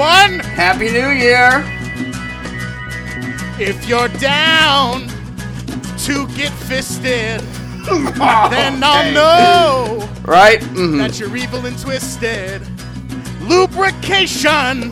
Happy 0.00 0.30
New 0.30 0.30
Year, 0.30 0.32
everyone! 0.32 0.40
Happy 0.56 0.90
New 0.90 1.10
Year! 1.10 1.62
If 3.58 3.86
you're 3.86 4.08
down 4.08 5.06
to 5.98 6.26
get 6.28 6.50
fisted, 6.52 7.40
then 7.84 8.82
I'll 8.82 9.12
know 9.12 10.08
Right? 10.24 10.60
Mhm. 10.60 10.98
that 10.98 11.18
you're 11.20 11.36
evil 11.36 11.66
and 11.66 11.78
twisted. 11.78 12.62
Lubrication 13.42 14.90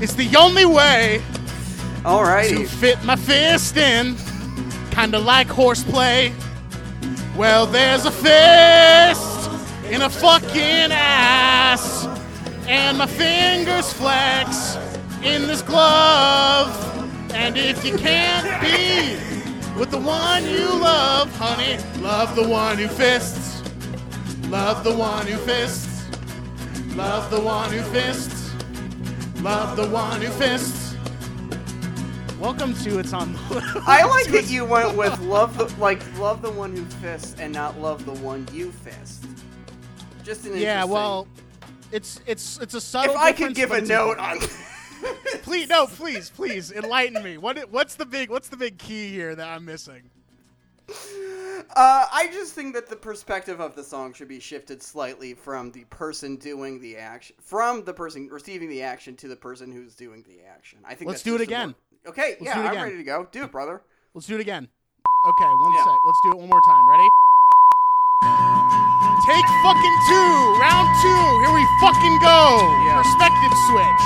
is 0.00 0.14
the 0.14 0.36
only 0.38 0.66
way 0.66 1.20
to 2.04 2.64
fit 2.66 3.02
my 3.04 3.16
fist 3.16 3.76
in. 3.76 4.14
Kinda 4.92 5.18
like 5.18 5.48
horseplay. 5.48 6.32
Well, 7.36 7.66
there's 7.66 8.06
a 8.06 8.12
fist 8.12 9.50
in 9.90 10.02
a 10.02 10.08
fucking 10.10 10.92
ass. 10.92 11.95
And 12.68 12.98
my 12.98 13.06
fingers 13.06 13.92
flex 13.92 14.76
in 15.22 15.46
this 15.46 15.62
glove. 15.62 16.72
And 17.32 17.56
if 17.56 17.84
you 17.84 17.96
can't 17.96 18.60
be 18.60 19.14
with 19.78 19.92
the 19.92 20.00
one 20.00 20.44
you 20.44 20.66
love, 20.80 21.32
honey, 21.36 21.78
love 22.00 22.34
the 22.34 22.48
one 22.48 22.78
who 22.78 22.88
fists. 22.88 23.62
Love 24.48 24.82
the 24.82 24.92
one 24.92 25.28
who 25.28 25.36
fists. 25.36 26.04
Love 26.96 27.30
the 27.30 27.40
one 27.40 27.70
who 27.70 27.82
fists. 27.82 28.52
Love 29.42 29.76
the 29.76 29.86
one 29.88 30.20
who 30.20 30.28
fists. 30.30 30.96
Welcome 32.40 32.74
to 32.74 32.98
It's 32.98 33.12
on 33.12 33.32
the 33.32 33.82
I 33.86 34.04
like 34.04 34.26
that 34.32 34.50
you 34.50 34.64
went 34.64 34.96
with 34.96 35.18
love 35.20 35.56
the 35.56 35.72
like 35.80 36.02
love 36.18 36.42
the 36.42 36.50
one 36.50 36.74
who 36.76 36.84
fists 36.84 37.38
and 37.40 37.52
not 37.52 37.80
love 37.80 38.04
the 38.04 38.12
one 38.14 38.46
you 38.52 38.72
fist. 38.72 39.24
Just 40.22 40.44
an 40.46 40.56
Yeah, 40.56 40.84
well, 40.84 41.28
it's 41.92 42.20
it's 42.26 42.58
it's 42.60 42.74
a 42.74 42.80
subtle. 42.80 43.14
if 43.14 43.20
I 43.20 43.32
could 43.32 43.54
difference, 43.54 43.88
give 43.88 43.96
a 43.96 43.98
note 43.98 44.18
on 44.18 44.38
please 45.42 45.68
no, 45.68 45.86
please, 45.86 46.30
please 46.30 46.72
enlighten 46.72 47.22
me. 47.22 47.38
What 47.38 47.70
what's 47.70 47.94
the 47.94 48.06
big 48.06 48.30
what's 48.30 48.48
the 48.48 48.56
big 48.56 48.78
key 48.78 49.08
here 49.08 49.34
that 49.34 49.48
I'm 49.48 49.64
missing? 49.64 50.02
Uh, 50.88 52.06
I 52.12 52.28
just 52.32 52.52
think 52.54 52.74
that 52.74 52.88
the 52.88 52.94
perspective 52.96 53.60
of 53.60 53.74
the 53.74 53.82
song 53.82 54.12
should 54.12 54.28
be 54.28 54.38
shifted 54.38 54.80
slightly 54.82 55.34
from 55.34 55.72
the 55.72 55.84
person 55.84 56.36
doing 56.36 56.80
the 56.80 56.96
action, 56.96 57.34
from 57.40 57.84
the 57.84 57.92
person 57.92 58.28
receiving 58.30 58.68
the 58.68 58.82
action 58.82 59.16
to 59.16 59.28
the 59.28 59.34
person 59.36 59.72
who's 59.72 59.94
doing 59.94 60.22
the 60.28 60.46
action. 60.48 60.78
I 60.86 60.94
think 60.94 61.08
Let's 61.10 61.22
do 61.22 61.34
it 61.34 61.40
again. 61.40 61.68
more- 62.04 62.10
Okay, 62.12 62.36
yeah, 62.40 62.54
do 62.54 62.60
it 62.60 62.64
I'm 62.66 62.70
again. 62.70 62.82
ready 62.84 62.96
to 62.98 63.02
go. 63.02 63.26
Do 63.32 63.42
it, 63.42 63.50
brother. 63.50 63.82
Let's 64.14 64.28
do 64.28 64.36
it 64.36 64.40
again. 64.40 64.68
Okay, 65.26 65.44
one 65.44 65.72
Yeah. 65.74 65.84
sec. 65.84 65.94
Let's 66.06 66.20
do 66.22 66.30
it 66.32 66.36
one 66.38 66.48
more 66.48 66.60
time. 66.60 66.88
Ready? 66.88 67.08
Take 69.26 69.48
fucking 69.60 69.98
two, 70.06 70.56
round 70.60 70.88
two. 71.02 71.38
Here 71.40 71.52
we 71.52 71.66
fucking 71.80 72.18
go. 72.20 72.78
Yeah. 72.86 73.02
Perspective 73.02 73.50
switch. 73.66 74.04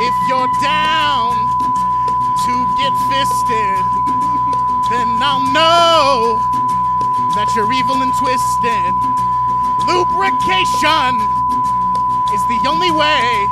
If 0.00 0.14
you're 0.26 0.50
down 0.60 1.36
to 2.46 2.66
get 2.76 2.92
fisted, 3.08 3.78
then 4.90 5.22
I'll 5.22 5.44
know 5.52 6.42
that 7.36 7.52
you're 7.54 7.72
evil 7.72 8.02
and 8.02 8.12
twisted. 8.18 8.94
Lubrication 9.86 11.20
is 12.34 12.44
the 12.48 12.58
only 12.66 12.90
way 12.90 13.46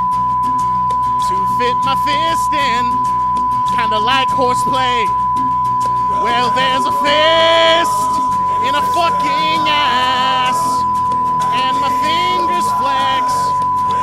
to 1.28 1.46
fit 1.58 1.76
my 1.84 1.94
fist 1.94 2.52
in, 2.52 2.90
kinda 3.76 4.00
like 4.00 4.28
horseplay. 4.28 5.06
Well, 6.20 6.52
there's 6.52 6.84
a 6.84 6.92
fist 7.00 8.12
in 8.68 8.76
a 8.76 8.84
fucking 8.92 9.62
ass, 9.72 10.60
and 11.48 11.72
my 11.80 11.88
fingers 12.04 12.68
flex 12.76 13.24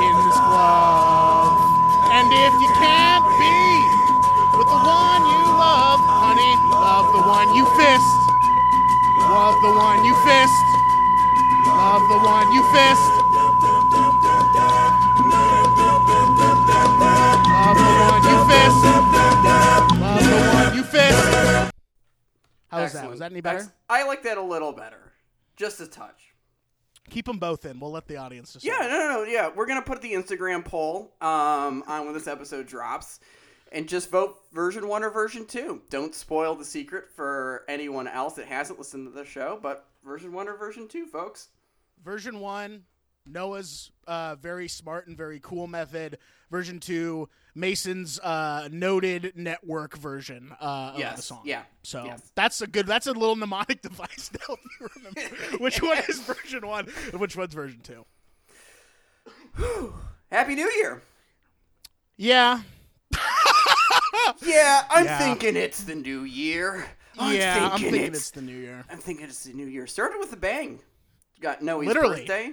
in 0.02 0.18
this 0.26 0.34
glove. 0.50 1.62
And 2.10 2.26
if 2.34 2.58
you 2.58 2.74
can't 2.82 3.22
be 3.38 3.54
with 4.58 4.66
the 4.66 4.82
one 4.82 5.22
you 5.30 5.46
love, 5.62 6.02
honey, 6.10 6.58
love 6.74 7.06
the 7.14 7.22
one 7.22 7.54
you 7.54 7.70
fist. 7.78 8.10
Love 9.30 9.62
the 9.62 9.78
one 9.78 10.02
you 10.02 10.18
fist. 10.26 10.58
Love 11.70 12.02
the 12.02 12.18
one 12.18 12.50
you 12.52 12.66
fist. 12.74 13.14
Love 17.54 17.78
the 17.78 17.94
one 18.10 18.26
you 18.26 18.42
fist. 18.50 18.82
Love 20.02 20.26
the 20.26 20.42
one 20.58 20.74
you 20.74 20.82
fist. 20.84 21.77
How 22.78 22.84
was 22.84 22.94
that? 22.94 23.10
Was 23.10 23.20
that 23.20 23.32
any 23.32 23.42
better? 23.42 23.60
Ex- 23.60 23.72
I 23.90 24.06
like 24.06 24.24
that 24.24 24.38
a 24.38 24.42
little 24.42 24.72
better, 24.72 25.14
just 25.56 25.80
a 25.82 25.88
touch. 25.88 26.34
Keep 27.10 27.26
them 27.26 27.38
both 27.38 27.66
in. 27.66 27.80
We'll 27.80 27.92
let 27.92 28.08
the 28.08 28.18
audience 28.18 28.54
decide. 28.54 28.68
Yeah, 28.68 28.88
no, 28.88 28.98
no, 29.00 29.08
no. 29.08 29.24
Yeah, 29.24 29.50
we're 29.56 29.66
gonna 29.66 29.82
put 29.82 30.02
the 30.02 30.14
Instagram 30.14 30.66
poll 30.66 31.16
um, 31.22 31.84
on 31.88 32.06
when 32.06 32.14
this 32.14 32.28
episode 32.28 32.68
drops, 32.68 33.20
and 33.72 33.88
just 33.88 34.12
vote 34.12 34.38
version 34.52 34.88
one 34.88 35.04
or 35.04 35.10
version 35.10 35.46
two. 35.46 35.82
Don't 35.90 36.14
spoil 36.14 36.56
the 36.56 36.66
secret 36.66 37.06
for 37.16 37.64
anyone 37.70 38.08
else 38.08 38.34
that 38.34 38.48
hasn't 38.48 38.78
listened 38.78 39.08
to 39.08 39.12
the 39.18 39.26
show, 39.26 39.58
but 39.62 39.88
version 40.04 40.34
one 40.34 40.48
or 40.50 40.58
version 40.58 40.88
two, 40.88 41.06
folks. 41.06 41.50
Version 42.04 42.40
one, 42.40 42.84
Noah's 43.26 43.92
uh, 44.06 44.36
very 44.36 44.68
smart 44.68 45.08
and 45.08 45.18
very 45.18 45.40
cool 45.40 45.68
method. 45.68 46.18
Version 46.50 46.80
two, 46.80 47.28
Mason's 47.56 48.20
uh, 48.20 48.70
noted 48.72 49.34
network 49.36 49.98
version 49.98 50.54
uh, 50.62 50.94
of 50.96 51.16
the 51.18 51.22
song. 51.22 51.42
yeah, 51.44 51.64
So 51.84 52.06
yes. 52.06 52.22
that's 52.36 52.62
a 52.62 52.68
good. 52.68 52.88
That's 52.88 53.08
a 53.08 53.12
little 53.12 53.36
mnemonic 53.36 53.82
device 53.84 54.30
to 54.30 54.40
help 54.46 54.60
you 54.80 54.88
remember 54.96 55.22
which 55.64 55.82
one 55.82 55.98
is 56.08 56.20
version 56.22 56.66
one 56.66 56.88
and 57.12 57.20
which 57.20 57.36
one's 57.36 57.54
version 57.54 57.82
two. 57.82 58.06
Happy 60.32 60.56
New 60.56 60.70
Year. 60.72 61.02
Yeah, 62.16 62.62
Yeah, 64.42 64.84
I'm 64.90 65.06
Yeah. 65.06 65.18
thinking 65.20 65.56
it's 65.56 65.84
the 65.84 65.96
new 65.96 66.22
year. 66.24 66.86
I'm 67.20 67.36
yeah. 67.36 67.70
I'm 67.74 67.80
thinking 67.80 68.02
it's, 68.04 68.18
it's 68.18 68.32
the 68.32 68.42
new 68.42 68.56
year. 68.58 68.86
I'm 68.90 68.98
thinking 69.00 69.26
it's 69.26 69.44
the 69.44 69.54
new 69.54 69.66
year. 69.68 69.88
Started 69.88 70.20
with 70.20 70.32
a 70.34 70.38
bang. 70.38 70.80
Got 71.40 71.62
Noah's 71.62 71.88
Literally. 71.88 72.20
birthday. 72.22 72.52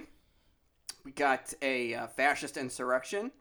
We 1.03 1.11
got 1.11 1.53
a 1.61 1.93
uh, 1.95 2.07
fascist 2.07 2.57
insurrection. 2.57 3.31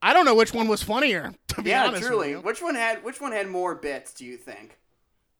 I 0.00 0.12
don't 0.12 0.24
know 0.24 0.34
which 0.34 0.52
one 0.54 0.68
was 0.68 0.82
funnier. 0.82 1.32
To 1.58 1.62
be 1.62 1.70
Yeah, 1.70 1.86
honest, 1.86 2.02
with 2.02 2.10
truly. 2.10 2.30
you. 2.30 2.40
Which 2.40 2.62
one 2.62 2.76
had 2.76 3.02
which 3.02 3.20
one 3.20 3.32
had 3.32 3.48
more 3.48 3.74
bits? 3.74 4.12
Do 4.14 4.24
you 4.24 4.36
think? 4.36 4.78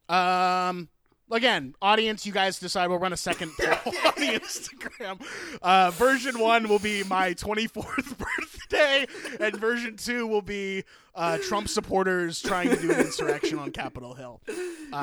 Um, 0.09 0.89
again, 1.31 1.75
audience, 1.81 2.27
you 2.27 2.33
guys 2.33 2.59
decide. 2.59 2.89
We'll 2.89 2.99
run 2.99 3.13
a 3.13 3.17
second 3.17 3.53
poll 3.61 3.93
on 4.05 4.13
the 4.17 4.39
Instagram. 4.41 5.23
Uh, 5.63 5.91
version 5.93 6.41
one 6.41 6.69
will 6.69 6.81
be 6.81 7.05
my 7.05 7.35
24th 7.35 8.17
birthday, 8.19 9.07
and 9.39 9.57
version 9.57 9.97
two 9.97 10.27
will 10.27 10.43
be 10.43 10.83
uh, 11.15 11.39
Trump 11.39 11.69
supporters 11.69 12.41
trying 12.43 12.71
to 12.71 12.77
do 12.77 12.91
an 12.91 12.99
insurrection 13.01 13.61
on 13.61 13.71
Capitol 13.71 14.15
Hill. 14.15 14.41
Uh, 14.49 14.55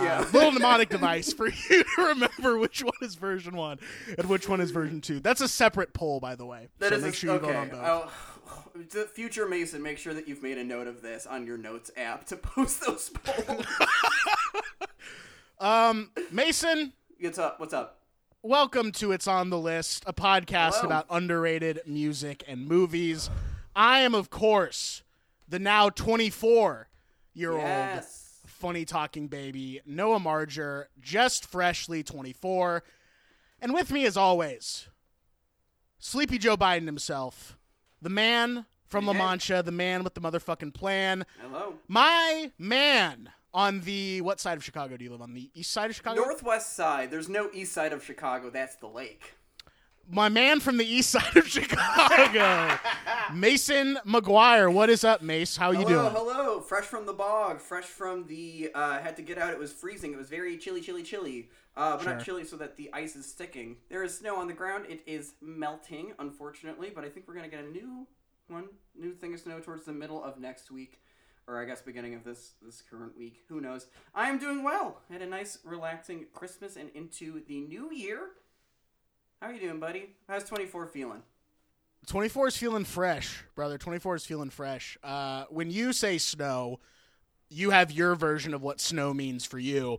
Yeah. 0.04 0.26
Little 0.34 0.52
mnemonic 0.52 0.90
device 0.90 1.32
for 1.32 1.48
you 1.48 1.84
to 1.84 1.88
remember 1.98 2.58
which 2.58 2.84
one 2.84 2.92
is 3.02 3.16
version 3.16 3.56
one 3.56 3.80
and 4.18 4.28
which 4.28 4.50
one 4.50 4.60
is 4.60 4.72
version 4.72 5.00
two. 5.00 5.20
That's 5.22 5.40
a 5.42 5.48
separate 5.48 5.94
poll, 5.94 6.20
by 6.20 6.36
the 6.36 6.46
way. 6.46 6.68
That 6.80 6.90
so 6.90 6.96
is 6.96 7.04
make 7.04 7.14
a- 7.14 7.16
sure 7.16 7.30
you 7.36 7.40
okay. 7.40 7.48
vote 7.54 7.56
on 7.56 7.70
both. 7.70 7.80
Oh, 7.86 8.12
the 8.92 9.06
future 9.06 9.48
Mason, 9.48 9.82
make 9.82 9.98
sure 9.98 10.14
that 10.14 10.28
you've 10.28 10.44
made 10.44 10.58
a 10.58 10.64
note 10.64 10.88
of 10.88 11.02
this 11.02 11.26
on 11.26 11.46
your 11.46 11.58
notes 11.58 11.92
app 11.98 12.26
to 12.28 12.36
post 12.38 12.82
those 12.86 13.10
polls. 13.10 13.66
Um, 15.58 16.12
Mason, 16.32 16.92
What's 17.18 17.38
up? 17.40 17.62
What's 17.62 17.74
up? 17.74 18.02
Welcome 18.44 18.92
to 18.94 19.14
It's 19.14 19.26
on 19.26 19.50
the 19.50 19.58
List, 19.58 20.04
a 20.06 20.12
podcast 20.12 20.74
Hello. 20.76 20.88
about 20.88 21.06
underrated 21.10 21.80
music 21.86 22.44
and 22.46 22.68
movies. 22.68 23.30
I 23.74 24.00
am, 24.02 24.14
of 24.14 24.30
course, 24.30 25.02
the 25.48 25.58
now 25.58 25.90
24 25.90 26.90
year 27.34 27.54
old 27.54 27.62
Yes. 27.62 28.42
funny 28.46 28.84
talking 28.84 29.30
baby, 29.30 29.80
Noah 29.86 30.20
Marger, 30.20 30.90
just 31.00 31.46
freshly 31.46 32.04
24. 32.04 32.84
And 33.62 33.74
with 33.74 33.92
me, 33.94 34.06
as 34.06 34.18
always, 34.18 34.90
Sleepy 36.00 36.38
Joe 36.38 36.58
Biden 36.58 36.86
himself, 36.86 37.58
the 38.06 38.10
man 38.12 38.68
from 38.88 39.08
La 39.08 39.14
Mancha, 39.14 39.64
the 39.64 39.72
man 39.72 40.04
with 40.04 40.14
the 40.14 40.22
motherfucking 40.22 40.76
plan, 40.76 41.26
Hello. 41.42 41.74
my 41.88 42.52
man 42.60 43.32
on 43.52 43.82
the 43.82 44.22
what 44.22 44.40
side 44.40 44.58
of 44.60 44.64
Chicago 44.64 44.96
do 44.96 45.04
you 45.04 45.10
live 45.10 45.24
on? 45.24 45.34
The 45.34 45.50
east 45.56 45.72
side 45.72 45.90
of 45.90 45.96
Chicago? 45.96 46.22
Northwest 46.22 46.76
side. 46.76 47.10
There's 47.10 47.28
no 47.28 47.50
east 47.52 47.74
side 47.74 47.94
of 47.94 48.04
Chicago. 48.06 48.52
That's 48.52 48.76
the 48.76 48.86
lake. 48.86 49.34
my 50.08 50.30
man 50.30 50.60
from 50.60 50.78
the 50.78 50.86
east 50.86 51.10
side 51.16 51.36
of 51.36 51.48
Chicago, 51.48 52.78
Mason 53.34 53.98
McGuire. 54.06 54.72
What 54.72 54.92
is 54.92 55.04
up, 55.04 55.24
Mace? 55.24 55.58
How 55.58 55.72
you 55.72 55.80
hello, 55.80 55.90
doing? 56.12 56.14
hello. 56.14 56.60
Fresh 56.60 56.86
from 56.86 57.08
the 57.08 57.14
bog. 57.14 57.60
Fresh 57.60 57.86
from 57.86 58.28
the. 58.28 58.70
Uh, 58.76 59.00
had 59.00 59.16
to 59.16 59.24
get 59.24 59.40
out. 59.40 59.52
It 59.52 59.58
was 59.58 59.74
freezing. 59.74 60.14
It 60.14 60.18
was 60.18 60.30
very 60.30 60.58
chilly, 60.58 60.82
chilly, 60.82 61.02
chilly. 61.02 61.50
Uh, 61.78 61.98
but 61.98 62.04
Sure. 62.04 62.16
not 62.16 62.24
chilly 62.24 62.44
so 62.46 62.56
that 62.58 62.78
the 62.78 62.90
ice 62.94 63.16
is 63.16 63.26
sticking. 63.26 63.78
There 63.90 64.02
is 64.04 64.18
snow 64.18 64.38
on 64.38 64.48
the 64.48 64.54
ground. 64.54 64.86
It 64.88 65.02
is 65.06 65.34
melting, 65.42 66.14
unfortunately. 66.20 66.90
But 66.94 67.04
I 67.04 67.10
think 67.10 67.28
we're 67.28 67.34
gonna 67.36 67.50
get 67.50 67.64
a 67.66 67.68
new 67.70 68.08
one, 68.48 68.70
new 68.96 69.14
thing 69.14 69.34
of 69.34 69.40
snow 69.42 69.60
towards 69.60 69.86
the 69.86 69.92
middle 69.94 70.24
of 70.24 70.40
next 70.40 70.72
week, 70.72 71.02
or 71.48 71.60
I 71.62 71.66
guess 71.66 71.82
beginning 71.82 72.14
of 72.16 72.24
this 72.24 72.54
this 72.62 72.82
current 72.82 73.18
week. 73.18 73.44
Who 73.50 73.60
knows? 73.60 73.88
I 74.14 74.30
am 74.30 74.38
doing 74.38 74.64
well. 74.64 75.02
Had 75.10 75.22
a 75.22 75.26
nice, 75.28 75.58
relaxing 75.66 76.28
Christmas 76.34 76.78
and 76.78 76.90
into 76.92 77.44
the 77.46 77.60
new 77.62 77.92
year. 77.92 78.30
How 79.42 79.48
are 79.48 79.54
you 79.54 79.60
doing, 79.60 79.80
buddy? 79.80 80.16
How's 80.30 80.46
24 80.46 80.88
feeling? 80.88 81.24
24 82.08 82.48
is 82.50 82.58
feeling 82.58 82.86
fresh, 82.86 83.44
brother. 83.56 83.78
24 83.78 84.16
is 84.16 84.26
feeling 84.26 84.50
fresh. 84.52 84.98
Uh, 85.04 85.46
when 85.50 85.72
you 85.72 85.92
say 85.92 86.18
snow, 86.20 86.80
you 87.50 87.72
have 87.72 87.92
your 87.92 88.16
version 88.16 88.54
of 88.54 88.62
what 88.62 88.80
snow 88.80 89.14
means 89.14 89.44
for 89.44 89.58
you. 89.60 89.98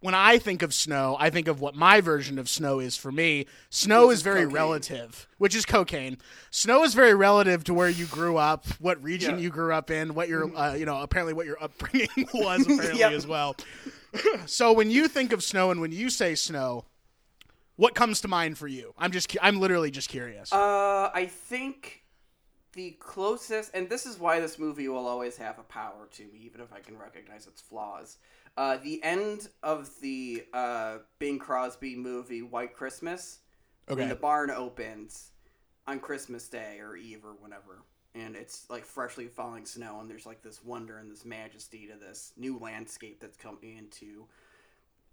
When 0.00 0.14
I 0.14 0.38
think 0.38 0.62
of 0.62 0.72
snow, 0.72 1.14
I 1.20 1.28
think 1.28 1.46
of 1.46 1.60
what 1.60 1.74
my 1.74 2.00
version 2.00 2.38
of 2.38 2.48
snow 2.48 2.80
is 2.80 2.96
for 2.96 3.12
me. 3.12 3.44
Snow 3.68 4.06
Which 4.08 4.14
is 4.14 4.22
very 4.22 4.40
cocaine. 4.44 4.54
relative, 4.54 5.28
which 5.36 5.54
is 5.54 5.66
cocaine. 5.66 6.16
Snow 6.50 6.84
is 6.84 6.94
very 6.94 7.14
relative 7.14 7.64
to 7.64 7.74
where 7.74 7.88
you 7.90 8.06
grew 8.06 8.38
up, 8.38 8.66
what 8.78 9.02
region 9.02 9.32
Yeah. 9.36 9.42
you 9.42 9.50
grew 9.50 9.74
up 9.74 9.90
in, 9.90 10.14
what 10.14 10.28
your, 10.28 10.56
uh, 10.56 10.72
you 10.72 10.86
know, 10.86 11.02
apparently 11.02 11.34
what 11.34 11.44
your 11.44 11.62
upbringing 11.62 12.08
was, 12.34 12.62
apparently 12.66 12.98
Yep. 13.00 13.12
as 13.12 13.26
well. 13.26 13.56
so 14.46 14.72
when 14.72 14.90
you 14.90 15.06
think 15.06 15.32
of 15.34 15.44
snow 15.44 15.70
and 15.70 15.82
when 15.82 15.92
you 15.92 16.08
say 16.08 16.34
snow, 16.34 16.86
what 17.76 17.94
comes 17.94 18.22
to 18.22 18.28
mind 18.28 18.56
for 18.56 18.68
you? 18.68 18.94
I'm 18.96 19.12
just, 19.12 19.36
I'm 19.42 19.60
literally 19.60 19.90
just 19.90 20.08
curious. 20.08 20.50
Uh, 20.50 21.10
I 21.12 21.26
think 21.26 22.04
the 22.72 22.92
closest, 23.00 23.70
and 23.74 23.88
this 23.90 24.06
is 24.06 24.18
why 24.18 24.40
this 24.40 24.58
movie 24.58 24.88
will 24.88 25.06
always 25.06 25.36
have 25.36 25.58
a 25.58 25.62
power 25.64 26.08
to 26.12 26.22
me, 26.22 26.40
even 26.44 26.60
if 26.62 26.72
I 26.72 26.80
can 26.80 26.96
recognize 26.96 27.46
its 27.46 27.60
flaws. 27.60 28.16
Uh, 28.56 28.76
the 28.82 29.02
end 29.02 29.48
of 29.62 29.90
the 30.00 30.44
uh, 30.52 30.98
Bing 31.18 31.38
Crosby 31.38 31.96
movie 31.96 32.42
White 32.42 32.74
Christmas, 32.74 33.38
okay. 33.88 34.00
when 34.00 34.08
the 34.08 34.14
barn 34.14 34.50
opens 34.50 35.30
on 35.86 36.00
Christmas 36.00 36.48
Day 36.48 36.78
or 36.80 36.96
Eve 36.96 37.24
or 37.24 37.34
whenever, 37.40 37.82
and 38.14 38.36
it's 38.36 38.68
like 38.68 38.84
freshly 38.84 39.28
falling 39.28 39.64
snow, 39.64 40.00
and 40.00 40.10
there's 40.10 40.26
like 40.26 40.42
this 40.42 40.62
wonder 40.64 40.98
and 40.98 41.10
this 41.10 41.24
majesty 41.24 41.86
to 41.86 41.94
this 41.98 42.32
new 42.36 42.58
landscape 42.58 43.20
that's 43.20 43.36
coming 43.36 43.78
into. 43.78 44.26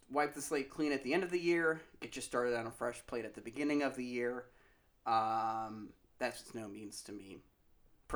Wipe 0.10 0.34
the 0.34 0.42
slate 0.42 0.70
clean 0.70 0.92
at 0.92 1.04
the 1.04 1.14
end 1.14 1.24
of 1.24 1.32
the 1.32 1.40
year. 1.40 1.82
Get 2.00 2.16
you 2.16 2.22
started 2.22 2.58
on 2.58 2.66
a 2.66 2.72
fresh 2.72 3.06
plate 3.08 3.26
at 3.26 3.36
the 3.36 3.42
beginning 3.42 3.84
of 3.84 3.96
the 3.96 4.06
year. 4.06 4.46
Um, 5.06 5.90
that's 6.18 6.42
what 6.42 6.52
snow 6.52 6.68
means 6.68 7.02
to 7.04 7.12
me. 7.12 7.40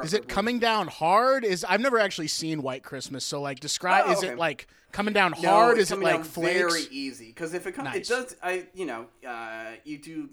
Is 0.03 0.13
it 0.13 0.27
coming 0.27 0.59
down 0.59 0.88
hard? 0.88 1.43
Is 1.43 1.63
I've 1.65 1.81
never 1.81 1.99
actually 1.99 2.27
seen 2.29 2.61
White 2.61 2.83
Christmas, 2.83 3.25
so 3.25 3.41
like 3.41 3.59
describe. 3.59 4.05
Oh, 4.07 4.11
Is 4.13 4.23
it 4.23 4.38
like 4.38 4.67
coming 4.91 5.13
down 5.13 5.33
No, 5.41 5.49
hard? 5.49 5.77
Is 5.77 5.91
it 5.91 5.99
like 5.99 6.23
flakes? 6.23 6.57
very 6.59 6.83
easy? 6.91 7.27
Because 7.27 7.53
if 7.53 7.67
it 7.67 7.73
comes, 7.73 7.85
Nice. 7.93 8.09
it 8.09 8.13
does. 8.13 8.35
I 8.41 8.67
you 8.73 8.85
know, 8.85 9.07
uh, 9.27 9.71
you 9.83 9.97
do 9.97 10.29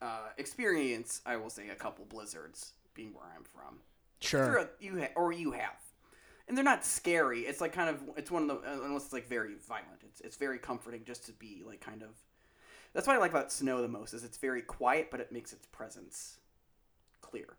uh, 0.00 0.28
experience. 0.38 1.20
I 1.26 1.36
will 1.36 1.50
say 1.50 1.68
a 1.68 1.74
couple 1.74 2.04
blizzards 2.06 2.72
being 2.94 3.12
where 3.12 3.24
I'm 3.36 3.44
from. 3.44 3.78
Sure. 4.20 4.46
Throughout- 4.46 4.72
you 4.80 5.00
ha- 5.00 5.12
or 5.16 5.32
you 5.32 5.50
have, 5.52 5.76
and 6.48 6.56
they're 6.56 6.64
not 6.64 6.84
scary. 6.84 7.40
It's 7.40 7.60
like 7.60 7.72
kind 7.72 7.90
of 7.90 8.00
it's 8.16 8.30
one 8.30 8.48
of 8.48 8.62
the 8.62 8.68
uh, 8.70 8.80
unless 8.84 9.04
it's 9.04 9.12
like 9.12 9.28
very 9.28 9.54
violent. 9.68 10.02
It's 10.04 10.20
it's 10.22 10.36
very 10.36 10.58
comforting 10.58 11.02
just 11.04 11.26
to 11.26 11.32
be 11.32 11.62
like 11.66 11.80
kind 11.80 12.02
of. 12.02 12.10
That's 12.94 13.06
what 13.06 13.16
I 13.16 13.18
like 13.18 13.30
about 13.30 13.50
snow 13.52 13.80
the 13.82 13.88
most 13.88 14.12
is 14.14 14.22
it's 14.24 14.36
very 14.38 14.60
quiet, 14.62 15.08
but 15.10 15.18
it 15.20 15.32
makes 15.32 15.52
its 15.52 15.66
presence 15.66 16.36
clear. 17.22 17.56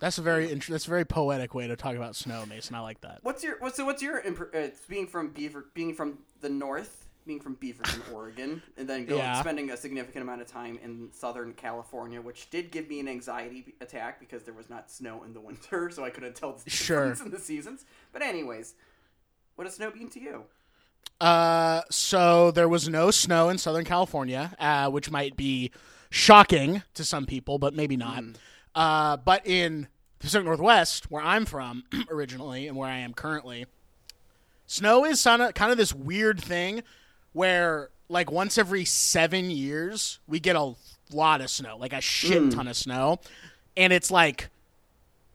That's 0.00 0.18
a 0.18 0.22
very 0.22 0.50
int- 0.50 0.66
that's 0.66 0.86
a 0.86 0.90
very 0.90 1.04
poetic 1.04 1.54
way 1.54 1.66
to 1.68 1.76
talk 1.76 1.94
about 1.94 2.16
snow, 2.16 2.44
Mason. 2.46 2.74
I 2.74 2.80
like 2.80 3.00
that. 3.02 3.20
What's 3.22 3.44
your 3.44 3.58
what's 3.60 3.76
so 3.76 3.84
what's 3.84 4.02
your 4.02 4.18
imp- 4.20 4.54
uh, 4.54 4.68
being 4.88 5.06
from 5.06 5.28
Beaver 5.30 5.66
being 5.74 5.94
from 5.94 6.18
the 6.40 6.48
north, 6.48 7.06
being 7.26 7.38
from 7.38 7.56
Beaverton, 7.56 8.00
Oregon, 8.14 8.62
and 8.78 8.88
then 8.88 9.04
going 9.04 9.20
Yeah. 9.20 9.40
spending 9.40 9.70
a 9.70 9.76
significant 9.76 10.22
amount 10.22 10.40
of 10.40 10.46
time 10.48 10.78
in 10.82 11.10
Southern 11.12 11.52
California, 11.52 12.20
which 12.20 12.48
did 12.50 12.70
give 12.70 12.88
me 12.88 12.98
an 13.00 13.08
anxiety 13.08 13.74
attack 13.82 14.18
because 14.20 14.42
there 14.44 14.54
was 14.54 14.70
not 14.70 14.90
snow 14.90 15.22
in 15.22 15.34
the 15.34 15.40
winter, 15.40 15.90
so 15.90 16.02
I 16.04 16.10
couldn't 16.10 16.34
tell 16.34 16.54
the 16.54 16.70
Sure. 16.70 17.12
in 17.22 17.30
the 17.30 17.38
seasons. 17.38 17.84
But 18.12 18.22
anyways, 18.22 18.74
what 19.56 19.64
does 19.64 19.74
snow 19.74 19.90
mean 19.90 20.08
to 20.10 20.20
you? 20.20 20.44
Uh, 21.20 21.82
so 21.90 22.50
there 22.50 22.68
was 22.68 22.88
no 22.88 23.10
snow 23.10 23.50
in 23.50 23.58
Southern 23.58 23.84
California, 23.84 24.54
uh, 24.58 24.88
which 24.90 25.10
might 25.10 25.36
be 25.36 25.70
shocking 26.08 26.82
to 26.94 27.04
some 27.04 27.26
people, 27.26 27.58
but 27.58 27.74
maybe 27.74 27.96
not. 27.96 28.24
Uh, 28.74 29.16
but 29.16 29.46
in 29.46 29.82
the 30.18 30.24
Pacific 30.24 30.46
Northwest, 30.46 31.10
where 31.10 31.22
I'm 31.22 31.44
from 31.44 31.84
originally 32.10 32.68
and 32.68 32.76
where 32.76 32.88
I 32.88 32.98
am 32.98 33.14
currently, 33.14 33.66
snow 34.66 35.04
is 35.04 35.22
kind 35.22 35.42
of 35.42 35.54
kind 35.54 35.72
of 35.72 35.78
this 35.78 35.92
weird 35.92 36.40
thing 36.40 36.82
where 37.32 37.90
like 38.08 38.30
once 38.30 38.58
every 38.58 38.84
seven 38.84 39.50
years 39.50 40.18
we 40.26 40.40
get 40.40 40.56
a 40.56 40.74
lot 41.12 41.40
of 41.40 41.50
snow, 41.50 41.76
like 41.76 41.92
a 41.92 42.00
shit 42.00 42.52
ton 42.52 42.68
of 42.68 42.76
snow, 42.76 43.20
and 43.76 43.92
it's 43.92 44.10
like 44.10 44.48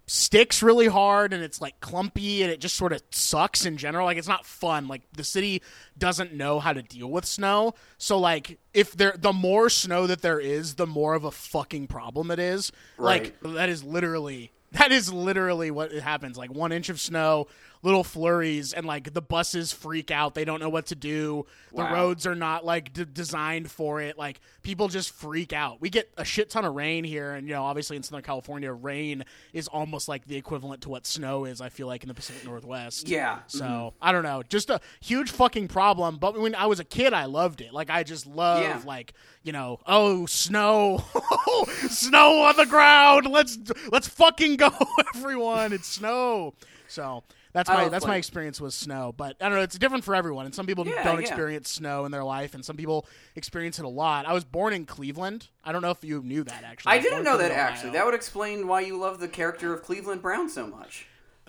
sticks 0.07 0.62
really 0.62 0.88
hard 0.88 1.34
and 1.34 1.44
it's 1.44 1.60
like 1.60 1.80
clumpy 1.80 2.44
and 2.44 2.52
it 2.52 2.60
just 2.60 2.75
sort 2.75 2.94
of 2.94 3.02
sucks 3.12 3.66
in 3.66 3.78
general. 3.78 4.06
Like 4.06 4.18
it's 4.18 4.28
not 4.28 4.46
fun. 4.46 4.88
Like 4.88 5.02
the 5.13 5.24
city 5.24 5.62
doesn't 5.98 6.34
know 6.34 6.60
how 6.60 6.74
to 6.74 6.81
deal 6.81 7.10
with 7.10 7.25
snow. 7.25 7.74
So 7.98 8.19
like 8.19 8.60
if 8.74 8.94
there 8.94 9.16
the 9.18 9.34
more 9.34 9.69
snow 9.69 10.07
that 10.07 10.22
there 10.22 10.40
is 10.40 10.75
the 10.75 10.88
more 10.88 11.16
of 11.16 11.24
a 11.24 11.31
fucking 11.31 11.88
problem 11.88 12.31
it 12.31 12.40
is. 12.40 12.72
Like 12.98 13.40
that 13.42 13.69
is 13.69 13.84
literally 13.84 14.52
that 14.74 14.92
is 14.92 15.12
literally 15.12 15.72
what 15.72 15.92
happens. 15.92 16.38
Like 16.38 16.54
one 16.54 16.72
inch 16.72 16.90
of 16.90 17.00
snow 17.00 17.48
little 17.86 18.04
flurries 18.04 18.74
and 18.74 18.86
like 18.86 19.14
the 19.14 19.22
buses 19.22 19.72
freak 19.72 20.12
out 20.12 20.34
they 20.36 20.44
don't 20.44 20.60
know 20.60 20.70
what 20.70 20.88
to 20.88 20.96
do 20.96 21.46
the 21.72 21.84
Wow. 21.84 21.94
roads 21.94 22.26
are 22.26 22.36
not 22.36 22.66
like 22.66 22.92
d- 22.94 23.06
designed 23.12 23.70
for 23.70 24.02
it 24.02 24.18
like 24.18 24.40
people 24.64 24.88
just 24.88 25.12
freak 25.12 25.54
out 25.54 25.80
we 25.82 25.90
get 25.90 26.10
a 26.18 26.26
shit 26.26 26.50
ton 26.50 26.66
of 26.66 26.74
rain 26.74 27.04
here 27.04 27.34
and 27.34 27.48
you 27.48 27.54
know 27.54 27.64
obviously 27.64 27.96
in 27.96 28.02
southern 28.04 28.24
california 28.24 28.72
rain 28.74 29.24
is 29.54 29.68
almost 29.68 30.08
like 30.08 30.26
the 30.26 30.36
equivalent 30.36 30.82
to 30.82 30.90
what 30.90 31.06
snow 31.06 31.46
is 31.46 31.62
i 31.62 31.70
feel 31.70 31.86
like 31.88 32.02
in 32.04 32.08
the 32.08 32.14
pacific 32.14 32.44
northwest 32.46 33.08
Yeah. 33.08 33.40
so 33.48 33.64
mm-hmm. 33.66 33.98
I 34.02 34.12
don't 34.12 34.24
know, 34.24 34.44
just 34.44 34.70
a 34.70 34.80
huge 35.02 35.32
fucking 35.32 35.68
problem. 35.68 36.18
But 36.18 36.40
when 36.40 36.54
I 36.56 36.66
was 36.68 36.80
a 36.80 36.84
kid, 36.84 37.14
I 37.14 37.26
loved 37.26 37.62
it. 37.62 37.74
Like 37.74 37.90
I 37.90 38.04
just 38.04 38.26
love 38.28 38.62
Yeah. 38.62 38.82
like 38.86 39.14
you 39.44 39.52
know, 39.52 39.80
oh 39.88 40.26
snow, 40.26 41.04
snow 41.90 42.44
on 42.44 42.56
the 42.58 42.66
ground. 42.66 43.28
Let's 43.28 43.58
let's 43.92 44.08
fucking 44.08 44.58
go, 44.58 44.72
everyone. 45.16 45.74
It's 45.74 45.88
snow. 45.88 46.54
So 46.88 47.24
that's 47.56 47.69
my 47.69 47.90
that's 47.90 48.06
my 48.06 48.18
experience 48.18 48.62
with 48.62 48.74
snow. 48.74 49.13
But 49.16 49.38
I 49.42 49.50
don't 49.50 49.57
know, 49.57 49.63
it's 49.63 49.78
different 49.80 50.04
for 50.04 50.13
everyone. 50.13 50.46
And 50.46 50.54
some 50.54 50.66
people 50.68 50.86
Yeah, 50.86 51.03
don't 51.03 51.15
yeah. 51.15 51.22
experience 51.22 51.70
snow 51.70 52.06
in 52.06 52.12
their 52.12 52.24
life, 52.24 52.53
and 52.53 52.63
some 52.63 52.77
people 52.77 53.08
experience 53.36 53.80
it 53.80 53.86
a 53.86 53.89
lot. 53.89 54.25
I 54.27 54.34
was 54.34 54.44
born 54.44 54.74
in 54.74 54.86
Cleveland. 54.86 55.48
I 55.63 55.72
don't 55.72 55.82
know 55.82 55.91
if 55.91 56.03
you 56.03 56.22
knew 56.22 56.44
that 56.44 56.63
actually. 56.63 56.91
I 56.94 56.98
was 56.98 57.06
didn't 57.06 57.24
know 57.24 57.38
that 57.38 57.48
Cleveland, 57.48 57.60
actually. 57.70 57.89
That 57.91 58.06
would 58.06 58.13
explain 58.13 58.68
why 58.68 58.82
you 58.82 58.98
love 59.00 59.20
the 59.20 59.27
character 59.27 59.74
of 59.74 59.82
Cleveland 59.84 60.22
Brown 60.22 60.50
so 60.50 60.68
much. 60.68 61.08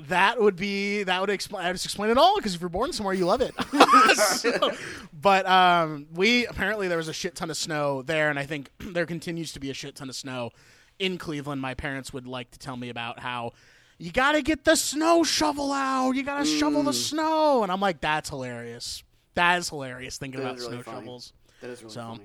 That 0.08 0.40
would 0.40 0.56
be 0.56 1.04
that 1.04 1.20
would 1.22 1.30
explain. 1.30 1.64
I 1.66 1.72
just 1.72 1.86
explain 1.86 2.10
it 2.10 2.18
all 2.18 2.36
because 2.36 2.54
if 2.54 2.60
you're 2.60 2.68
born 2.70 2.92
somewhere, 2.92 3.14
you 3.14 3.26
love 3.26 3.40
it. 3.40 3.54
So- 4.16 4.72
but 5.12 5.46
um, 5.46 6.06
we 6.14 6.46
apparently 6.46 6.88
there 6.88 6.98
was 6.98 7.08
a 7.08 7.12
shit 7.14 7.34
ton 7.34 7.50
of 7.50 7.56
snow 7.56 8.02
there, 8.02 8.28
and 8.30 8.38
I 8.38 8.44
think 8.46 8.70
there 8.78 9.06
continues 9.06 9.52
to 9.54 9.60
be 9.60 9.70
a 9.70 9.74
shit 9.74 9.96
ton 9.96 10.08
of 10.08 10.14
snow 10.14 10.50
in 10.98 11.18
Cleveland. 11.18 11.60
My 11.60 11.74
parents 11.74 12.12
would 12.12 12.26
like 12.26 12.50
to 12.52 12.58
tell 12.58 12.76
me 12.76 12.90
about 12.90 13.18
how 13.20 13.52
you 13.98 14.12
got 14.12 14.32
to 14.32 14.42
get 14.42 14.64
the 14.64 14.76
snow 14.76 15.22
shovel 15.24 15.72
out. 15.72 16.12
You 16.12 16.22
got 16.22 16.40
to 16.40 16.44
shovel 16.44 16.82
Mm. 16.82 16.86
the 16.86 16.92
snow, 16.92 17.62
and 17.62 17.72
I'm 17.72 17.80
like, 17.80 18.00
that's 18.00 18.28
hilarious. 18.28 19.02
That 19.34 19.58
is 19.58 19.68
hilarious 19.68 20.18
thinking 20.18 20.40
That 20.40 20.46
about 20.46 20.58
really 20.58 20.72
snow 20.74 20.82
funny. 20.82 20.98
shovels. 21.06 21.32
That 21.60 21.70
is 21.70 21.82
really 21.82 21.94
So, 21.94 22.00
funny. 22.02 22.20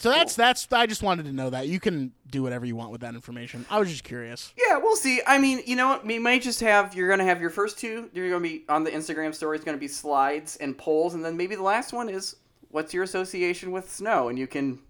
So 0.00 0.10
that's 0.10 0.34
that's. 0.34 0.66
I 0.72 0.86
just 0.86 1.02
wanted 1.02 1.24
to 1.26 1.32
know 1.32 1.50
that 1.50 1.68
you 1.68 1.78
can 1.80 2.12
do 2.28 2.42
whatever 2.42 2.66
you 2.66 2.74
want 2.76 2.90
with 2.90 3.00
that 3.02 3.14
information. 3.14 3.64
I 3.70 3.78
was 3.78 3.88
just 3.88 4.02
curious. 4.04 4.52
Yeah, 4.56 4.76
we'll 4.78 4.96
see. 4.96 5.20
I 5.26 5.38
mean, 5.38 5.62
you 5.66 5.76
know 5.76 5.88
what? 5.88 6.04
We 6.04 6.18
might 6.18 6.42
just 6.42 6.60
have 6.60 6.94
you're 6.96 7.08
gonna 7.08 7.24
have 7.24 7.40
your 7.40 7.48
first 7.50 7.78
two. 7.78 8.10
You're 8.12 8.28
gonna 8.28 8.42
be 8.42 8.64
on 8.68 8.82
the 8.84 8.90
Instagram 8.90 9.32
story. 9.34 9.56
It's 9.56 9.64
gonna 9.64 9.78
be 9.78 9.88
slides 9.88 10.56
and 10.56 10.76
polls, 10.76 11.14
and 11.14 11.24
then 11.24 11.36
maybe 11.36 11.54
the 11.54 11.62
last 11.62 11.92
one 11.92 12.08
is 12.08 12.36
what's 12.70 12.92
your 12.92 13.04
association 13.04 13.70
with 13.70 13.90
snow, 13.90 14.28
and 14.28 14.38
you 14.38 14.48
can 14.48 14.80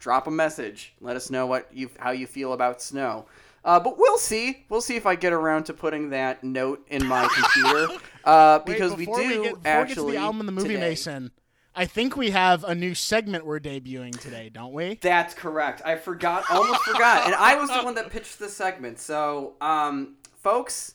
drop 0.00 0.26
a 0.26 0.30
message. 0.30 0.94
Let 1.00 1.14
us 1.14 1.30
know 1.30 1.46
what 1.46 1.68
you 1.72 1.90
how 1.98 2.10
you 2.12 2.26
feel 2.26 2.54
about 2.54 2.80
snow. 2.80 3.26
Uh, 3.64 3.80
but 3.80 3.98
we'll 3.98 4.18
see. 4.18 4.64
We'll 4.68 4.80
see 4.80 4.96
if 4.96 5.04
I 5.06 5.14
get 5.14 5.32
around 5.32 5.64
to 5.64 5.74
putting 5.74 6.10
that 6.10 6.42
note 6.44 6.86
in 6.88 7.04
my 7.06 7.28
computer. 7.34 7.92
Uh, 8.24 8.60
Wait, 8.66 8.72
because 8.74 8.92
we 8.92 9.04
before 9.06 9.18
do 9.20 9.28
get, 9.28 9.36
before 9.42 9.56
we 9.58 9.62
get 9.62 9.66
actually 9.66 10.12
to 10.12 10.18
the 10.18 10.24
album 10.24 10.40
and 10.40 10.48
the 10.48 10.52
movie, 10.52 10.68
today- 10.68 10.80
Mason. 10.80 11.30
I 11.74 11.84
think 11.84 12.16
we 12.16 12.30
have 12.30 12.64
a 12.64 12.74
new 12.74 12.92
segment 12.94 13.46
we're 13.46 13.60
debuting 13.60 14.18
today, 14.18 14.48
don't 14.52 14.72
we? 14.72 14.98
That's 15.00 15.32
correct. 15.32 15.80
I 15.84 15.94
forgot, 15.94 16.44
almost 16.50 16.82
forgot, 16.82 17.26
and 17.26 17.36
I 17.36 17.54
was 17.54 17.70
the 17.70 17.82
one 17.84 17.94
that 17.94 18.10
pitched 18.10 18.40
the 18.40 18.48
segment. 18.48 18.98
So, 18.98 19.54
um, 19.60 20.16
folks, 20.42 20.94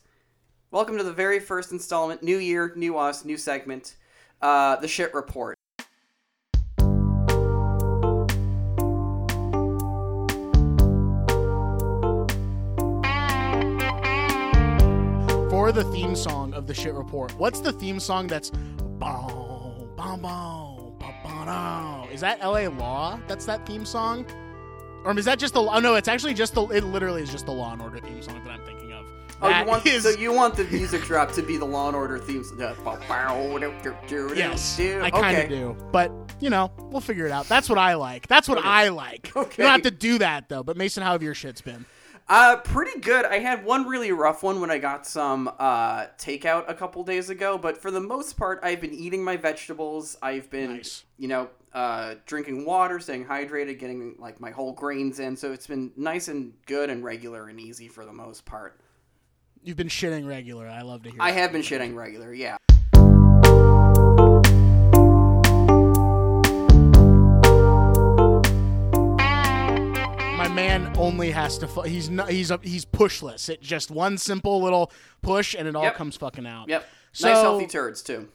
welcome 0.72 0.98
to 0.98 1.04
the 1.06 1.14
very 1.14 1.40
first 1.40 1.72
installment. 1.72 2.22
New 2.22 2.38
year, 2.38 2.74
new 2.76 2.98
us, 2.98 3.24
new 3.24 3.38
segment. 3.38 3.96
Uh, 4.42 4.76
the 4.76 4.90
shit 4.90 5.14
report. 5.14 5.58
The 15.74 15.84
theme 15.92 16.16
song 16.16 16.54
of 16.54 16.68
the 16.68 16.74
shit 16.74 16.94
report, 16.94 17.32
what's 17.38 17.60
the 17.60 17.72
theme 17.72 18.00
song 18.00 18.28
that's 18.28 18.50
boom, 18.50 19.00
boom, 19.00 19.96
ba, 19.98 20.18
ba. 20.22 22.08
Is 22.12 22.22
that 22.22 22.38
L.A. 22.42 22.68
Law? 22.68 23.20
That's 23.28 23.46
that 23.46 23.66
theme 23.66 23.86
song, 23.86 24.26
or 25.04 25.18
is 25.18 25.26
that 25.26 25.40
just 25.40 25.54
the? 25.56 25.62
Oh 25.62 25.80
no, 25.80 25.96
it's 25.96 26.08
actually 26.08 26.34
just 26.36 26.54
the. 26.54 26.64
It 26.68 26.84
literally 26.84 27.22
is 27.24 27.30
just 27.32 27.46
the 27.46 27.52
Law 27.52 27.74
and 27.74 27.82
Order 27.82 28.00
theme 28.00 28.22
song 28.22 28.44
that 28.44 28.52
I'm 28.52 28.64
thinking 28.66 28.92
of. 28.94 29.06
Oh, 29.42 29.50
That 29.50 29.66
you 29.66 29.70
want 29.72 29.86
is- 29.86 30.04
so 30.04 30.10
you 30.12 30.32
want 30.32 30.56
the 30.56 30.64
music 30.66 31.02
drop 31.04 31.32
to 31.34 31.42
be 31.42 31.58
the 31.58 31.66
Law 31.66 31.88
and 31.88 31.96
Order 31.96 32.20
theme? 32.20 32.44
song. 32.44 32.60
Yes, 34.36 34.78
Yes, 34.80 35.04
I 35.04 35.10
kind 35.10 35.38
of 35.38 35.44
okay. 35.46 35.48
do. 35.50 35.76
But, 35.92 36.12
you 36.40 36.50
know, 36.50 36.72
we'll 36.92 37.02
figure 37.02 37.26
it 37.26 37.32
out. 37.32 37.48
That's 37.50 37.68
what 37.70 37.78
I 37.78 37.96
like. 37.96 38.28
That's 38.28 38.48
what 38.48 38.60
Okay. 38.60 38.68
I 38.68 38.90
like. 38.90 39.32
Okay. 39.36 39.64
You 39.64 39.64
don't 39.68 39.72
have 39.74 39.82
to 39.82 39.92
do 39.92 40.20
that, 40.20 40.48
though. 40.50 40.64
But, 40.64 40.78
Mason, 40.78 41.04
how 41.04 41.12
have 41.12 41.24
your 41.24 41.34
shits 41.34 41.64
been? 41.64 41.86
Uh, 42.28 42.58
pretty 42.58 43.00
good. 43.02 43.26
I 43.26 43.40
had 43.40 43.66
one 43.66 43.86
really 43.86 44.12
rough 44.12 44.44
one 44.44 44.62
when 44.62 44.72
I 44.72 44.78
got 44.78 45.06
some 45.06 45.50
uh, 45.60 46.06
takeout 46.18 46.70
a 46.70 46.74
couple 46.74 47.04
days 47.04 47.30
ago, 47.30 47.58
but 47.58 47.78
for 47.78 47.92
the 47.92 48.00
most 48.00 48.38
part, 48.38 48.60
I've 48.64 48.80
been 48.80 48.94
eating 48.94 49.24
my 49.24 49.36
vegetables. 49.36 50.18
I've 50.22 50.50
been, 50.50 50.78
Nice. 50.78 51.04
you 51.18 51.28
know, 51.28 51.50
uh, 51.74 52.16
drinking 52.26 52.66
water, 52.66 53.00
staying 53.00 53.26
hydrated, 53.26 53.78
getting 53.78 54.16
like 54.20 54.40
my 54.40 54.52
whole 54.52 54.72
grains 54.72 55.20
in. 55.20 55.36
So 55.36 55.52
it's 55.52 55.68
been 55.68 55.92
nice 55.98 56.30
and 56.30 56.54
good 56.66 56.90
and 56.90 57.04
regular 57.04 57.50
and 57.50 57.60
easy 57.60 57.88
for 57.90 58.06
the 58.06 58.14
most 58.14 58.46
part. 58.46 58.80
You've 59.62 59.78
been 59.78 59.88
shitting 59.88 60.26
regular. 60.28 60.68
I 60.68 60.82
love 60.82 61.04
to 61.04 61.10
hear 61.10 61.18
I 61.22 61.32
have 61.32 61.52
been 61.52 61.62
shitting 61.62 61.96
regular, 61.96 62.34
yeah. 62.34 62.58
Man 70.54 70.92
only 70.98 71.32
has 71.32 71.58
to. 71.60 71.68
Fu- 71.68 71.82
he's 71.82 72.10
not. 72.10 72.30
He's 72.30 72.52
a, 72.52 72.60
he's 72.62 72.86
pushless. 72.86 73.50
It 73.50 73.62
just 73.62 73.92
one 73.92 74.18
simple 74.18 74.62
little 74.62 74.92
push, 75.22 75.56
and 75.58 75.68
it 75.68 75.76
all 75.76 75.84
Yep. 75.84 75.96
comes 75.96 76.16
fucking 76.18 76.46
out. 76.46 76.70
Yep. 76.70 76.88
So- 77.12 77.28
nice 77.28 77.42
healthy 77.42 77.68
turds 77.68 78.02
too. 78.02 78.30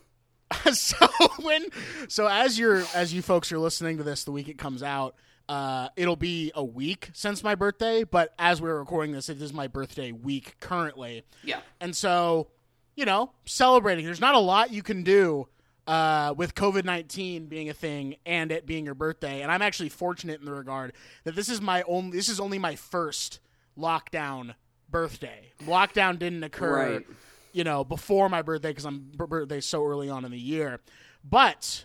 so 0.73 0.97
when 1.43 1.67
so 2.09 2.27
as 2.27 2.59
you're 2.59 2.83
as 2.95 3.13
you 3.13 3.21
folks 3.21 3.53
are 3.53 3.59
listening 3.59 3.99
to 3.99 4.03
this 4.03 4.25
the 4.25 4.33
week 4.33 4.49
it 4.49 4.57
comes 4.57 4.83
out 4.83 5.15
uh 5.47 5.91
it'll 5.95 6.17
be 6.17 6.51
a 6.55 6.65
week 6.65 7.11
since 7.13 7.45
my 7.45 7.55
birthday 7.55 8.03
but 8.03 8.33
as 8.39 8.59
we're 8.63 8.79
recording 8.79 9.13
this 9.13 9.29
it 9.29 9.43
is 9.43 9.53
my 9.53 9.67
birthday 9.67 10.11
week 10.11 10.57
currently 10.59 11.23
Yeah. 11.45 11.61
and 11.83 11.95
so 11.95 12.49
you 12.97 13.05
know 13.05 13.31
celebrating 13.45 14.07
there's 14.07 14.23
not 14.23 14.35
a 14.37 14.39
lot 14.39 14.73
you 14.73 14.83
can 14.83 15.03
do 15.03 15.49
uh, 15.89 16.35
with 16.37 16.55
COVID 16.55 16.85
19 16.85 17.47
being 17.47 17.69
a 17.69 17.75
thing 17.75 18.17
and 18.27 18.53
it 18.53 18.67
being 18.67 18.85
your 18.85 18.95
birthday. 18.95 19.41
And 19.43 19.51
I'm 19.51 19.63
actually 19.63 19.89
fortunate 19.89 20.39
in 20.39 20.47
the 20.47 20.53
regard 20.53 20.93
that 21.25 21.35
this 21.35 21.49
is 21.49 21.61
my 21.61 21.83
only, 21.89 22.17
this 22.17 22.29
is 22.29 22.39
only 22.39 22.59
my 22.59 22.77
first 22.77 23.41
lockdown 23.77 24.55
birthday. 24.91 25.53
Lockdown 25.65 26.19
didn't 26.19 26.45
occur 26.45 26.95
Right. 26.99 27.07
you 27.53 27.65
know, 27.65 27.85
before 27.85 28.29
my 28.29 28.43
birthday 28.43 28.69
because 28.71 28.85
I'm 28.85 28.99
b- 29.17 29.25
birthday 29.27 29.61
so 29.61 29.85
early 29.85 30.09
on 30.11 30.25
in 30.25 30.31
the 30.31 30.39
year. 30.39 30.81
But 31.25 31.85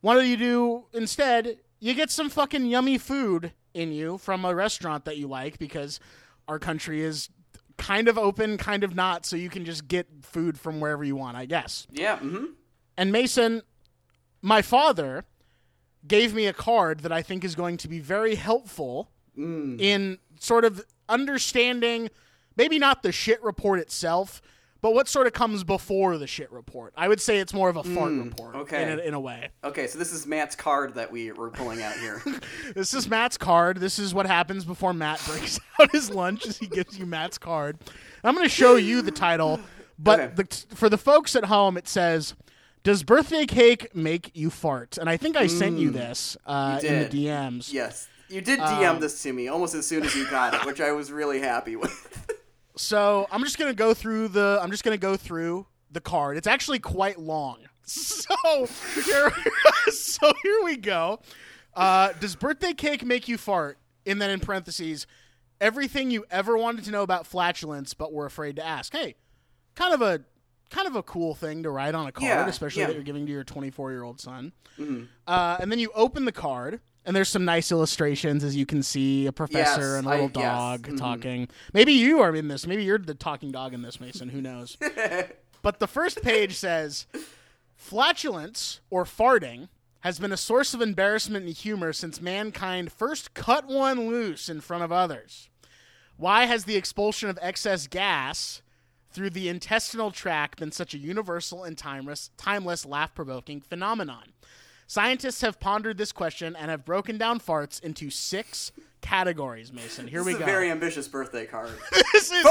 what 0.00 0.14
do 0.14 0.22
you 0.24 0.36
do 0.36 0.84
instead? 0.92 1.58
You 1.80 1.94
get 1.94 2.10
some 2.10 2.30
fucking 2.30 2.66
yummy 2.66 2.96
food 2.96 3.52
in 3.74 3.92
you 3.92 4.18
from 4.18 4.44
a 4.44 4.54
restaurant 4.54 5.04
that 5.06 5.16
you 5.16 5.26
like 5.26 5.58
because 5.58 5.98
our 6.46 6.58
country 6.60 7.00
is 7.02 7.28
kind 7.76 8.06
of 8.06 8.16
open, 8.18 8.56
kind 8.56 8.84
of 8.84 8.94
not, 8.94 9.26
so 9.26 9.34
you 9.34 9.48
can 9.50 9.64
just 9.64 9.88
get 9.88 10.06
food 10.22 10.60
from 10.60 10.80
wherever 10.80 11.02
you 11.02 11.16
want, 11.16 11.36
I 11.36 11.46
guess. 11.46 11.86
Yeah. 11.90 12.18
Mm-hmm. 12.18 12.44
And 12.96 13.10
Mason, 13.12 13.62
my 14.42 14.62
father 14.62 15.24
gave 16.06 16.34
me 16.34 16.46
a 16.46 16.52
card 16.52 17.00
that 17.00 17.12
I 17.12 17.22
think 17.22 17.44
is 17.44 17.54
going 17.54 17.76
to 17.78 17.88
be 17.88 18.00
very 18.00 18.34
helpful 18.34 19.08
Mm. 19.38 19.80
in 19.80 20.18
sort 20.38 20.66
of 20.66 20.84
understanding 21.08 22.10
maybe 22.54 22.78
not 22.78 23.02
the 23.02 23.10
shit 23.12 23.42
report 23.42 23.78
itself, 23.80 24.42
but 24.82 24.92
what 24.92 25.08
sort 25.08 25.26
of 25.26 25.32
comes 25.32 25.64
before 25.64 26.18
the 26.18 26.26
shit 26.26 26.52
report. 26.52 26.92
I 26.98 27.08
would 27.08 27.18
say 27.18 27.38
it's 27.38 27.54
more 27.54 27.70
of 27.70 27.76
a 27.78 27.82
fart 27.82 28.12
report 28.12 28.56
okay. 28.56 28.82
in, 28.92 28.98
a, 28.98 29.02
in 29.02 29.14
a 29.14 29.20
way. 29.20 29.48
Okay, 29.64 29.86
so 29.86 29.98
this 29.98 30.12
is 30.12 30.26
Matt's 30.26 30.54
card 30.54 30.96
that 30.96 31.10
we 31.10 31.32
were 31.32 31.48
pulling 31.50 31.80
out 31.82 31.94
here. 31.96 32.20
This 32.74 32.92
is 32.92 33.08
Matt's 33.08 33.38
card. 33.38 33.78
This 33.78 33.98
is 33.98 34.12
what 34.12 34.26
happens 34.26 34.66
before 34.66 34.92
Matt 34.92 35.22
breaks 35.26 35.58
out 35.80 35.90
his 35.92 36.10
lunch 36.10 36.44
as 36.46 36.58
he 36.58 36.66
gives 36.66 36.98
you 36.98 37.06
Matt's 37.06 37.38
card. 37.38 37.78
I'm 38.22 38.34
going 38.34 38.44
to 38.44 38.54
show 38.54 38.76
you 38.76 39.00
the 39.00 39.12
title, 39.12 39.60
but 39.98 40.20
Okay. 40.20 40.32
the, 40.34 40.74
for 40.76 40.90
the 40.90 40.98
folks 40.98 41.34
at 41.36 41.46
home, 41.46 41.78
it 41.78 41.88
says, 41.88 42.34
"Does 42.82 43.02
birthday 43.02 43.46
cake 43.46 43.94
make 43.94 44.30
you 44.34 44.50
fart?" 44.50 44.98
And 44.98 45.08
I 45.08 45.16
think 45.16 45.36
I 45.36 45.46
sent 45.46 45.78
you 45.78 45.90
this 45.90 46.36
uh, 46.46 46.78
Mm. 46.78 46.82
You 46.82 46.88
in 46.88 46.98
the. 47.10 47.26
DMs. 47.26 47.72
yes, 47.72 48.08
you 48.28 48.40
did 48.40 48.58
DM 48.60 48.88
Um, 48.96 49.00
this 49.00 49.22
to 49.22 49.32
me 49.32 49.48
almost 49.48 49.74
as 49.74 49.86
soon 49.86 50.04
as 50.04 50.14
you 50.14 50.28
got 50.30 50.54
it, 50.54 50.64
which 50.66 50.80
I 50.80 50.92
was 50.92 51.10
really 51.12 51.40
happy 51.40 51.76
with. 51.76 52.18
So 52.74 53.28
I'm 53.30 53.44
just 53.44 53.58
gonna 53.58 53.74
go 53.74 53.92
through 53.92 54.28
the. 54.28 54.58
I'm 54.62 54.70
just 54.70 54.82
gonna 54.82 54.96
go 54.96 55.14
through 55.14 55.66
the 55.90 56.00
card. 56.00 56.38
It's 56.38 56.46
actually 56.46 56.78
quite 56.78 57.18
long. 57.18 57.58
So 57.84 58.66
here, 59.04 59.30
so 59.92 60.32
here 60.42 60.62
we 60.64 60.76
go. 60.78 61.18
Uh, 61.74 62.12
does 62.20 62.34
birthday 62.36 62.72
cake 62.72 63.04
make 63.04 63.28
you 63.28 63.36
fart? 63.36 63.76
And 64.06 64.22
then 64.22 64.30
in 64.30 64.40
parentheses, 64.40 65.06
everything 65.60 66.10
you 66.10 66.24
ever 66.30 66.56
wanted 66.56 66.84
to 66.86 66.90
know 66.92 67.02
about 67.02 67.26
flatulence 67.26 67.92
but 67.92 68.10
were 68.12 68.24
afraid 68.24 68.56
to 68.56 68.64
ask. 68.64 68.92
Hey, 68.92 69.16
kind 69.74 69.92
of 69.92 70.00
a 70.00 70.22
kind 70.72 70.88
of 70.88 70.96
a 70.96 71.02
cool 71.02 71.34
thing 71.34 71.62
to 71.62 71.70
write 71.70 71.94
on 71.94 72.06
a 72.06 72.12
card, 72.12 72.24
Yeah, 72.26 72.46
especially 72.48 72.80
yeah. 72.80 72.86
that 72.88 72.94
you're 72.94 73.04
giving 73.04 73.26
to 73.26 73.32
your 73.32 73.44
24 73.44 73.90
year 73.92 74.02
old 74.02 74.20
son. 74.20 74.52
Uh, 75.26 75.56
and 75.60 75.70
then 75.70 75.78
you 75.78 75.90
open 75.94 76.24
the 76.24 76.32
card, 76.32 76.80
and 77.04 77.14
there's 77.14 77.28
some 77.28 77.44
nice 77.44 77.70
illustrations, 77.70 78.42
as 78.42 78.56
you 78.56 78.64
can 78.66 78.82
see, 78.82 79.26
a 79.26 79.32
professor 79.32 79.80
Yes, 79.80 79.98
and 79.98 80.06
a 80.06 80.10
little 80.10 80.26
I- 80.26 80.40
yes, 80.40 80.52
dog 80.56 80.82
mhm. 80.88 80.98
talking. 80.98 81.48
Maybe 81.72 81.92
you 81.92 82.20
are 82.20 82.34
in 82.34 82.48
this. 82.48 82.66
Maybe 82.66 82.84
you're 82.84 82.98
the 82.98 83.14
talking 83.14 83.52
dog 83.52 83.74
in 83.74 83.82
this, 83.82 84.00
Mason. 84.00 84.30
Who 84.30 84.40
knows? 84.40 84.76
but 85.62 85.78
the 85.78 85.86
first 85.86 86.22
page 86.22 86.54
says 86.56 87.06
flatulence 87.76 88.80
or 88.90 89.04
farting 89.04 89.68
has 90.00 90.18
been 90.18 90.32
a 90.32 90.36
source 90.36 90.74
of 90.74 90.80
embarrassment 90.80 91.44
and 91.44 91.54
humor 91.54 91.92
since 91.92 92.20
mankind 92.20 92.90
first 92.90 93.34
cut 93.34 93.66
one 93.68 94.08
loose 94.08 94.48
in 94.48 94.60
front 94.60 94.82
of 94.82 94.90
others. 94.90 95.48
Why 96.16 96.46
has 96.46 96.64
the 96.64 96.76
expulsion 96.76 97.28
of 97.28 97.38
excess 97.42 97.86
gas 97.86 98.61
through 99.12 99.30
the 99.30 99.48
intestinal 99.48 100.10
tract 100.10 100.58
been 100.58 100.72
such 100.72 100.94
a 100.94 100.98
universal 100.98 101.64
and 101.64 101.76
timeless, 101.76 102.30
timeless 102.36 102.84
laugh-provoking 102.86 103.60
phenomenon? 103.60 104.32
Scientists 104.86 105.40
have 105.40 105.58
pondered 105.58 105.96
this 105.96 106.12
question 106.12 106.54
and 106.54 106.70
have 106.70 106.84
broken 106.84 107.16
down 107.16 107.40
farts 107.40 107.82
into 107.82 108.10
six 108.10 108.72
categories. 109.00 109.72
Mason, 109.72 110.06
here 110.06 110.22
we 110.22 110.32
go. 110.32 110.38
this 110.38 110.46
is 110.46 110.50
a 110.50 110.52
very 110.52 110.70
ambitious 110.70 111.08
birthday 111.08 111.46
card. 111.46 111.70
this 112.12 112.30
is 112.30 112.46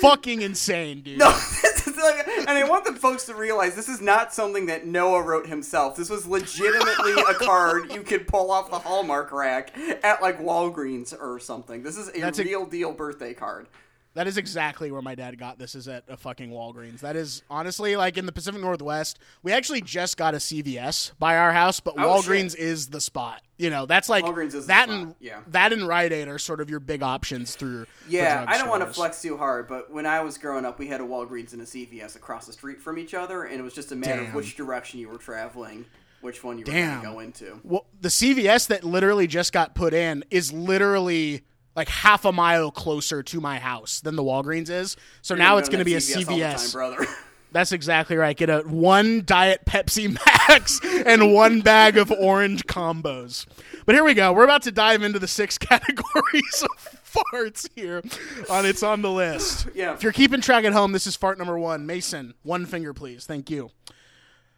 fucking 0.00 0.42
insane, 0.42 1.00
dude. 1.00 1.18
No, 1.18 1.28
like, 1.96 2.28
and 2.28 2.50
I 2.50 2.68
want 2.68 2.84
the 2.84 2.92
folks 2.92 3.24
to 3.26 3.34
realize 3.34 3.74
this 3.74 3.88
is 3.88 4.00
not 4.00 4.32
something 4.34 4.66
that 4.66 4.86
Noah 4.86 5.22
wrote 5.22 5.46
himself. 5.46 5.96
This 5.96 6.10
was 6.10 6.26
legitimately 6.26 7.12
a 7.12 7.34
card 7.44 7.92
you 7.92 8.02
could 8.02 8.28
pull 8.28 8.50
off 8.50 8.70
the 8.70 8.78
Hallmark 8.78 9.32
rack 9.32 9.76
at 10.04 10.20
like 10.20 10.38
Walgreens 10.40 11.18
or 11.18 11.38
something. 11.38 11.82
This 11.82 11.96
is 11.96 12.10
a 12.14 12.20
That's 12.20 12.38
a- 12.38 12.44
real 12.44 12.66
deal 12.66 12.92
birthday 12.92 13.32
card. 13.34 13.68
That 14.16 14.26
is 14.26 14.38
exactly 14.38 14.90
where 14.90 15.02
my 15.02 15.14
dad 15.14 15.38
got 15.38 15.58
this. 15.58 15.74
Is 15.74 15.88
at 15.88 16.04
a 16.08 16.16
fucking 16.16 16.50
Walgreens. 16.50 17.00
That 17.00 17.16
is 17.16 17.42
honestly 17.50 17.96
like 17.96 18.16
in 18.16 18.24
the 18.24 18.32
Pacific 18.32 18.62
Northwest. 18.62 19.18
We 19.42 19.52
actually 19.52 19.82
just 19.82 20.16
got 20.16 20.32
a 20.32 20.38
CVS 20.38 21.12
by 21.18 21.36
our 21.36 21.52
house, 21.52 21.80
but 21.80 21.96
Oh, 21.98 22.00
Walgreens 22.00 22.56
is 22.56 22.88
the 22.88 23.00
spot. 23.02 23.42
You 23.58 23.68
know, 23.68 23.84
that's 23.84 24.08
like 24.08 24.24
Walgreens 24.24 24.54
is 24.54 24.66
the 24.66 24.68
that 24.68 24.88
and 24.88 25.14
yeah. 25.20 25.40
that 25.48 25.74
and 25.74 25.86
Rite 25.86 26.14
Aid 26.14 26.28
are 26.28 26.38
sort 26.38 26.62
of 26.62 26.70
your 26.70 26.80
big 26.80 27.02
options 27.02 27.56
through. 27.56 27.84
Yeah, 28.08 28.42
I 28.48 28.56
don't 28.56 28.70
want 28.70 28.82
to 28.86 28.90
flex 28.90 29.20
too 29.20 29.36
hard, 29.36 29.68
but 29.68 29.92
when 29.92 30.06
I 30.06 30.20
was 30.20 30.38
growing 30.38 30.64
up, 30.64 30.78
we 30.78 30.86
had 30.86 31.02
a 31.02 31.04
Walgreens 31.04 31.52
and 31.52 31.60
a 31.60 31.66
CVS 31.66 32.16
across 32.16 32.46
the 32.46 32.54
street 32.54 32.80
from 32.80 32.98
each 32.98 33.12
other, 33.12 33.44
and 33.44 33.60
it 33.60 33.62
was 33.62 33.74
just 33.74 33.92
a 33.92 33.96
matter 33.96 34.20
Damn. 34.22 34.28
of 34.28 34.34
which 34.34 34.56
direction 34.56 34.98
you 34.98 35.10
were 35.10 35.18
traveling, 35.18 35.84
which 36.22 36.42
one 36.42 36.56
you 36.56 36.64
were 36.64 36.72
going 36.72 37.00
to 37.00 37.06
go 37.06 37.20
into. 37.20 37.60
Well, 37.64 37.84
the 38.00 38.08
CVS 38.08 38.68
that 38.68 38.82
literally 38.82 39.26
just 39.26 39.52
got 39.52 39.74
put 39.74 39.92
in 39.92 40.24
is 40.30 40.54
literally 40.54 41.42
like 41.76 41.88
half 41.88 42.24
a 42.24 42.32
mile 42.32 42.70
closer 42.72 43.22
to 43.22 43.40
my 43.40 43.58
house 43.58 44.00
than 44.00 44.16
the 44.16 44.22
Walgreens 44.24 44.70
is. 44.70 44.96
So 45.22 45.34
now 45.34 45.52
You're 45.52 45.60
it's 45.60 45.68
going 45.68 45.78
to 45.80 45.84
be 45.84 45.94
a 45.94 45.98
CVS 45.98 46.26
the 46.26 46.32
CVS. 46.34 46.62
time, 46.62 46.70
brother. 46.72 47.06
That's 47.52 47.72
exactly 47.72 48.16
right. 48.16 48.36
Get 48.36 48.50
a 48.50 48.62
one 48.62 49.22
diet 49.24 49.62
Pepsi 49.66 50.08
Max 50.26 50.80
and 51.06 51.32
one 51.32 51.60
bag 51.60 51.96
of 51.96 52.10
orange 52.10 52.66
combos. 52.66 53.46
But 53.86 53.94
here 53.94 54.04
we 54.04 54.14
go. 54.14 54.32
We're 54.32 54.44
about 54.44 54.62
to 54.62 54.72
dive 54.72 55.02
into 55.02 55.18
the 55.18 55.28
six 55.28 55.56
categories 55.58 56.64
of 56.64 57.00
farts 57.32 57.68
here. 57.74 58.02
On 58.50 58.66
it's 58.66 58.82
on 58.82 59.00
the 59.02 59.10
list. 59.10 59.68
Yeah. 59.74 59.92
If 59.94 60.02
you're 60.02 60.12
keeping 60.12 60.40
track 60.40 60.64
at 60.64 60.72
home, 60.72 60.92
this 60.92 61.06
is 61.06 61.16
fart 61.16 61.38
number 61.38 61.58
one. 61.58 61.86
Mason, 61.86 62.34
one 62.42 62.66
finger, 62.66 62.92
please. 62.92 63.24
Thank 63.26 63.48
you. 63.50 63.70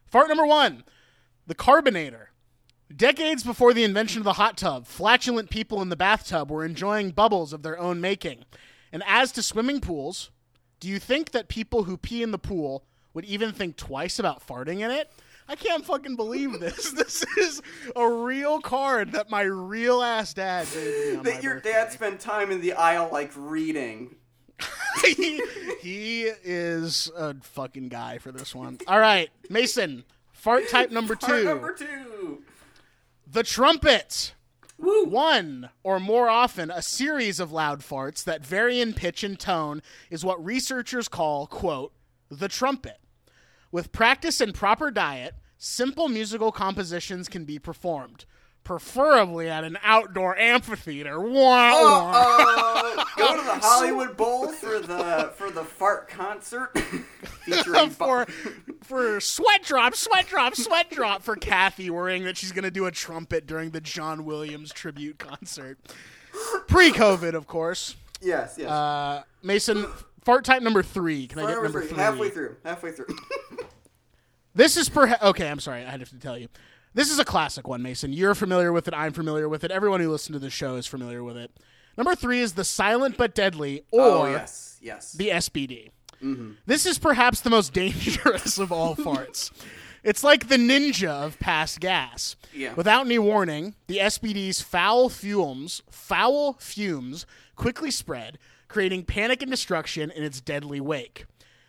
Fart 0.06 0.28
number 0.28 0.46
one, 0.46 0.84
the 1.46 1.54
carbonator. 1.54 2.30
Decades 2.94 3.44
before 3.44 3.74
the 3.74 3.84
invention 3.84 4.20
of 4.20 4.24
the 4.24 4.34
hot 4.34 4.56
tub, 4.56 4.86
flatulent 4.86 5.50
people 5.50 5.82
in 5.82 5.90
the 5.90 5.96
bathtub 5.96 6.50
were 6.50 6.64
enjoying 6.64 7.10
bubbles 7.10 7.52
of 7.52 7.62
their 7.62 7.78
own 7.78 8.00
making. 8.00 8.44
And 8.92 9.02
as 9.06 9.30
to 9.32 9.42
swimming 9.42 9.80
pools, 9.80 10.30
do 10.80 10.88
you 10.88 10.98
think 10.98 11.32
that 11.32 11.48
people 11.48 11.84
who 11.84 11.98
pee 11.98 12.22
in 12.22 12.30
the 12.30 12.38
pool 12.38 12.84
would 13.12 13.26
even 13.26 13.52
think 13.52 13.76
twice 13.76 14.18
about 14.18 14.46
farting 14.46 14.80
in 14.80 14.90
it? 14.90 15.10
I 15.50 15.54
can't 15.54 15.84
fucking 15.84 16.16
believe 16.16 16.60
this. 16.60 16.92
This 16.98 17.24
is 17.38 17.62
a 17.94 18.08
real 18.08 18.60
card 18.60 19.12
that 19.12 19.30
my 19.30 19.42
real 19.42 20.02
ass 20.02 20.32
dad 20.34 20.66
gave 20.72 20.84
me 20.84 21.10
on 21.10 21.16
my 21.18 21.22
that 21.24 21.42
your 21.42 21.54
birthday. 21.54 21.72
dad 21.72 21.92
spent 21.92 22.20
time 22.20 22.50
in 22.50 22.60
the 22.60 22.72
aisle 22.72 23.08
like 23.12 23.32
reading. 23.36 24.16
he, 25.04 25.42
he 25.80 26.22
is 26.42 27.10
a 27.16 27.34
fucking 27.42 27.88
guy 27.88 28.18
for 28.18 28.32
this 28.32 28.54
one. 28.54 28.78
All 28.86 28.98
right, 28.98 29.30
Mason, 29.48 30.04
fart 30.32 30.68
type 30.68 30.90
number 30.90 31.14
two, 31.16 31.44
number 31.44 31.74
two. 31.74 32.42
The 33.30 33.42
trumpet. 33.42 34.34
One, 34.76 35.70
or 35.82 35.98
more 35.98 36.28
often, 36.28 36.70
a 36.70 36.82
series 36.82 37.40
of 37.40 37.52
loud 37.52 37.80
farts 37.80 38.22
that 38.24 38.46
vary 38.46 38.80
in 38.80 38.94
pitch 38.94 39.24
and 39.24 39.38
tone 39.38 39.82
is 40.08 40.24
what 40.24 40.42
researchers 40.44 41.08
call, 41.08 41.46
quote, 41.46 41.92
the 42.30 42.48
trumpet. 42.48 43.00
With 43.72 43.92
practice 43.92 44.40
and 44.40 44.54
proper 44.54 44.90
diet, 44.90 45.34
simple 45.58 46.08
musical 46.08 46.52
compositions 46.52 47.28
can 47.28 47.44
be 47.44 47.58
performed, 47.58 48.24
preferably 48.64 49.48
at 49.48 49.64
an 49.64 49.78
outdoor 49.82 50.36
amphitheater. 50.36 51.18
Wah, 51.20 51.30
wah. 51.32 52.12
Uh, 52.14 53.04
go 53.16 53.36
to 53.36 53.42
the 53.42 53.54
Hollywood 53.66 54.16
Bowl 54.16 54.48
for 54.52 54.78
the 54.80 55.32
for 55.36 55.50
the 55.50 55.64
fart 55.64 56.08
concert 56.08 56.78
featuring 57.44 57.90
for 57.90 58.26
for 58.82 59.20
sweat 59.20 59.62
drop, 59.62 59.94
sweat 59.94 60.26
drop, 60.28 60.54
sweat 60.54 60.90
drop 60.90 61.22
for 61.22 61.34
Kathy, 61.36 61.88
worrying 61.90 62.24
that 62.24 62.36
she's 62.36 62.52
gonna 62.52 62.70
do 62.70 62.86
a 62.86 62.90
trumpet 62.90 63.46
during 63.46 63.70
the 63.70 63.80
John 63.80 64.24
Williams 64.24 64.72
tribute 64.72 65.18
concert. 65.18 65.78
Pre-COVID, 66.68 67.32
of 67.34 67.46
course. 67.46 67.96
yes, 68.20 68.56
yes. 68.58 68.70
Uh, 68.70 69.22
Mason, 69.42 69.86
fart 70.22 70.44
type 70.44 70.62
number 70.62 70.82
three. 70.82 71.26
Can 71.26 71.38
I 71.38 71.42
get 71.42 71.48
Number 71.54 71.62
number 71.64 71.80
three, 71.80 71.88
three? 71.88 71.98
halfway 71.98 72.30
through, 72.30 72.56
halfway 72.64 72.92
through. 72.92 73.06
This 74.54 74.76
is 74.76 74.88
perhaps 74.88 75.22
okay. 75.22 75.48
I'm 75.48 75.60
sorry, 75.60 75.84
I 75.84 75.90
had 75.90 76.04
to 76.04 76.18
tell 76.18 76.36
you. 76.36 76.48
This 76.98 77.12
is 77.12 77.20
a 77.20 77.24
classic 77.24 77.68
one, 77.68 77.80
Mason. 77.80 78.12
You're 78.12 78.34
familiar 78.34 78.72
with 78.72 78.88
it. 78.88 78.92
I'm 78.92 79.12
familiar 79.12 79.48
with 79.48 79.62
it. 79.62 79.70
Everyone 79.70 80.00
who 80.00 80.10
listens 80.10 80.34
to 80.34 80.40
the 80.40 80.50
show 80.50 80.74
is 80.74 80.88
familiar 80.88 81.22
with 81.22 81.36
it. 81.36 81.52
Number 81.96 82.16
three 82.16 82.40
is 82.40 82.54
the 82.54 82.64
silent 82.64 83.16
but 83.16 83.36
deadly, 83.36 83.84
oh, 83.92 84.22
or 84.22 84.26
oh 84.26 84.30
yes, 84.32 84.78
yes. 84.82 85.12
the 85.12 85.28
SBD. 85.28 85.90
Mm-hmm. 86.20 86.50
This 86.66 86.86
is 86.86 86.98
perhaps 86.98 87.40
the 87.40 87.50
most 87.50 87.72
dangerous 87.72 88.58
of 88.58 88.72
all 88.72 88.96
farts. 88.96 89.52
It's 90.02 90.24
like 90.24 90.48
the 90.48 90.56
ninja 90.56 91.06
of 91.06 91.38
past 91.38 91.78
gas. 91.78 92.34
Yeah. 92.52 92.74
Without 92.74 93.06
any 93.06 93.20
warning, 93.20 93.76
the 93.86 93.98
SBD's 93.98 94.60
foul 94.60 95.08
fumes, 95.08 95.82
foul 95.88 96.54
fumes 96.54 97.26
quickly 97.54 97.92
spread, 97.92 98.38
creating 98.66 99.04
panic 99.04 99.40
and 99.40 99.52
destruction 99.52 100.10
in 100.10 100.24
its 100.24 100.40
deadly 100.40 100.80
wake. 100.80 101.26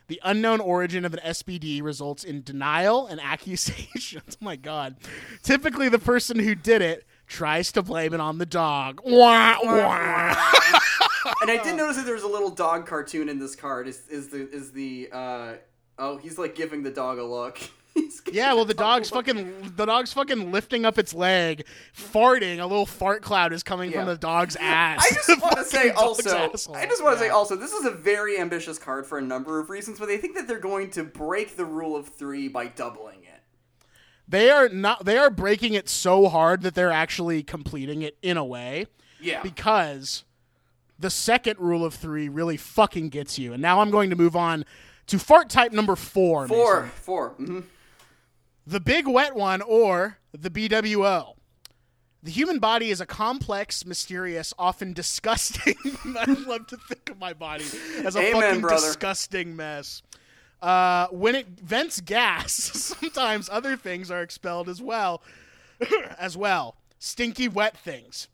The 0.10 0.20
unknown 0.24 0.60
origin 0.60 1.06
of 1.06 1.14
an 1.14 1.20
SBD 1.24 1.84
results 1.84 2.24
in 2.24 2.42
denial 2.42 3.06
and 3.08 3.22
accusations. 3.24 4.38
oh 4.42 4.44
my 4.44 4.56
god. 4.56 4.98
Typically 5.44 5.88
the 5.88 6.00
person 6.00 6.40
who 6.40 6.56
did 6.56 6.82
it 6.82 7.06
tries 7.28 7.72
to 7.74 7.84
blame 7.84 8.14
it 8.14 8.20
on 8.20 8.40
the 8.40 8.46
dog. 8.46 9.02
Wah, 9.06 9.58
wah. 9.64 10.30
and 11.42 11.52
I 11.52 11.62
did 11.64 11.78
notice 11.78 11.98
that 11.98 12.08
there's 12.08 12.24
a 12.24 12.28
little 12.28 12.50
dog 12.50 12.88
cartoon 12.88 13.30
in 13.30 13.38
this 13.40 13.56
card. 13.56 13.88
Is 13.88 14.08
is 14.10 14.30
the 14.30 14.50
is 14.50 14.72
the 14.72 15.10
uh 15.12 15.54
oh 16.00 16.18
he's 16.18 16.40
like 16.40 16.56
giving 16.56 16.82
the 16.82 16.92
dog 16.92 17.20
a 17.20 17.24
look. 17.24 17.60
He's 17.96 18.20
giving 18.22 18.38
Yeah, 18.38 18.54
well, 18.54 18.66
the 18.66 18.74
dog's 18.74 19.10
fucking 19.10 19.74
the 19.76 19.86
dog's 19.86 20.14
fucking 20.14 20.52
lifting 20.52 20.86
up 20.86 20.98
its 20.98 21.14
leg, 21.14 21.66
farting. 21.96 22.60
A 22.60 22.66
little 22.66 22.86
fart 22.86 23.22
cloud 23.22 23.52
is 23.54 23.64
coming 23.64 23.92
from 23.92 24.06
the 24.06 24.18
dog's 24.18 24.56
ass. 24.60 25.06
I 25.12 25.16
just 25.16 25.42
want 25.42 25.58
to 25.58 25.64
say 25.66 25.90
also, 25.92 26.38
asshole. 26.54 26.76
I 26.76 26.86
just 26.86 27.04
want 27.04 27.18
to 27.18 27.24
say 27.24 27.30
also, 27.30 27.56
this 27.56 27.72
is 27.74 27.86
a 27.86 27.92
very 27.92 28.40
ambitious 28.40 28.78
card 28.78 29.06
for 29.06 29.18
a 29.18 29.22
number 29.22 29.60
of 29.60 29.70
reasons, 29.70 30.00
but 30.00 30.08
they 30.08 30.18
think 30.18 30.36
that 30.36 30.48
they're 30.48 30.60
going 30.60 30.92
to 30.92 31.04
break 31.04 31.56
the 31.56 31.66
rule 31.66 31.96
of 31.96 32.08
three 32.10 32.48
by 32.48 32.68
doubling 32.68 33.24
it. 33.24 33.42
they 34.28 34.50
are 34.52 34.70
not. 34.70 35.06
They 35.06 35.18
are 35.18 35.30
breaking 35.32 35.74
it 35.74 35.90
so 35.90 36.28
hard 36.30 36.62
that 36.62 36.76
they're 36.76 36.92
actually 36.92 37.44
completing 37.44 38.02
it 38.04 38.18
in 38.22 38.38
a 38.38 38.46
way 38.46 38.86
Yeah. 39.20 39.42
because 39.42 40.24
the 41.00 41.10
second 41.10 41.58
rule 41.60 41.84
of 41.86 41.94
three 41.96 42.28
really 42.30 42.58
fucking 42.58 43.10
gets 43.10 43.40
you. 43.40 43.54
And 43.54 43.62
now 43.62 43.80
I'm 43.82 43.90
going 43.90 44.10
to 44.10 44.16
move 44.16 44.36
on 44.36 44.66
to 45.08 45.18
fart 45.18 45.50
type 45.50 45.72
number 45.72 45.96
four. 45.96 46.48
Four, 46.48 46.82
Mason. 46.82 46.96
4 47.02 47.30
hmm 47.30 47.60
The 48.70 48.80
big 48.80 49.08
wet 49.08 49.34
one, 49.34 49.64
or 49.64 50.20
the 50.32 50.52
BWO. 50.52 51.34
The 52.22 52.30
human 52.30 52.60
body 52.60 52.92
is 52.92 53.02
a 53.02 53.06
complex, 53.08 53.84
mysterious, 53.84 54.54
often 54.60 54.94
disgusting. 54.94 55.76
I 56.06 56.32
love 56.46 56.68
to 56.68 56.78
think 56.78 57.10
of 57.10 57.18
my 57.18 57.34
body 57.34 57.66
as 58.06 58.16
a 58.16 58.20
Amen, 58.20 58.34
fucking 58.34 58.62
brother. 58.62 58.86
disgusting 58.86 59.56
mess. 59.56 60.04
Uh, 60.62 61.08
when 61.08 61.34
it 61.34 61.48
vents 61.48 62.00
gas, 62.00 62.54
sometimes 63.00 63.50
other 63.52 63.76
things 63.76 64.12
are 64.12 64.22
expelled 64.22 64.70
as 64.70 64.84
well. 64.84 65.24
as 66.20 66.38
well, 66.38 66.76
stinky, 67.00 67.48
wet 67.48 67.76
things. 67.76 68.28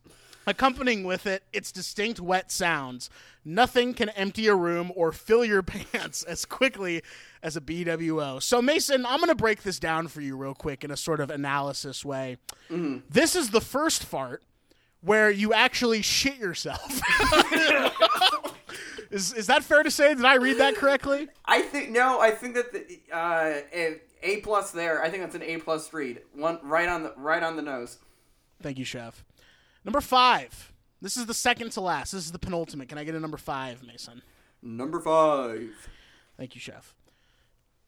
Accompanying 0.45 1.05
with 1.05 1.25
it, 1.25 1.43
its 1.53 1.71
distinct 1.71 2.19
wet 2.19 2.51
sounds. 2.51 3.09
Nothing 3.45 3.93
can 3.93 4.09
empty 4.09 4.47
a 4.47 4.55
room 4.55 4.91
or 4.95 5.11
fill 5.11 5.45
your 5.45 5.63
pants 5.63 6.23
as 6.23 6.43
quickly 6.43 7.01
as 7.45 7.55
a 7.55 7.61
BWO. 7.61 8.41
So, 8.41 8.59
Mason, 8.59 9.05
I'm 9.05 9.19
going 9.19 9.29
to 9.29 9.35
break 9.35 9.61
this 9.61 9.77
down 9.77 10.07
for 10.07 10.19
you 10.19 10.35
real 10.35 10.55
quick 10.55 10.83
in 10.83 10.89
a 10.89 10.97
sort 10.97 11.19
of 11.19 11.29
analysis 11.29 12.03
way. 12.03 12.37
This 13.07 13.35
is 13.35 13.51
the 13.51 13.61
first 13.61 14.03
fart 14.03 14.43
where 15.01 15.29
you 15.29 15.53
actually 15.53 16.01
shit 16.01 16.37
yourself. 16.37 16.81
is, 19.11 19.31
is 19.33 19.45
that 19.45 19.63
fair 19.63 19.83
to 19.83 19.91
say? 19.91 20.15
Did 20.15 20.25
I 20.25 20.35
read 20.35 20.57
that 20.57 20.75
correctly? 20.75 21.27
I 21.45 21.61
think 21.61 21.91
no. 21.91 22.19
I 22.19 22.31
think 22.31 22.55
that 22.55 22.73
the 22.73 22.99
uh, 23.15 23.61
a, 23.71 24.01
a 24.23 24.37
plus 24.37 24.71
there. 24.71 25.03
I 25.03 25.11
think 25.11 25.21
that's 25.21 25.35
an 25.35 25.43
A 25.43 25.57
plus 25.57 25.93
read. 25.93 26.21
One 26.33 26.57
right 26.63 26.89
on 26.89 27.03
the 27.03 27.13
right 27.15 27.43
on 27.43 27.55
the 27.55 27.61
nose. 27.61 27.99
Thank 28.59 28.79
you, 28.79 28.85
Chef. 28.85 29.23
Number 29.83 30.01
five. 30.01 30.73
This 30.99 31.15
is 31.15 31.27
the 31.27 31.33
second 31.35 31.71
to 31.73 31.81
last. 31.81 32.13
This 32.13 32.25
is 32.25 32.31
the 32.31 32.39
penultimate. 32.39 32.89
Can 32.89 32.97
I 32.97 33.03
get 33.03 33.13
a 33.13 33.19
number 33.19 33.37
five, 33.37 33.83
Mason? 33.85 34.23
Number 34.63 34.99
five. 34.99 35.69
Thank 36.37 36.55
you, 36.55 36.61
Chef. 36.61 36.95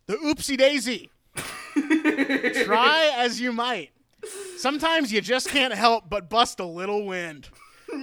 The 0.07 0.15
oopsie 0.15 0.57
daisy. 0.57 1.11
Try 2.65 3.11
as 3.15 3.41
you 3.41 3.51
might. 3.51 3.91
Sometimes 4.57 5.11
you 5.11 5.21
just 5.21 5.49
can't 5.49 5.73
help 5.73 6.09
but 6.09 6.29
bust 6.29 6.59
a 6.59 6.65
little 6.65 7.05
wind, 7.05 7.49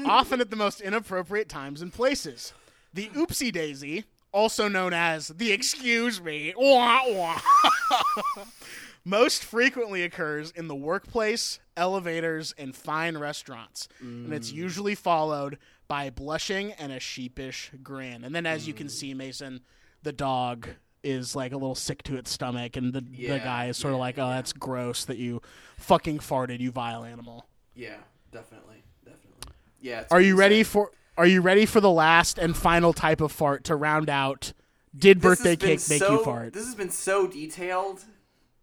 often 0.06 0.40
at 0.40 0.50
the 0.50 0.56
most 0.56 0.80
inappropriate 0.80 1.48
times 1.48 1.82
and 1.82 1.92
places. 1.92 2.52
The 2.92 3.08
oopsie 3.08 3.50
daisy, 3.50 4.04
also 4.32 4.68
known 4.68 4.92
as 4.92 5.28
the 5.28 5.50
excuse 5.50 6.20
me, 6.20 6.52
wah, 6.56 7.02
wah, 7.08 7.40
most 9.04 9.42
frequently 9.42 10.02
occurs 10.02 10.50
in 10.50 10.68
the 10.68 10.74
workplace, 10.74 11.58
elevators, 11.76 12.54
and 12.58 12.76
fine 12.76 13.16
restaurants. 13.16 13.88
And 14.00 14.32
it's 14.32 14.52
mm. 14.52 14.56
usually 14.56 14.94
followed 14.94 15.58
by 15.88 16.10
blushing 16.10 16.72
and 16.72 16.92
a 16.92 17.00
sheepish 17.00 17.70
grin. 17.82 18.24
And 18.24 18.34
then, 18.34 18.46
as 18.46 18.68
you 18.68 18.74
can 18.74 18.88
see, 18.88 19.14
Mason, 19.14 19.60
the 20.02 20.12
dog 20.12 20.68
is 21.04 21.36
like 21.36 21.52
a 21.52 21.56
little 21.56 21.74
sick 21.74 22.02
to 22.04 22.16
its 22.16 22.30
stomach, 22.30 22.76
and 22.76 22.92
the, 22.92 23.00
the 23.00 23.38
guy 23.38 23.66
is 23.66 23.76
sort 23.76 23.94
of 23.94 24.00
like, 24.00 24.18
oh, 24.18 24.28
that's 24.28 24.52
gross 24.52 25.04
that 25.04 25.18
you 25.18 25.40
fucking 25.78 26.18
farted, 26.18 26.60
you 26.60 26.70
vile 26.70 27.04
animal. 27.04 27.46
Yeah, 27.74 27.96
definitely, 28.32 28.82
definitely. 29.04 29.52
Yeah. 29.80 30.00
it's 30.00 30.12
Are 30.12 30.20
you 30.20 30.36
ready 30.36 30.62
sad. 30.64 30.70
for? 30.72 30.90
Are 31.16 31.26
you 31.26 31.42
ready 31.42 31.64
for 31.66 31.80
the 31.80 31.90
last 31.90 32.38
and 32.38 32.56
final 32.56 32.92
type 32.92 33.20
of 33.20 33.30
fart 33.30 33.62
to 33.64 33.76
round 33.76 34.10
out? 34.10 34.52
Did 34.96 35.20
This 35.20 35.22
birthday 35.38 35.56
cake 35.56 35.80
make 35.88 36.00
you 36.00 36.24
fart? 36.24 36.52
This 36.52 36.64
has 36.66 36.74
been 36.74 36.90
so 36.90 37.26
detailed. 37.26 38.04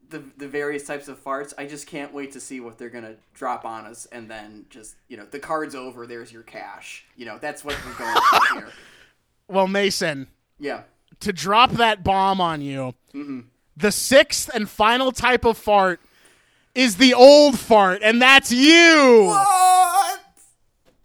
The, 0.10 0.22
the 0.38 0.48
various 0.50 0.86
types 0.86 1.08
of 1.08 1.24
farts. 1.24 1.54
I 1.58 1.66
just 1.66 1.88
can't 1.88 2.14
wait 2.14 2.34
to 2.34 2.42
see 2.42 2.60
what 2.60 2.78
they're 2.78 2.90
gonna 2.90 3.16
drop 3.34 3.64
on 3.64 3.86
us, 3.86 4.06
and 4.12 4.30
then 4.30 4.66
just 4.70 4.96
you 5.08 5.16
know 5.16 5.24
the 5.26 5.40
card's 5.40 5.74
over. 5.76 6.06
There's 6.06 6.34
your 6.34 6.44
cash. 6.44 7.06
You 7.16 7.26
know 7.26 7.38
that's 7.38 7.64
what 7.64 7.78
we're 7.86 7.94
going 7.94 8.18
for 8.30 8.54
here. 8.56 8.68
Well, 9.48 9.68
Mason, 9.70 10.28
Yeah. 10.60 10.82
To 11.22 11.34
drop 11.34 11.72
that 11.72 12.04
bomb 12.04 12.40
on 12.42 12.62
you, 12.62 12.94
Mm-hmm. 13.14 13.42
the 13.76 13.92
sixth 13.92 14.50
and 14.54 14.70
final 14.70 15.12
type 15.12 15.44
of 15.46 15.58
fart 15.58 16.00
is 16.74 16.96
the 16.98 17.14
old 17.14 17.60
fart, 17.60 18.02
and 18.04 18.22
that's 18.22 18.52
you. 18.52 19.26
What? 19.28 20.20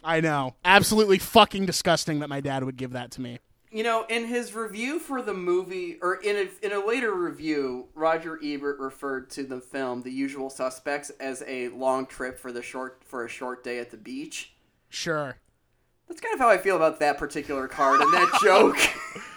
I 0.04 0.20
know, 0.20 0.54
absolutely 0.64 1.18
fucking 1.18 1.66
disgusting 1.66 2.20
that 2.20 2.28
my 2.28 2.40
dad 2.40 2.62
would 2.62 2.76
give 2.76 2.92
that 2.92 3.10
to 3.12 3.20
me. 3.20 3.38
You 3.72 3.82
know, 3.82 4.06
in 4.08 4.26
his 4.26 4.54
review 4.54 5.00
for 5.00 5.20
the 5.20 5.34
movie, 5.34 5.98
or 6.00 6.14
in 6.14 6.36
a, 6.36 6.64
in 6.64 6.72
a 6.72 6.86
later 6.86 7.12
review, 7.12 7.88
Roger 7.94 8.38
Ebert 8.42 8.78
referred 8.78 9.28
to 9.30 9.42
the 9.42 9.60
film 9.60 10.02
The 10.02 10.12
Usual 10.12 10.48
Suspects 10.48 11.10
as 11.18 11.42
a 11.46 11.68
long 11.70 12.06
trip 12.06 12.38
for 12.38 12.52
the 12.52 12.62
short 12.62 13.02
for 13.04 13.24
a 13.24 13.28
short 13.28 13.64
day 13.64 13.80
at 13.80 13.90
the 13.90 13.96
beach. 13.96 14.54
Sure. 14.88 15.36
That's 16.08 16.20
kind 16.20 16.32
of 16.34 16.38
how 16.40 16.48
I 16.48 16.58
feel 16.58 16.76
about 16.76 17.00
that 17.00 17.18
particular 17.18 17.66
card 17.66 18.00
and 18.00 18.12
that 18.14 18.38
joke. 18.40 18.78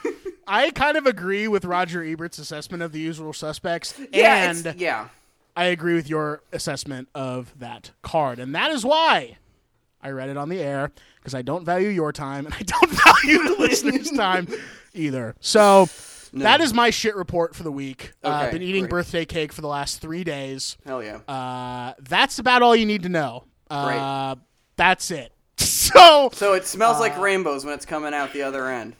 I 0.50 0.72
kind 0.72 0.98
of 0.98 1.06
agree 1.06 1.48
with 1.48 1.64
Roger 1.64 2.04
Ebert's 2.04 2.40
assessment 2.40 2.82
of 2.84 2.92
the 2.92 3.00
usual 3.00 3.34
suspects, 3.34 3.94
yeah, 4.12 4.50
and 4.50 4.76
yeah. 4.80 5.10
I 5.56 5.66
agree 5.66 5.94
with 5.94 6.10
your 6.10 6.42
assessment 6.52 7.08
of 7.14 7.54
that 7.60 7.92
card. 8.02 8.40
And 8.40 8.56
that 8.56 8.72
is 8.72 8.84
why 8.84 9.38
I 10.02 10.10
read 10.10 10.30
it 10.30 10.38
on 10.38 10.50
the 10.50 10.60
air, 10.62 10.92
because 11.18 11.36
I 11.36 11.42
don't 11.44 11.64
value 11.66 11.90
your 11.90 12.12
time 12.12 12.46
and 12.46 12.56
I 12.56 12.64
don't 12.64 12.90
value 13.24 13.44
the 13.56 13.56
listeners' 13.60 14.10
time 14.12 14.48
either. 14.94 15.36
So 15.40 15.88
that 16.34 16.62
is 16.62 16.74
my 16.74 16.90
shit 16.90 17.16
report 17.16 17.56
for 17.56 17.64
the 17.64 17.72
week. 17.72 18.14
uh, 18.24 18.28
Okay, 18.28 18.36
I've 18.48 18.52
been 18.52 18.62
eating 18.62 18.84
great. 18.84 18.90
birthday 18.92 19.26
cake 19.26 19.52
for 19.54 19.62
the 19.62 19.68
last 19.68 20.00
three 20.02 20.24
days. 20.24 20.78
Hell 20.86 21.04
yeah. 21.04 21.18
Uh, 21.28 21.94
that's 22.00 22.40
about 22.40 22.62
all 22.62 22.76
you 22.76 22.86
need 22.86 23.04
to 23.04 23.10
know. 23.10 23.44
Uh, 23.70 24.36
that's 24.78 25.12
it. 25.12 25.32
So 25.90 26.30
So 26.34 26.54
it 26.54 26.66
smells 26.68 26.98
Uh, 26.98 27.02
like 27.02 27.18
rainbows 27.20 27.66
when 27.66 27.74
it's 27.74 27.86
coming 27.86 28.14
out 28.14 28.32
the 28.32 28.44
other 28.44 28.68
end. 28.68 28.96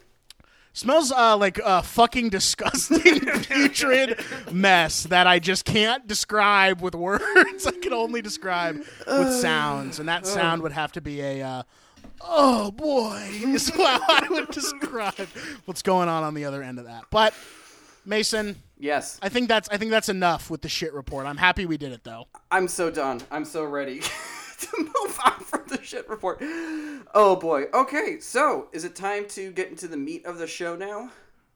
Smells 0.74 1.12
uh, 1.12 1.36
like 1.36 1.60
a 1.64 1.82
fucking 1.84 2.30
disgusting 2.30 3.20
putrid 3.44 4.20
mess 4.52 5.04
that 5.04 5.28
I 5.28 5.40
just 5.40 5.66
can't 5.66 6.08
describe 6.08 6.82
with 6.82 6.96
words. 6.96 7.66
I 7.68 7.72
can 7.72 7.94
only 7.94 8.22
describe 8.22 8.78
with 9.08 9.34
sounds, 9.34 10.00
and 10.00 10.08
that 10.08 10.26
sound 10.26 10.62
would 10.62 10.72
have 10.72 10.92
to 10.94 11.02
be 11.02 11.22
a 11.22 11.42
uh, 11.42 11.64
"oh 12.22 12.72
boy" 12.72 13.28
is 13.32 13.70
how 13.70 14.00
I 14.08 14.28
would 14.30 14.52
describe 14.52 15.28
what's 15.66 15.82
going 15.82 16.08
on 16.08 16.24
on 16.24 16.34
the 16.34 16.46
other 16.46 16.62
end 16.62 16.80
of 16.80 16.86
that. 16.86 17.06
But 17.10 17.34
Mason, 18.06 18.56
Yes. 18.80 19.20
I 19.22 19.28
think 19.28 19.50
that's 19.50 19.68
I 19.70 19.78
think 19.78 19.92
that's 19.92 20.10
enough 20.10 20.50
with 20.50 20.62
the 20.62 20.70
shit 20.70 20.94
report. 20.94 21.26
I'm 21.26 21.38
happy 21.38 21.66
we 21.66 21.78
did 21.78 21.92
it 21.92 22.04
though. 22.06 22.28
I'm 22.50 22.68
so 22.70 22.90
done. 22.90 23.22
I'm 23.30 23.44
so 23.44 23.66
ready 23.66 24.02
to 24.72 24.78
move 24.78 25.20
on 25.26 25.40
from 25.42 25.62
the 25.68 25.82
shit 25.84 26.08
report. 26.10 26.40
Oh 27.14 27.36
boy. 27.40 27.66
Okay, 27.74 28.20
so 28.20 28.68
is 28.72 28.84
it 28.84 28.96
time 28.96 29.28
to 29.30 29.52
get 29.52 29.70
into 29.70 29.88
the 29.88 29.98
meat 29.98 30.26
of 30.26 30.38
the 30.38 30.48
show 30.48 30.76
now? 30.76 31.12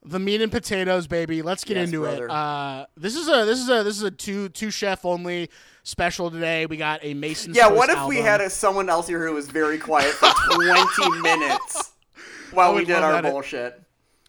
The 0.05 0.19
meat 0.19 0.41
and 0.41 0.51
potatoes, 0.51 1.07
baby. 1.07 1.41
Let's 1.41 1.63
get 1.63 1.77
Yes, 1.77 1.87
into 1.87 2.01
brother. 2.01 2.25
it. 2.25 2.31
Uh, 2.31 2.85
this 2.97 3.15
is 3.15 3.27
a 3.29 3.45
this 3.45 3.59
is 3.59 3.69
a 3.69 3.83
this 3.83 3.95
is 3.95 4.03
a 4.03 4.11
two 4.11 4.49
two 4.49 4.69
chef 4.69 5.05
only 5.05 5.49
special 5.83 6.29
today. 6.29 6.65
We 6.65 6.75
got 6.77 6.99
a 7.03 7.13
Mason. 7.13 7.53
Yeah, 7.53 7.67
what 7.67 7.89
if 7.89 8.05
we 8.05 8.17
had 8.17 8.41
a, 8.41 8.49
someone 8.49 8.89
else 8.89 9.07
here 9.07 9.25
who 9.25 9.33
was 9.33 9.47
very 9.47 9.77
quiet 9.77 10.11
for 10.11 10.27
20 10.55 11.21
minutes 11.21 11.91
while 12.51 12.73
we 12.75 12.83
did 12.83 12.97
our 12.97 13.21
bullshit? 13.21 13.81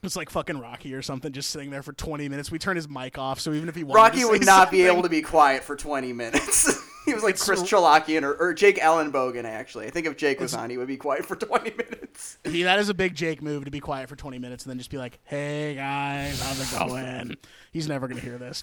It's 0.04 0.16
like 0.16 0.28
fucking 0.30 0.58
Rocky 0.60 0.92
or 0.94 1.00
something, 1.02 1.32
just 1.32 1.50
sitting 1.50 1.70
there 1.70 1.82
for 1.82 1.92
20 1.94 2.28
minutes. 2.28 2.50
We 2.50 2.58
turn 2.58 2.76
his 2.76 2.88
mic 2.88 3.16
off, 3.18 3.40
so 3.40 3.52
even 3.52 3.68
if 3.70 3.74
he 3.74 3.84
Rocky 3.84 4.20
to 4.20 4.28
would 4.28 4.44
not 4.44 4.70
be 4.70 4.82
able 4.82 5.02
to 5.02 5.08
be 5.08 5.22
quiet 5.22 5.64
for 5.64 5.74
20 5.76 6.12
minutes. 6.12 6.78
he 7.06 7.14
was 7.14 7.22
like 7.22 7.38
Chris 7.38 7.62
Chalakian 7.62 8.22
or, 8.22 8.34
or 8.34 8.54
Jake 8.54 8.78
Ellenbogen, 8.78 9.44
actually. 9.44 9.86
I 9.86 9.90
think 9.90 10.06
if 10.06 10.16
Jake 10.16 10.40
was 10.40 10.54
on, 10.54 10.70
he 10.70 10.78
would 10.78 10.88
be 10.88 10.96
quiet 10.96 11.24
for 11.26 11.36
20 11.36 11.70
minutes. 11.70 12.38
He, 12.44 12.62
that 12.62 12.78
is 12.78 12.88
a 12.88 12.94
big 12.94 13.14
Jake 13.14 13.42
move 13.42 13.64
to 13.64 13.70
be 13.70 13.80
quiet 13.80 14.08
for 14.08 14.16
20 14.16 14.38
minutes 14.38 14.64
and 14.64 14.70
then 14.70 14.78
just 14.78 14.90
be 14.90 14.98
like, 14.98 15.18
"Hey 15.24 15.74
guys, 15.74 16.40
how's 16.40 16.60
it 16.72 16.78
going?" 16.88 17.36
He's 17.72 17.88
never 17.88 18.06
gonna 18.08 18.20
hear 18.20 18.38
this. 18.38 18.62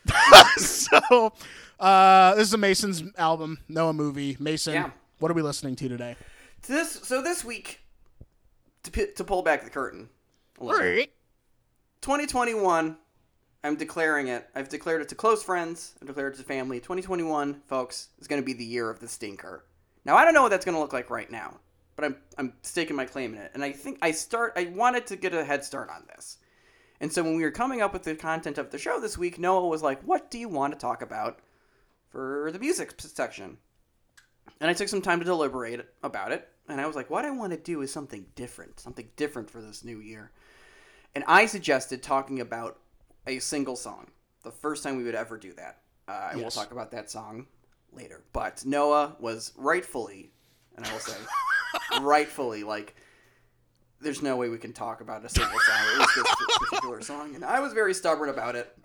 so, 0.58 1.34
uh, 1.80 2.36
this 2.36 2.48
is 2.48 2.54
a 2.54 2.58
Mason's 2.58 3.04
album, 3.18 3.60
no 3.68 3.90
a 3.90 3.94
movie. 3.94 4.38
Mason, 4.40 4.74
Yeah. 4.74 4.90
what 5.20 5.30
are 5.32 5.34
we 5.36 5.42
listening 5.42 5.76
to 5.78 5.90
today? 5.90 6.16
This 6.68 6.92
So 7.04 7.22
this 7.22 7.44
week, 7.44 7.82
to, 8.84 9.14
to 9.14 9.24
pull 9.24 9.42
back 9.42 9.64
the 9.64 9.70
curtain 9.70 10.10
a 10.60 10.64
little, 10.64 10.82
2021, 12.02 12.98
I'm 13.64 13.76
declaring 13.76 14.28
it. 14.28 14.50
I've 14.56 14.70
declared 14.70 15.02
it 15.02 15.10
to 15.10 15.16
close 15.16 15.44
friends. 15.44 15.94
I've 16.02 16.08
declared 16.08 16.34
it 16.34 16.38
to 16.38 16.44
family. 16.44 16.80
2021, 16.80 17.62
folks, 17.68 18.10
is 18.20 18.28
going 18.28 18.42
to 18.42 18.46
be 18.46 18.54
the 18.54 18.66
year 18.66 18.90
of 18.90 19.00
the 19.00 19.08
stinker. 19.08 19.64
Now, 20.04 20.16
I 20.16 20.26
don't 20.26 20.34
know 20.34 20.42
what 20.42 20.50
that's 20.50 20.66
going 20.66 20.76
to 20.76 20.82
look 20.82 20.94
like 20.94 21.10
right 21.10 21.30
now, 21.30 21.60
but 21.96 22.06
I'm, 22.06 22.16
I'm 22.38 22.54
staking 22.64 22.96
my 22.96 23.06
claim 23.06 23.34
in 23.34 23.42
it. 23.42 23.52
And 23.54 23.64
I 23.64 23.72
think 23.72 24.00
I 24.02 24.12
start. 24.12 24.54
I 24.56 24.72
wanted 24.74 25.06
to 25.08 25.16
get 25.16 25.36
a 25.36 25.44
head 25.44 25.64
start 25.64 25.90
on 25.90 26.06
this. 26.08 26.38
And 27.00 27.12
so 27.12 27.24
when 27.24 27.36
we 27.36 27.44
were 27.44 27.52
coming 27.52 27.82
up 27.82 27.94
with 27.94 28.04
the 28.04 28.16
content 28.16 28.58
of 28.58 28.72
the 28.72 28.78
show 28.78 29.00
this 29.00 29.18
week, 29.18 29.38
Noah 29.38 29.68
was 29.68 29.84
like, 29.84 30.02
"What 30.04 30.32
do 30.32 30.40
you 30.40 30.50
want 30.50 30.74
to 30.74 30.80
talk 30.80 31.02
about 31.02 31.40
for 32.10 32.50
the 32.52 32.60
music 32.60 32.94
section?" 33.00 33.58
And 34.60 34.70
I 34.70 34.74
took 34.74 34.88
some 34.88 35.02
time 35.02 35.20
to 35.20 35.26
deliberate 35.26 35.86
about 36.04 36.32
it. 36.32 36.48
And 36.68 36.80
I 36.80 36.88
was 36.88 36.96
like, 36.96 37.10
what 37.10 37.26
I 37.26 37.32
want 37.32 37.52
to 37.52 37.58
do 37.58 37.82
is 37.82 37.92
something 37.92 38.26
different, 38.36 38.80
something 38.80 39.10
different 39.16 39.50
for 39.50 39.62
this 39.62 39.84
new 39.84 40.00
year. 40.00 40.32
And 41.16 41.24
I 41.28 41.46
suggested 41.46 42.02
talking 42.02 42.40
about 42.40 42.78
a 43.28 43.40
single 43.40 43.76
song, 43.76 44.08
the 44.44 44.52
first 44.52 44.84
time 44.84 44.98
we 44.98 45.04
would 45.04 45.16
ever 45.16 45.38
do 45.38 45.54
that. 45.54 45.80
Uh, 46.08 46.30
and 46.32 46.42
we'll 46.42 46.52
talk 46.52 46.72
about 46.72 46.92
that 46.92 47.10
song 47.10 47.48
later. 47.94 48.24
But 48.34 48.66
Noah 48.66 49.16
was 49.20 49.54
rightfully, 49.56 50.32
and 50.76 50.86
I 50.86 50.92
will 50.92 51.00
say, 51.00 51.18
rightfully, 52.02 52.64
like, 52.64 52.96
there's 54.00 54.22
no 54.22 54.36
way 54.36 54.50
we 54.50 54.58
can 54.58 54.74
talk 54.74 55.02
about 55.02 55.24
a 55.24 55.30
single 55.30 55.60
song, 55.60 55.78
at 55.94 56.00
least 56.00 56.16
this 56.16 56.58
particular 56.60 57.02
song. 57.02 57.36
And 57.36 57.46
I 57.46 57.60
was 57.60 57.74
very 57.74 57.94
stubborn 57.94 58.30
about 58.30 58.56
it 58.56 58.76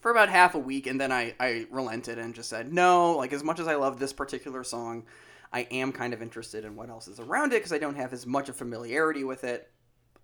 for 0.00 0.10
about 0.10 0.30
half 0.30 0.54
a 0.54 0.58
week, 0.58 0.86
and 0.86 1.00
then 1.00 1.12
I, 1.12 1.34
I 1.38 1.66
relented 1.70 2.18
and 2.18 2.34
just 2.34 2.48
said, 2.48 2.72
no, 2.72 3.12
like, 3.16 3.32
as 3.32 3.44
much 3.44 3.60
as 3.60 3.68
I 3.68 3.74
love 3.74 3.98
this 3.98 4.12
particular 4.12 4.64
song, 4.64 5.04
I 5.52 5.60
am 5.70 5.92
kind 5.92 6.14
of 6.14 6.22
interested 6.22 6.64
in 6.64 6.76
what 6.76 6.88
else 6.88 7.08
is 7.08 7.20
around 7.20 7.52
it 7.52 7.56
because 7.56 7.72
I 7.72 7.78
don't 7.78 7.94
have 7.94 8.12
as 8.12 8.26
much 8.26 8.48
of 8.48 8.56
familiarity 8.56 9.22
with 9.22 9.44
it. 9.44 9.70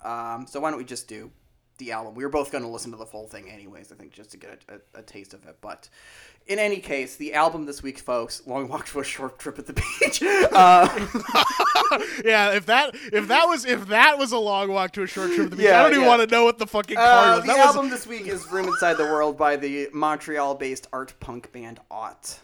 Um, 0.00 0.46
so 0.48 0.58
why 0.58 0.70
don't 0.70 0.78
we 0.78 0.84
just 0.84 1.06
do 1.06 1.30
the 1.84 1.92
album? 1.92 2.14
We 2.14 2.24
were 2.24 2.30
both 2.30 2.52
going 2.52 2.64
to 2.64 2.70
listen 2.70 2.90
to 2.92 2.96
the 2.96 3.06
full 3.06 3.26
thing 3.26 3.50
anyways, 3.50 3.90
I 3.92 3.96
think, 3.96 4.12
just 4.12 4.30
to 4.32 4.36
get 4.36 4.60
a, 4.68 4.74
a, 4.74 5.00
a 5.00 5.02
taste 5.02 5.34
of 5.34 5.44
it. 5.46 5.56
But 5.60 5.88
in 6.46 6.58
any 6.58 6.78
case, 6.78 7.16
the 7.16 7.34
album 7.34 7.66
this 7.66 7.82
week, 7.82 7.98
folks, 7.98 8.42
Long 8.46 8.68
Walk 8.68 8.86
to 8.86 9.00
a 9.00 9.04
Short 9.04 9.38
Trip 9.38 9.58
at 9.58 9.66
the 9.66 9.72
Beach. 9.74 10.22
Uh, 10.52 10.88
yeah, 12.24 12.52
if 12.52 12.66
that 12.66 12.94
if 13.12 13.28
that 13.28 13.46
was 13.48 13.64
if 13.64 13.86
that 13.88 14.18
was 14.18 14.32
a 14.32 14.38
long 14.38 14.70
walk 14.70 14.92
to 14.92 15.02
a 15.02 15.06
short 15.06 15.28
trip, 15.32 15.46
at 15.46 15.50
the 15.50 15.56
beach, 15.56 15.66
Yeah, 15.66 15.80
I 15.80 15.82
don't 15.82 15.92
even 15.92 16.02
yeah. 16.02 16.08
want 16.08 16.28
to 16.28 16.34
know 16.34 16.44
what 16.44 16.58
the 16.58 16.66
fucking 16.66 16.96
card 16.96 17.28
uh, 17.28 17.32
was. 17.36 17.40
the 17.42 17.46
That 17.48 17.66
was 17.66 17.76
album 17.76 17.90
this 17.90 18.06
week 18.06 18.26
is 18.26 18.50
Room 18.50 18.66
Inside 18.66 18.94
the 18.94 19.04
World 19.04 19.36
by 19.36 19.56
the 19.56 19.88
Montreal-based 19.92 20.88
art 20.92 21.14
punk 21.20 21.52
band 21.52 21.80
Ought. 21.90 22.38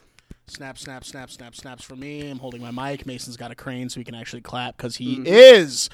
snap, 0.47 0.79
snap, 0.79 1.05
snap, 1.05 1.31
snap, 1.31 1.55
snaps 1.55 1.85
for 1.85 1.97
me. 1.97 2.29
I'm 2.31 2.39
holding 2.39 2.61
my 2.63 2.71
mic. 2.71 3.07
Mason's 3.07 3.37
got 3.37 3.51
a 3.51 3.55
crane 3.55 3.89
so 3.89 4.01
he 4.01 4.05
can 4.05 4.15
actually 4.15 4.43
clap 4.43 4.77
because 4.77 4.97
he 4.97 5.17
Mm-hmm. 5.17 5.27
is 5.27 5.91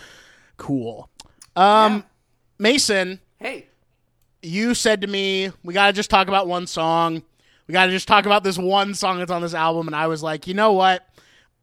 cool. 0.56 1.08
Um, 1.56 1.92
Yeah. 1.96 2.02
Mason, 2.58 3.20
Hey, 3.44 3.66
you 4.40 4.72
said 4.72 5.02
to 5.02 5.06
me, 5.06 5.52
we 5.62 5.74
got 5.74 5.88
to 5.88 5.92
just 5.92 6.08
talk 6.08 6.28
about 6.28 6.48
one 6.48 6.66
song. 6.66 7.22
We 7.66 7.72
got 7.72 7.84
to 7.84 7.92
just 7.92 8.08
talk 8.08 8.24
about 8.24 8.42
this 8.42 8.56
one 8.56 8.94
song 8.94 9.18
that's 9.18 9.30
on 9.30 9.42
this 9.42 9.52
album. 9.52 9.86
And 9.86 9.94
I 9.94 10.06
was 10.06 10.22
like, 10.22 10.46
you 10.46 10.54
know 10.54 10.72
what? 10.72 11.06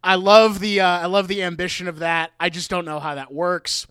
I 0.03 0.13
love 0.13 0.59
the 0.59 0.81
uh, 0.81 0.99
I 0.99 1.07
love 1.07 1.27
the 1.27 1.41
ambition 1.41 1.87
of 1.87 1.97
that. 1.97 2.33
I 2.39 2.49
just 2.49 2.69
don't 2.69 2.85
know 2.85 2.99
how 2.99 3.15
that 3.15 3.33
works. 3.33 3.87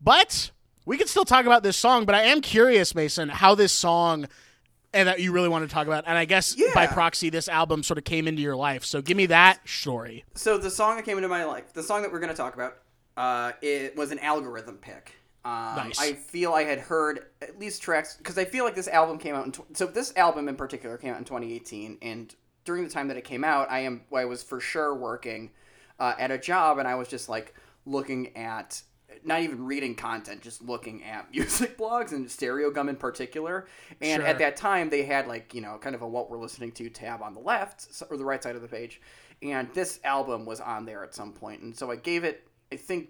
But 0.00 0.52
we 0.86 0.98
can 0.98 1.08
still 1.08 1.24
talk 1.24 1.46
about 1.46 1.64
this 1.64 1.76
song. 1.76 2.04
But 2.04 2.14
I 2.14 2.26
am 2.26 2.40
curious, 2.42 2.94
Mason, 2.94 3.28
how 3.28 3.56
this 3.56 3.72
song 3.72 4.28
and 4.94 5.08
that 5.08 5.18
you 5.18 5.32
really 5.32 5.48
want 5.48 5.68
to 5.68 5.74
talk 5.74 5.88
about. 5.88 6.04
And 6.06 6.16
I 6.16 6.26
guess 6.26 6.54
by 6.76 6.86
proxy, 6.86 7.28
this 7.28 7.48
album 7.48 7.82
sort 7.82 7.98
of 7.98 8.04
came 8.04 8.28
into 8.28 8.40
your 8.40 8.54
life. 8.54 8.84
So 8.84 9.02
give 9.02 9.16
me 9.16 9.26
that 9.26 9.68
story. 9.68 10.24
so 10.36 10.58
the 10.58 10.70
song 10.70 10.94
that 10.94 11.04
came 11.04 11.16
into 11.16 11.28
my 11.28 11.42
life, 11.42 11.72
the 11.72 11.82
song 11.82 12.02
that 12.02 12.12
we're 12.12 12.20
going 12.20 12.30
to 12.30 12.36
talk 12.36 12.54
about, 12.54 12.76
uh, 13.16 13.50
it 13.62 13.96
was 13.96 14.12
an 14.12 14.20
algorithm 14.20 14.76
pick. 14.76 15.16
Um, 15.44 15.74
Nice. 15.76 15.98
I 16.00 16.12
feel 16.12 16.52
I 16.52 16.64
had 16.64 16.78
heard 16.78 17.26
at 17.40 17.58
least 17.58 17.80
tracks 17.82 18.16
because 18.16 18.36
I 18.36 18.44
feel 18.44 18.64
like 18.64 18.74
this 18.74 18.88
album 18.88 19.18
came 19.18 19.34
out 19.34 19.46
in. 19.46 19.52
Tw- 19.52 19.76
so 19.76 19.86
this 19.86 20.12
album 20.16 20.48
in 20.48 20.56
particular 20.56 20.98
came 20.98 21.12
out 21.14 21.18
in 21.18 21.24
2018, 21.24 21.98
and 22.02 22.34
during 22.64 22.84
the 22.84 22.90
time 22.90 23.08
that 23.08 23.16
it 23.16 23.24
came 23.24 23.42
out, 23.42 23.70
I 23.70 23.80
am 23.80 24.02
I 24.14 24.26
was 24.26 24.42
for 24.42 24.60
sure 24.60 24.94
working 24.94 25.50
uh, 25.98 26.14
at 26.18 26.30
a 26.30 26.36
job, 26.38 26.78
and 26.78 26.86
I 26.86 26.94
was 26.96 27.08
just 27.08 27.28
like 27.30 27.54
looking 27.86 28.36
at 28.36 28.82
not 29.24 29.40
even 29.40 29.64
reading 29.64 29.94
content, 29.94 30.42
just 30.42 30.62
looking 30.62 31.02
at 31.04 31.30
music 31.34 31.78
blogs 31.78 32.12
and 32.12 32.26
Stereogum 32.26 32.88
in 32.90 32.96
particular. 32.96 33.66
And 34.02 34.20
Sure. 34.20 34.28
at 34.28 34.38
that 34.38 34.56
time, 34.56 34.90
they 34.90 35.04
had 35.04 35.26
like 35.26 35.54
you 35.54 35.62
know 35.62 35.78
kind 35.78 35.94
of 35.94 36.02
a 36.02 36.06
what 36.06 36.30
we're 36.30 36.38
listening 36.38 36.72
to 36.72 36.90
tab 36.90 37.22
on 37.22 37.32
the 37.32 37.40
left 37.40 37.88
or 38.10 38.18
the 38.18 38.24
right 38.26 38.42
side 38.42 38.56
of 38.56 38.62
the 38.62 38.68
page, 38.68 39.00
and 39.42 39.72
this 39.72 40.00
album 40.04 40.44
was 40.44 40.60
on 40.60 40.84
there 40.84 41.02
at 41.02 41.14
some 41.14 41.32
point, 41.32 41.62
and 41.62 41.74
so 41.74 41.90
I 41.90 41.96
gave 41.96 42.24
it. 42.24 42.46
I 42.72 42.76
think 42.76 43.08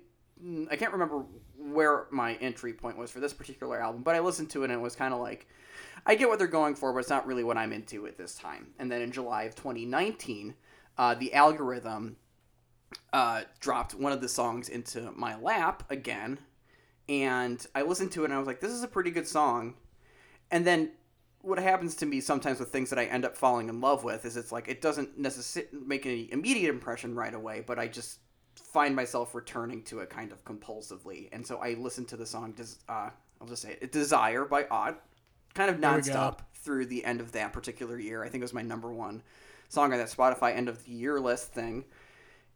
I 0.71 0.77
can't 0.77 0.93
remember 0.93 1.25
where 1.59 2.07
my 2.11 2.35
entry 2.35 2.73
point 2.73 2.97
was 2.97 3.11
for 3.11 3.21
this 3.21 3.33
particular 3.33 3.81
album, 3.81 4.03
but 4.03 4.15
I 4.15 4.21
listened 4.21 4.51
to 4.51 4.63
it 4.63 4.71
and 4.71 4.75
it 4.75 4.83
was 4.83 4.97
kind 4.97 5.13
of 5.13 5.21
like, 5.21 5.47
I 6.07 6.15
get 6.15 6.29
what 6.29 6.39
they're 6.39 6.49
going 6.49 6.75
for, 6.75 6.93
but 6.93 7.01
it's 7.01 7.11
not 7.11 7.27
really 7.27 7.45
what 7.45 7.59
I'm 7.59 7.73
into 7.73 8.07
at 8.07 8.17
this 8.17 8.35
time. 8.35 8.69
And 8.79 8.91
then 8.91 9.03
in 9.03 9.13
July 9.13 9.45
of 9.45 9.55
2019, 9.55 10.55
uh, 10.97 11.15
the 11.15 11.35
algorithm 11.35 12.17
uh, 13.13 13.43
dropped 13.61 13.95
one 13.95 14.13
of 14.13 14.21
the 14.21 14.29
songs 14.29 14.69
into 14.69 15.13
my 15.13 15.37
lap 15.39 15.85
again, 15.91 16.39
and 17.09 17.65
I 17.75 17.83
listened 17.83 18.13
to 18.13 18.23
it 18.23 18.27
and 18.27 18.35
I 18.35 18.39
was 18.39 18.47
like, 18.47 18.61
this 18.61 18.73
is 18.73 18.83
a 18.83 18.89
pretty 18.89 19.11
good 19.11 19.27
song. 19.27 19.75
And 20.51 20.67
then 20.67 20.93
what 21.43 21.59
happens 21.59 21.95
to 21.97 22.07
me 22.07 22.21
sometimes 22.21 22.61
with 22.61 22.71
things 22.71 22.91
that 22.91 22.99
I 22.99 23.05
end 23.07 23.25
up 23.25 23.37
falling 23.37 23.69
in 23.69 23.81
love 23.81 24.05
with 24.05 24.25
is 24.25 24.37
it's 24.37 24.53
like 24.53 24.69
it 24.69 24.83
doesn't 24.83 25.19
necessarily 25.19 25.71
make 25.87 26.07
any 26.07 26.31
immediate 26.33 26.71
impression 26.71 27.15
right 27.15 27.35
away, 27.35 27.65
but 27.67 27.79
I 27.79 27.89
just 27.89 28.19
find 28.57 28.95
myself 28.95 29.35
returning 29.35 29.83
to 29.85 30.01
it 30.01 30.11
kind 30.11 30.33
of 30.33 30.45
compulsively. 30.45 31.29
And 31.33 31.47
so 31.47 31.59
I 31.59 31.75
listened 31.75 32.09
to 32.09 32.17
the 32.17 32.27
song, 32.27 32.55
uh, 32.89 33.11
I'll 33.41 33.47
just 33.47 33.63
say 33.63 33.77
it, 33.81 33.93
Desire 33.93 34.45
by 34.45 34.67
Ought, 34.71 35.01
kind 35.55 35.71
of 35.71 35.77
nonstop 35.77 36.39
through 36.55 36.87
the 36.87 37.05
end 37.05 37.21
of 37.21 37.33
that 37.33 37.53
particular 37.53 37.99
year. 37.99 38.23
I 38.23 38.29
think 38.29 38.43
it 38.43 38.45
was 38.45 38.55
my 38.55 38.63
number 38.63 38.93
one 38.93 39.23
song 39.69 39.93
on 39.93 39.99
that 39.99 40.09
Spotify 40.09 40.55
end 40.55 40.69
of 40.69 40.85
the 40.85 40.93
year 40.93 41.19
list 41.19 41.53
thing. 41.53 41.85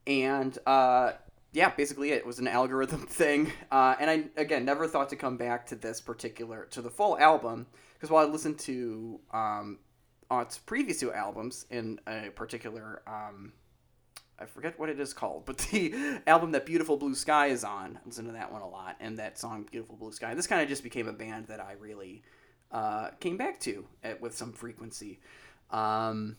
And 0.07 0.57
uh, 0.67 1.13
yeah, 1.53 1.71
basically 1.71 2.11
it 2.11 2.27
was 2.27 2.39
an 2.39 2.49
algorithm 2.49 3.07
thing. 3.07 3.53
Uh, 3.71 3.95
and 3.99 4.11
I, 4.11 4.25
again, 4.37 4.65
never 4.65 4.87
thought 4.87 5.09
to 5.11 5.17
come 5.17 5.37
back 5.37 5.67
to 5.67 5.77
this 5.77 6.01
particular, 6.01 6.67
to 6.71 6.83
the 6.83 6.91
full 6.91 7.19
album, 7.19 7.67
because 7.95 8.11
while 8.11 8.27
I 8.27 8.31
listened 8.31 8.59
to 8.61 9.21
um, 9.33 9.79
Ought's 10.31 10.59
previous 10.59 11.01
two 11.01 11.13
albums 11.13 11.67
in 11.71 12.01
a 12.07 12.31
particular, 12.31 13.03
um, 13.07 13.53
I 14.39 14.47
forget 14.47 14.79
what 14.79 14.89
it 14.89 14.99
is 14.99 15.13
called, 15.13 15.45
but 15.47 15.59
the 15.71 15.95
album 16.27 16.53
that 16.53 16.67
Beautiful 16.67 16.97
Blue 16.97 17.15
Sky 17.15 17.47
is 17.47 17.65
on, 17.65 17.97
I 17.97 18.01
listen 18.07 18.27
to 18.27 18.33
that 18.33 18.53
one 18.53 18.63
a 18.63 18.69
lot, 18.69 18.97
and 19.01 19.19
that 19.19 19.39
song 19.39 19.67
Beautiful 19.71 19.97
Blue 19.97 20.13
Sky. 20.13 20.35
This 20.35 20.47
kind 20.47 20.63
of 20.63 20.69
just 20.69 20.83
became 20.83 21.09
a 21.09 21.13
band 21.13 21.47
that 21.49 21.61
I 21.61 21.73
really 21.73 22.23
uh, 22.73 23.11
came 23.21 23.37
back 23.37 23.61
to 23.61 23.87
at, 24.03 24.21
with 24.21 24.37
some 24.37 24.53
frequency. 24.53 25.21
Um, 25.71 26.37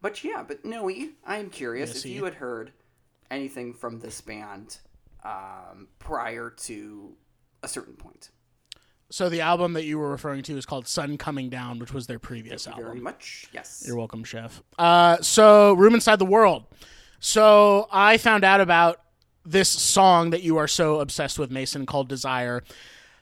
but 0.00 0.22
yeah, 0.24 0.44
but 0.46 0.64
Noah, 0.64 1.08
I 1.24 1.38
am 1.38 1.50
curious 1.50 1.90
Yes, 1.90 2.04
if 2.04 2.10
you 2.10 2.24
had 2.24 2.34
heard 2.34 2.72
anything 3.30 3.72
from 3.74 4.00
this 4.00 4.20
band 4.20 4.78
um, 5.24 5.88
prior 5.98 6.50
to 6.50 7.12
a 7.62 7.68
certain 7.68 7.94
point. 7.94 8.30
So 9.10 9.28
the 9.28 9.42
album 9.42 9.74
that 9.74 9.84
you 9.84 9.98
were 9.98 10.10
referring 10.10 10.42
to 10.44 10.56
is 10.56 10.64
called 10.64 10.88
Sun 10.88 11.18
Coming 11.18 11.50
Down, 11.50 11.78
which 11.78 11.92
was 11.92 12.06
their 12.06 12.18
previous 12.18 12.64
Thank 12.64 12.76
album. 12.76 12.92
very 12.92 13.00
much. 13.00 13.46
Yes. 13.52 13.84
You're 13.86 13.96
welcome, 13.96 14.24
chef. 14.24 14.62
Uh, 14.78 15.18
so, 15.20 15.74
Room 15.74 15.94
Inside 15.94 16.18
the 16.18 16.24
World. 16.24 16.64
So, 17.24 17.86
I 17.92 18.18
found 18.18 18.42
out 18.42 18.60
about 18.60 19.00
this 19.44 19.68
song 19.68 20.30
that 20.30 20.42
you 20.42 20.56
are 20.56 20.66
so 20.66 20.98
obsessed 20.98 21.38
with, 21.38 21.52
Mason, 21.52 21.86
called 21.86 22.08
Desire, 22.08 22.64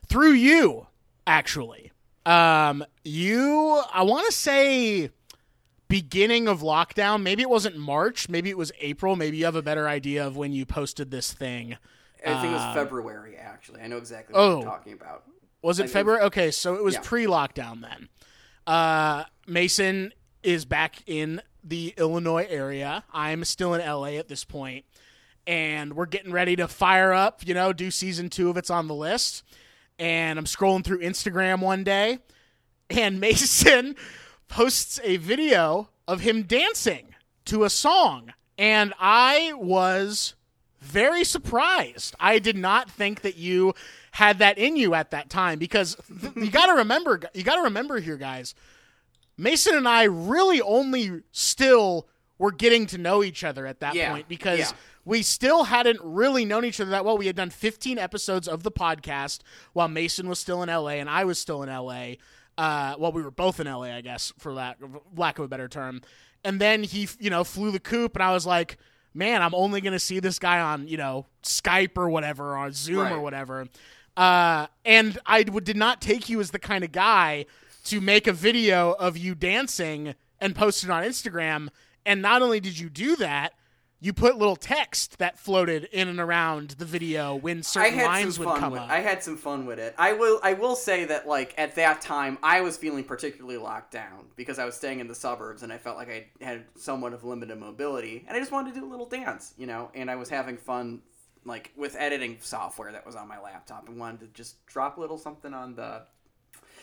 through 0.06 0.32
you, 0.32 0.86
actually. 1.26 1.92
Um, 2.24 2.82
you, 3.04 3.82
I 3.92 4.02
want 4.04 4.24
to 4.24 4.32
say 4.32 5.10
beginning 5.88 6.48
of 6.48 6.60
lockdown. 6.62 7.22
Maybe 7.22 7.42
it 7.42 7.50
wasn't 7.50 7.76
March. 7.76 8.30
Maybe 8.30 8.48
it 8.48 8.56
was 8.56 8.72
April. 8.80 9.16
Maybe 9.16 9.36
you 9.36 9.44
have 9.44 9.54
a 9.54 9.60
better 9.60 9.86
idea 9.86 10.26
of 10.26 10.34
when 10.34 10.54
you 10.54 10.64
posted 10.64 11.10
this 11.10 11.30
thing. 11.34 11.76
I 12.26 12.40
think 12.40 12.52
it 12.52 12.56
was 12.56 12.74
February. 12.74 13.36
Actually, 13.36 13.82
I 13.82 13.86
know 13.86 13.98
exactly 13.98 14.32
what 14.32 14.40
oh. 14.40 14.60
you're 14.60 14.64
talking 14.64 14.92
about. 14.94 15.24
Was 15.60 15.78
it 15.78 15.84
Like, 15.84 15.90
February? 15.90 16.22
Okay, 16.22 16.50
so 16.50 16.74
it 16.74 16.82
was 16.82 16.94
Yeah. 16.94 17.00
pre-lockdown 17.02 17.82
then. 17.82 18.08
Uh, 18.66 19.24
Mason 19.46 20.14
is 20.42 20.64
back 20.64 21.02
in 21.06 21.42
the 21.62 21.94
Illinois 21.96 22.46
area. 22.48 23.04
I'm 23.12 23.44
still 23.44 23.74
in 23.74 23.80
LA 23.86 24.18
at 24.18 24.28
this 24.28 24.44
point, 24.44 24.84
and 25.46 25.94
we're 25.94 26.06
getting 26.06 26.32
ready 26.32 26.56
to 26.56 26.68
fire 26.68 27.12
up. 27.12 27.46
You 27.46 27.54
know, 27.54 27.72
do 27.72 27.90
season 27.90 28.28
two 28.28 28.50
of 28.50 28.56
It's 28.56 28.70
on 28.70 28.88
the 28.88 28.94
list. 28.94 29.42
And 29.98 30.38
I'm 30.38 30.46
scrolling 30.46 30.82
through 30.82 31.00
Instagram 31.00 31.60
one 31.60 31.84
day, 31.84 32.20
and 32.88 33.20
Mason 33.20 33.96
posts 34.48 34.98
a 35.04 35.18
video 35.18 35.90
of 36.08 36.20
him 36.20 36.42
dancing 36.42 37.14
to 37.46 37.64
a 37.64 37.70
song, 37.70 38.32
and 38.58 38.94
I 38.98 39.52
was 39.56 40.34
very 40.80 41.24
surprised. 41.24 42.14
I 42.18 42.38
did 42.38 42.56
not 42.56 42.90
think 42.90 43.20
that 43.20 43.36
you 43.36 43.74
had 44.12 44.38
that 44.38 44.58
in 44.58 44.76
you 44.76 44.94
at 44.94 45.10
that 45.10 45.30
time 45.30 45.58
because 45.58 45.96
th- 46.20 46.34
you 46.36 46.50
got 46.50 46.66
to 46.66 46.72
remember 46.76 47.20
you 47.34 47.42
got 47.42 47.56
to 47.56 47.62
remember 47.62 48.00
here 48.00 48.16
guys. 48.16 48.54
Mason 49.40 49.74
and 49.74 49.88
I 49.88 50.04
really 50.04 50.60
only 50.60 51.22
still 51.32 52.06
were 52.38 52.52
getting 52.52 52.86
to 52.86 52.98
know 52.98 53.22
each 53.24 53.42
other 53.44 53.66
at 53.66 53.80
that 53.80 53.94
Yeah, 53.94 54.12
point 54.12 54.28
because 54.28 54.58
yeah. 54.58 54.70
we 55.04 55.22
still 55.22 55.64
hadn't 55.64 55.98
really 56.02 56.44
known 56.44 56.64
each 56.64 56.80
other 56.80 56.90
that 56.90 57.04
well. 57.04 57.16
We 57.18 57.26
had 57.26 57.36
done 57.36 57.50
15 57.50 57.98
episodes 57.98 58.46
of 58.48 58.62
the 58.62 58.70
podcast 58.70 59.40
while 59.72 59.88
Mason 59.88 60.28
was 60.28 60.38
still 60.38 60.62
in 60.62 60.68
LA 60.68 60.92
and 61.00 61.08
I 61.08 61.24
was 61.24 61.38
still 61.38 61.62
in 61.62 61.68
LA. 61.68 62.14
Uh, 62.58 62.94
well, 62.98 63.12
we 63.12 63.22
were 63.22 63.30
both 63.30 63.60
in 63.60 63.66
LA, 63.66 63.84
I 63.94 64.00
guess, 64.02 64.32
for 64.38 64.52
lack 64.52 64.76
lack 65.16 65.38
of 65.38 65.44
a 65.46 65.48
better 65.48 65.68
term. 65.68 66.02
And 66.44 66.60
then 66.60 66.82
he, 66.82 67.08
you 67.18 67.30
know, 67.30 67.44
flew 67.44 67.70
the 67.70 67.80
coop, 67.80 68.16
and 68.16 68.22
I 68.22 68.32
was 68.32 68.44
like, 68.46 68.76
man, 69.14 69.40
I'm 69.42 69.54
only 69.54 69.80
going 69.80 69.92
to 69.92 69.98
see 69.98 70.20
this 70.20 70.38
guy 70.38 70.60
on, 70.60 70.88
you 70.88 70.96
know, 70.96 71.26
Skype 71.42 71.96
or 71.96 72.08
whatever, 72.10 72.56
or 72.56 72.70
Zoom 72.72 73.12
or 73.12 73.20
whatever. 73.20 73.66
Uh, 74.16 74.66
and 74.84 75.18
I 75.26 75.42
w- 75.44 75.60
did 75.62 75.76
not 75.76 76.00
take 76.00 76.28
you 76.28 76.40
as 76.40 76.50
the 76.50 76.58
kind 76.58 76.82
of 76.84 76.92
guy 76.92 77.46
to 77.84 78.00
make 78.00 78.26
a 78.26 78.32
video 78.32 78.92
of 78.92 79.16
you 79.16 79.34
dancing 79.34 80.14
and 80.40 80.54
post 80.54 80.84
it 80.84 80.90
on 80.90 81.02
Instagram. 81.02 81.68
And 82.04 82.22
not 82.22 82.42
only 82.42 82.60
did 82.60 82.78
you 82.78 82.88
do 82.88 83.16
that, 83.16 83.54
you 84.02 84.14
put 84.14 84.38
little 84.38 84.56
text 84.56 85.18
that 85.18 85.38
floated 85.38 85.84
in 85.92 86.08
and 86.08 86.18
around 86.18 86.70
the 86.70 86.86
video 86.86 87.34
when 87.34 87.62
certain 87.62 87.98
lines 87.98 88.38
would 88.38 88.56
come 88.56 88.72
with. 88.72 88.80
up. 88.80 88.88
I 88.88 89.00
had 89.00 89.22
some 89.22 89.36
fun 89.36 89.66
with 89.66 89.78
it. 89.78 89.94
I 89.98 90.14
will. 90.14 90.40
I 90.42 90.54
will 90.54 90.74
say 90.74 91.04
that 91.04 91.28
like 91.28 91.54
at 91.58 91.74
that 91.74 92.00
time, 92.00 92.38
I 92.42 92.62
was 92.62 92.78
feeling 92.78 93.04
particularly 93.04 93.58
locked 93.58 93.92
down 93.92 94.28
because 94.36 94.58
I 94.58 94.64
was 94.64 94.74
staying 94.74 95.00
in 95.00 95.08
the 95.08 95.14
suburbs 95.14 95.62
and 95.62 95.70
I 95.70 95.76
felt 95.76 95.98
like 95.98 96.08
I 96.08 96.26
had 96.42 96.64
somewhat 96.76 97.12
of 97.12 97.24
limited 97.24 97.58
mobility, 97.58 98.24
and 98.26 98.34
I 98.34 98.40
just 98.40 98.52
wanted 98.52 98.72
to 98.72 98.80
do 98.80 98.86
a 98.86 98.90
little 98.90 99.04
dance, 99.04 99.52
you 99.58 99.66
know. 99.66 99.90
And 99.94 100.10
I 100.10 100.16
was 100.16 100.30
having 100.30 100.56
fun, 100.56 101.02
like 101.44 101.70
with 101.76 101.94
editing 101.98 102.38
software 102.40 102.92
that 102.92 103.04
was 103.04 103.16
on 103.16 103.28
my 103.28 103.38
laptop, 103.38 103.86
and 103.86 103.98
wanted 103.98 104.20
to 104.20 104.26
just 104.28 104.64
drop 104.64 104.96
a 104.96 105.00
little 105.00 105.18
something 105.18 105.52
on 105.52 105.74
the. 105.74 106.04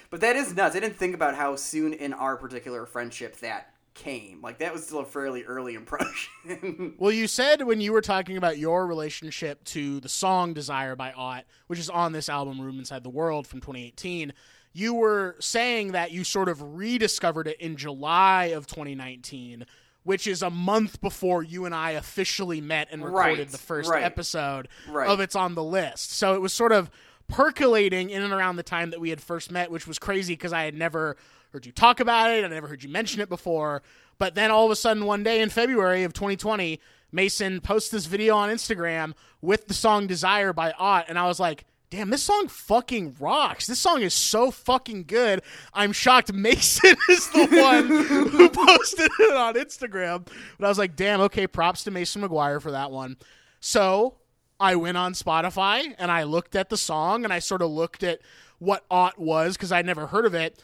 But 0.10 0.22
that 0.22 0.36
is 0.36 0.56
nuts. 0.56 0.76
I 0.76 0.80
didn't 0.80 0.98
think 0.98 1.16
about 1.16 1.36
how 1.36 1.56
soon 1.56 1.94
in 1.94 2.14
our 2.14 2.38
particular 2.38 2.86
friendship 2.86 3.38
that 3.40 3.74
came. 3.94 4.42
Like 4.42 4.60
that 4.60 4.72
was 4.74 4.86
still 4.86 5.00
a 5.00 5.06
fairly 5.06 5.44
early 5.44 5.74
impression. 5.82 6.94
Well, 6.98 7.12
you 7.12 7.28
said 7.28 7.64
when 7.64 7.82
you 7.82 7.92
were 7.92 8.02
talking 8.02 8.38
about 8.38 8.58
your 8.58 8.86
relationship 8.88 9.64
to 9.66 10.00
the 10.00 10.10
song 10.10 10.54
Desire 10.54 10.96
by 10.96 11.12
Ought, 11.14 11.46
which 11.68 11.80
is 11.80 11.90
on 11.90 12.12
this 12.12 12.30
album 12.30 12.62
Room 12.62 12.80
Inside 12.80 13.04
the 13.04 13.10
World 13.10 13.48
from 13.48 13.60
2018, 13.60 14.34
you 14.74 14.94
were 14.94 15.36
saying 15.40 15.94
that 15.94 16.12
you 16.12 16.24
sort 16.24 16.48
of 16.50 16.62
rediscovered 16.76 17.48
it 17.48 17.60
in 17.60 17.76
July 17.76 18.46
of 18.46 18.68
2019, 18.68 19.66
which 20.04 20.28
is 20.28 20.44
a 20.44 20.52
month 20.52 21.02
before 21.02 21.42
you 21.42 21.66
and 21.66 21.74
I 21.74 21.92
officially 21.92 22.62
met 22.62 22.88
and 22.92 23.04
recorded 23.04 23.40
Right, 23.40 23.50
the 23.50 23.58
first 23.58 23.90
right. 23.90 24.04
episode 24.04 24.68
Right. 24.88 25.10
of 25.10 25.20
It's 25.20 25.36
on 25.36 25.56
the 25.56 25.64
List. 25.64 26.12
So 26.12 26.36
it 26.36 26.42
was 26.42 26.54
sort 26.54 26.72
of 26.72 26.92
percolating 27.28 28.10
in 28.10 28.24
and 28.24 28.34
around 28.34 28.56
the 28.56 28.64
time 28.64 28.92
that 28.92 29.00
we 29.00 29.10
had 29.10 29.22
first 29.22 29.52
met, 29.52 29.72
which 29.72 29.88
was 29.88 30.00
crazy 30.00 30.34
because 30.34 30.54
I 30.54 30.64
had 30.64 30.76
never 30.76 31.18
heard 31.52 31.66
you 31.66 31.72
talk 31.72 32.00
about 32.00 32.32
it. 32.32 32.44
I 32.44 32.48
never 32.48 32.68
heard 32.68 32.84
you 32.84 32.90
mention 32.90 33.22
it 33.22 33.30
before. 33.30 33.82
But 34.18 34.36
then 34.36 34.52
all 34.52 34.66
of 34.66 34.72
a 34.72 34.76
sudden, 34.76 35.06
one 35.06 35.24
day 35.24 35.42
in 35.42 35.50
February 35.50 36.04
of 36.04 36.14
2020, 36.14 36.80
Mason 37.12 37.62
posts 37.62 37.90
this 37.90 38.06
video 38.06 38.36
on 38.36 38.50
Instagram 38.50 39.14
with 39.42 39.68
the 39.68 39.74
song 39.74 40.08
Desire 40.08 40.54
by 40.54 40.74
Ought. 40.78 41.06
And 41.08 41.18
I 41.18 41.28
was 41.28 41.40
like, 41.40 41.66
damn, 41.90 42.10
this 42.10 42.24
song 42.24 42.48
fucking 42.48 43.16
rocks. 43.20 43.68
This 43.68 43.80
song 43.80 44.02
is 44.02 44.14
so 44.14 44.52
fucking 44.52 45.06
good. 45.06 45.42
I'm 45.74 45.94
shocked 45.94 46.34
Mason 46.34 46.96
is 47.10 47.30
the 47.30 47.48
one 47.48 47.88
who 48.30 48.50
posted 48.50 49.10
it 49.20 49.38
on 49.38 49.54
Instagram. 49.54 50.28
But 50.60 50.66
I 50.66 50.70
was 50.70 50.78
like, 50.78 50.96
damn, 50.96 51.22
okay, 51.22 51.48
props 51.48 51.84
to 51.86 51.92
Mason 51.92 52.22
McGuire 52.22 52.62
for 52.62 52.72
that 52.72 52.92
one. 52.92 53.18
So 53.60 54.16
I 54.60 54.76
went 54.76 54.98
on 54.98 55.14
Spotify 55.14 55.94
and 56.00 56.12
I 56.12 56.24
looked 56.24 56.56
at 56.56 56.70
the 56.70 56.78
song 56.78 57.24
and 57.24 57.32
I 57.32 57.40
sort 57.40 57.62
of 57.62 57.70
looked 57.70 58.04
at 58.04 58.20
what 58.60 58.86
Ought 58.90 59.20
was 59.20 59.56
because 59.56 59.72
I'd 59.72 59.86
never 59.86 60.08
heard 60.08 60.26
of 60.26 60.34
it. 60.34 60.62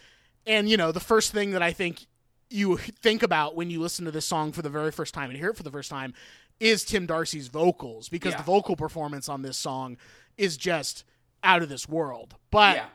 And, 0.47 0.67
you 0.69 0.77
know, 0.77 0.91
the 0.91 0.99
first 0.99 1.31
thing 1.31 1.51
that 1.51 1.61
I 1.61 1.71
think 1.73 2.07
you 2.49 2.77
think 2.77 3.23
about 3.23 3.55
when 3.55 3.69
you 3.69 3.79
listen 3.79 4.05
to 4.05 4.11
this 4.11 4.25
song 4.25 4.51
for 4.51 4.61
the 4.61 4.69
very 4.69 4.91
first 4.91 5.13
time 5.13 5.29
and 5.29 5.37
hear 5.37 5.49
it 5.49 5.57
for 5.57 5.63
the 5.63 5.71
first 5.71 5.89
time 5.89 6.13
is 6.59 6.83
Tim 6.83 7.05
Darcy's 7.05 7.47
vocals 7.47 8.09
because 8.09 8.31
Yeah. 8.33 8.37
the 8.37 8.43
vocal 8.43 8.75
performance 8.75 9.29
on 9.29 9.41
this 9.41 9.57
song 9.57 9.97
is 10.37 10.57
just 10.57 11.03
out 11.43 11.61
of 11.61 11.69
this 11.69 11.87
world. 11.87 12.35
But 12.51 12.77
yeah. 12.77 12.85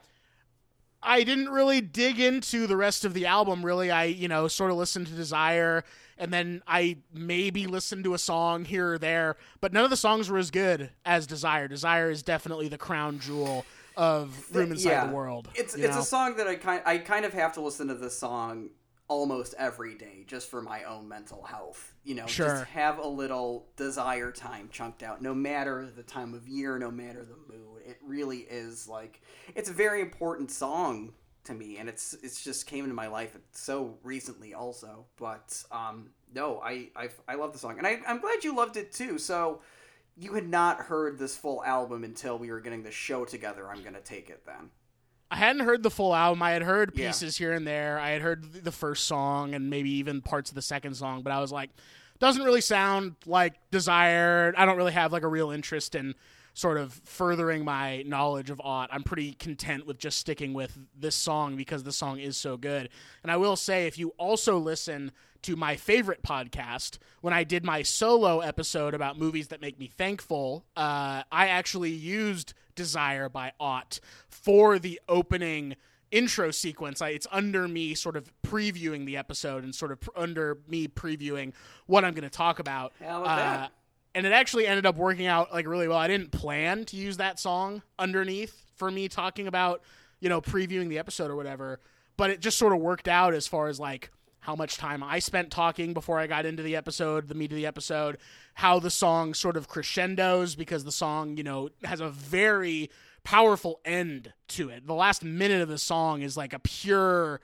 I 1.02 1.22
didn't 1.22 1.48
really 1.50 1.80
dig 1.80 2.18
into 2.18 2.66
the 2.66 2.76
rest 2.76 3.04
of 3.04 3.14
the 3.14 3.26
album. 3.26 3.64
Really, 3.64 3.90
I 3.90 4.04
you 4.04 4.26
know 4.28 4.48
sort 4.48 4.70
of 4.70 4.76
listened 4.76 5.06
to 5.08 5.12
Desire, 5.12 5.84
and 6.18 6.32
then 6.32 6.62
I 6.66 6.98
maybe 7.12 7.66
listened 7.66 8.04
to 8.04 8.14
a 8.14 8.18
song 8.18 8.64
here 8.64 8.92
or 8.94 8.98
there, 8.98 9.36
but 9.60 9.72
none 9.72 9.84
of 9.84 9.90
the 9.90 9.96
songs 9.96 10.28
were 10.28 10.38
as 10.38 10.50
good 10.50 10.90
as 11.04 11.26
Desire. 11.26 11.68
Desire 11.68 12.10
is 12.10 12.22
definitely 12.22 12.68
the 12.68 12.78
crown 12.78 13.18
jewel 13.20 13.64
of 13.96 14.54
Room 14.54 14.72
Inside 14.72 14.90
Yeah. 14.90 15.06
the 15.06 15.12
World. 15.12 15.48
It's 15.54 15.74
it's 15.74 15.94
know? 15.94 16.00
a 16.00 16.04
song 16.04 16.36
that 16.36 16.46
I 16.46 16.56
kind 16.56 16.82
I 16.84 16.98
kind 16.98 17.24
of 17.24 17.32
have 17.34 17.54
to 17.54 17.60
listen 17.60 17.88
to 17.88 17.94
this 17.94 18.18
song 18.18 18.70
almost 19.08 19.54
every 19.58 19.94
day 19.94 20.22
just 20.26 20.50
for 20.50 20.60
my 20.60 20.84
own 20.84 21.08
mental 21.08 21.42
health. 21.42 21.94
You 22.04 22.14
know, 22.14 22.26
Sure. 22.26 22.46
just 22.48 22.64
have 22.66 22.98
a 22.98 23.06
little 23.08 23.66
desire 23.76 24.30
time 24.30 24.68
chunked 24.70 25.02
out, 25.02 25.22
no 25.22 25.34
matter 25.34 25.88
the 25.96 26.02
time 26.02 26.34
of 26.34 26.46
year, 26.46 26.78
no 26.78 26.90
matter 26.90 27.24
the 27.24 27.36
mood. 27.52 27.82
It 27.86 27.98
really 28.04 28.40
is 28.40 28.86
like 28.86 29.22
it's 29.54 29.70
a 29.70 29.72
very 29.72 30.00
important 30.02 30.50
song 30.50 31.14
to 31.48 31.54
me, 31.54 31.76
and 31.78 31.88
it's 31.88 32.14
it's 32.22 32.42
just 32.42 32.66
came 32.66 32.84
into 32.84 32.94
my 32.94 33.08
life 33.08 33.36
so 33.52 33.98
recently 34.02 34.54
also. 34.54 35.04
But 35.18 35.62
um, 35.70 36.10
no, 36.34 36.60
I 36.64 36.88
I, 36.96 37.08
I 37.28 37.34
love 37.34 37.52
the 37.52 37.58
song, 37.58 37.76
and 37.78 37.86
I, 37.86 37.98
I'm 38.06 38.20
glad 38.20 38.44
you 38.44 38.54
loved 38.56 38.76
it 38.76 38.92
too. 38.92 39.18
So. 39.18 39.60
You 40.20 40.32
had 40.34 40.48
not 40.48 40.78
heard 40.80 41.16
this 41.16 41.36
full 41.36 41.62
album 41.64 42.02
until 42.02 42.40
we 42.40 42.50
were 42.50 42.58
getting 42.60 42.82
the 42.82 42.90
show 42.90 43.24
together. 43.24 43.70
I'm 43.70 43.84
gonna 43.84 44.00
take 44.00 44.30
it 44.30 44.44
then. 44.44 44.70
I 45.30 45.36
hadn't 45.36 45.64
heard 45.64 45.84
the 45.84 45.92
full 45.92 46.12
album. 46.12 46.42
I 46.42 46.50
had 46.50 46.62
heard 46.62 46.90
Yeah. 46.92 47.06
pieces 47.06 47.36
here 47.36 47.52
and 47.52 47.64
there. 47.64 48.00
I 48.00 48.10
had 48.10 48.20
heard 48.22 48.52
the 48.64 48.72
first 48.72 49.06
song 49.06 49.54
and 49.54 49.70
maybe 49.70 49.90
even 49.90 50.20
parts 50.20 50.50
of 50.50 50.56
the 50.56 50.62
second 50.62 50.94
song, 50.96 51.22
but 51.22 51.32
I 51.32 51.38
was 51.38 51.52
like, 51.52 51.70
doesn't 52.18 52.42
really 52.42 52.60
sound 52.62 53.14
like 53.26 53.54
Desire. 53.70 54.52
I 54.56 54.64
don't 54.66 54.76
really 54.76 54.90
have 54.90 55.12
like 55.12 55.22
a 55.22 55.28
real 55.28 55.52
interest 55.52 55.94
in 55.94 56.16
sort 56.58 56.76
of 56.76 56.92
furthering 57.04 57.64
my 57.64 58.02
knowledge 58.02 58.50
of 58.50 58.60
Ought. 58.64 58.88
I'm 58.92 59.04
pretty 59.04 59.34
content 59.34 59.86
with 59.86 59.96
just 59.96 60.18
sticking 60.18 60.54
with 60.54 60.76
this 60.98 61.14
song 61.14 61.54
because 61.54 61.84
the 61.84 61.92
song 61.92 62.18
is 62.18 62.36
so 62.36 62.56
good. 62.56 62.88
And 63.22 63.30
I 63.30 63.36
will 63.36 63.54
say, 63.54 63.86
if 63.86 63.96
you 63.96 64.08
also 64.18 64.58
listen 64.58 65.12
to 65.42 65.54
my 65.54 65.76
favorite 65.76 66.24
podcast, 66.24 66.98
when 67.20 67.32
I 67.32 67.44
did 67.44 67.64
my 67.64 67.82
solo 67.82 68.40
episode 68.40 68.92
about 68.92 69.16
movies 69.16 69.48
that 69.48 69.60
make 69.60 69.78
me 69.78 69.86
thankful, 69.86 70.64
uh, 70.76 71.22
I 71.30 71.46
actually 71.46 71.92
used 71.92 72.54
Desire 72.74 73.28
by 73.28 73.52
Ought 73.60 74.00
for 74.28 74.80
the 74.80 75.00
opening 75.08 75.76
intro 76.10 76.50
sequence. 76.50 77.00
I, 77.00 77.10
it's 77.10 77.28
under 77.30 77.68
me 77.68 77.94
sort 77.94 78.16
of 78.16 78.32
previewing 78.44 79.06
the 79.06 79.16
episode 79.16 79.62
and 79.62 79.72
sort 79.72 79.92
of 79.92 80.00
pr- 80.00 80.10
under 80.16 80.58
me 80.66 80.88
previewing 80.88 81.52
what 81.86 82.04
I'm 82.04 82.14
going 82.14 82.24
to 82.24 82.30
talk 82.30 82.58
about. 82.58 82.94
That? 83.36 83.72
And 84.14 84.26
it 84.26 84.32
actually 84.32 84.66
ended 84.66 84.86
up 84.86 84.96
working 84.96 85.26
out 85.26 85.52
like 85.52 85.66
really 85.66 85.86
well. 85.86 85.98
I 85.98 86.08
didn't 86.08 86.32
plan 86.32 86.84
to 86.86 86.96
use 86.96 87.18
that 87.18 87.38
song 87.38 87.82
underneath 87.98 88.64
for 88.76 88.90
me 88.90 89.08
talking 89.08 89.46
about, 89.46 89.82
you 90.20 90.28
know, 90.28 90.40
previewing 90.40 90.88
the 90.88 90.98
episode 90.98 91.30
or 91.30 91.36
whatever, 91.36 91.80
but 92.16 92.30
it 92.30 92.40
just 92.40 92.58
sort 92.58 92.72
of 92.72 92.80
worked 92.80 93.08
out 93.08 93.34
as 93.34 93.46
far 93.46 93.68
as 93.68 93.78
like 93.78 94.10
how 94.40 94.56
much 94.56 94.76
time 94.76 95.02
I 95.02 95.18
spent 95.18 95.50
talking 95.50 95.92
before 95.92 96.18
I 96.18 96.26
got 96.26 96.46
into 96.46 96.62
the 96.62 96.74
episode, 96.74 97.28
the 97.28 97.34
meat 97.34 97.52
of 97.52 97.56
the 97.56 97.66
episode, 97.66 98.18
how 98.54 98.78
the 98.78 98.90
song 98.90 99.34
sort 99.34 99.56
of 99.56 99.68
crescendos 99.68 100.54
because 100.54 100.84
the 100.84 100.92
song, 100.92 101.36
you 101.36 101.42
know, 101.42 101.68
has 101.84 102.00
a 102.00 102.08
very 102.08 102.90
powerful 103.24 103.80
end 103.84 104.32
to 104.48 104.70
it. 104.70 104.86
The 104.86 104.94
last 104.94 105.22
minute 105.22 105.60
of 105.60 105.68
the 105.68 105.78
song 105.78 106.22
is 106.22 106.36
like 106.36 106.54
a 106.54 106.58
pure 106.58 107.40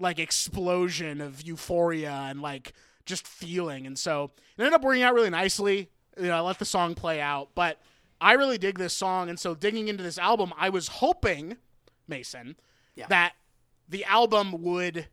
like 0.00 0.18
explosion 0.18 1.20
of 1.20 1.42
euphoria 1.42 2.10
and 2.10 2.40
like 2.40 2.72
just 3.06 3.26
feeling. 3.26 3.86
And 3.86 3.98
so 3.98 4.32
it 4.56 4.62
ended 4.62 4.74
up 4.74 4.82
working 4.82 5.02
out 5.02 5.14
really 5.14 5.30
nicely. 5.30 5.90
You 6.18 6.26
know, 6.28 6.36
I 6.36 6.40
let 6.40 6.58
the 6.58 6.64
song 6.64 6.94
play 6.94 7.20
out, 7.20 7.50
but 7.54 7.80
I 8.20 8.32
really 8.32 8.58
dig 8.58 8.78
this 8.78 8.92
song. 8.94 9.28
And 9.28 9.38
so 9.38 9.54
digging 9.54 9.88
into 9.88 10.02
this 10.02 10.18
album, 10.18 10.52
I 10.58 10.68
was 10.70 10.88
hoping, 10.88 11.56
Mason, 12.06 12.56
Yeah. 12.96 13.06
that 13.08 13.34
the 13.88 14.04
album 14.04 14.62
would 14.62 15.06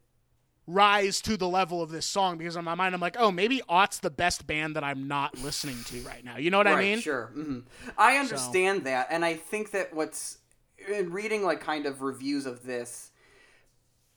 rise 0.67 1.21
to 1.21 1.37
the 1.37 1.47
level 1.47 1.81
of 1.83 1.91
this 1.91 2.05
song 2.07 2.37
because 2.39 2.55
in 2.55 2.65
my 2.65 2.73
mind 2.73 2.95
I'm 2.95 3.01
like, 3.01 3.15
oh, 3.19 3.31
maybe 3.31 3.61
Ought's 3.69 3.99
the 3.99 4.09
best 4.09 4.47
band 4.47 4.75
that 4.75 4.83
I'm 4.83 5.07
not 5.07 5.37
listening 5.37 5.77
to 5.85 6.01
right 6.01 6.25
now. 6.25 6.37
You 6.37 6.49
know 6.49 6.57
what 6.57 6.67
I 6.67 6.79
mean? 6.79 6.99
Sure. 6.99 7.27
hmm 7.33 7.59
I 7.97 8.17
understand 8.17 8.85
that, 8.85 9.07
and 9.11 9.23
I 9.23 9.35
think 9.35 9.71
that 9.71 9.93
what's 9.93 10.39
in 10.89 11.11
reading 11.11 11.43
like 11.43 11.61
kind 11.61 11.85
of 11.85 12.01
reviews 12.01 12.45
of 12.47 12.63
this 12.63 13.11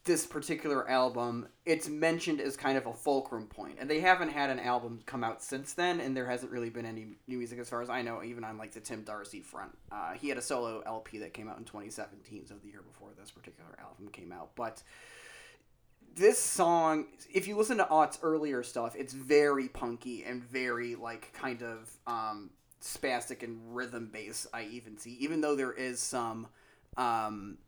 this 0.08 0.24
particular 0.24 0.88
album, 0.88 1.46
it's 1.66 1.86
mentioned 1.86 2.40
as 2.40 2.56
kind 2.56 2.78
of 2.78 2.86
a 2.86 2.94
fulcrum 2.94 3.46
point, 3.46 3.76
and 3.78 3.90
they 3.90 4.00
haven't 4.00 4.30
had 4.30 4.48
an 4.48 4.58
album 4.58 5.00
come 5.04 5.22
out 5.22 5.42
since 5.42 5.74
then, 5.74 6.00
and 6.00 6.16
there 6.16 6.26
hasn't 6.26 6.50
really 6.50 6.70
been 6.70 6.86
any 6.86 7.18
new 7.26 7.36
music 7.36 7.58
as 7.58 7.68
far 7.68 7.82
as 7.82 7.90
I 7.90 8.00
know, 8.00 8.22
even 8.24 8.42
on 8.42 8.56
like 8.56 8.72
the 8.72 8.80
Tim 8.80 9.02
Darcy 9.02 9.42
front. 9.42 9.76
Uh, 9.92 10.14
he 10.14 10.30
had 10.30 10.38
a 10.38 10.42
solo 10.42 10.82
LP 10.86 11.18
that 11.18 11.34
came 11.34 11.46
out 11.46 11.58
in 11.58 11.64
2017, 11.64 12.46
so 12.46 12.54
the 12.54 12.70
year 12.70 12.80
before 12.80 13.10
this 13.20 13.30
particular 13.30 13.68
album 13.78 14.08
came 14.08 14.32
out, 14.32 14.56
but 14.56 14.82
this 16.16 16.38
song, 16.38 17.04
if 17.32 17.46
you 17.46 17.54
listen 17.54 17.76
to 17.76 17.88
Ought's 17.90 18.18
earlier 18.22 18.62
stuff, 18.62 18.96
it's 18.96 19.12
very 19.12 19.68
punky 19.68 20.24
and 20.24 20.42
very 20.42 20.94
like 20.94 21.34
kind 21.34 21.62
of 21.62 21.92
um, 22.06 22.48
spastic 22.82 23.42
and 23.42 23.76
rhythm 23.76 24.08
bass. 24.10 24.46
I 24.54 24.62
even 24.64 24.96
see, 24.96 25.18
even 25.20 25.42
though 25.42 25.54
there 25.54 25.72
is 25.72 26.00
some, 26.00 26.46
um, 26.96 27.58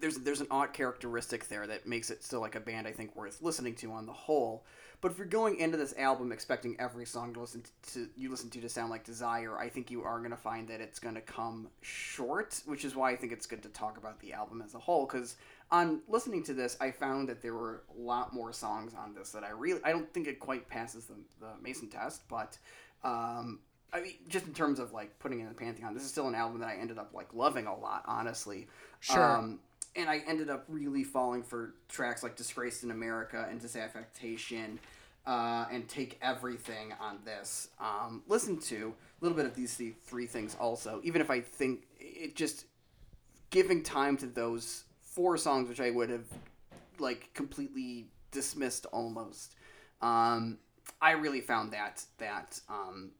there's 0.00 0.16
there's 0.18 0.40
an 0.40 0.46
odd 0.50 0.72
characteristic 0.72 1.48
there 1.48 1.66
that 1.66 1.86
makes 1.86 2.10
it 2.10 2.24
still 2.24 2.40
like 2.40 2.54
a 2.54 2.60
band 2.60 2.86
I 2.86 2.92
think 2.92 3.14
worth 3.14 3.42
listening 3.42 3.74
to 3.76 3.92
on 3.92 4.06
the 4.06 4.12
whole. 4.12 4.64
But 5.02 5.12
if 5.12 5.18
you're 5.18 5.26
going 5.26 5.58
into 5.58 5.76
this 5.76 5.94
album 5.98 6.32
expecting 6.32 6.76
every 6.80 7.04
song 7.04 7.34
to 7.34 7.40
listen 7.40 7.62
to 7.92 8.08
you 8.16 8.30
listen 8.30 8.48
to 8.50 8.60
to 8.60 8.68
sound 8.68 8.90
like 8.90 9.04
Desire, 9.04 9.58
I 9.58 9.68
think 9.68 9.90
you 9.90 10.02
are 10.02 10.18
going 10.18 10.30
to 10.30 10.36
find 10.36 10.68
that 10.68 10.80
it's 10.80 10.98
going 10.98 11.14
to 11.14 11.20
come 11.20 11.68
short, 11.82 12.60
which 12.64 12.84
is 12.84 12.96
why 12.96 13.12
I 13.12 13.16
think 13.16 13.32
it's 13.32 13.46
good 13.46 13.62
to 13.64 13.68
talk 13.68 13.98
about 13.98 14.18
the 14.20 14.32
album 14.32 14.62
as 14.64 14.74
a 14.74 14.78
whole 14.78 15.06
because 15.06 15.36
on 15.70 16.00
listening 16.08 16.42
to 16.44 16.54
this, 16.54 16.76
I 16.80 16.90
found 16.90 17.28
that 17.28 17.42
there 17.42 17.54
were 17.54 17.82
a 17.96 18.00
lot 18.00 18.32
more 18.32 18.52
songs 18.52 18.94
on 18.94 19.14
this 19.14 19.30
that 19.32 19.44
I 19.44 19.50
really 19.50 19.80
I 19.84 19.92
don't 19.92 20.12
think 20.12 20.26
it 20.26 20.40
quite 20.40 20.68
passes 20.68 21.04
the, 21.04 21.16
the 21.40 21.50
Mason 21.60 21.88
test, 21.88 22.22
but 22.28 22.56
um, 23.04 23.60
I 23.92 24.00
mean 24.00 24.14
just 24.28 24.46
in 24.46 24.54
terms 24.54 24.78
of 24.78 24.92
like 24.92 25.18
putting 25.18 25.40
in 25.40 25.48
the 25.48 25.54
pantheon, 25.54 25.94
this 25.94 26.02
is 26.02 26.10
still 26.10 26.28
an 26.28 26.34
album 26.34 26.60
that 26.60 26.68
I 26.68 26.76
ended 26.76 26.98
up 26.98 27.10
like 27.14 27.32
loving 27.34 27.66
a 27.66 27.76
lot, 27.76 28.02
honestly. 28.06 28.66
Sure. 29.00 29.22
Um, 29.22 29.60
and 29.94 30.10
I 30.10 30.22
ended 30.26 30.50
up 30.50 30.64
really 30.68 31.04
falling 31.04 31.42
for 31.42 31.74
tracks 31.88 32.22
like 32.22 32.36
"Disgraced 32.36 32.84
in 32.84 32.90
America" 32.90 33.46
and 33.50 33.60
"Disaffectation," 33.60 34.78
uh, 35.26 35.66
and 35.70 35.88
"Take 35.88 36.18
Everything" 36.20 36.92
on 37.00 37.18
this. 37.24 37.68
Um, 37.80 38.22
listen 38.28 38.58
to 38.60 38.94
a 39.20 39.24
little 39.24 39.36
bit 39.36 39.46
of 39.46 39.54
these 39.54 39.80
three 40.04 40.26
things 40.26 40.56
also, 40.60 41.00
even 41.02 41.20
if 41.20 41.30
I 41.30 41.40
think 41.40 41.86
it 41.98 42.36
just 42.36 42.66
giving 43.50 43.82
time 43.82 44.16
to 44.18 44.26
those 44.26 44.84
four 45.00 45.38
songs, 45.38 45.68
which 45.68 45.80
I 45.80 45.90
would 45.90 46.10
have 46.10 46.26
like 46.98 47.32
completely 47.32 48.08
dismissed 48.30 48.86
almost. 48.92 49.54
Um, 50.02 50.58
I 51.00 51.12
really 51.12 51.40
found 51.40 51.72
that 51.72 52.04
that 52.18 52.60
um, 52.68 53.12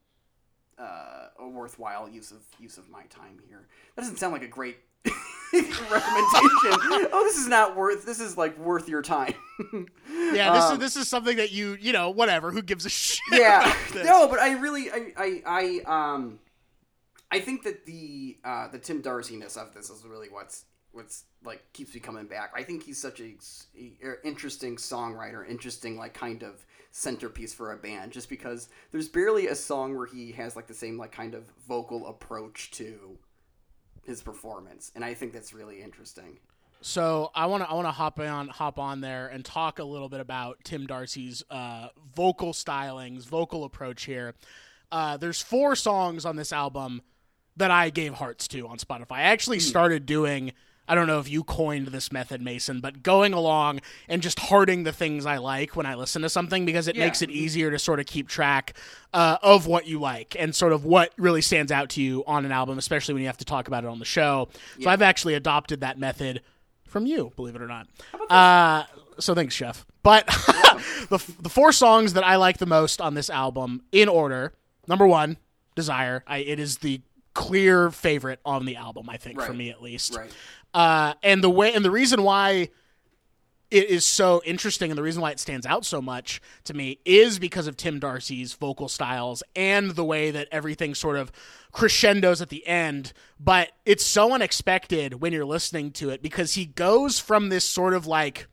uh, 0.78 1.28
a 1.38 1.48
worthwhile 1.48 2.08
use 2.08 2.30
of 2.30 2.38
use 2.58 2.78
of 2.78 2.88
my 2.90 3.02
time 3.04 3.38
here. 3.48 3.66
That 3.94 4.02
doesn't 4.02 4.16
sound 4.18 4.32
like 4.32 4.42
a 4.42 4.48
great 4.48 4.76
recommendation. 5.52 6.00
oh, 7.12 7.22
this 7.24 7.38
is 7.38 7.48
not 7.48 7.76
worth. 7.76 8.04
This 8.04 8.20
is 8.20 8.36
like 8.36 8.58
worth 8.58 8.88
your 8.88 9.02
time. 9.02 9.34
Yeah, 10.10 10.52
this 10.52 10.64
Um, 10.64 10.72
is 10.74 10.78
this 10.78 10.96
is 10.96 11.08
something 11.08 11.36
that 11.38 11.52
you 11.52 11.76
you 11.80 11.92
know 11.92 12.10
whatever. 12.10 12.50
Who 12.50 12.62
gives 12.62 12.84
a 12.84 12.90
shit? 12.90 13.20
yeah 13.32 13.60
about 13.60 13.88
this? 13.92 14.06
no 14.06 14.28
but 14.28 14.38
i 14.38 14.52
really 14.52 14.90
I, 14.90 15.12
I 15.16 15.42
i 15.86 16.12
um 16.14 16.38
i 17.30 17.40
think 17.40 17.62
that 17.64 17.86
the 17.86 18.36
uh 18.44 18.68
the 18.68 18.78
tim 18.78 19.00
darcy-ness 19.00 19.56
of 19.56 19.74
this 19.74 19.90
is 19.90 20.04
really 20.06 20.28
what's 20.28 20.64
what's 20.96 21.24
like 21.44 21.62
keeps 21.72 21.94
me 21.94 22.00
coming 22.00 22.26
back 22.26 22.50
i 22.56 22.62
think 22.62 22.82
he's 22.82 23.00
such 23.00 23.20
a, 23.20 23.34
a 23.78 24.26
interesting 24.26 24.76
songwriter 24.76 25.48
interesting 25.48 25.96
like 25.96 26.14
kind 26.14 26.42
of 26.42 26.64
centerpiece 26.90 27.52
for 27.52 27.72
a 27.72 27.76
band 27.76 28.10
just 28.10 28.28
because 28.28 28.68
there's 28.90 29.08
barely 29.08 29.48
a 29.48 29.54
song 29.54 29.94
where 29.96 30.06
he 30.06 30.32
has 30.32 30.56
like 30.56 30.66
the 30.66 30.74
same 30.74 30.98
like 30.98 31.12
kind 31.12 31.34
of 31.34 31.44
vocal 31.68 32.06
approach 32.08 32.70
to 32.70 33.18
his 34.04 34.22
performance 34.22 34.90
and 34.94 35.04
i 35.04 35.12
think 35.14 35.32
that's 35.32 35.52
really 35.52 35.82
interesting 35.82 36.38
So 36.82 37.30
I 37.34 37.46
want 37.46 37.64
to 37.64 37.70
I 37.70 37.74
want 37.74 37.86
to 37.86 37.92
hop 37.92 38.20
on 38.20 38.48
hop 38.48 38.78
on 38.78 39.00
there 39.00 39.26
and 39.28 39.44
talk 39.44 39.78
a 39.78 39.84
little 39.84 40.08
bit 40.08 40.20
about 40.20 40.58
Tim 40.62 40.86
Darcy's 40.86 41.42
uh, 41.50 41.88
vocal 42.14 42.52
stylings, 42.52 43.24
vocal 43.24 43.64
approach 43.64 44.04
here. 44.04 44.34
Uh, 44.92 45.16
there's 45.16 45.40
four 45.42 45.74
songs 45.74 46.24
on 46.24 46.36
this 46.36 46.52
album 46.52 47.02
that 47.56 47.70
I 47.70 47.90
gave 47.90 48.14
hearts 48.14 48.46
to 48.48 48.68
on 48.68 48.76
Spotify. 48.78 49.12
I 49.12 49.22
actually 49.22 49.58
started 49.60 50.06
doing. 50.06 50.52
I 50.88 50.94
don't 50.94 51.06
know 51.06 51.18
if 51.18 51.28
you 51.28 51.42
coined 51.44 51.88
this 51.88 52.12
method, 52.12 52.40
Mason, 52.40 52.80
but 52.80 53.02
going 53.02 53.32
along 53.32 53.80
and 54.08 54.22
just 54.22 54.38
hearting 54.38 54.84
the 54.84 54.92
things 54.92 55.26
I 55.26 55.38
like 55.38 55.74
when 55.76 55.86
I 55.86 55.94
listen 55.94 56.22
to 56.22 56.28
something 56.28 56.64
because 56.64 56.86
it 56.88 56.96
Yeah. 56.96 57.04
makes 57.06 57.22
it 57.22 57.30
easier 57.30 57.70
to 57.70 57.78
sort 57.78 57.98
of 58.00 58.06
keep 58.06 58.28
track 58.28 58.74
uh, 59.12 59.38
of 59.42 59.66
what 59.66 59.86
you 59.86 59.98
like 60.00 60.36
and 60.38 60.54
sort 60.54 60.72
of 60.72 60.84
what 60.84 61.12
really 61.16 61.42
stands 61.42 61.72
out 61.72 61.90
to 61.90 62.02
you 62.02 62.22
on 62.26 62.44
an 62.44 62.52
album, 62.52 62.78
especially 62.78 63.14
when 63.14 63.22
you 63.22 63.28
have 63.28 63.38
to 63.38 63.44
talk 63.44 63.66
about 63.68 63.84
it 63.84 63.88
on 63.88 63.98
the 63.98 64.04
show. 64.04 64.48
So 64.80 64.88
I've 64.90 65.02
actually 65.02 65.34
adopted 65.34 65.80
that 65.80 65.98
method 65.98 66.42
from 66.86 67.06
you, 67.06 67.32
believe 67.36 67.56
it 67.56 67.62
or 67.62 67.66
not. 67.68 67.88
Uh, 68.30 68.84
so 69.18 69.34
thanks, 69.34 69.54
Chef. 69.54 69.84
But 70.02 70.26
the 71.08 71.22
the 71.40 71.48
four 71.48 71.72
songs 71.72 72.12
that 72.12 72.24
I 72.24 72.36
like 72.36 72.58
the 72.58 72.66
most 72.66 73.00
on 73.00 73.14
this 73.14 73.28
album, 73.28 73.82
in 73.90 74.08
order, 74.08 74.52
number 74.86 75.06
one, 75.06 75.36
Desire. 75.74 76.22
I, 76.26 76.38
it 76.38 76.58
is 76.60 76.78
the 76.78 77.00
clear 77.34 77.90
favorite 77.90 78.40
on 78.46 78.64
the 78.64 78.76
album, 78.76 79.10
I 79.10 79.16
think, 79.18 79.42
for 79.42 79.52
me 79.52 79.68
at 79.68 79.82
least. 79.82 80.16
right 80.16 80.30
Uh, 80.74 81.14
and 81.22 81.42
the 81.42 81.50
way 81.50 81.72
and 81.72 81.84
the 81.84 81.90
reason 81.90 82.22
why 82.22 82.68
it 83.70 83.90
is 83.90 84.06
so 84.06 84.40
interesting 84.44 84.90
and 84.90 84.98
the 84.98 85.02
reason 85.02 85.20
why 85.20 85.32
it 85.32 85.40
stands 85.40 85.66
out 85.66 85.84
so 85.84 86.00
much 86.00 86.40
to 86.64 86.74
me 86.74 86.98
is 87.04 87.38
because 87.38 87.66
of 87.66 87.76
Tim 87.76 87.98
Darcy's 87.98 88.52
vocal 88.54 88.88
styles 88.88 89.42
and 89.56 89.90
the 89.92 90.04
way 90.04 90.30
that 90.30 90.48
everything 90.52 90.94
sort 90.94 91.16
of 91.16 91.32
crescendos 91.72 92.40
at 92.40 92.48
the 92.48 92.66
end. 92.66 93.12
But 93.40 93.72
it's 93.84 94.04
so 94.04 94.32
unexpected 94.32 95.20
when 95.20 95.32
you're 95.32 95.44
listening 95.44 95.90
to 95.92 96.10
it 96.10 96.22
because 96.22 96.54
he 96.54 96.64
goes 96.64 97.18
from 97.18 97.48
this 97.48 97.64
sort 97.64 97.94
of 97.94 98.06
like 98.06 98.46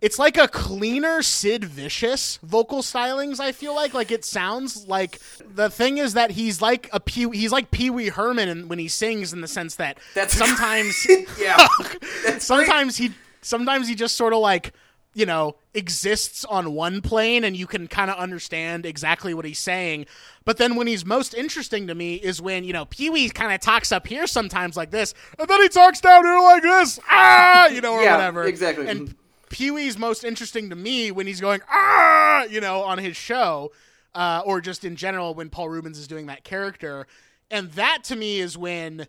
it's 0.00 0.18
like 0.18 0.36
a 0.36 0.48
cleaner 0.48 1.22
Sid 1.22 1.64
Vicious 1.64 2.38
vocal 2.42 2.82
stylings. 2.82 3.40
I 3.40 3.52
feel 3.52 3.74
like. 3.74 3.94
Like 3.94 4.10
it 4.10 4.24
sounds 4.24 4.86
like 4.86 5.18
the 5.54 5.70
thing 5.70 5.98
is 5.98 6.14
that 6.14 6.32
he's 6.32 6.60
like 6.60 6.90
a 6.92 7.00
Pee 7.00 7.28
he's 7.32 7.52
like 7.52 7.70
Pee 7.70 7.90
Wee 7.90 8.08
Herman 8.08 8.68
when 8.68 8.78
he 8.78 8.88
sings 8.88 9.32
in 9.32 9.40
the 9.40 9.48
sense 9.48 9.76
that 9.76 9.98
That's- 10.14 10.32
sometimes 10.38 11.06
yeah. 11.40 11.66
Sometimes 12.38 12.96
he 12.96 13.12
sometimes 13.40 13.88
he 13.88 13.94
just 13.94 14.16
sort 14.16 14.32
of 14.32 14.40
like 14.40 14.72
you 15.14 15.24
know 15.26 15.56
exists 15.74 16.44
on 16.44 16.72
one 16.74 17.00
plane 17.00 17.44
and 17.44 17.56
you 17.56 17.66
can 17.66 17.86
kind 17.86 18.10
of 18.10 18.16
understand 18.18 18.84
exactly 18.84 19.32
what 19.32 19.44
he's 19.44 19.58
saying. 19.58 20.06
But 20.44 20.56
then 20.58 20.74
when 20.76 20.86
he's 20.86 21.04
most 21.04 21.34
interesting 21.34 21.86
to 21.86 21.94
me 21.94 22.16
is 22.16 22.42
when 22.42 22.64
you 22.64 22.72
know 22.72 22.84
pee-wee 22.86 23.28
kind 23.30 23.52
of 23.54 23.60
talks 23.60 23.92
up 23.92 24.06
here 24.06 24.26
sometimes 24.26 24.76
like 24.76 24.90
this 24.90 25.14
and 25.38 25.48
then 25.48 25.62
he 25.62 25.68
talks 25.68 26.00
down 26.00 26.24
here 26.24 26.40
like 26.40 26.62
this 26.62 26.98
ah 27.08 27.68
you 27.68 27.80
know 27.80 27.94
or 27.94 28.02
Yeah, 28.02 28.16
whatever. 28.16 28.44
exactly. 28.44 28.88
and 28.88 29.14
pee-wee's 29.48 29.98
most 29.98 30.24
interesting 30.24 30.70
to 30.70 30.76
me 30.76 31.10
when 31.10 31.26
he's 31.26 31.40
going 31.40 31.60
ah 31.70 32.44
you 32.44 32.60
know 32.60 32.82
on 32.82 32.98
his 32.98 33.16
show 33.16 33.72
uh, 34.14 34.42
or 34.44 34.60
just 34.60 34.84
in 34.84 34.96
general 34.96 35.34
when 35.34 35.48
paul 35.50 35.68
reubens 35.68 35.98
is 35.98 36.06
doing 36.06 36.26
that 36.26 36.44
character 36.44 37.06
and 37.50 37.70
that 37.72 38.04
to 38.04 38.16
me 38.16 38.40
is 38.40 38.56
when 38.56 39.06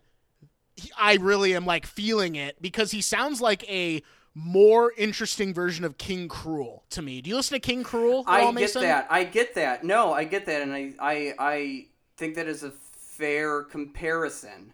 he- 0.75 0.92
I 0.98 1.15
really 1.15 1.56
am 1.56 1.65
like 1.65 1.86
feeling 1.86 2.36
it 2.36 2.62
because 2.62 2.92
he 2.92 3.02
sounds 3.02 3.40
like 3.42 3.63
a 3.69 4.02
more 4.33 4.92
interesting 4.98 5.54
version 5.54 5.86
of 5.86 5.98
King 5.98 6.27
Krule 6.27 6.81
to 6.90 7.02
me. 7.02 7.21
Do 7.21 7.29
you 7.29 7.38
listen 7.38 7.56
to 7.56 7.60
King 7.62 7.86
Krule? 7.86 8.25
I 8.27 8.42
get 8.60 8.73
that. 8.81 9.08
I 9.10 9.23
get 9.23 9.56
that. 9.56 9.83
No, 9.86 10.12
I 10.12 10.25
get 10.25 10.46
that, 10.48 10.62
and 10.62 10.73
I, 10.73 10.94
I, 11.00 11.33
I 11.40 11.86
think 12.17 12.36
that 12.36 12.46
is 12.46 12.62
a 12.63 12.71
fair 12.71 13.63
comparison. 13.63 14.73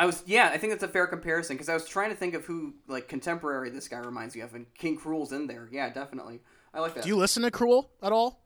I 0.00 0.06
was, 0.06 0.22
yeah, 0.26 0.48
I 0.52 0.56
think 0.56 0.72
that's 0.72 0.82
a 0.82 0.88
fair 0.88 1.06
comparison 1.06 1.56
because 1.56 1.68
I 1.68 1.74
was 1.74 1.86
trying 1.86 2.08
to 2.08 2.16
think 2.16 2.32
of 2.34 2.46
who 2.46 2.72
like 2.88 3.06
contemporary 3.06 3.68
this 3.68 3.86
guy 3.86 3.98
reminds 3.98 4.34
me 4.34 4.40
of, 4.40 4.54
and 4.54 4.64
King 4.74 4.98
Krule's 4.98 5.30
in 5.30 5.46
there. 5.46 5.68
Yeah, 5.70 5.90
definitely. 5.90 6.40
I 6.72 6.80
like 6.80 6.94
that. 6.94 7.02
Do 7.04 7.08
you 7.10 7.16
listen 7.16 7.42
to 7.42 7.50
Krule 7.50 7.88
at 8.02 8.10
all? 8.10 8.42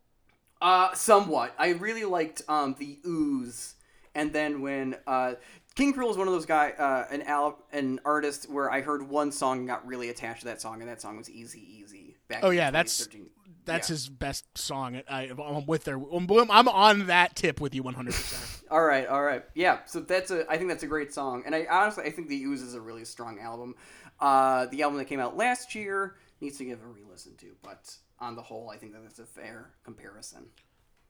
Uh, 0.61 0.93
somewhat. 0.95 1.55
I 1.57 1.69
really 1.71 2.05
liked 2.05 2.43
um 2.49 2.75
the 2.79 2.99
OOZ, 3.07 3.75
and 4.15 4.33
then 4.33 4.61
when 4.63 4.97
uh. 5.07 5.35
King 5.77 5.93
Krule 5.93 6.09
is 6.11 6.17
one 6.17 6.29
of 6.29 6.33
those 6.35 6.47
guy, 6.47 6.71
uh, 6.71 7.05
an 7.11 7.23
al- 7.23 7.59
an 7.73 7.99
artist 8.05 8.49
where 8.49 8.71
I 8.71 8.81
heard 8.81 9.09
one 9.09 9.33
song 9.33 9.59
and 9.59 9.67
got 9.67 9.85
really 9.85 10.09
attached 10.09 10.41
to 10.43 10.47
that 10.47 10.61
song, 10.61 10.81
and 10.81 10.89
that 10.89 11.01
song 11.01 11.17
was 11.17 11.29
Easy 11.29 11.61
Easy. 11.81 12.15
Back 12.29 12.41
Oh, 12.45 12.51
yeah, 12.51 12.71
that's- 12.71 12.99
2013. 12.99 13.31
That's 13.65 13.89
Yeah. 13.89 13.95
his 13.95 14.09
best 14.09 14.57
song. 14.59 15.01
I, 15.09 15.31
I'm 15.31 15.67
with 15.67 15.85
there. 15.85 15.97
I'm 15.97 16.31
I'm 16.51 16.69
on 16.69 17.07
that 17.07 17.35
tip 17.37 17.61
with 17.61 17.75
you 17.75 17.83
100. 17.83 18.13
percent 18.15 18.63
All 18.71 18.85
right, 18.85 19.07
all 19.07 19.23
right. 19.23 19.45
Yeah, 19.55 19.81
so 19.87 20.01
that's 20.01 20.31
a 20.31 20.51
I 20.51 20.57
think 20.57 20.69
that's 20.71 20.83
a 20.83 20.87
great 20.89 21.13
song. 21.15 21.43
And 21.47 21.55
I 21.55 21.67
honestly 21.71 22.05
I 22.05 22.11
think 22.11 22.29
The 22.29 22.43
OOZ 22.45 22.63
is 22.63 22.75
a 22.75 22.81
really 22.81 23.05
strong 23.05 23.39
album. 23.39 23.75
Uh, 24.21 24.67
the 24.67 24.83
album 24.83 24.99
that 24.99 25.07
came 25.07 25.21
out 25.21 25.37
last 25.37 25.75
year 25.75 26.17
needs 26.41 26.57
to 26.59 26.65
give 26.65 26.83
a 26.83 26.87
re-listen 26.87 27.35
to, 27.37 27.47
but 27.63 27.95
on 28.21 28.37
the 28.37 28.43
whole, 28.43 28.71
I 28.71 28.77
think 28.77 28.93
that 28.93 29.03
that's 29.03 29.19
a 29.19 29.27
fair 29.27 29.71
comparison. 29.85 30.47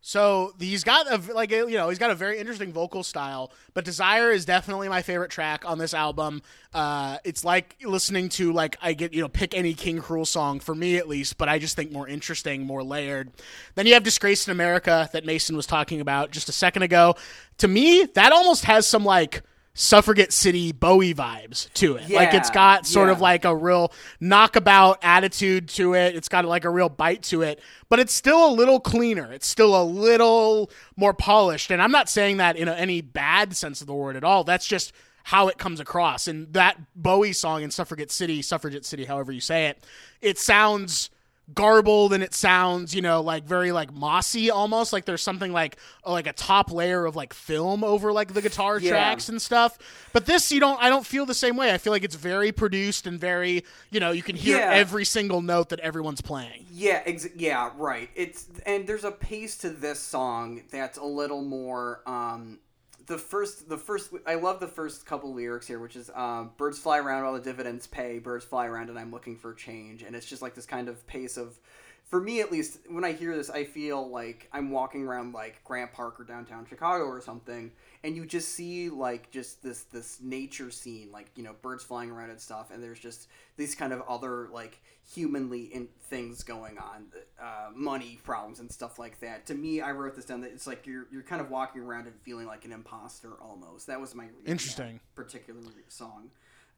So 0.07 0.53
he's 0.59 0.85
got 0.85 1.11
a 1.11 1.33
like 1.33 1.51
you 1.51 1.71
know 1.71 1.89
he's 1.89 1.99
got 1.99 2.11
a 2.11 2.15
very 2.15 2.39
interesting 2.39 2.75
vocal 2.75 3.03
style, 3.03 3.51
but 3.73 3.87
Desire 3.87 4.31
is 4.33 4.45
definitely 4.45 4.87
my 4.91 5.01
favorite 5.01 5.31
track 5.31 5.67
on 5.67 5.79
this 5.79 5.95
album. 5.95 6.43
Uh, 6.75 7.17
it's 7.25 7.43
like 7.43 7.77
listening 7.83 8.29
to 8.29 8.53
like 8.53 8.77
I 8.83 8.93
get 8.93 9.15
you 9.15 9.23
know 9.23 9.31
pick 9.31 9.55
any 9.55 9.73
King 9.73 10.03
Krule 10.03 10.27
song 10.27 10.61
for 10.61 10.75
me 10.75 10.99
at 10.99 11.09
least, 11.09 11.39
but 11.39 11.49
I 11.49 11.59
just 11.59 11.75
think 11.75 11.91
more 11.91 12.07
interesting, 12.07 12.67
more 12.67 12.83
layered. 12.85 13.31
Then 13.77 13.87
you 13.87 13.95
have 13.95 14.03
Disgrace 14.03 14.47
in 14.47 14.53
America 14.53 15.09
that 15.15 15.25
Mason 15.25 15.57
was 15.57 15.65
talking 15.65 16.03
about 16.03 16.31
just 16.31 16.51
a 16.51 16.53
second 16.53 16.83
ago. 16.83 17.15
To 17.59 17.67
me, 17.67 18.05
that 18.13 18.31
almost 18.31 18.67
has 18.67 18.87
some 18.87 19.07
like 19.07 19.41
suffragette 19.75 20.33
city 20.33 20.71
Bowie 20.71 21.13
vibes 21.13 21.73
to 21.75 21.97
it. 21.97 22.09
like 22.09 22.33
it's 22.33 22.51
got 22.51 22.87
sort 22.87 23.11
of 23.11 23.21
like 23.21 23.45
a 23.45 23.55
real 23.55 23.93
knockabout 24.21 24.99
attitude 25.03 25.69
to 25.71 25.95
it. 25.95 26.15
It's 26.15 26.29
got 26.29 26.45
like 26.45 26.65
a 26.65 26.71
real 26.71 26.89
bite 26.89 27.23
to 27.25 27.43
it, 27.43 27.61
but 27.89 27.99
it's 27.99 28.15
still 28.15 28.49
a 28.49 28.53
little 28.53 28.79
cleaner. 28.79 29.33
It's 29.33 29.49
still 29.49 29.81
a 29.81 29.83
little 29.83 30.71
more 30.97 31.13
polished. 31.13 31.73
And 31.73 31.83
I'm 31.83 31.91
not 31.91 32.09
saying 32.09 32.37
that 32.37 32.57
in 32.57 32.69
any 32.69 33.01
bad 33.01 33.57
sense 33.57 33.81
of 33.81 33.89
the 33.89 33.95
word 33.95 34.17
at 34.17 34.23
all. 34.23 34.45
That's 34.45 34.67
just 34.67 34.93
how 35.25 35.49
it 35.49 35.59
comes 35.59 35.81
across. 35.81 36.29
And 36.29 36.53
that 36.53 36.79
Bowie 36.95 37.33
song 37.33 37.63
in 37.63 37.71
Suffragette 37.71 38.13
City, 38.13 38.43
Suffragette 38.43 38.85
City, 38.85 39.07
however 39.07 39.33
you 39.33 39.41
say 39.41 39.67
it, 39.67 39.85
it 40.21 40.39
sounds 40.39 41.11
garbled 41.53 42.15
and 42.15 42.23
it 42.23 42.33
sounds 42.33 42.95
you 42.95 43.03
know 43.03 43.21
like 43.21 43.45
very 43.45 43.71
like 43.71 43.93
mossy 43.93 44.51
almost 44.51 44.95
like 44.95 45.05
there's 45.05 45.21
something 45.21 45.53
like 45.53 45.77
like 46.07 46.27
a 46.27 46.33
top 46.33 46.73
layer 46.73 47.05
of 47.05 47.15
like 47.17 47.35
film 47.35 47.85
over 47.85 48.13
like 48.15 48.33
the 48.33 48.41
guitar 48.41 48.79
Yeah. 48.79 48.93
tracks 48.93 49.29
and 49.29 49.43
stuff 49.43 49.77
but 50.15 50.25
this 50.25 50.51
you 50.51 50.59
don't 50.59 50.81
i 50.83 50.89
don't 50.89 51.05
feel 51.05 51.27
the 51.27 51.35
same 51.35 51.57
way 51.57 51.71
i 51.75 51.77
feel 51.77 51.93
like 51.93 52.03
it's 52.03 52.15
very 52.15 52.51
produced 52.51 53.07
and 53.07 53.21
very 53.21 53.63
you 53.91 54.01
know 54.01 54.11
you 54.11 54.23
can 54.23 54.37
hear 54.37 54.57
Yeah. 54.57 54.71
every 54.73 55.05
single 55.05 55.43
note 55.43 55.69
that 55.69 55.81
everyone's 55.81 56.23
playing 56.23 56.65
Yeah, 56.73 57.03
ex- 57.05 57.29
yeah, 57.37 57.71
right. 57.77 58.09
It's 58.15 58.47
and 58.65 58.87
there's 58.87 59.05
a 59.05 59.13
pace 59.13 59.59
to 59.59 59.69
this 59.71 60.01
song 60.01 60.63
that's 60.73 60.97
a 60.97 61.05
little 61.05 61.43
more 61.43 62.01
um 62.07 62.59
the 63.07 63.19
first 63.19 63.69
the 63.69 63.77
first 63.77 64.11
I 64.27 64.35
love 64.37 64.61
the 64.61 64.69
first 64.69 65.07
couple 65.07 65.35
lyrics 65.35 65.67
here 65.67 65.79
which 65.79 65.97
is 65.97 66.11
um 66.15 66.53
birds 66.57 66.79
fly 66.79 66.99
around 66.99 67.25
while 67.25 67.35
the 67.35 67.41
dividends 67.41 67.87
pay, 67.87 68.19
birds 68.19 68.45
fly 68.45 68.67
around 68.67 68.91
and 68.91 68.99
I'm 68.99 69.11
looking 69.11 69.37
for 69.37 69.55
change. 69.55 70.03
And 70.03 70.15
it's 70.17 70.27
just 70.27 70.43
like 70.43 70.55
this 70.55 70.67
kind 70.67 70.89
of 70.89 71.07
pace 71.07 71.37
of 71.37 71.59
for 72.05 72.21
me 72.21 72.41
at 72.41 72.53
least 72.53 72.79
when 72.89 73.05
I 73.05 73.13
hear 73.13 73.37
this 73.37 73.51
I 73.51 73.65
feel 73.65 74.09
like 74.09 74.49
I'm 74.53 74.71
walking 74.71 75.07
around 75.07 75.33
like 75.33 75.63
Grant 75.65 75.93
Park 75.93 76.21
or 76.21 76.25
downtown 76.25 76.67
Chicago 76.67 77.05
or 77.05 77.21
something 77.21 77.73
and 78.05 78.15
you 78.15 78.27
just 78.27 78.51
see 78.51 78.91
like 78.91 79.31
just 79.31 79.63
this 79.63 79.85
this 79.85 80.19
nature 80.23 80.71
scene 80.71 81.11
like 81.11 81.27
you 81.35 81.43
know 81.43 81.55
birds 81.63 81.83
flying 81.83 82.11
around 82.11 82.29
and 82.31 82.39
stuff 82.41 82.71
and 82.71 82.83
there's 82.83 83.01
just 83.01 83.29
these 83.57 83.75
kind 83.75 83.93
of 83.93 84.03
other 84.07 84.49
like 84.53 84.81
humanly 85.15 85.63
in 85.75 85.89
things 86.09 86.43
going 86.45 86.79
on 86.79 87.07
uh, 87.43 87.71
money 87.75 88.19
problems 88.23 88.61
and 88.61 88.71
stuff 88.71 88.99
like 88.99 89.19
that. 89.21 89.47
To 89.47 89.55
me 89.55 89.81
i 89.81 89.91
wrote 89.91 90.15
this 90.15 90.27
down 90.27 90.43
that 90.43 90.53
it's 90.53 90.67
like 90.67 90.87
you're 90.87 91.07
you're 91.11 91.23
kind 91.23 91.41
of 91.41 91.51
walking 91.51 91.83
around 91.83 92.07
and 92.07 92.15
feeling 92.23 92.47
like 92.47 92.65
an 92.67 92.73
imposter 92.73 93.33
almost. 93.43 93.87
That 93.87 94.01
was 94.01 94.15
my 94.15 94.25
reading 94.25 94.39
of 94.39 94.45
that 94.45 94.51
Interesting. 94.53 95.01
particular 95.15 95.61
song. 95.89 96.31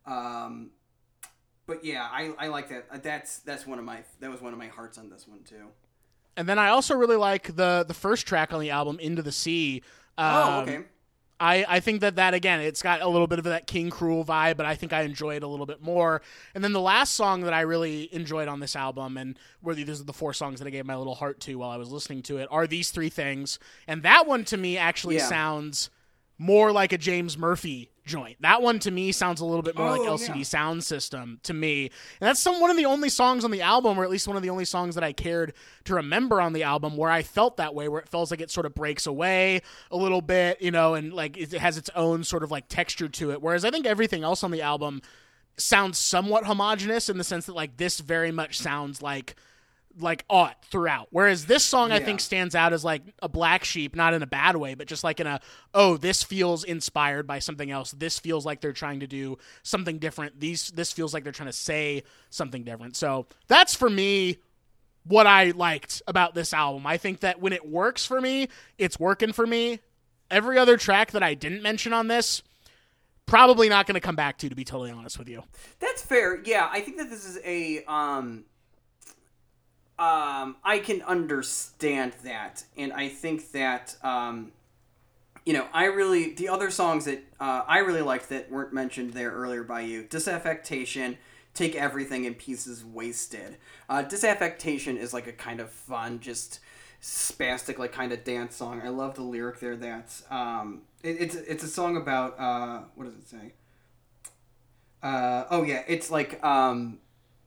Um 0.07 0.71
but 1.67 1.85
yeah 1.85 2.09
i 2.11 2.33
i 2.39 2.47
like 2.47 2.69
that. 2.69 2.87
Uh, 2.91 2.99
that's 3.03 3.41
that's 3.41 3.67
one 3.67 3.81
of 3.81 3.85
my 3.85 4.05
that 4.21 4.31
was 4.31 4.41
one 4.41 4.53
of 4.53 4.59
my 4.61 4.69
hearts 4.69 4.97
on 4.97 5.11
this 5.11 5.27
one 5.27 5.41
too. 5.43 5.67
And 6.37 6.49
then 6.49 6.59
i 6.61 6.69
also 6.69 6.95
really 6.95 7.17
like 7.17 7.57
the 7.57 7.85
the 7.87 7.95
first 7.95 8.27
track 8.29 8.53
on 8.53 8.61
the 8.61 8.71
album 8.71 9.01
into 9.01 9.23
the 9.23 9.33
sea. 9.33 9.83
Oh 10.19 10.59
Um, 10.59 10.63
okay 10.63 10.85
I, 11.39 11.67
I 11.69 11.81
think 11.81 12.01
that 12.01 12.17
that 12.17 12.33
again 12.35 12.61
it's 12.61 12.81
got 12.83 13.03
a 13.03 13.09
little 13.09 13.27
bit 13.27 13.39
of 13.39 13.45
that 13.45 13.67
king 13.67 13.91
krule 13.91 14.25
vibe 14.25 14.57
but 14.57 14.65
i 14.65 14.75
think 14.75 14.93
i 14.93 15.03
enjoy 15.03 15.37
it 15.37 15.43
a 15.43 15.47
little 15.47 15.67
bit 15.67 15.83
more 15.83 16.23
and 16.55 16.65
then 16.65 16.73
the 16.73 16.81
last 16.81 17.13
song 17.15 17.43
that 17.43 17.53
i 17.53 17.61
really 17.61 18.09
enjoyed 18.15 18.49
on 18.49 18.61
this 18.61 18.75
album 18.75 19.17
and 19.19 19.39
where 19.61 19.75
these 19.75 20.01
are 20.01 20.05
the 20.05 20.13
four 20.15 20.33
songs 20.33 20.59
that 20.61 20.67
i 20.67 20.71
gave 20.71 20.87
my 20.87 20.97
little 20.97 21.15
heart 21.15 21.39
to 21.41 21.57
while 21.57 21.71
i 21.71 21.77
was 21.77 21.91
listening 21.91 22.23
to 22.23 22.39
it 22.39 22.49
are 22.51 22.67
these 22.67 22.91
three 22.91 23.11
things 23.11 23.59
and 23.87 24.03
that 24.03 24.27
one 24.27 24.45
to 24.45 24.57
me 24.57 24.79
actually 24.79 25.17
Yeah. 25.17 25.29
sounds 25.29 25.91
more 26.39 26.71
like 26.73 26.93
a 26.93 26.99
james 26.99 27.39
murphy 27.39 27.91
joint. 28.05 28.37
That 28.41 28.63
one 28.63 28.79
to 28.81 28.91
me 28.93 29.11
sounds 29.11 29.41
a 29.41 29.45
little 29.45 29.63
bit 29.63 29.77
more 29.77 29.91
like 29.91 30.01
Oh, 30.03 30.15
lcd 30.17 30.37
yeah. 30.37 30.43
sound 30.45 30.85
system 30.85 31.41
to 31.43 31.53
me. 31.53 31.87
And 32.21 32.29
that's 32.29 32.39
some 32.39 32.61
one 32.61 32.71
of 32.71 32.77
the 32.77 32.85
only 32.87 33.09
songs 33.09 33.45
on 33.45 33.51
the 33.51 33.63
album 33.63 33.99
or 33.99 34.05
at 34.05 34.11
least 34.11 34.29
one 34.29 34.37
of 34.37 34.43
the 34.45 34.51
only 34.51 34.65
songs 34.65 34.95
that 34.95 35.03
i 35.03 35.13
cared 35.13 35.55
to 35.85 35.95
remember 35.95 36.41
on 36.41 36.53
the 36.53 36.63
album 36.63 36.97
where 36.97 37.11
i 37.11 37.23
felt 37.23 37.57
that 37.57 37.75
way 37.75 37.89
where 37.89 38.01
it 38.01 38.09
feels 38.09 38.31
like 38.31 38.41
it 38.41 38.51
sort 38.51 38.65
of 38.67 38.75
breaks 38.75 39.07
away 39.07 39.61
a 39.91 39.97
little 39.97 40.21
bit 40.21 40.61
you 40.63 40.71
know 40.71 40.95
and 40.95 41.13
like 41.13 41.37
it 41.37 41.53
has 41.55 41.77
its 41.79 41.91
own 41.97 42.23
sort 42.23 42.43
of 42.45 42.51
like 42.51 42.69
texture 42.69 43.09
to 43.09 43.33
it. 43.33 43.43
Whereas 43.43 43.65
i 43.65 43.71
think 43.71 43.87
everything 43.87 44.23
else 44.23 44.45
on 44.45 44.51
the 44.53 44.63
album 44.63 45.03
sounds 45.57 45.99
somewhat 45.99 46.45
homogenous 46.45 47.09
in 47.09 47.17
the 47.19 47.25
sense 47.25 47.47
that 47.47 47.55
like 47.57 47.77
this 47.79 47.99
very 48.01 48.31
much 48.31 48.59
sounds 48.59 49.01
like 49.03 49.35
like 49.99 50.25
ought 50.29 50.65
throughout. 50.65 51.09
Whereas 51.11 51.47
this 51.47 51.65
song 51.65 51.93
I 51.93 52.01
think 52.01 52.21
stands 52.21 52.55
out 52.55 52.73
as 52.73 52.85
like 52.85 53.03
a 53.23 53.29
black 53.29 53.65
sheep, 53.65 53.97
not 53.97 54.15
in 54.15 54.23
a 54.23 54.27
bad 54.27 54.57
way, 54.57 54.75
but 54.75 54.87
just 54.87 55.05
like 55.05 55.21
in 55.21 55.27
a 55.27 55.41
oh, 55.75 55.97
this 55.97 56.23
feels 56.23 56.65
inspired 56.65 57.27
by 57.27 57.39
something 57.39 57.71
else. 57.71 57.93
This 57.93 58.19
feels 58.19 58.45
like 58.45 58.61
they're 58.61 58.73
trying 58.73 59.01
to 59.01 59.07
do 59.07 59.39
something 59.63 59.99
different. 59.99 60.41
These 60.41 60.71
this 60.71 60.93
feels 60.93 61.15
like 61.15 61.25
they're 61.25 61.33
trying 61.33 61.49
to 61.49 61.53
say 61.53 62.03
something 62.31 62.65
different. 62.65 62.97
So 62.97 63.27
that's 63.49 63.75
for 63.75 63.89
me 63.89 64.39
what 65.05 65.27
I 65.27 65.53
liked 65.53 66.03
about 66.07 66.35
this 66.35 66.53
album. 66.53 66.87
I 66.87 66.97
think 66.97 67.21
that 67.21 67.41
when 67.41 67.53
it 67.53 67.69
works 67.69 68.05
for 68.05 68.21
me, 68.21 68.49
it's 68.79 68.99
working 68.99 69.33
for 69.33 69.47
me. 69.47 69.81
Every 70.31 70.59
other 70.59 70.77
track 70.77 71.13
that 71.13 71.23
I 71.23 71.35
didn't 71.35 71.63
mention 71.63 71.93
on 71.93 72.09
this, 72.09 72.43
probably 73.27 73.69
not 73.69 73.87
going 73.87 73.95
to 73.95 74.01
come 74.01 74.17
back 74.17 74.39
to, 74.39 74.49
to 74.49 74.55
be 74.55 74.65
totally 74.65 74.91
honest 74.91 75.19
with 75.19 75.29
you. 75.29 75.45
That's 75.79 76.03
fair. 76.03 76.43
Yeah, 76.45 76.69
I 76.71 76.81
think 76.81 76.97
that 76.97 77.11
this 77.11 77.25
is 77.25 77.39
a 77.45 77.85
um 77.85 78.45
um 79.99 80.57
I 80.65 80.79
can 80.85 81.03
understand 81.03 82.13
that 82.25 82.65
and 82.77 82.93
I 82.93 83.09
think 83.09 83.53
that 83.53 83.97
um 84.03 84.53
you 85.47 85.53
know, 85.53 85.69
I 85.73 85.85
really 85.85 86.35
the 86.35 86.49
other 86.49 86.71
songs 86.71 87.05
that 87.05 87.23
uh, 87.39 87.63
I 87.67 87.79
really 87.79 88.03
liked 88.03 88.29
that 88.31 88.51
weren't 88.51 88.73
mentioned 88.73 89.13
there 89.13 89.31
earlier 89.31 89.63
by 89.63 89.83
you, 89.83 90.03
Disaffectation, 90.03 91.17
Take 91.55 91.77
Everything 91.77 92.25
in 92.25 92.35
Pieces 92.35 92.85
Wasted. 92.85 93.57
Uh, 93.89 94.03
Disaffectation 94.03 94.99
is 94.99 95.15
like 95.15 95.29
a 95.29 95.33
kind 95.33 95.61
of 95.61 95.71
fun, 95.71 96.19
just 96.19 96.59
spastic, 97.01 97.79
like 97.79 97.93
kind 97.93 98.13
of 98.13 98.25
dance 98.25 98.57
song. 98.57 98.83
I 98.85 98.89
love 98.89 99.15
the 99.15 99.23
lyric 99.23 99.61
there. 99.61 99.77
That's 99.77 100.25
um, 100.31 100.83
it, 101.05 101.17
it's 101.21 101.37
it's 101.37 101.63
a 101.63 101.69
song 101.69 101.97
about 101.97 102.39
uh, 102.41 102.81
what 102.97 103.05
does 103.05 103.15
it 103.15 103.29
say? 103.29 103.53
Uh, 105.01 105.45
oh 105.51 105.63
yeah, 105.63 105.85
it's 105.87 106.11
like 106.11 106.43
um, 106.45 106.99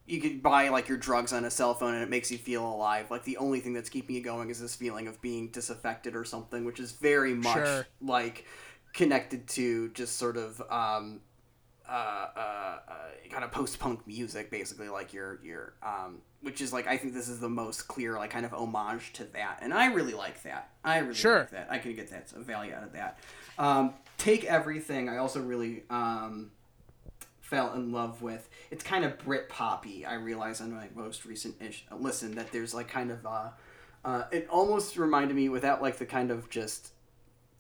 you 0.10 0.20
could 0.20 0.42
buy 0.42 0.70
like 0.70 0.88
your 0.90 0.98
drugs 0.98 1.32
on 1.34 1.46
a 1.46 1.52
cell 1.52 1.74
phone 1.74 1.94
and 1.94 2.04
it 2.04 2.10
makes 2.10 2.32
you 2.32 2.38
feel 2.38 2.66
alive. 2.66 3.12
Like 3.12 3.24
the 3.24 3.38
only 3.38 3.60
thing 3.60 3.74
that's 3.74 3.90
keeping 3.90 4.16
you 4.16 4.24
going 4.24 4.50
is 4.50 4.60
this 4.60 4.76
feeling 4.76 5.08
of 5.08 5.22
being 5.22 5.50
disaffected 5.50 6.16
or 6.16 6.24
something, 6.26 6.66
which 6.66 6.80
is 6.80 6.92
very 6.94 7.34
much 7.36 7.54
Sure. 7.54 7.86
like 8.02 8.46
connected 8.94 9.48
to 9.50 9.90
just 9.90 10.18
sort 10.18 10.36
of 10.38 10.62
um, 10.72 11.22
uh, 11.88 11.92
uh, 11.92 12.40
uh, 12.88 12.94
kind 13.30 13.44
of 13.44 13.52
post 13.52 13.80
punk 13.80 14.06
music, 14.08 14.50
basically 14.52 14.90
like 14.90 15.14
your 15.14 15.40
your 15.44 15.74
um, 15.84 16.22
which 16.42 16.62
is 16.62 16.72
like 16.74 16.88
I 16.88 16.98
think 16.98 17.14
this 17.14 17.30
is 17.30 17.40
the 17.40 17.50
most 17.50 17.88
clear 17.88 18.16
like 18.18 18.30
kind 18.32 18.46
of 18.46 18.54
homage 18.54 19.14
to 19.14 19.26
that, 19.34 19.60
and 19.62 19.74
I 19.74 19.94
really 19.94 20.14
like 20.14 20.42
that. 20.44 20.70
I 20.84 21.00
really 21.00 21.14
Sure. 21.16 21.40
like 21.40 21.52
that. 21.52 21.68
I 21.70 21.78
can 21.80 21.96
get 21.96 22.10
that 22.12 22.30
value 22.32 22.74
out 22.74 22.84
of 22.84 22.94
that. 22.94 23.20
Um, 23.58 23.94
Take 24.18 24.44
everything. 24.44 25.08
I 25.08 25.18
also 25.18 25.42
really 25.42 25.84
um, 25.90 26.52
fell 27.50 27.74
in 27.74 27.92
love 27.92 28.22
with. 28.22 28.48
It's 28.70 28.84
kind 28.84 29.04
of 29.04 29.18
Brit 29.20 29.50
poppy. 29.50 30.06
I 30.06 30.14
realize 30.14 30.62
on 30.62 30.72
my 30.72 30.88
most 30.96 31.26
recent 31.26 31.56
ish, 31.60 31.84
listen 31.98 32.36
that 32.36 32.52
there's 32.52 32.74
like 32.74 32.88
kind 32.88 33.10
of 33.12 33.26
uh, 33.26 33.50
uh, 34.06 34.24
it 34.32 34.48
almost 34.50 34.98
reminded 34.98 35.36
me 35.36 35.50
without 35.50 35.82
like 35.82 35.98
the 35.98 36.06
kind 36.06 36.30
of 36.30 36.50
just 36.50 36.92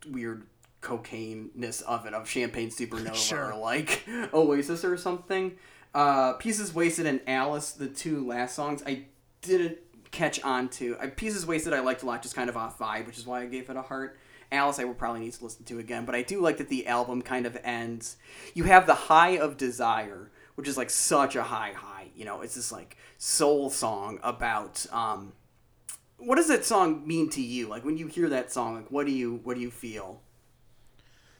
weird 0.09 0.43
cocaine-ness 0.81 1.81
of 1.81 2.05
it 2.05 2.13
of 2.13 2.29
Champagne 2.29 2.69
Supernova 2.69 3.15
Sure. 3.29 3.51
or 3.53 3.57
like 3.59 4.05
Oasis 4.33 4.85
or 4.85 4.95
something. 4.95 5.57
Uh, 5.93 6.33
Pieces 6.33 6.73
Wasted 6.73 7.07
and 7.07 7.19
Alice, 7.25 7.71
the 7.71 7.87
two 7.87 8.25
last 8.25 8.55
songs, 8.55 8.83
I 8.85 9.05
didn't 9.41 9.79
catch 10.11 10.41
on 10.43 10.69
to. 10.69 10.95
I, 11.01 11.07
Pieces 11.07 11.45
Wasted 11.47 11.73
I 11.73 11.79
liked 11.79 12.03
a 12.03 12.05
lot, 12.05 12.21
just 12.21 12.35
kind 12.35 12.49
of 12.49 12.55
off 12.55 12.77
vibe, 12.77 13.07
which 13.07 13.17
is 13.17 13.25
why 13.25 13.41
I 13.41 13.47
gave 13.47 13.69
it 13.71 13.75
a 13.75 13.81
heart. 13.81 14.17
Alice 14.51 14.79
I 14.79 14.83
will 14.83 14.93
probably 14.95 15.21
need 15.21 15.33
to 15.33 15.43
listen 15.43 15.63
to 15.65 15.79
again, 15.79 16.05
but 16.05 16.15
I 16.15 16.21
do 16.23 16.41
like 16.41 16.57
that 16.57 16.69
the 16.69 16.87
album 16.87 17.21
kind 17.21 17.45
of 17.45 17.57
ends. 17.63 18.17
You 18.53 18.63
have 18.65 18.87
the 18.87 18.95
high 18.95 19.37
of 19.37 19.57
desire, 19.57 20.31
which 20.55 20.67
is 20.67 20.77
like 20.77 20.89
such 20.89 21.35
a 21.35 21.43
high 21.43 21.73
high. 21.73 22.07
You 22.15 22.25
know, 22.25 22.41
it's 22.41 22.55
this 22.55 22.71
like 22.71 22.97
soul 23.17 23.69
song 23.69 24.19
about 24.23 24.85
um, 24.91 25.33
what 26.17 26.35
does 26.35 26.47
that 26.47 26.65
song 26.65 27.07
mean 27.07 27.29
to 27.31 27.41
you? 27.41 27.67
Like 27.67 27.85
when 27.85 27.97
you 27.97 28.07
hear 28.07 28.27
that 28.29 28.51
song, 28.51 28.75
like 28.75 28.89
what 28.91 29.05
do 29.05 29.11
you 29.11 29.39
what 29.43 29.55
do 29.55 29.61
you 29.61 29.71
feel? 29.71 30.21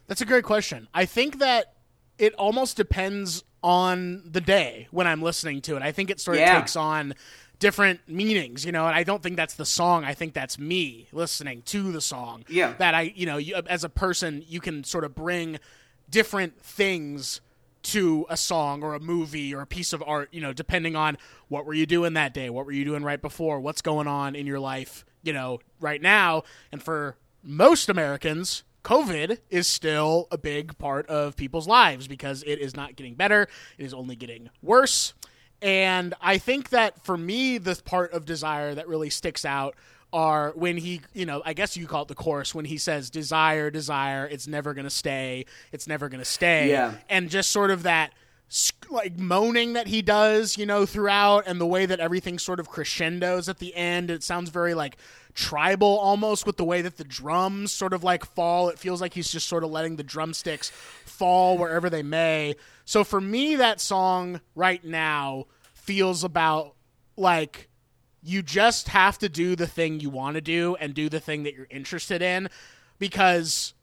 That's 0.06 0.20
a 0.20 0.26
great 0.26 0.44
question. 0.44 0.88
I 0.94 1.04
think 1.04 1.38
that 1.38 1.74
it 2.18 2.34
almost 2.34 2.76
depends 2.76 3.44
on 3.62 4.22
the 4.24 4.40
day 4.40 4.88
when 4.90 5.06
I'm 5.06 5.22
listening 5.22 5.60
to 5.62 5.76
it. 5.76 5.82
I 5.82 5.92
think 5.92 6.10
it 6.10 6.20
sort 6.20 6.36
of 6.36 6.40
Yeah. 6.40 6.58
takes 6.60 6.76
on 6.76 7.14
different 7.60 8.00
meanings, 8.08 8.64
you 8.64 8.72
know, 8.72 8.86
and 8.86 8.96
I 8.96 9.04
don't 9.04 9.22
think 9.22 9.36
that's 9.36 9.54
the 9.54 9.66
song. 9.66 10.04
I 10.04 10.14
think 10.14 10.34
that's 10.34 10.58
me 10.58 11.06
listening 11.12 11.62
to 11.66 11.92
the 11.92 12.00
song. 12.00 12.44
Yeah. 12.48 12.74
That 12.78 12.94
I, 12.94 13.12
you 13.14 13.26
know, 13.26 13.36
you, 13.36 13.54
as 13.54 13.84
a 13.84 13.88
person, 13.88 14.42
you 14.48 14.60
can 14.60 14.82
sort 14.82 15.04
of 15.04 15.14
bring 15.14 15.60
different 16.08 16.60
things 16.60 17.40
to 17.82 18.26
a 18.28 18.36
song 18.36 18.82
or 18.82 18.94
a 18.94 19.00
movie 19.00 19.54
or 19.54 19.60
a 19.60 19.66
piece 19.66 19.92
of 19.92 20.02
art, 20.06 20.28
you 20.32 20.40
know, 20.40 20.52
depending 20.52 20.96
on 20.96 21.16
what 21.48 21.64
were 21.64 21.74
you 21.74 21.86
doing 21.86 22.14
that 22.14 22.34
day, 22.34 22.50
what 22.50 22.66
were 22.66 22.72
you 22.72 22.84
doing 22.84 23.02
right 23.02 23.22
before, 23.22 23.60
what's 23.60 23.82
going 23.82 24.06
on 24.06 24.34
in 24.34 24.46
your 24.46 24.60
life, 24.60 25.04
you 25.22 25.32
know, 25.32 25.60
right 25.78 26.02
now. 26.02 26.42
And 26.72 26.82
for 26.82 27.16
most 27.42 27.88
Americans, 27.88 28.64
COVID 28.84 29.38
is 29.50 29.66
still 29.66 30.28
a 30.30 30.38
big 30.38 30.76
part 30.78 31.06
of 31.06 31.36
people's 31.36 31.68
lives 31.68 32.08
because 32.08 32.42
it 32.42 32.58
is 32.58 32.74
not 32.74 32.96
getting 32.96 33.14
better, 33.14 33.48
it 33.78 33.84
is 33.84 33.94
only 33.94 34.16
getting 34.16 34.50
worse. 34.62 35.14
And 35.62 36.14
I 36.20 36.38
think 36.38 36.70
that 36.70 37.04
for 37.04 37.16
me, 37.16 37.58
the 37.58 37.80
part 37.84 38.12
of 38.12 38.24
desire 38.24 38.74
that 38.74 38.88
really 38.88 39.10
sticks 39.10 39.44
out 39.44 39.74
are 40.12 40.52
when 40.56 40.76
he, 40.76 41.02
you 41.12 41.26
know, 41.26 41.42
I 41.44 41.52
guess 41.52 41.76
you 41.76 41.86
call 41.86 42.02
it 42.02 42.08
the 42.08 42.14
chorus 42.14 42.54
when 42.54 42.64
he 42.64 42.78
says, 42.78 43.10
Desire, 43.10 43.70
desire, 43.70 44.26
it's 44.26 44.46
never 44.46 44.74
going 44.74 44.84
to 44.84 44.90
stay, 44.90 45.46
it's 45.72 45.86
never 45.86 46.08
going 46.08 46.20
to 46.20 46.24
stay. 46.24 46.70
Yeah. 46.70 46.94
And 47.08 47.30
just 47.30 47.50
sort 47.50 47.70
of 47.70 47.84
that 47.84 48.12
like 48.90 49.16
moaning 49.16 49.74
that 49.74 49.86
he 49.86 50.02
does, 50.02 50.58
you 50.58 50.66
know, 50.66 50.84
throughout, 50.84 51.44
and 51.46 51.60
the 51.60 51.66
way 51.66 51.86
that 51.86 52.00
everything 52.00 52.38
sort 52.38 52.58
of 52.58 52.68
crescendos 52.68 53.48
at 53.48 53.58
the 53.58 53.74
end. 53.76 54.10
It 54.10 54.24
sounds 54.24 54.50
very 54.50 54.74
like 54.74 54.96
tribal 55.34 55.98
almost 55.98 56.44
with 56.44 56.56
the 56.56 56.64
way 56.64 56.82
that 56.82 56.96
the 56.96 57.04
drums 57.04 57.70
sort 57.70 57.92
of 57.92 58.02
like 58.02 58.24
fall. 58.24 58.68
It 58.68 58.78
feels 58.78 59.00
like 59.00 59.14
he's 59.14 59.30
just 59.30 59.46
sort 59.46 59.62
of 59.62 59.70
letting 59.70 59.96
the 59.96 60.02
drumsticks 60.02 60.70
fall 60.70 61.56
wherever 61.58 61.88
they 61.88 62.02
may. 62.02 62.56
So 62.90 63.04
for 63.04 63.20
me, 63.20 63.54
that 63.54 63.80
song 63.80 64.40
right 64.56 64.84
now 64.84 65.46
feels 65.74 66.24
about 66.24 66.74
like 67.16 67.68
you 68.20 68.42
just 68.42 68.88
have 68.88 69.16
to 69.18 69.28
do 69.28 69.54
the 69.54 69.68
thing 69.68 70.00
you 70.00 70.10
want 70.10 70.34
to 70.34 70.40
do 70.40 70.74
and 70.80 70.92
do 70.92 71.08
the 71.08 71.20
thing 71.20 71.44
that 71.44 71.54
you're 71.54 71.68
interested 71.70 72.20
in 72.20 72.48
because 72.98 73.74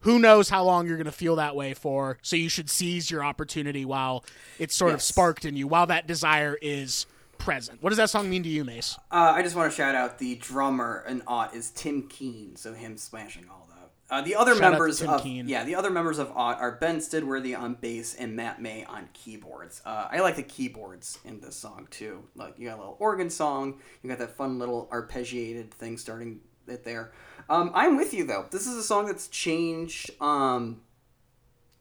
who 0.00 0.18
knows 0.18 0.48
how 0.48 0.64
long 0.64 0.88
you're 0.88 0.96
going 0.96 1.04
to 1.04 1.12
feel 1.12 1.36
that 1.36 1.54
way 1.54 1.72
for. 1.72 2.18
So 2.20 2.34
you 2.34 2.48
should 2.48 2.68
seize 2.68 3.12
your 3.12 3.22
opportunity 3.22 3.84
while 3.84 4.24
it's 4.58 4.74
sort 4.74 4.92
of 4.92 5.02
sparked 5.02 5.44
in 5.44 5.54
you, 5.54 5.68
while 5.68 5.86
that 5.86 6.08
desire 6.08 6.58
is 6.60 7.06
present. 7.38 7.80
What 7.80 7.90
does 7.90 7.98
that 7.98 8.10
song 8.10 8.28
mean 8.28 8.42
to 8.42 8.48
you, 8.48 8.64
Mace? 8.64 8.98
Uh, 9.12 9.34
I 9.36 9.42
just 9.42 9.54
want 9.54 9.70
to 9.70 9.76
shout 9.76 9.94
out 9.94 10.18
the 10.18 10.34
drummer 10.34 11.04
and 11.06 11.22
Ought 11.28 11.54
is 11.54 11.70
Tim 11.70 12.08
Keen, 12.08 12.56
so 12.56 12.74
him 12.74 12.96
smashing 12.96 13.44
all. 13.48 13.67
Uh, 14.10 14.22
the 14.22 14.34
other 14.34 14.54
Shout 14.54 14.70
members 14.72 15.02
of 15.02 15.22
Keen. 15.22 15.48
yeah, 15.48 15.64
the 15.64 15.74
other 15.74 15.90
members 15.90 16.18
of 16.18 16.32
Ought 16.34 16.58
are 16.60 16.72
Ben 16.72 16.96
Stidworthy 16.98 17.58
on 17.58 17.74
bass 17.74 18.14
and 18.14 18.34
Matt 18.34 18.60
May 18.60 18.84
on 18.84 19.08
keyboards. 19.12 19.82
Uh, 19.84 20.08
I 20.10 20.20
like 20.20 20.36
the 20.36 20.42
keyboards 20.42 21.18
in 21.26 21.40
this 21.40 21.56
song 21.56 21.88
too. 21.90 22.24
Like 22.34 22.58
you 22.58 22.68
got 22.68 22.76
a 22.76 22.80
little 22.80 22.96
organ 23.00 23.28
song, 23.28 23.78
you 24.02 24.08
got 24.08 24.18
that 24.18 24.34
fun 24.36 24.58
little 24.58 24.88
arpeggiated 24.90 25.72
thing 25.72 25.98
starting 25.98 26.40
it 26.66 26.84
there. 26.84 27.12
Um, 27.50 27.70
I'm 27.74 27.96
with 27.96 28.14
you 28.14 28.24
though. 28.24 28.46
This 28.50 28.66
is 28.66 28.76
a 28.76 28.82
song 28.82 29.06
that's 29.06 29.28
changed 29.28 30.10
um, 30.22 30.80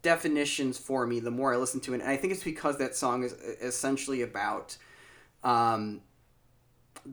definitions 0.02 0.78
for 0.78 1.08
me 1.08 1.22
the 1.22 1.32
more 1.32 1.54
I 1.54 1.58
listen 1.58 1.80
to 1.82 1.94
it, 1.94 2.02
and 2.02 2.10
I 2.10 2.18
think 2.18 2.34
it's 2.34 2.44
because 2.44 2.78
that 2.80 2.96
song 2.96 3.24
is 3.24 3.34
essentially 3.62 4.22
about 4.22 4.76
um, 5.44 6.02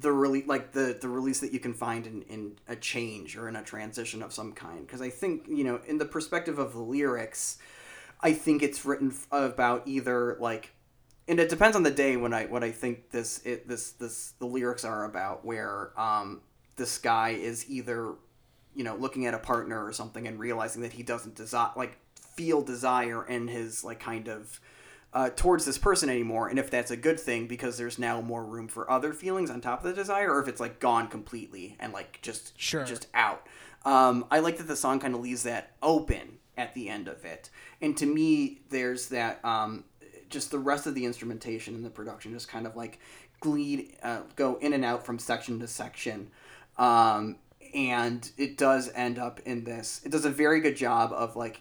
the 0.01 0.12
release 0.12 0.47
like 0.47 0.72
the 0.72 0.97
the 1.01 1.09
release 1.09 1.40
that 1.40 1.53
you 1.53 1.61
can 1.61 1.74
find 1.74 2.07
in, 2.07 2.22
in 2.22 2.59
a 2.68 2.76
change 2.76 3.36
or 3.36 3.49
in 3.49 3.57
a 3.57 3.62
transition 3.62 4.22
of 4.22 4.32
some 4.32 4.53
kind. 4.53 4.86
Because 4.86 5.01
i 5.01 5.11
think 5.11 5.47
you 5.49 5.64
know 5.64 5.80
in 5.86 5.99
the 5.99 6.05
perspective 6.05 6.59
of 6.59 6.72
the 6.72 6.80
lyrics 6.80 7.59
i 8.20 8.32
think 8.32 8.62
it's 8.62 8.84
written 8.84 9.14
about 9.30 9.82
either 9.86 10.36
like 10.40 10.72
and 11.28 11.38
it 11.40 11.49
depends 11.49 11.76
on 11.76 11.82
the 11.82 11.90
day 11.90 12.16
when 12.16 12.34
i 12.34 12.47
what 12.47 12.64
i 12.64 12.70
think 12.70 13.11
this 13.11 13.40
it 13.45 13.68
this 13.68 13.92
this 13.92 14.32
the 14.38 14.47
lyrics 14.47 14.84
are 14.84 15.05
about 15.05 15.45
where 15.45 15.99
um 15.99 16.40
this 16.76 16.99
guy 16.99 17.30
is 17.30 17.68
either 17.70 18.14
you 18.74 18.84
know 18.84 18.97
looking 18.97 19.26
at 19.26 19.34
a 19.34 19.38
partner 19.38 19.84
or 19.84 19.92
something 19.92 20.26
and 20.26 20.38
realizing 20.38 20.82
that 20.82 20.92
he 20.92 21.03
doesn't 21.03 21.34
desire 21.34 21.70
like 21.76 21.99
feel 22.14 22.62
desire 22.62 23.26
in 23.26 23.47
his 23.49 23.84
like 23.84 24.01
kind 24.01 24.28
of 24.28 24.61
uh, 25.14 25.30
towards 25.36 25.64
this 25.64 25.78
person 25.78 26.10
anymore, 26.10 26.48
and 26.48 26.58
if 26.58 26.70
that's 26.70 26.90
a 26.90 26.96
good 26.96 27.18
thing 27.20 27.46
because 27.46 27.78
there's 27.78 27.98
now 27.98 28.20
more 28.20 28.44
room 28.44 28.66
for 28.66 28.90
other 28.90 29.12
feelings 29.12 29.48
on 29.48 29.60
top 29.60 29.84
of 29.84 29.88
the 29.88 29.94
desire, 29.94 30.32
or 30.32 30.42
if 30.42 30.48
it's 30.48 30.60
like 30.60 30.80
gone 30.80 31.06
completely 31.06 31.76
and 31.78 31.92
like 31.92 32.18
just 32.20 32.52
Sure. 32.60 32.84
just 32.84 33.06
out. 33.14 33.46
Um, 33.84 34.26
I 34.30 34.40
like 34.40 34.58
that 34.58 34.66
the 34.66 34.76
song 34.76 34.98
kind 34.98 35.14
of 35.14 35.20
leaves 35.20 35.44
that 35.44 35.72
open 35.82 36.38
at 36.56 36.74
the 36.74 36.88
end 36.88 37.06
of 37.08 37.24
it, 37.24 37.48
and 37.80 37.96
to 37.96 38.06
me, 38.06 38.60
there's 38.70 39.08
that 39.10 39.44
um, 39.44 39.84
just 40.28 40.50
the 40.50 40.58
rest 40.58 40.86
of 40.86 40.94
the 40.94 41.04
instrumentation 41.04 41.74
and 41.74 41.84
the 41.84 41.90
production 41.90 42.32
just 42.32 42.48
kind 42.48 42.66
of 42.66 42.74
like 42.74 42.98
gleed 43.40 43.96
uh, 44.02 44.22
go 44.36 44.56
in 44.56 44.72
and 44.72 44.84
out 44.84 45.06
from 45.06 45.18
section 45.18 45.60
to 45.60 45.68
section. 45.68 46.30
Um, 46.76 47.36
and 47.74 48.30
it 48.36 48.56
does 48.56 48.90
end 48.94 49.18
up 49.18 49.40
in 49.44 49.64
this. 49.64 50.00
It 50.04 50.10
does 50.12 50.24
a 50.24 50.30
very 50.30 50.60
good 50.60 50.76
job 50.76 51.12
of 51.12 51.36
like 51.36 51.60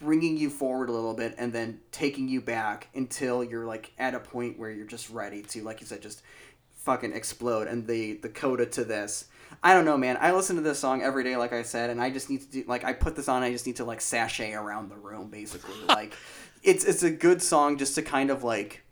bringing 0.00 0.36
you 0.36 0.48
forward 0.48 0.88
a 0.88 0.92
little 0.92 1.14
bit 1.14 1.34
and 1.38 1.52
then 1.52 1.80
taking 1.90 2.28
you 2.28 2.40
back 2.40 2.88
until 2.94 3.42
you're 3.42 3.66
like 3.66 3.92
at 3.98 4.14
a 4.14 4.20
point 4.20 4.58
where 4.58 4.70
you're 4.70 4.86
just 4.86 5.10
ready 5.10 5.42
to 5.42 5.62
like 5.62 5.80
you 5.80 5.86
said 5.86 6.00
just 6.00 6.22
fucking 6.70 7.12
explode 7.12 7.66
and 7.66 7.86
the 7.86 8.14
the 8.14 8.28
coda 8.28 8.64
to 8.64 8.84
this. 8.84 9.26
I 9.62 9.74
don't 9.74 9.84
know 9.84 9.96
man. 9.96 10.16
I 10.20 10.32
listen 10.32 10.56
to 10.56 10.62
this 10.62 10.78
song 10.78 11.02
every 11.02 11.24
day 11.24 11.36
like 11.36 11.52
i 11.52 11.62
said 11.62 11.90
and 11.90 12.00
i 12.00 12.10
just 12.10 12.30
need 12.30 12.42
to 12.42 12.48
do 12.48 12.64
like 12.66 12.84
i 12.84 12.92
put 12.92 13.16
this 13.16 13.28
on 13.28 13.42
i 13.42 13.50
just 13.50 13.66
need 13.66 13.76
to 13.76 13.84
like 13.84 14.00
sashay 14.00 14.52
around 14.52 14.88
the 14.88 14.96
room 14.96 15.28
basically. 15.28 15.74
Like 15.88 16.14
it's 16.62 16.84
it's 16.84 17.02
a 17.02 17.10
good 17.10 17.42
song 17.42 17.76
just 17.76 17.94
to 17.96 18.02
kind 18.02 18.30
of 18.30 18.44
like 18.44 18.82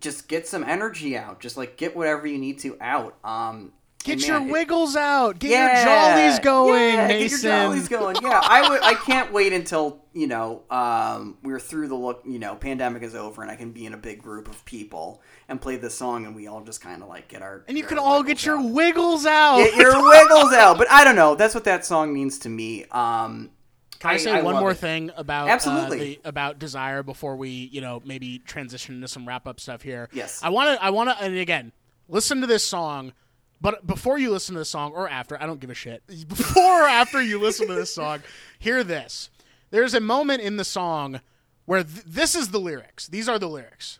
just 0.00 0.28
get 0.28 0.46
some 0.46 0.64
energy 0.64 1.16
out. 1.16 1.40
Just 1.40 1.56
like 1.56 1.76
get 1.76 1.96
whatever 1.96 2.26
you 2.26 2.38
need 2.38 2.58
to 2.60 2.76
out. 2.80 3.16
Um 3.24 3.72
Get 4.02 4.26
your 4.26 4.40
man, 4.40 4.48
wiggles 4.48 4.96
out. 4.96 5.38
Get 5.38 5.50
yeah, 5.50 5.76
your 5.76 5.84
jollies 5.84 6.38
going, 6.38 6.94
yeah, 6.94 7.06
Mason. 7.08 7.38
Get 7.38 7.42
your 7.42 7.62
jollies 7.64 7.88
going. 7.88 8.16
Yeah, 8.22 8.40
I 8.42 8.68
would. 8.68 8.82
I 8.82 8.94
can't 8.94 9.30
wait 9.32 9.52
until 9.52 10.02
you 10.14 10.26
know 10.26 10.62
um, 10.70 11.36
we're 11.42 11.60
through 11.60 11.88
the 11.88 11.94
look. 11.94 12.22
You 12.24 12.38
know, 12.38 12.56
pandemic 12.56 13.02
is 13.02 13.14
over, 13.14 13.42
and 13.42 13.50
I 13.50 13.56
can 13.56 13.72
be 13.72 13.84
in 13.84 13.92
a 13.92 13.98
big 13.98 14.22
group 14.22 14.48
of 14.48 14.64
people 14.64 15.20
and 15.48 15.60
play 15.60 15.76
this 15.76 15.94
song, 15.94 16.24
and 16.24 16.34
we 16.34 16.46
all 16.46 16.62
just 16.62 16.80
kind 16.80 17.02
of 17.02 17.08
like 17.08 17.28
get 17.28 17.42
our 17.42 17.62
And 17.68 17.76
you 17.76 17.84
can 17.84 17.98
all 17.98 18.20
wiggles 18.20 18.26
get 18.26 18.46
your 18.46 18.62
wiggles 18.62 19.26
out. 19.26 19.58
get 19.58 19.74
your 19.74 20.02
wiggles 20.08 20.52
out. 20.54 20.78
But 20.78 20.90
I 20.90 21.04
don't 21.04 21.16
know. 21.16 21.34
That's 21.34 21.54
what 21.54 21.64
that 21.64 21.84
song 21.84 22.12
means 22.14 22.38
to 22.40 22.48
me. 22.48 22.84
Um, 22.86 23.50
Can 23.98 24.12
I, 24.12 24.16
say 24.16 24.40
one 24.42 24.56
more 24.56 24.70
it. 24.70 24.78
thing 24.78 25.10
about 25.14 25.48
Absolutely. 25.50 26.16
uh, 26.16 26.20
the, 26.22 26.28
about 26.28 26.58
desire 26.58 27.02
before 27.02 27.36
we 27.36 27.50
you 27.50 27.82
know 27.82 28.00
maybe 28.02 28.38
transition 28.38 28.94
into 28.94 29.08
some 29.08 29.28
wrap 29.28 29.46
up 29.46 29.60
stuff 29.60 29.82
here? 29.82 30.08
Yes. 30.12 30.40
I 30.42 30.48
want 30.48 30.78
to 30.78 30.82
I 30.82 30.88
want 30.88 31.10
to 31.10 31.22
and 31.22 31.36
again 31.36 31.72
listen 32.08 32.40
to 32.40 32.46
this 32.46 32.64
song, 32.64 33.12
but 33.60 33.86
before 33.86 34.18
you 34.18 34.30
listen 34.30 34.54
to 34.54 34.60
this 34.60 34.70
song 34.70 34.92
or 34.92 35.08
after 35.08 35.40
I 35.40 35.46
don't 35.46 35.60
give 35.60 35.70
a 35.70 35.74
shit. 35.74 36.02
Before 36.28 36.82
or 36.84 36.86
after 36.88 37.20
you 37.22 37.38
listen 37.38 37.66
to 37.68 37.74
this 37.74 37.94
song, 37.94 38.22
hear 38.58 38.82
this. 38.82 39.30
There's 39.70 39.94
a 39.94 40.00
moment 40.00 40.42
in 40.42 40.56
the 40.56 40.64
song 40.64 41.20
where 41.66 41.84
th- 41.84 42.04
this 42.06 42.34
is 42.34 42.48
the 42.50 42.58
lyrics. 42.58 43.06
These 43.06 43.28
are 43.28 43.38
the 43.38 43.48
lyrics. 43.48 43.98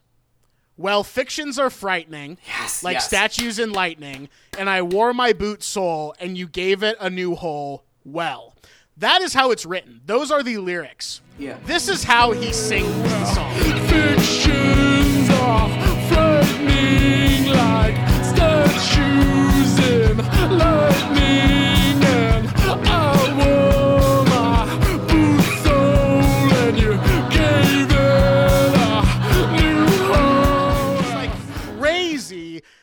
Well, 0.77 1.05
fictions 1.05 1.59
are 1.59 1.69
frightening, 1.69 2.39
Yes, 2.47 2.83
like 2.83 2.95
yes. 2.95 3.07
statues 3.07 3.59
in 3.59 3.71
lightning, 3.71 4.31
and 4.59 4.71
I 4.71 4.81
wore 4.81 5.13
my 5.13 5.35
boot 5.35 5.63
sole, 5.63 6.15
and 6.19 6.39
you 6.39 6.49
gave 6.49 6.83
it 6.83 6.97
a 6.99 7.11
new 7.11 7.35
hole. 7.35 7.85
Well, 8.03 8.55
that 8.97 9.21
is 9.21 9.35
how 9.35 9.51
it's 9.51 9.67
written. 9.67 10.01
Those 10.07 10.31
are 10.31 10.43
the 10.43 10.57
lyrics. 10.57 11.21
Yeah. 11.39 11.59
This 11.67 11.89
is 11.89 12.03
how 12.03 12.33
he 12.33 12.51
sings 12.55 12.87
the 13.03 13.25
song. 13.27 14.50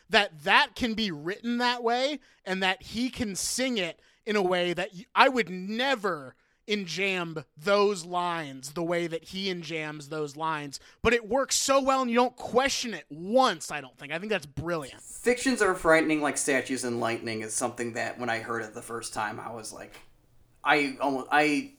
That 0.09 0.43
that 0.43 0.75
can 0.75 0.93
be 0.93 1.11
written 1.11 1.57
that 1.57 1.83
way 1.83 2.19
and 2.45 2.63
that 2.63 2.81
he 2.81 3.09
can 3.09 3.35
sing 3.35 3.77
it 3.77 3.99
in 4.25 4.35
a 4.35 4.41
way 4.41 4.73
that 4.73 4.89
I 5.13 5.29
would 5.29 5.49
never 5.49 6.35
enjamb 6.67 7.43
those 7.57 8.05
lines 8.05 8.73
the 8.73 8.83
way 8.83 9.07
that 9.07 9.23
he 9.23 9.53
enjambs 9.53 10.09
those 10.09 10.35
lines. 10.35 10.79
But 11.01 11.13
it 11.13 11.27
works 11.27 11.55
so 11.55 11.81
well 11.81 12.01
and 12.01 12.11
you 12.11 12.17
don't 12.17 12.35
question 12.35 12.93
it 12.93 13.05
once 13.09 13.71
i 13.71 13.81
don't 13.81 13.97
think. 13.97 14.11
I 14.11 14.19
think 14.19 14.31
that's 14.31 14.45
brilliant. 14.45 15.01
Fictions 15.01 15.61
are 15.61 15.75
frightening 15.75 16.21
like 16.21 16.37
statues 16.37 16.83
and 16.83 16.99
lightning 16.99 17.41
is 17.41 17.53
something 17.53 17.93
that 17.93 18.19
when 18.19 18.29
I 18.29 18.39
heard 18.39 18.63
it 18.63 18.73
the 18.73 18.81
first 18.81 19.13
time 19.13 19.39
I 19.39 19.51
was 19.51 19.73
like 19.73 19.95
I 20.63 20.97
almost 20.99 21.27
I 21.31 21.71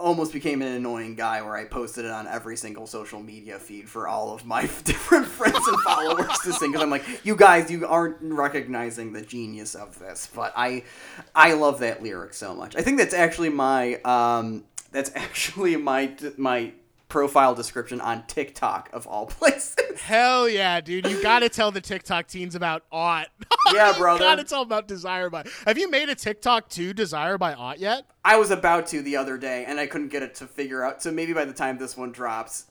almost 0.00 0.32
became 0.32 0.62
an 0.62 0.72
annoying 0.72 1.14
guy 1.14 1.42
where 1.42 1.56
I 1.56 1.64
posted 1.64 2.04
it 2.04 2.10
on 2.10 2.26
every 2.26 2.56
single 2.56 2.86
social 2.86 3.20
media 3.22 3.58
feed 3.58 3.88
for 3.88 4.08
all 4.08 4.34
of 4.34 4.44
my 4.44 4.62
different 4.84 5.26
friends 5.26 5.66
and 5.66 5.80
followers 5.80 6.38
to 6.44 6.52
sing 6.52 6.72
because 6.72 6.82
I'm 6.82 6.90
like 6.90 7.04
you 7.24 7.36
guys 7.36 7.70
you 7.70 7.86
aren't 7.86 8.16
recognizing 8.20 9.12
the 9.12 9.22
genius 9.22 9.74
of 9.74 9.98
this 9.98 10.28
but 10.34 10.52
I 10.56 10.84
I 11.34 11.52
love 11.52 11.80
that 11.80 12.02
lyric 12.02 12.34
so 12.34 12.54
much. 12.54 12.76
I 12.76 12.82
think 12.82 12.98
that's 12.98 13.14
actually 13.14 13.50
my 13.50 13.96
um 14.02 14.64
that's 14.90 15.10
actually 15.14 15.76
my 15.76 16.12
my 16.36 16.72
profile 17.10 17.54
description 17.54 18.00
on 18.00 18.24
TikTok 18.26 18.88
of 18.92 19.06
all 19.06 19.26
places. 19.40 20.00
Hell 20.00 20.48
yeah, 20.48 20.80
dude! 20.80 21.06
You 21.06 21.22
got 21.22 21.40
to 21.40 21.48
tell 21.50 21.70
the 21.70 21.80
TikTok 21.82 22.26
teens 22.28 22.54
about 22.54 22.84
Ought. 22.90 23.28
Yeah, 23.72 23.96
brother. 23.96 24.18
Got 24.20 24.36
to 24.36 24.44
tell 24.44 24.62
'em 24.62 24.66
about 24.66 24.88
Desire 24.88 25.30
by. 25.30 25.44
Have 25.64 25.78
you 25.78 25.88
made 25.88 26.08
a 26.08 26.14
TikTok 26.16 26.68
to 26.70 26.92
Desire 26.92 27.38
by 27.38 27.54
Ought 27.54 27.78
yet? 27.78 28.04
I 28.24 28.34
was 28.36 28.50
about 28.50 28.88
to 28.88 29.00
the 29.00 29.16
other 29.16 29.38
day 29.38 29.64
and 29.64 29.78
I 29.78 29.86
couldn't 29.86 30.08
get 30.08 30.24
it 30.24 30.34
to 30.36 30.46
figure 30.48 30.82
out. 30.82 31.00
So 31.02 31.12
maybe 31.12 31.32
by 31.32 31.44
the 31.44 31.52
time 31.52 31.78
this 31.78 31.96
one 31.96 32.10
drops, 32.10 32.64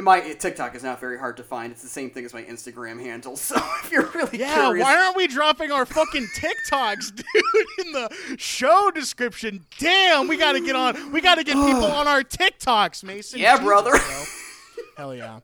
my 0.00 0.20
TikTok 0.20 0.74
is 0.74 0.82
not 0.82 1.00
very 1.00 1.18
hard 1.18 1.36
to 1.36 1.42
find. 1.42 1.70
It's 1.72 1.82
the 1.82 1.88
same 1.88 2.10
thing 2.10 2.24
as 2.24 2.32
my 2.32 2.42
Instagram 2.44 3.00
handle. 3.00 3.36
So 3.42 3.56
if 3.84 3.90
you're 3.92 4.06
really 4.14 4.38
Yeah. 4.38 4.54
curious, 4.54 4.82
Why 4.84 4.96
aren't 4.96 5.16
we 5.16 5.26
dropping 5.26 5.70
our 5.72 5.84
fucking 5.84 6.26
TikToks, 6.36 7.14
dude, 7.16 7.86
in 7.86 7.92
the 7.92 8.08
show 8.38 8.90
description? 8.94 9.66
Damn, 9.78 10.28
we 10.28 10.36
got 10.38 10.52
to 10.52 10.60
get 10.60 10.76
on. 10.76 11.12
We 11.12 11.20
got 11.20 11.34
to 11.36 11.44
get 11.44 11.54
people 11.54 11.84
on 11.92 12.08
our 12.08 12.22
TikToks, 12.22 13.04
Mason. 13.04 13.38
Yeah, 13.40 13.52
Jesus, 13.52 13.64
brother. 13.66 13.90
bro. 13.90 14.24
Hell 14.96 15.14
yeah. 15.14 15.40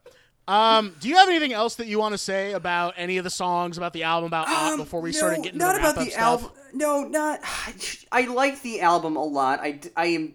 Um, 0.46 0.94
do 1.00 1.08
you 1.10 1.16
have 1.16 1.28
anything 1.28 1.52
else 1.52 1.74
that 1.74 1.88
you 1.88 1.98
want 1.98 2.14
to 2.14 2.18
say 2.18 2.52
about 2.52 2.94
any 2.96 3.18
of 3.18 3.24
the 3.24 3.30
songs 3.30 3.76
about 3.76 3.92
the 3.92 4.04
album 4.04 4.28
about 4.28 4.48
Um, 4.48 4.78
before 4.78 5.02
we 5.02 5.10
no, 5.10 5.18
started 5.18 5.42
getting 5.42 5.58
not 5.58 5.74
the 5.74 5.80
about 5.90 5.96
the 6.02 6.14
album. 6.14 6.50
No, 6.72 7.02
not. 7.04 7.40
I 8.12 8.22
like 8.26 8.62
the 8.62 8.80
album 8.80 9.16
a 9.16 9.24
lot. 9.24 9.60
I, 9.60 9.78
I 9.94 10.06
am. 10.06 10.34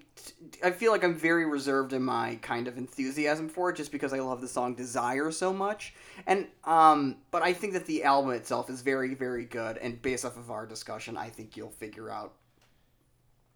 I 0.64 0.72
feel 0.72 0.92
like 0.92 1.04
I'm 1.04 1.16
very 1.16 1.46
reserved 1.46 1.94
in 1.94 2.04
my 2.04 2.36
kind 2.42 2.68
of 2.68 2.78
enthusiasm 2.78 3.50
for 3.50 3.70
it, 3.70 3.76
just 3.76 3.92
because 3.92 4.14
I 4.14 4.20
love 4.20 4.42
the 4.42 4.48
song 4.48 4.76
"Desire" 4.76 5.32
so 5.32 5.54
much. 5.54 5.94
And 6.28 6.48
um, 6.64 7.18
but 7.32 7.42
I 7.42 7.54
think 7.54 7.74
that 7.74 7.86
the 7.86 8.04
album 8.04 8.32
itself 8.32 8.70
is 8.70 8.82
very, 8.82 9.14
very 9.16 9.46
good. 9.46 9.78
And 9.78 10.02
based 10.02 10.26
off 10.26 10.38
of 10.38 10.52
our 10.52 10.66
discussion, 10.66 11.18
I 11.18 11.30
think 11.30 11.58
you'll 11.58 11.70
figure 11.70 12.10
out. 12.10 12.34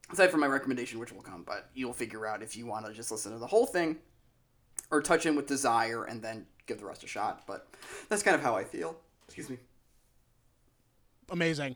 Aside 0.10 0.32
from 0.32 0.40
my 0.40 0.48
recommendation, 0.48 1.00
which 1.00 1.12
will 1.12 1.22
come, 1.22 1.44
but 1.46 1.70
you'll 1.74 1.92
figure 1.92 2.26
out 2.26 2.42
if 2.42 2.56
you 2.56 2.66
want 2.66 2.86
to 2.86 2.94
just 2.94 3.12
listen 3.12 3.34
to 3.34 3.40
the 3.40 3.48
whole 3.48 3.66
thing, 3.66 3.98
or 4.90 5.02
touch 5.02 5.26
in 5.26 5.36
with 5.36 5.48
"Desire" 5.48 6.06
and 6.06 6.22
then 6.22 6.46
give 6.66 6.80
the 6.80 6.86
rest 6.86 7.04
a 7.04 7.08
shot. 7.08 7.44
But 7.46 7.68
that's 8.08 8.24
kind 8.24 8.36
of 8.36 8.42
how 8.42 8.56
I 8.56 8.64
feel. 8.64 8.96
Excuse 9.28 9.50
me. 9.50 9.58
amazing. 11.30 11.76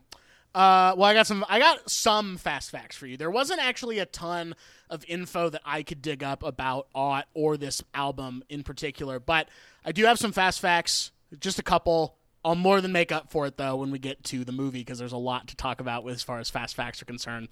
Uh, 0.54 0.94
well, 0.96 1.04
I 1.04 1.14
got 1.14 1.26
some. 1.26 1.44
I 1.48 1.58
got 1.58 1.90
some 1.90 2.36
fast 2.36 2.70
facts 2.70 2.96
for 2.96 3.06
you. 3.06 3.16
There 3.16 3.30
wasn't 3.30 3.60
actually 3.60 3.98
a 3.98 4.06
ton 4.06 4.54
of 4.90 5.04
info 5.08 5.48
that 5.48 5.62
I 5.64 5.82
could 5.82 6.02
dig 6.02 6.22
up 6.22 6.42
about 6.42 6.88
Ought 6.94 7.26
or 7.32 7.56
this 7.56 7.82
album 7.94 8.44
in 8.50 8.62
particular, 8.62 9.18
but 9.18 9.48
I 9.84 9.92
do 9.92 10.04
have 10.04 10.18
some 10.18 10.32
fast 10.32 10.60
facts. 10.60 11.10
Just 11.40 11.58
a 11.58 11.62
couple. 11.62 12.16
I'll 12.44 12.56
more 12.56 12.80
than 12.80 12.92
make 12.92 13.12
up 13.12 13.30
for 13.30 13.46
it 13.46 13.56
though 13.56 13.76
when 13.76 13.90
we 13.90 13.98
get 13.98 14.22
to 14.24 14.44
the 14.44 14.52
movie 14.52 14.80
because 14.80 14.98
there's 14.98 15.12
a 15.12 15.16
lot 15.16 15.48
to 15.48 15.56
talk 15.56 15.80
about 15.80 16.04
with, 16.04 16.16
as 16.16 16.22
far 16.22 16.40
as 16.40 16.50
fast 16.50 16.74
facts 16.74 17.00
are 17.00 17.04
concerned 17.04 17.48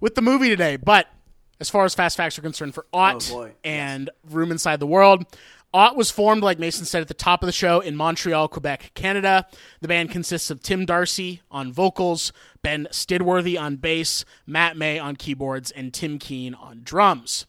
with 0.00 0.14
the 0.16 0.22
movie 0.22 0.48
today. 0.48 0.76
But 0.76 1.06
as 1.60 1.70
far 1.70 1.84
as 1.84 1.94
fast 1.94 2.16
facts 2.16 2.38
are 2.38 2.42
concerned 2.42 2.74
for 2.74 2.84
Ought 2.92 3.30
Oh, 3.32 3.50
and 3.62 4.10
Room 4.28 4.50
Inside 4.50 4.80
the 4.80 4.86
World, 4.88 5.24
Ought 5.74 5.96
was 5.96 6.08
formed, 6.08 6.44
like 6.44 6.60
Mason 6.60 6.86
said 6.86 7.02
at 7.02 7.08
the 7.08 7.14
top 7.14 7.42
of 7.42 7.46
the 7.46 7.52
show, 7.52 7.80
in 7.80 7.96
Montreal, 7.96 8.46
Quebec, 8.46 8.92
Canada. 8.94 9.44
The 9.80 9.88
band 9.88 10.10
consists 10.10 10.48
of 10.48 10.62
Tim 10.62 10.86
Darcy 10.86 11.42
on 11.50 11.72
vocals, 11.72 12.32
Ben 12.62 12.86
Stidworthy 12.92 13.60
on 13.60 13.76
bass, 13.76 14.24
Matt 14.46 14.76
May 14.76 15.00
on 15.00 15.16
keyboards, 15.16 15.72
and 15.72 15.92
Tim 15.92 16.20
Keen 16.20 16.54
on 16.54 16.82
drums. 16.84 17.46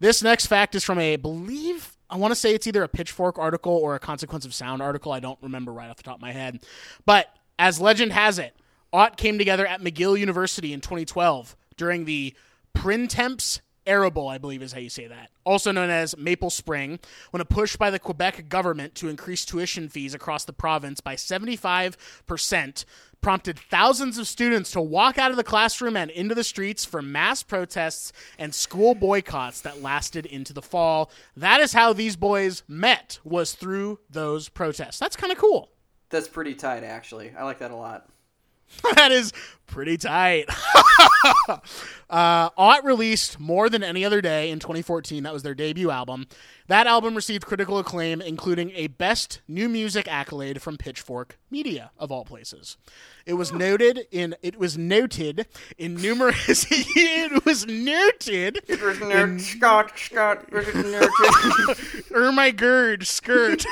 This 0.00 0.22
next 0.22 0.46
fact 0.46 0.74
is 0.74 0.84
from 0.84 0.98
a, 0.98 1.12
I 1.12 1.16
believe, 1.16 1.98
I 2.08 2.16
want 2.16 2.32
to 2.32 2.34
say 2.34 2.54
it's 2.54 2.66
either 2.66 2.82
a 2.82 2.88
Pitchfork 2.88 3.38
article 3.38 3.74
or 3.74 3.94
a 3.94 4.00
Consequence 4.00 4.46
of 4.46 4.54
Sound 4.54 4.80
article. 4.80 5.12
I 5.12 5.20
don't 5.20 5.38
remember 5.42 5.70
right 5.70 5.90
off 5.90 5.98
the 5.98 6.02
top 6.02 6.16
of 6.16 6.22
my 6.22 6.32
head. 6.32 6.64
But 7.04 7.28
as 7.58 7.78
legend 7.78 8.12
has 8.12 8.38
it, 8.38 8.56
Ought 8.90 9.18
came 9.18 9.36
together 9.36 9.66
at 9.66 9.82
McGill 9.82 10.18
University 10.18 10.72
in 10.72 10.80
2012 10.80 11.54
during 11.76 12.06
the 12.06 12.34
Printemps 12.72 13.60
érable, 13.86 14.30
I 14.30 14.38
believe 14.38 14.62
is 14.62 14.72
how 14.72 14.80
you 14.80 14.90
say 14.90 15.06
that, 15.06 15.30
also 15.44 15.72
known 15.72 15.90
as 15.90 16.16
Maple 16.16 16.50
Spring, 16.50 16.98
when 17.30 17.40
a 17.40 17.44
push 17.44 17.76
by 17.76 17.90
the 17.90 17.98
Quebec 17.98 18.48
government 18.48 18.94
to 18.96 19.08
increase 19.08 19.44
tuition 19.44 19.88
fees 19.88 20.14
across 20.14 20.44
the 20.44 20.52
province 20.52 21.00
by 21.00 21.14
75% 21.14 22.84
prompted 23.20 23.58
thousands 23.58 24.18
of 24.18 24.28
students 24.28 24.70
to 24.70 24.80
walk 24.80 25.18
out 25.18 25.30
of 25.30 25.36
the 25.36 25.42
classroom 25.42 25.96
and 25.96 26.10
into 26.12 26.34
the 26.34 26.44
streets 26.44 26.84
for 26.84 27.02
mass 27.02 27.42
protests 27.42 28.12
and 28.38 28.54
school 28.54 28.94
boycotts 28.94 29.62
that 29.62 29.82
lasted 29.82 30.26
into 30.26 30.52
the 30.52 30.62
fall. 30.62 31.10
That 31.36 31.60
is 31.60 31.72
how 31.72 31.92
these 31.92 32.14
boys 32.14 32.62
met, 32.68 33.18
was 33.24 33.54
through 33.54 33.98
those 34.10 34.48
protests. 34.48 34.98
That's 34.98 35.16
kind 35.16 35.32
of 35.32 35.38
cool. 35.38 35.70
That's 36.08 36.28
pretty 36.28 36.54
tight, 36.54 36.84
actually. 36.84 37.32
I 37.36 37.44
like 37.44 37.58
that 37.58 37.72
a 37.72 37.76
lot. 37.76 38.08
that 38.94 39.12
is 39.12 39.32
pretty 39.66 39.96
tight. 39.96 40.46
uh, 41.48 42.50
Ought 42.56 42.84
released 42.84 43.38
More 43.38 43.68
Than 43.68 43.82
Any 43.82 44.04
Other 44.04 44.20
Day 44.20 44.50
in 44.50 44.58
2014. 44.58 45.22
That 45.22 45.32
was 45.32 45.42
their 45.42 45.54
debut 45.54 45.90
album. 45.90 46.26
That 46.68 46.86
album 46.86 47.14
received 47.14 47.46
critical 47.46 47.78
acclaim, 47.78 48.20
including 48.20 48.72
a 48.74 48.88
Best 48.88 49.40
New 49.46 49.68
Music 49.68 50.08
accolade 50.08 50.62
from 50.62 50.76
Pitchfork 50.76 51.38
Media, 51.50 51.90
of 51.98 52.10
all 52.10 52.24
places. 52.24 52.76
It 53.24 53.34
was 53.34 53.52
noted 53.52 54.06
in 54.10 54.34
it 54.42 54.58
was 54.58 54.78
noted 54.78 55.46
in 55.78 55.96
numerous 55.96 56.66
it 56.70 57.44
was 57.44 57.66
noted 57.66 58.60
it 58.68 58.80
was 58.80 58.98
nerd 58.98 59.40
Scott, 59.40 59.92
Scott, 59.96 60.44
it 60.52 62.12
er 62.14 62.32
my 62.32 62.50
gird 62.50 63.06
skirt 63.06 63.64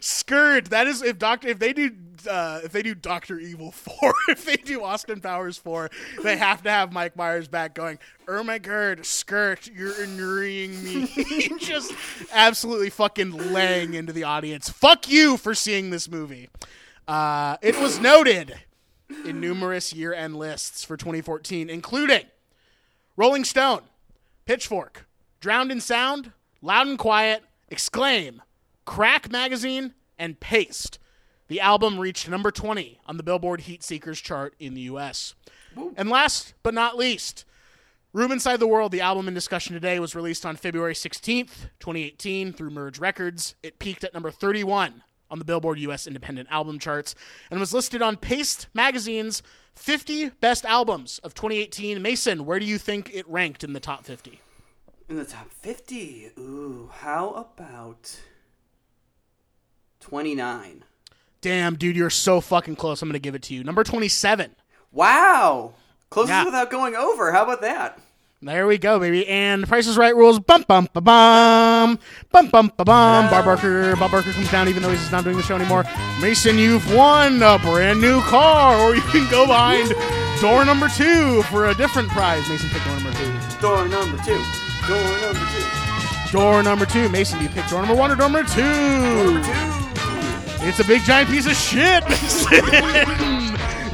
skirt 0.00 0.66
that 0.70 0.86
is 0.86 1.02
if 1.02 1.18
doctor 1.18 1.48
if 1.48 1.58
they 1.58 1.72
do 1.72 1.90
uh, 2.26 2.60
if 2.64 2.72
they 2.72 2.82
do 2.82 2.94
Doctor 2.94 3.38
Evil 3.38 3.70
four, 3.72 4.14
if 4.28 4.44
they 4.44 4.56
do 4.56 4.82
Austin 4.82 5.20
Powers 5.20 5.56
four, 5.58 5.90
they 6.22 6.36
have 6.36 6.62
to 6.62 6.70
have 6.70 6.92
Mike 6.92 7.16
Myers 7.16 7.48
back 7.48 7.74
going. 7.74 7.98
Oh 8.28 8.42
my 8.42 8.58
god, 8.58 9.04
skirt, 9.04 9.68
you're 9.68 10.00
annoying 10.02 10.82
me. 10.84 11.50
Just 11.58 11.92
absolutely 12.32 12.90
fucking 12.90 13.52
laying 13.52 13.94
into 13.94 14.12
the 14.12 14.24
audience. 14.24 14.68
Fuck 14.68 15.08
you 15.10 15.36
for 15.36 15.54
seeing 15.54 15.90
this 15.90 16.08
movie. 16.08 16.48
Uh, 17.08 17.56
it 17.60 17.76
was 17.80 17.98
noted 17.98 18.54
in 19.24 19.40
numerous 19.40 19.92
year-end 19.92 20.36
lists 20.36 20.84
for 20.84 20.96
2014, 20.96 21.68
including 21.68 22.26
Rolling 23.16 23.44
Stone, 23.44 23.82
Pitchfork, 24.46 25.06
Drowned 25.40 25.72
in 25.72 25.80
Sound, 25.80 26.30
Loud 26.62 26.86
and 26.86 26.98
Quiet, 26.98 27.42
Exclaim, 27.68 28.42
Crack 28.84 29.30
Magazine, 29.30 29.94
and 30.18 30.38
Paste. 30.38 30.99
The 31.50 31.60
album 31.60 31.98
reached 31.98 32.28
number 32.28 32.52
20 32.52 33.00
on 33.06 33.16
the 33.16 33.24
Billboard 33.24 33.62
Heat 33.62 33.82
Seekers 33.82 34.20
chart 34.20 34.54
in 34.60 34.74
the 34.74 34.82
US. 34.82 35.34
And 35.96 36.08
last 36.08 36.54
but 36.62 36.74
not 36.74 36.96
least, 36.96 37.44
Room 38.12 38.30
Inside 38.30 38.60
the 38.60 38.68
World, 38.68 38.92
the 38.92 39.00
album 39.00 39.26
in 39.26 39.34
discussion 39.34 39.74
today, 39.74 39.98
was 39.98 40.14
released 40.14 40.46
on 40.46 40.54
February 40.54 40.94
16th, 40.94 41.70
2018, 41.80 42.52
through 42.52 42.70
Merge 42.70 43.00
Records. 43.00 43.56
It 43.64 43.80
peaked 43.80 44.04
at 44.04 44.14
number 44.14 44.30
31 44.30 45.02
on 45.28 45.40
the 45.40 45.44
Billboard 45.44 45.80
US 45.80 46.06
Independent 46.06 46.48
Album 46.52 46.78
charts 46.78 47.16
and 47.50 47.58
was 47.58 47.74
listed 47.74 48.00
on 48.00 48.16
Paste 48.16 48.68
Magazine's 48.72 49.42
50 49.74 50.28
Best 50.40 50.64
Albums 50.64 51.18
of 51.24 51.34
2018. 51.34 52.00
Mason, 52.00 52.46
where 52.46 52.60
do 52.60 52.64
you 52.64 52.78
think 52.78 53.10
it 53.12 53.28
ranked 53.28 53.64
in 53.64 53.72
the 53.72 53.80
top 53.80 54.04
50? 54.04 54.40
In 55.08 55.16
the 55.16 55.24
top 55.24 55.50
50. 55.50 56.30
Ooh, 56.38 56.90
how 57.00 57.30
about 57.30 58.20
29? 59.98 60.84
Damn, 61.42 61.76
dude, 61.76 61.96
you're 61.96 62.10
so 62.10 62.40
fucking 62.40 62.76
close. 62.76 63.00
I'm 63.00 63.08
going 63.08 63.14
to 63.14 63.18
give 63.18 63.34
it 63.34 63.42
to 63.44 63.54
you. 63.54 63.64
Number 63.64 63.82
27. 63.82 64.54
Wow! 64.92 65.72
Closest 66.10 66.30
Yeah. 66.32 66.44
without 66.44 66.70
going 66.70 66.94
over. 66.94 67.32
How 67.32 67.44
about 67.44 67.60
that? 67.62 67.98
There 68.42 68.66
we 68.66 68.78
go, 68.78 68.98
baby. 68.98 69.26
And 69.28 69.68
Price 69.68 69.86
is 69.86 69.98
Right 69.98 70.16
rules. 70.16 70.38
Bum 70.40 70.64
bum 70.66 70.88
ba 70.94 71.00
bum. 71.02 71.98
Bum 72.32 72.48
bum 72.48 72.72
ba 72.76 72.84
bum. 72.84 73.28
Bob 73.30 73.44
Barker. 73.44 73.94
Bob 73.96 74.10
Barker 74.10 74.32
comes 74.32 74.50
down 74.50 74.66
even 74.68 74.82
though 74.82 74.88
he's 74.90 75.12
not 75.12 75.24
doing 75.24 75.36
the 75.36 75.42
show 75.42 75.56
anymore. 75.56 75.84
Mason, 76.22 76.56
you've 76.58 76.90
won 76.94 77.42
a 77.42 77.58
brand 77.58 78.00
new 78.00 78.20
car, 78.22 78.78
or 78.80 78.94
you 78.94 79.02
can 79.02 79.30
go 79.30 79.46
behind 79.46 79.92
door 80.40 80.64
number 80.64 80.88
two 80.88 81.42
for 81.44 81.68
a 81.68 81.74
different 81.74 82.08
prize. 82.08 82.48
Mason 82.48 82.70
pick 82.70 82.82
door 82.84 82.94
number 82.96 83.12
two. 83.12 83.60
Door 83.60 83.88
number 83.88 84.16
two. 84.24 84.42
Door 84.88 85.20
number 85.20 85.46
two. 85.52 86.32
Door 86.32 86.62
number 86.62 86.86
two. 86.86 87.08
Mason, 87.10 87.38
do 87.38 87.44
you 87.44 87.50
pick 87.50 87.66
door 87.68 87.80
number 87.82 87.94
one 87.94 88.10
or 88.10 88.16
door 88.16 88.30
number 88.30 88.48
two? 88.48 88.62
Number 88.62 89.44
two. 89.44 89.79
It's 90.62 90.78
a 90.78 90.84
big 90.84 91.02
giant 91.04 91.30
piece 91.30 91.46
of 91.46 91.54
shit, 91.56 92.04
Mason. 92.08 92.54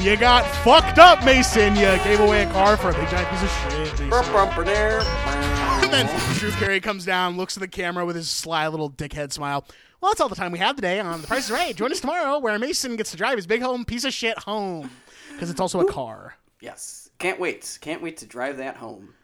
you 0.03 0.17
got 0.17 0.45
fucked 0.65 0.99
up, 0.99 1.25
Mason. 1.25 1.77
You 1.77 1.83
gave 2.03 2.19
away 2.21 2.43
a 2.43 2.51
car 2.53 2.77
for 2.77 2.91
a 2.91 2.93
big 2.93 3.09
giant 3.09 3.29
piece 3.31 3.43
of 3.45 3.51
shit. 3.51 3.79
Mason. 3.93 4.11
Bump, 4.11 4.27
bumper, 4.33 4.65
there. 4.65 5.01
And 5.01 5.93
then 5.93 6.35
Drew 6.35 6.51
Carey 6.53 6.81
comes 6.81 7.05
down, 7.05 7.37
looks 7.37 7.57
at 7.57 7.61
the 7.61 7.69
camera 7.69 8.05
with 8.05 8.17
his 8.17 8.29
sly 8.29 8.67
little 8.67 8.91
dickhead 8.91 9.33
smile. 9.33 9.65
Well, 10.01 10.11
that's 10.11 10.21
all 10.21 10.29
the 10.29 10.35
time 10.35 10.51
we 10.53 10.59
have 10.59 10.75
today 10.77 10.99
on 11.01 11.21
The 11.23 11.27
Price 11.29 11.45
is 11.47 11.51
Right. 11.53 11.75
Join 11.75 11.93
us 11.93 12.01
tomorrow 12.01 12.39
where 12.41 12.59
Mason 12.59 12.97
gets 12.97 13.13
to 13.13 13.17
drive 13.17 13.37
his 13.37 13.47
big 13.47 13.63
home 13.63 13.85
piece 13.85 14.05
of 14.05 14.13
shit 14.13 14.37
home 14.41 14.91
because 15.33 15.51
it's 15.51 15.61
also 15.61 15.81
a 15.81 15.91
car. 15.91 16.35
Yes. 16.61 17.11
Can't 17.19 17.39
wait. 17.41 17.79
Can't 17.81 18.03
wait 18.03 18.17
to 18.19 18.27
drive 18.27 18.57
that 18.59 18.77
home. 18.77 19.15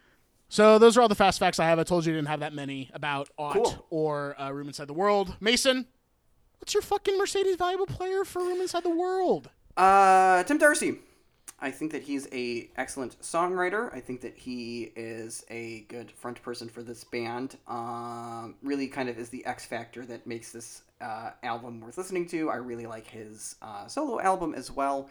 So 0.49 0.78
those 0.78 0.97
are 0.97 1.03
all 1.03 1.09
the 1.09 1.14
fast 1.14 1.38
facts 1.40 1.59
I 1.59 1.64
have. 1.66 1.78
I 1.78 1.82
told 1.82 2.07
you 2.07 2.12
I 2.12 2.16
didn't 2.16 2.28
have 2.28 2.40
that 2.40 2.53
many 2.55 2.90
about 2.95 3.28
Ought 3.36 3.55
Cool. 3.55 3.86
or 3.90 4.40
uh, 4.40 4.51
Room 4.51 4.68
Inside 4.68 4.86
the 4.86 4.93
World. 4.95 5.34
Mason, 5.40 5.86
what's 6.62 6.74
your 6.74 6.82
fucking 6.82 7.18
Mercedes 7.18 7.56
valuable 7.56 7.86
player 7.86 8.24
for 8.24 8.38
Room 8.38 8.60
Inside 8.60 8.84
the 8.84 8.96
World? 8.96 9.50
Uh, 9.76 10.44
Tim 10.44 10.58
Darcy. 10.58 10.94
I 11.58 11.72
think 11.72 11.90
that 11.90 12.04
he's 12.04 12.28
a 12.30 12.70
excellent 12.76 13.20
songwriter. 13.20 13.92
I 13.92 13.98
think 13.98 14.20
that 14.20 14.36
he 14.36 14.92
is 14.94 15.44
a 15.50 15.80
good 15.88 16.12
front 16.12 16.40
person 16.40 16.68
for 16.68 16.84
this 16.84 17.02
band. 17.02 17.56
Um, 17.66 18.54
really, 18.62 18.86
kind 18.86 19.08
of 19.08 19.18
is 19.18 19.28
the 19.28 19.44
X 19.44 19.66
factor 19.66 20.06
that 20.06 20.24
makes 20.24 20.52
this 20.52 20.82
uh, 21.00 21.30
album 21.42 21.80
worth 21.80 21.98
listening 21.98 22.28
to. 22.28 22.48
I 22.48 22.56
really 22.56 22.86
like 22.86 23.08
his 23.08 23.56
uh, 23.60 23.88
solo 23.88 24.20
album 24.20 24.54
as 24.54 24.70
well. 24.70 25.10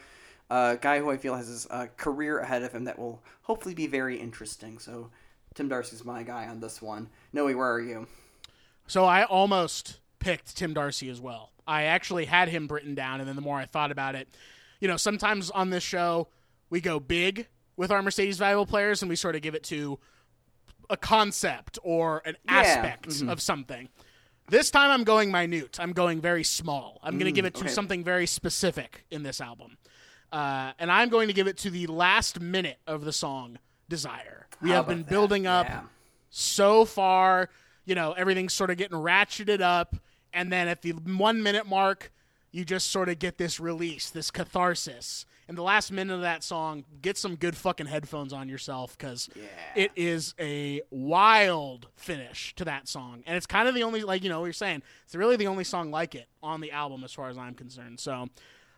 A 0.50 0.54
uh, 0.54 0.76
guy 0.76 1.00
who 1.00 1.12
I 1.12 1.18
feel 1.18 1.36
has 1.36 1.48
his 1.48 1.68
uh, 1.70 1.88
career 1.98 2.40
ahead 2.40 2.64
of 2.64 2.72
him 2.72 2.86
that 2.86 2.98
will 2.98 3.22
hopefully 3.42 3.76
be 3.76 3.88
very 3.88 4.18
interesting. 4.18 4.80
So, 4.80 5.10
Tim 5.54 5.68
Darcy's 5.68 6.06
my 6.06 6.24
guy 6.24 6.48
on 6.48 6.62
this 6.62 6.82
one. 6.82 7.10
Noah, 7.34 7.58
where 7.58 7.74
are 7.74 7.82
you? 7.82 8.08
So 8.88 9.06
I 9.06 9.24
almost 9.24 10.01
picked 10.22 10.56
Tim 10.56 10.74
Darcy 10.74 11.10
as 11.10 11.20
well. 11.20 11.52
I 11.68 11.84
actually 11.84 12.26
had 12.26 12.48
him 12.48 12.68
written 12.68 12.96
down, 12.96 13.20
and 13.20 13.28
then 13.28 13.36
the 13.36 13.42
more 13.42 13.58
I 13.58 13.66
thought 13.66 13.92
about 13.92 14.16
it, 14.16 14.30
you 14.80 14.88
know, 14.88 14.98
sometimes 14.98 15.52
on 15.52 15.70
this 15.70 15.84
show 15.84 16.28
we 16.70 16.80
go 16.80 17.00
big 17.00 17.48
with 17.76 17.92
our 17.92 18.02
Mercedes 18.02 18.38
valuable 18.38 18.66
players, 18.66 19.02
and 19.02 19.10
we 19.10 19.16
sort 19.16 19.36
of 19.36 19.42
give 19.42 19.56
it 19.56 19.64
to 19.66 20.00
a 20.90 20.96
concept 20.98 21.78
or 21.84 22.22
an 22.26 22.36
Yeah, 22.46 22.54
aspect 22.54 23.10
mhm. 23.10 23.32
of 23.32 23.42
something. 23.42 23.90
This 24.50 24.70
time 24.72 24.92
I'm 24.92 25.04
going 25.04 25.32
minute. 25.32 25.80
I'm 25.80 25.94
going 25.94 26.20
very 26.20 26.44
small. 26.44 27.00
I'm 27.04 27.14
going 27.14 27.26
to 27.26 27.32
give 27.32 27.46
it 27.46 27.54
to 27.56 27.62
Mm, 27.62 27.66
okay. 27.66 27.74
something 27.74 28.04
very 28.04 28.26
specific 28.28 29.06
in 29.10 29.24
this 29.24 29.40
album. 29.40 29.78
Uh, 30.32 30.74
and 30.80 30.92
I'm 30.92 31.10
going 31.10 31.28
to 31.28 31.34
give 31.34 31.48
it 31.48 31.58
to 31.60 31.70
the 31.70 31.88
last 31.88 32.40
minute 32.42 32.80
of 32.88 33.06
the 33.06 33.14
song 33.14 33.60
Desire. 33.88 34.48
We 34.62 34.70
How 34.70 34.78
have 34.78 34.88
been 34.88 35.00
that? 35.04 35.10
building 35.10 35.48
up 35.48 35.68
Yeah. 35.68 35.82
so 36.30 36.84
far. 36.86 37.50
You 37.86 37.96
know, 37.96 38.12
everything's 38.14 38.54
sort 38.54 38.70
of 38.70 38.78
getting 38.78 38.98
ratcheted 38.98 39.62
up. 39.62 39.96
And 40.34 40.52
then 40.52 40.68
at 40.68 40.82
the 40.82 40.92
one 40.92 41.44
minute 41.44 41.68
mark, 41.68 42.12
you 42.52 42.66
just 42.66 42.90
sort 42.90 43.10
of 43.10 43.20
get 43.20 43.38
this 43.38 43.60
release, 43.60 44.10
this 44.10 44.30
catharsis. 44.30 45.26
And 45.48 45.58
the 45.58 45.64
last 45.64 45.92
minute 45.92 46.14
of 46.14 46.22
that 46.22 46.44
song, 46.44 46.86
get 47.02 47.18
some 47.18 47.36
good 47.36 47.58
fucking 47.58 47.88
headphones 47.88 48.32
on 48.32 48.48
yourself 48.48 48.98
because 48.98 49.30
it 49.76 49.92
is 49.96 50.34
a 50.40 50.82
wild 50.92 51.88
finish 51.96 52.54
to 52.56 52.66
that 52.66 52.88
song. 52.88 53.24
And 53.26 53.36
it's 53.36 53.46
kind 53.46 53.68
of 53.68 53.76
the 53.76 53.84
only, 53.84 54.02
like, 54.04 54.24
you 54.24 54.30
know, 54.30 54.40
what 54.40 54.46
you're 54.46 54.54
saying, 54.54 54.82
it's 55.06 55.16
really 55.16 55.36
the 55.36 55.48
only 55.48 55.64
song 55.64 55.92
like 55.92 56.16
it 56.16 56.28
on 56.42 56.62
the 56.62 56.72
album 56.72 57.04
as 57.04 57.12
far 57.12 57.30
as 57.30 57.38
I'm 57.38 57.54
concerned. 57.54 58.00
So, 58.00 58.28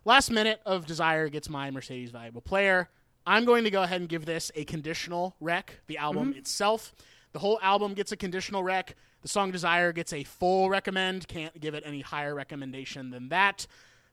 last 0.06 0.32
minute 0.32 0.62
of 0.66 0.86
Desire 0.86 1.30
gets 1.30 1.49
my 1.49 1.70
Mercedes 1.70 2.12
Valuable 2.12 2.41
Player. 2.41 2.89
I'm 3.26 3.45
going 3.45 3.64
to 3.64 3.72
go 3.72 3.84
ahead 3.84 4.01
and 4.01 4.10
give 4.10 4.26
this 4.26 4.51
a 4.56 4.66
conditional 4.66 5.36
rec, 5.39 5.80
the 5.88 5.97
album 5.97 6.30
mm-hmm. 6.30 6.39
itself. 6.39 6.93
The 7.34 7.39
whole 7.39 7.60
album 7.62 7.93
gets 7.93 8.12
a 8.12 8.18
conditional 8.18 8.64
rec. 8.64 8.95
The 9.24 9.30
song 9.30 9.51
Desire 9.51 9.93
gets 9.93 10.11
a 10.11 10.24
full 10.24 10.69
recommend. 10.69 11.28
Can't 11.28 11.59
give 11.59 11.74
it 11.74 11.84
any 11.86 12.01
higher 12.01 12.36
recommendation 12.36 13.09
than 13.09 13.30
that. 13.30 13.65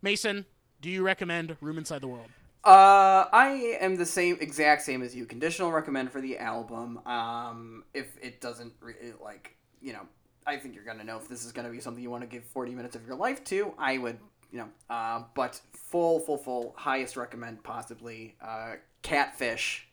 Mason, 0.02 0.46
do 0.80 0.88
you 0.88 1.02
recommend 1.02 1.56
Room 1.60 1.78
Inside 1.78 2.00
the 2.00 2.08
World? 2.08 2.28
Uh, 2.62 3.26
I 3.32 3.76
am 3.80 3.96
the 3.96 4.06
same, 4.06 4.38
exact 4.40 4.82
same 4.82 5.02
as 5.02 5.14
you. 5.14 5.26
Conditional 5.26 5.72
recommend 5.72 6.12
for 6.12 6.20
the 6.20 6.38
album. 6.38 6.98
Um, 7.06 7.84
if 7.92 8.16
it 8.22 8.40
doesn't 8.40 8.72
re- 8.80 8.94
like, 9.22 9.56
you 9.82 9.92
know, 9.92 10.06
I 10.46 10.58
think 10.58 10.74
you're 10.76 10.84
gonna 10.84 11.04
know 11.04 11.16
if 11.16 11.28
this 11.28 11.44
is 11.44 11.52
gonna 11.52 11.70
be 11.70 11.80
something 11.80 12.02
you 12.02 12.10
want 12.10 12.22
to 12.22 12.28
give 12.28 12.44
40 12.44 12.74
minutes 12.74 12.94
of 12.94 13.04
your 13.06 13.16
life 13.16 13.42
to. 13.44 13.74
I 13.78 13.98
would, 13.98 14.18
you 14.52 14.58
know, 14.58 14.68
uh, 14.88 15.24
but 15.34 15.60
full, 15.72 16.20
full, 16.20 16.38
full, 16.38 16.74
highest 16.76 17.16
recommend 17.16 17.64
possibly. 17.64 18.36
Uh, 18.40 18.74
Catfish 19.02 19.88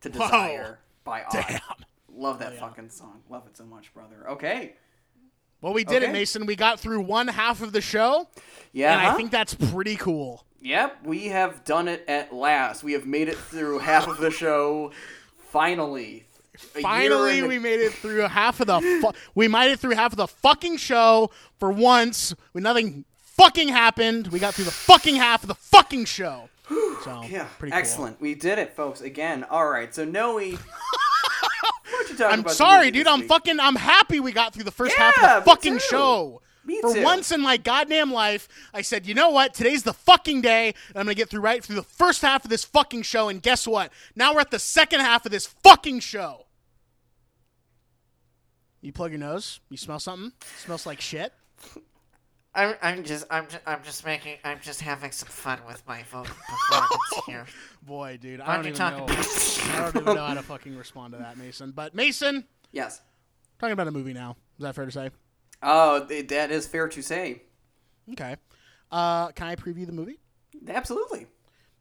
to 0.00 0.08
Whoa. 0.08 0.24
Desire 0.24 0.78
by 1.04 1.24
Ought. 1.24 1.32
Damn. 1.32 1.60
Love 2.16 2.38
that 2.38 2.54
oh, 2.54 2.60
fucking 2.60 2.90
song. 2.90 3.20
Love 3.28 3.46
it 3.46 3.56
so 3.56 3.64
much, 3.64 3.92
brother. 3.92 4.24
Okay. 4.30 4.74
Well, 5.60 5.72
we 5.72 5.84
did 5.84 6.02
it, 6.02 6.12
Mason. 6.12 6.46
We 6.46 6.56
got 6.56 6.80
through 6.80 7.00
one 7.02 7.28
half 7.28 7.62
of 7.62 7.72
the 7.72 7.80
show, 7.80 8.28
Yeah. 8.72 8.92
and 8.98 9.06
I 9.06 9.14
think 9.14 9.30
that's 9.30 9.54
pretty 9.54 9.96
cool. 9.96 10.44
Yep, 10.60 10.98
we 11.04 11.26
have 11.28 11.64
done 11.64 11.88
it 11.88 12.04
at 12.08 12.32
last. 12.34 12.82
We 12.82 12.92
have 12.92 13.06
made 13.06 13.28
it 13.28 13.36
through 13.36 13.78
half 13.80 14.08
of 14.08 14.18
the 14.18 14.30
show. 14.30 14.92
Finally. 15.50 16.24
A 16.74 16.80
Finally, 16.80 17.42
we 17.42 17.58
made 17.58 17.80
it 17.80 17.92
through 17.92 18.20
half 18.22 18.60
of 18.60 18.66
the. 18.66 18.80
Fu- 18.80 19.12
we 19.34 19.46
made 19.48 19.70
it 19.72 19.78
through 19.78 19.94
half 19.94 20.12
of 20.12 20.16
the 20.16 20.26
fucking 20.26 20.78
show 20.78 21.30
for 21.58 21.70
once. 21.70 22.34
When 22.52 22.64
nothing 22.64 23.04
fucking 23.20 23.68
happened, 23.68 24.28
we 24.28 24.38
got 24.38 24.54
through 24.54 24.64
the 24.64 24.70
fucking 24.70 25.16
half 25.16 25.42
of 25.42 25.48
the 25.48 25.54
fucking 25.54 26.06
show. 26.06 26.48
So 27.04 27.22
Yeah, 27.28 27.44
pretty 27.58 27.70
cool. 27.72 27.78
excellent. 27.78 28.20
We 28.20 28.34
did 28.34 28.58
it, 28.58 28.74
folks. 28.74 29.00
Again, 29.02 29.44
all 29.44 29.68
right. 29.68 29.94
So 29.94 30.04
Noah, 30.04 30.52
what 32.10 32.10
you 32.12 32.16
talking 32.18 32.32
I'm 32.32 32.40
about? 32.40 32.48
the 32.50 32.54
sorry, 32.54 32.90
dude. 32.90 33.06
I'm 33.06 33.22
fucking. 33.28 33.60
I'm 33.60 33.76
happy 33.76 34.20
we 34.20 34.32
got 34.32 34.54
through 34.54 34.64
the 34.64 34.70
first 34.70 34.96
half 34.96 35.14
of 35.16 35.44
the 35.44 35.50
fucking 35.50 35.74
too. 35.74 35.80
show. 35.80 36.42
Me 36.64 36.80
For 36.80 36.94
too. 36.94 37.02
once 37.04 37.30
in 37.30 37.40
my 37.40 37.56
goddamn 37.58 38.12
life, 38.12 38.48
I 38.74 38.82
said, 38.82 39.06
you 39.06 39.14
know 39.14 39.30
what? 39.30 39.54
Today's 39.54 39.84
the 39.84 39.92
fucking 39.92 40.40
day, 40.40 40.74
and 40.88 40.96
I'm 40.96 41.04
gonna 41.06 41.14
get 41.14 41.28
through 41.30 41.40
right 41.42 41.62
through 41.62 41.76
the 41.76 41.82
first 41.84 42.22
half 42.22 42.42
of 42.44 42.50
this 42.50 42.64
fucking 42.64 43.02
show. 43.02 43.28
And 43.28 43.40
guess 43.40 43.68
what? 43.68 43.92
Now 44.16 44.34
we're 44.34 44.40
at 44.40 44.50
the 44.50 44.58
second 44.58 45.00
half 45.00 45.24
of 45.26 45.30
this 45.32 45.46
fucking 45.46 46.00
show. 46.00 46.46
You 48.80 48.92
plug 48.92 49.10
your 49.12 49.20
nose. 49.20 49.60
You 49.70 49.76
smell 49.76 49.98
something. 50.00 50.32
smells 50.58 50.86
like 50.86 51.00
shit. 51.00 51.32
I'm, 52.56 52.74
I'm 52.82 53.04
just 53.04 53.26
I'm 53.30 53.46
just 53.46 53.60
I'm 53.66 53.82
just 53.84 54.04
making 54.06 54.38
I'm 54.42 54.58
just 54.60 54.80
having 54.80 55.12
some 55.12 55.28
fun 55.28 55.58
with 55.66 55.86
my 55.86 56.02
vocal 56.10 56.34
performance 56.48 57.14
here. 57.26 57.46
Boy, 57.82 58.18
dude, 58.20 58.40
I 58.40 58.54
don't 58.56 58.64
don't 58.74 58.74
even 58.74 59.06
know. 59.06 59.14
I 59.14 59.90
don't 59.92 60.02
even 60.02 60.14
know 60.14 60.24
how 60.24 60.34
to 60.34 60.42
fucking 60.42 60.76
respond 60.76 61.12
to 61.12 61.18
that, 61.18 61.36
Mason. 61.36 61.72
But 61.72 61.94
Mason, 61.94 62.44
Yes. 62.72 63.02
talking 63.58 63.74
about 63.74 63.88
a 63.88 63.92
movie 63.92 64.14
now. 64.14 64.36
Is 64.58 64.62
that 64.62 64.74
fair 64.74 64.86
to 64.86 64.90
say? 64.90 65.10
Oh, 65.62 66.00
that 66.00 66.50
is 66.50 66.66
fair 66.66 66.88
to 66.88 67.02
say. 67.02 67.42
Okay. 68.12 68.36
Uh, 68.90 69.28
can 69.32 69.48
I 69.48 69.56
preview 69.56 69.84
the 69.86 69.92
movie? 69.92 70.18
Absolutely. 70.68 71.26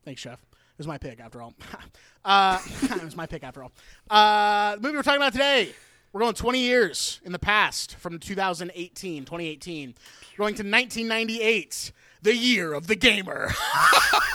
Thanks, 0.03 0.21
Chef. 0.21 0.39
It 0.41 0.77
was 0.79 0.87
my 0.87 0.97
pick 0.97 1.21
after 1.21 1.41
all. 1.41 1.53
uh, 2.25 2.59
it 2.81 3.03
was 3.03 3.15
my 3.15 3.25
pick 3.25 3.43
after 3.43 3.63
all. 3.63 3.71
Uh, 4.09 4.75
the 4.75 4.81
movie 4.81 4.97
we're 4.97 5.03
talking 5.03 5.21
about 5.21 5.31
today, 5.31 5.73
we're 6.15 6.21
going 6.21 6.33
20 6.33 6.59
years 6.59 7.19
in 7.25 7.33
the 7.33 7.39
past 7.39 7.97
from 7.97 8.19
2018, 8.19 9.25
2018. 9.25 9.95
We're 10.37 10.43
going 10.43 10.55
to 10.55 10.63
1998, 10.63 11.91
the 12.21 12.33
year 12.33 12.71
of 12.71 12.87
the 12.87 12.95
gamer. 12.95 13.49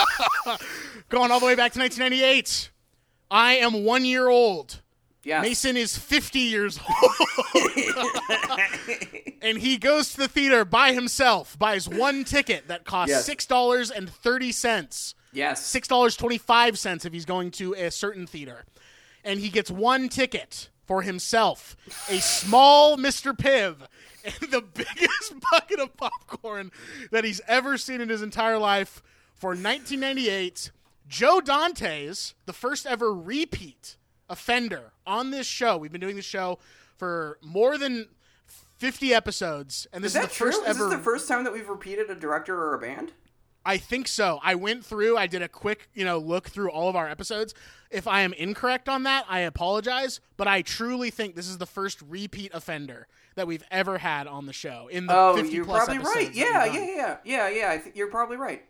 going 1.09 1.31
all 1.31 1.41
the 1.41 1.47
way 1.47 1.55
back 1.55 1.73
to 1.73 1.79
1998. 1.79 2.71
I 3.31 3.55
am 3.55 3.83
one 3.85 4.05
year 4.05 4.29
old. 4.29 4.83
Yes. 5.25 5.41
Mason 5.41 5.79
is 5.79 5.97
50 5.97 6.39
years 6.41 6.79
old. 7.57 7.71
and 9.41 9.57
he 9.57 9.79
goes 9.79 10.11
to 10.13 10.19
the 10.19 10.29
theater 10.29 10.67
by 10.67 10.93
himself, 10.93 11.59
buys 11.59 11.89
one 11.89 12.25
ticket 12.25 12.69
that 12.69 12.85
costs 12.85 13.27
Yes. 13.27 13.47
$6.30. 13.47 15.15
Yes. 15.33 15.65
Six 15.65 15.89
dollars 15.89 16.15
twenty 16.15 16.37
five 16.37 16.79
cents 16.79 17.07
if 17.07 17.13
he's 17.15 17.25
going 17.25 17.53
to 17.53 17.73
a 17.73 17.91
certain 17.91 18.27
theater, 18.27 18.67
and 19.25 19.41
he 19.41 19.49
gets 19.49 19.71
one 19.71 20.11
ticket 20.11 20.69
for 20.91 21.03
himself, 21.03 21.77
a 22.09 22.19
small 22.19 22.97
Mr. 22.97 23.33
Pibb, 23.33 23.77
and 24.25 24.51
the 24.51 24.61
biggest 24.75 25.35
bucket 25.53 25.79
of 25.79 25.97
popcorn 25.97 26.73
that 27.13 27.23
he's 27.23 27.41
ever 27.47 27.79
seen 27.79 28.01
in 28.01 28.09
his 28.09 28.23
entire 28.23 28.59
life 28.59 29.01
for 29.37 29.51
1998. 29.51 30.73
Joe 31.07 31.41
Dante's 31.41 32.35
the 32.45 32.53
first 32.53 32.87
ever 32.87 33.15
repeat 33.15 33.99
offender 34.29 34.91
on 35.07 35.31
this 35.31 35.47
show. 35.47 35.77
We've 35.77 35.93
been 35.93 36.01
doing 36.01 36.17
this 36.17 36.25
show 36.25 36.59
for 36.97 37.39
more 37.41 37.79
than 37.79 38.09
50 38.79 39.15
episodes, 39.15 39.87
and 39.93 40.03
this 40.03 40.17
Is 40.17 40.23
is, 40.25 40.29
the 40.29 40.35
true? 40.35 40.47
first 40.49 40.63
Is 40.63 40.67
ever. 40.67 40.85
Is 40.87 40.91
this 40.91 40.99
the 40.99 41.05
first 41.05 41.29
time 41.29 41.45
that 41.45 41.53
we've 41.53 41.69
repeated 41.69 42.11
a 42.11 42.17
director 42.17 42.61
or 42.61 42.75
a 42.75 42.81
band? 42.81 43.13
I 43.65 43.77
think 43.77 44.09
so. 44.09 44.41
I 44.43 44.55
went 44.55 44.85
through, 44.85 45.17
I 45.19 45.27
did 45.27 45.43
a 45.43 45.49
quick, 45.49 45.89
you 45.95 46.05
know, 46.05 46.19
look 46.19 46.49
through 46.49 46.71
all 46.71 46.89
of 46.89 46.97
our 46.97 47.09
episodes. 47.09 47.55
If 47.91 48.07
I 48.07 48.23
am 48.23 48.33
incorrect 48.33 48.89
on 48.89 49.03
that, 49.03 49.27
I 49.29 49.41
apologize, 49.41 50.21
but 50.37 50.49
I 50.49 50.63
truly 50.63 51.11
think 51.11 51.35
this 51.35 51.49
is 51.49 51.59
the 51.59 51.67
first 51.67 52.01
repeat 52.09 52.53
offender 52.55 53.07
that 53.35 53.47
we've 53.47 53.65
ever 53.71 53.99
had 53.99 54.27
on 54.27 54.47
the 54.47 54.53
show 54.53 54.89
in 54.91 55.07
the 55.07 55.15
Oh, 55.15 55.37
50 55.37 55.53
you're 55.55 55.65
plus 55.65 55.85
probably 55.85 56.03
right. 56.05 56.33
Yeah, 56.35 56.65
yeah, 56.65 56.87
yeah, 56.97 57.17
yeah, 57.25 57.49
yeah. 57.49 57.71
I 57.71 57.79
think 57.79 57.97
you're 57.97 58.11
probably 58.11 58.37
right. 58.39 58.65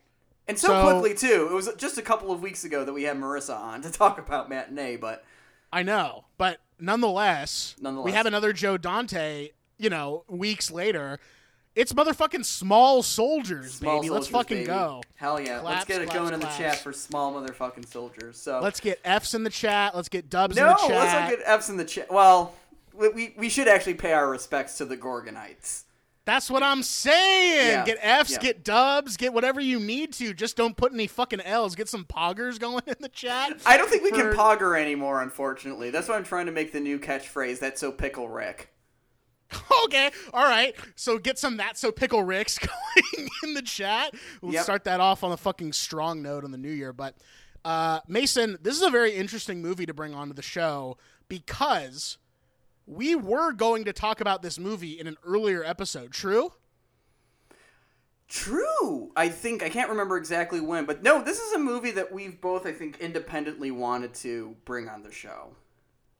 And 0.47 0.59
so, 0.59 0.67
So- 0.67 0.83
quickly 0.99 1.15
too. 1.15 1.47
It 1.49 1.53
was 1.53 1.69
just 1.77 1.97
a 1.97 2.01
couple 2.01 2.31
of 2.31 2.41
weeks 2.41 2.63
ago 2.65 2.83
that 2.83 2.91
we 2.93 3.03
had 3.03 3.17
Marissa 3.17 3.55
on 3.55 3.81
to 3.83 3.91
talk 3.91 4.19
about 4.19 4.49
matinee, 4.49 4.97
but 4.97 5.23
I 5.71 5.83
know, 5.83 6.25
but 6.37 6.59
nonetheless, 6.79 7.75
nonetheless, 7.79 8.05
we 8.05 8.11
have 8.11 8.25
another 8.25 8.51
Joe 8.53 8.77
Dante, 8.77 9.51
you 9.77 9.89
know, 9.89 10.25
weeks 10.27 10.69
later. 10.69 11.19
It's 11.75 11.93
motherfucking 11.93 12.43
small 12.43 13.01
soldiers, 13.01 13.75
small 13.75 14.01
baby. 14.01 14.09
Let's 14.09 14.27
fucking 14.27 14.57
baby. 14.57 14.67
go. 14.67 15.01
Hell 15.15 15.39
yeah! 15.39 15.61
Let's 15.61 15.85
get 15.85 16.01
it 16.01 16.09
claps, 16.09 16.19
going 16.19 16.33
in 16.33 16.39
the 16.41 16.47
chat 16.47 16.79
for 16.79 16.91
small 16.91 17.33
motherfucking 17.33 17.87
soldiers. 17.87 18.37
So 18.37 18.59
Let's 18.61 18.81
get 18.81 18.99
F's 19.05 19.33
in 19.33 19.43
the 19.43 19.49
chat. 19.49 19.95
Let's 19.95 20.09
get 20.09 20.29
dubs 20.29 20.57
no, 20.57 20.63
in 20.63 20.67
the 20.69 20.75
chat. 20.75 20.89
let's 20.89 21.13
not 21.13 21.29
get 21.29 21.39
F's 21.45 21.69
in 21.69 21.77
the 21.77 21.85
chat. 21.85 22.11
Well, 22.11 22.53
we, 22.93 23.33
we 23.37 23.47
should 23.47 23.69
actually 23.69 23.93
pay 23.93 24.11
our 24.11 24.29
respects 24.29 24.77
to 24.79 24.85
the 24.85 24.97
Gorgonites. 24.97 25.83
That's 26.25 26.51
what 26.51 26.61
I'm 26.61 26.83
saying. 26.83 27.67
Yeah, 27.67 27.85
Get 27.85 27.97
F's, 27.99 28.31
yeah. 28.31 28.39
get 28.39 28.63
dubs, 28.63 29.17
get 29.17 29.33
whatever 29.33 29.59
you 29.59 29.79
need 29.79 30.13
to. 30.13 30.33
Just 30.33 30.55
don't 30.55 30.77
put 30.77 30.93
any 30.93 31.07
fucking 31.07 31.41
L's. 31.41 31.73
Get 31.73 31.89
some 31.89 32.05
poggers 32.05 32.59
going 32.59 32.83
in 32.87 32.95
the 32.99 33.09
chat. 33.09 33.59
I 33.65 33.77
don't 33.77 33.89
think 33.89 34.03
we 34.03 34.11
can 34.11 34.33
pogger 34.33 34.79
anymore, 34.79 35.21
unfortunately. 35.21 35.89
That's 35.89 36.07
why 36.07 36.17
I'm 36.17 36.23
trying 36.23 36.45
to 36.45 36.51
make 36.51 36.73
the 36.73 36.79
new 36.79 36.99
catchphrase. 36.99 37.59
That's 37.59 37.81
so 37.81 37.91
pickle 37.91 38.29
Rick. 38.29 38.69
okay, 39.85 40.11
all 40.33 40.43
right. 40.43 40.75
So 40.95 41.17
get 41.17 41.37
some 41.39 41.57
that 41.57 41.77
so 41.77 41.91
pickle 41.91 42.23
Ricks 42.23 42.57
going 43.15 43.29
in 43.43 43.53
the 43.53 43.61
chat. 43.61 44.13
We'll 44.41 44.53
Yep. 44.53 44.63
start 44.63 44.83
that 44.85 44.99
off 44.99 45.23
on 45.23 45.31
a 45.31 45.37
fucking 45.37 45.73
strong 45.73 46.21
note 46.21 46.43
on 46.43 46.51
the 46.51 46.57
new 46.57 46.71
year. 46.71 46.93
But 46.93 47.15
Uh, 47.63 47.99
Mason, 48.07 48.57
this 48.61 48.75
is 48.75 48.81
a 48.81 48.89
very 48.89 49.13
interesting 49.13 49.61
movie 49.61 49.85
to 49.85 49.93
bring 49.93 50.13
onto 50.15 50.33
the 50.33 50.41
show 50.41 50.97
because 51.27 52.17
we 52.87 53.13
were 53.15 53.51
going 53.53 53.85
to 53.85 53.93
talk 53.93 54.19
about 54.19 54.41
this 54.41 54.57
movie 54.57 54.99
in 54.99 55.05
an 55.07 55.15
earlier 55.23 55.63
episode. 55.63 56.11
True? 56.11 56.51
True. 58.27 59.11
I 59.15 59.27
think 59.29 59.61
I 59.61 59.69
can't 59.69 59.89
remember 59.89 60.17
exactly 60.17 60.61
when, 60.61 60.85
but 60.85 61.03
no, 61.03 61.21
this 61.21 61.39
is 61.39 61.53
a 61.53 61.59
movie 61.59 61.91
that 61.91 62.11
we've 62.11 62.39
both, 62.39 62.65
I 62.65 62.71
think, 62.71 62.99
independently 62.99 63.71
wanted 63.71 64.13
to 64.15 64.55
bring 64.65 64.87
on 64.87 65.03
the 65.03 65.11
show. 65.11 65.53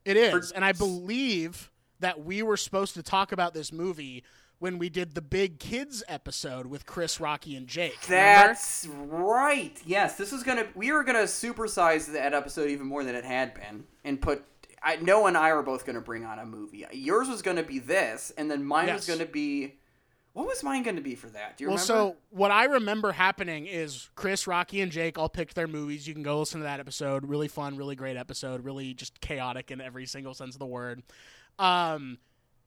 It 0.04 0.18
is, 0.18 0.52
and 0.52 0.66
I 0.66 0.74
believe 0.74 1.72
that 2.02 2.24
we 2.24 2.44
were 2.44 2.58
supposed 2.58 2.94
to 2.96 3.04
talk 3.04 3.32
about 3.32 3.54
this 3.54 3.72
movie 3.72 4.24
when 4.60 4.78
we 4.78 4.90
did 4.90 5.16
the 5.16 5.22
big 5.22 5.58
kids 5.58 6.04
episode 6.08 6.68
with 6.68 6.86
Chris, 6.86 7.20
Rocky, 7.20 7.56
and 7.56 7.68
Jake. 7.68 7.98
remember? 8.08 8.48
That's 8.50 8.88
right. 9.08 9.76
Yes, 9.86 10.18
this 10.18 10.32
is 10.34 10.44
gonna. 10.44 10.68
We 10.76 10.92
were 10.92 11.04
gonna 11.04 11.20
supersize 11.24 12.12
that 12.14 12.34
episode 12.34 12.70
even 12.70 12.86
more 12.86 13.04
than 13.04 13.16
it 13.16 13.26
had 13.26 13.54
been, 13.56 13.86
and 14.04 14.22
put. 14.22 14.44
I, 14.84 14.96
Noah 14.98 15.28
and 15.28 15.38
I 15.38 15.54
were 15.54 15.62
both 15.64 15.86
gonna 15.86 16.02
bring 16.02 16.26
on 16.26 16.40
a 16.40 16.46
movie. 16.46 16.86
Yours 16.92 17.28
was 17.28 17.42
gonna 17.42 17.64
be 17.64 17.80
this, 17.80 18.32
and 18.38 18.50
then 18.52 18.64
mine 18.64 18.92
was 18.94 19.08
gonna 19.08 19.26
be. 19.26 19.76
What 20.34 20.48
was 20.48 20.64
mine 20.64 20.84
gonna 20.84 21.02
be 21.02 21.16
for 21.16 21.28
that? 21.28 21.58
Do 21.58 21.64
you 21.66 21.70
Well, 21.70 21.78
remember? 21.78 21.86
so 22.14 22.16
what 22.30 22.52
I 22.52 22.64
remember 22.66 23.12
happening 23.12 23.66
is 23.68 24.10
Chris, 24.16 24.48
Rocky, 24.48 24.80
and 24.82 24.90
Jake 24.92 25.18
all 25.18 25.28
picked 25.28 25.56
their 25.56 25.68
movies. 25.68 26.08
You 26.08 26.14
can 26.14 26.24
go 26.24 26.40
listen 26.40 26.62
to 26.62 26.64
that 26.64 26.80
episode. 26.80 27.28
Really 27.28 27.48
fun, 27.50 27.76
really 27.76 27.96
great 27.98 28.16
episode. 28.16 28.64
Really 28.64 28.94
just 28.94 29.20
chaotic 29.22 29.72
in 29.72 29.82
every 29.82 30.06
single 30.06 30.34
sense 30.34 30.56
of 30.56 30.60
the 30.60 30.66
word. 30.68 31.04
Um, 31.60 32.18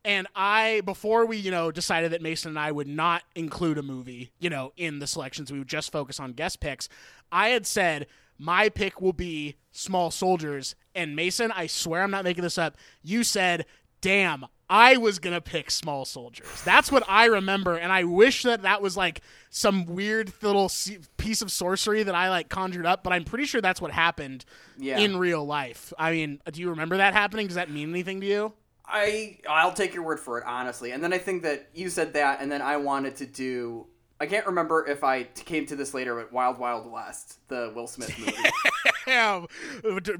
and 0.04 0.26
I, 0.34 0.82
before 0.84 1.24
we, 1.26 1.36
you 1.38 1.50
know, 1.50 1.70
decided 1.70 2.12
that 2.12 2.20
Mason 2.22 2.50
and 2.50 2.58
I 2.58 2.70
would 2.72 2.88
not 2.88 3.22
include 3.34 3.78
a 3.78 3.82
movie, 3.82 4.32
you 4.38 4.50
know, 4.50 4.72
in 4.76 4.98
the 4.98 5.06
selections, 5.06 5.50
we 5.50 5.58
would 5.58 5.68
just 5.68 5.90
focus 5.90 6.20
on 6.20 6.32
guest 6.32 6.60
picks. 6.60 6.88
I 7.32 7.48
had 7.48 7.66
said 7.66 8.06
my 8.38 8.68
pick 8.68 9.00
will 9.00 9.12
be 9.14 9.56
Small 9.72 10.10
Soldiers, 10.10 10.74
and 10.94 11.16
Mason, 11.16 11.50
I 11.52 11.66
swear 11.66 12.02
I'm 12.02 12.10
not 12.10 12.24
making 12.24 12.42
this 12.42 12.58
up. 12.58 12.76
You 13.02 13.24
said, 13.24 13.64
"Damn, 14.02 14.44
I 14.68 14.96
was 14.98 15.18
gonna 15.18 15.40
pick 15.40 15.70
Small 15.70 16.04
Soldiers." 16.04 16.62
That's 16.64 16.92
what 16.92 17.02
I 17.08 17.24
remember, 17.26 17.76
and 17.76 17.90
I 17.92 18.04
wish 18.04 18.42
that 18.42 18.62
that 18.62 18.82
was 18.82 18.96
like 18.96 19.20
some 19.50 19.86
weird 19.86 20.32
little 20.42 20.70
piece 21.16 21.40
of 21.42 21.50
sorcery 21.50 22.02
that 22.02 22.14
I 22.14 22.28
like 22.28 22.48
conjured 22.50 22.86
up. 22.86 23.02
But 23.04 23.12
I'm 23.14 23.24
pretty 23.24 23.46
sure 23.46 23.60
that's 23.60 23.80
what 23.80 23.90
happened 23.92 24.44
Yeah. 24.78 24.98
in 24.98 25.16
real 25.16 25.44
life. 25.46 25.92
I 25.98 26.10
mean, 26.12 26.40
do 26.52 26.60
you 26.60 26.70
remember 26.70 26.98
that 26.98 27.14
happening? 27.14 27.46
Does 27.46 27.56
that 27.56 27.70
mean 27.70 27.88
anything 27.90 28.20
to 28.20 28.26
you? 28.26 28.52
I 28.86 29.38
I'll 29.48 29.72
take 29.72 29.94
your 29.94 30.02
word 30.02 30.20
for 30.20 30.38
it, 30.38 30.44
honestly. 30.46 30.90
And 30.92 31.02
then 31.02 31.12
I 31.12 31.18
think 31.18 31.42
that 31.42 31.68
you 31.74 31.88
said 31.88 32.12
that, 32.14 32.40
and 32.40 32.50
then 32.50 32.62
I 32.62 32.76
wanted 32.76 33.16
to 33.16 33.26
do. 33.26 33.86
I 34.20 34.26
can't 34.26 34.46
remember 34.46 34.86
if 34.86 35.02
I 35.02 35.24
came 35.24 35.66
to 35.66 35.76
this 35.76 35.92
later, 35.92 36.14
but 36.14 36.32
Wild 36.32 36.58
Wild 36.58 36.90
West, 36.90 37.38
the 37.48 37.72
Will 37.74 37.86
Smith 37.86 38.16
movie. 38.18 38.32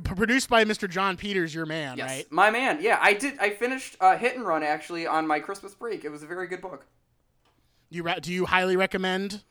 Produced 0.05 0.49
by 0.49 0.65
Mr. 0.65 0.89
Jon 0.89 1.17
Peters, 1.17 1.55
your 1.55 1.67
man, 1.67 1.97
yes, 1.97 2.11
right? 2.11 2.33
my 2.33 2.51
man. 2.51 2.79
Yeah, 2.81 2.99
I 3.01 3.15
did. 3.15 3.39
I 3.39 3.51
finished 3.51 3.97
uh, 4.01 4.17
Hit 4.17 4.37
and 4.37 4.47
Run 4.47 4.63
actually 4.63 5.07
on 5.07 5.27
my 5.27 5.41
Christmas 5.41 5.75
break. 5.75 6.05
It 6.05 6.11
was 6.11 6.23
a 6.23 6.27
very 6.27 6.47
good 6.49 6.61
book. 6.61 6.87
You 7.91 8.03
re- 8.03 8.21
do 8.21 8.33
you 8.33 8.47
highly 8.47 8.77
recommend 8.77 9.43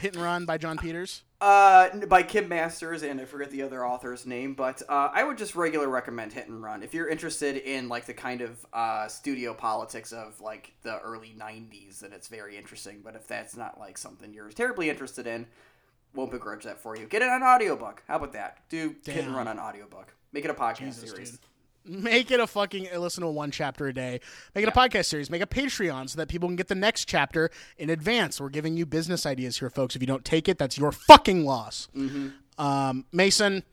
Hit 0.00 0.14
and 0.14 0.22
Run 0.22 0.44
by 0.44 0.58
Jon 0.58 0.78
Peters? 0.78 1.22
Uh, 1.40 2.06
by 2.06 2.22
Kim 2.22 2.48
Masters, 2.48 3.02
and 3.02 3.20
I 3.20 3.26
forget 3.26 3.50
the 3.50 3.62
other 3.62 3.86
author's 3.86 4.24
name, 4.24 4.54
but 4.54 4.82
uh, 4.88 5.10
I 5.12 5.24
would 5.24 5.36
just 5.36 5.54
regular 5.54 5.88
recommend 5.88 6.32
Hit 6.32 6.48
and 6.48 6.62
Run 6.62 6.82
if 6.82 6.94
you're 6.94 7.08
interested 7.08 7.56
in 7.56 7.88
like 7.88 8.06
the 8.06 8.14
kind 8.14 8.40
of 8.40 8.64
uh, 8.72 9.08
studio 9.08 9.52
politics 9.52 10.12
of 10.12 10.40
like 10.40 10.72
the 10.82 11.00
early 11.00 11.34
'90s. 11.38 12.00
Then 12.00 12.12
it's 12.12 12.28
very 12.28 12.56
interesting. 12.56 13.00
But 13.04 13.14
if 13.14 13.26
that's 13.26 13.56
not 13.56 13.78
like 13.78 13.98
something 13.98 14.32
you're 14.32 14.48
terribly 14.50 14.88
interested 14.88 15.26
in, 15.26 15.46
won't 16.14 16.30
begrudge 16.30 16.64
that 16.64 16.80
for 16.80 16.96
you. 16.96 17.06
Get 17.06 17.22
it 17.22 17.28
on 17.28 17.42
audiobook. 17.42 18.02
How 18.08 18.16
about 18.16 18.32
that? 18.32 18.58
Do 18.68 18.94
Hit 19.04 19.24
and 19.24 19.34
Run 19.34 19.48
on 19.48 19.58
audiobook. 19.58 20.14
Make 20.32 20.44
it 20.44 20.50
a 20.50 20.54
podcast 20.54 20.78
Jesus, 20.78 21.10
series. 21.10 21.30
dude. 21.32 21.40
Make 21.86 22.30
it 22.30 22.40
a 22.40 22.46
fucking 22.46 22.88
listen 22.96 23.22
to 23.22 23.30
one 23.30 23.50
chapter 23.50 23.86
a 23.86 23.92
day. 23.92 24.20
Make 24.54 24.64
it 24.64 24.68
a 24.68 24.72
podcast 24.72 25.06
series. 25.06 25.28
Make 25.28 25.42
a 25.42 25.46
Patreon 25.46 26.08
so 26.08 26.16
that 26.16 26.28
people 26.28 26.48
can 26.48 26.56
get 26.56 26.68
the 26.68 26.74
next 26.74 27.04
chapter 27.06 27.50
in 27.76 27.90
advance. 27.90 28.40
We're 28.40 28.48
giving 28.48 28.76
you 28.76 28.86
business 28.86 29.26
ideas 29.26 29.58
here, 29.58 29.68
folks. 29.68 29.94
If 29.94 30.02
you 30.02 30.06
don't 30.06 30.24
take 30.24 30.48
it, 30.48 30.56
that's 30.56 30.78
your 30.78 30.92
fucking 30.92 31.44
loss. 31.44 31.88
Mm-hmm. 31.94 32.28
Um, 32.64 33.04
Mason, 33.12 33.64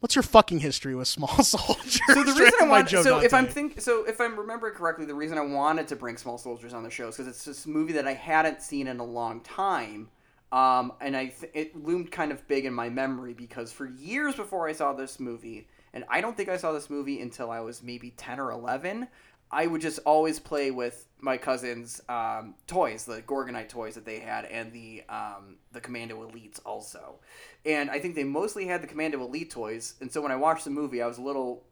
what's 0.00 0.16
your 0.16 0.22
fucking 0.22 0.60
history 0.60 0.94
with 0.94 1.08
small 1.08 1.28
soldiers? 1.42 2.00
So 2.08 2.24
the 2.24 2.32
reason 2.32 2.70
I 2.70 2.82
Joe 2.82 3.02
so 3.02 3.18
if 3.18 3.32
I'm 3.32 3.44
Dante? 3.44 3.54
think, 3.54 3.80
so 3.80 4.04
if 4.04 4.20
I'm 4.20 4.36
remembering 4.36 4.74
correctly, 4.74 5.04
the 5.04 5.14
reason 5.14 5.38
I 5.38 5.42
wanted 5.42 5.88
to 5.88 5.96
bring 5.96 6.16
Small 6.16 6.38
Soldiers 6.38 6.74
on 6.74 6.82
the 6.82 6.90
show 6.90 7.08
is 7.08 7.16
because 7.16 7.28
it's 7.28 7.44
this 7.44 7.66
movie 7.66 7.92
that 7.94 8.06
I 8.06 8.14
hadn't 8.14 8.62
seen 8.62 8.86
in 8.86 8.98
a 8.98 9.04
long 9.04 9.40
time, 9.40 10.08
um, 10.52 10.92
and 11.00 11.16
I 11.16 11.26
th- 11.26 11.52
it 11.54 11.76
loomed 11.76 12.10
kind 12.10 12.32
of 12.32 12.46
big 12.48 12.64
in 12.64 12.72
my 12.72 12.88
memory 12.88 13.34
because 13.34 13.72
for 13.72 13.86
years 13.86 14.34
before 14.34 14.68
I 14.68 14.72
saw 14.72 14.92
this 14.92 15.20
movie, 15.20 15.68
and 15.92 16.04
I 16.08 16.20
don't 16.20 16.36
think 16.36 16.48
I 16.48 16.56
saw 16.56 16.72
this 16.72 16.90
movie 16.90 17.20
until 17.20 17.50
I 17.50 17.60
was 17.60 17.82
maybe 17.82 18.10
ten 18.10 18.40
or 18.40 18.50
eleven. 18.50 19.08
I 19.50 19.66
would 19.66 19.80
just 19.80 19.98
always 20.04 20.38
play 20.38 20.70
with 20.70 21.06
my 21.20 21.38
cousins' 21.38 22.02
um, 22.08 22.54
toys, 22.66 23.06
the 23.06 23.22
Gorgonite 23.22 23.70
toys 23.70 23.94
that 23.94 24.04
they 24.04 24.18
had, 24.18 24.44
and 24.44 24.72
the 24.72 25.02
um, 25.08 25.56
the 25.72 25.80
Commando 25.80 26.28
Elites 26.28 26.60
also. 26.66 27.20
And 27.64 27.90
I 27.90 27.98
think 27.98 28.14
they 28.14 28.24
mostly 28.24 28.66
had 28.66 28.82
the 28.82 28.86
Commando 28.86 29.20
Elite 29.22 29.50
toys. 29.50 29.94
And 30.00 30.12
so 30.12 30.20
when 30.20 30.32
I 30.32 30.36
watched 30.36 30.64
the 30.64 30.70
movie, 30.70 31.00
I 31.02 31.06
was 31.06 31.18
a 31.18 31.22
little 31.22 31.64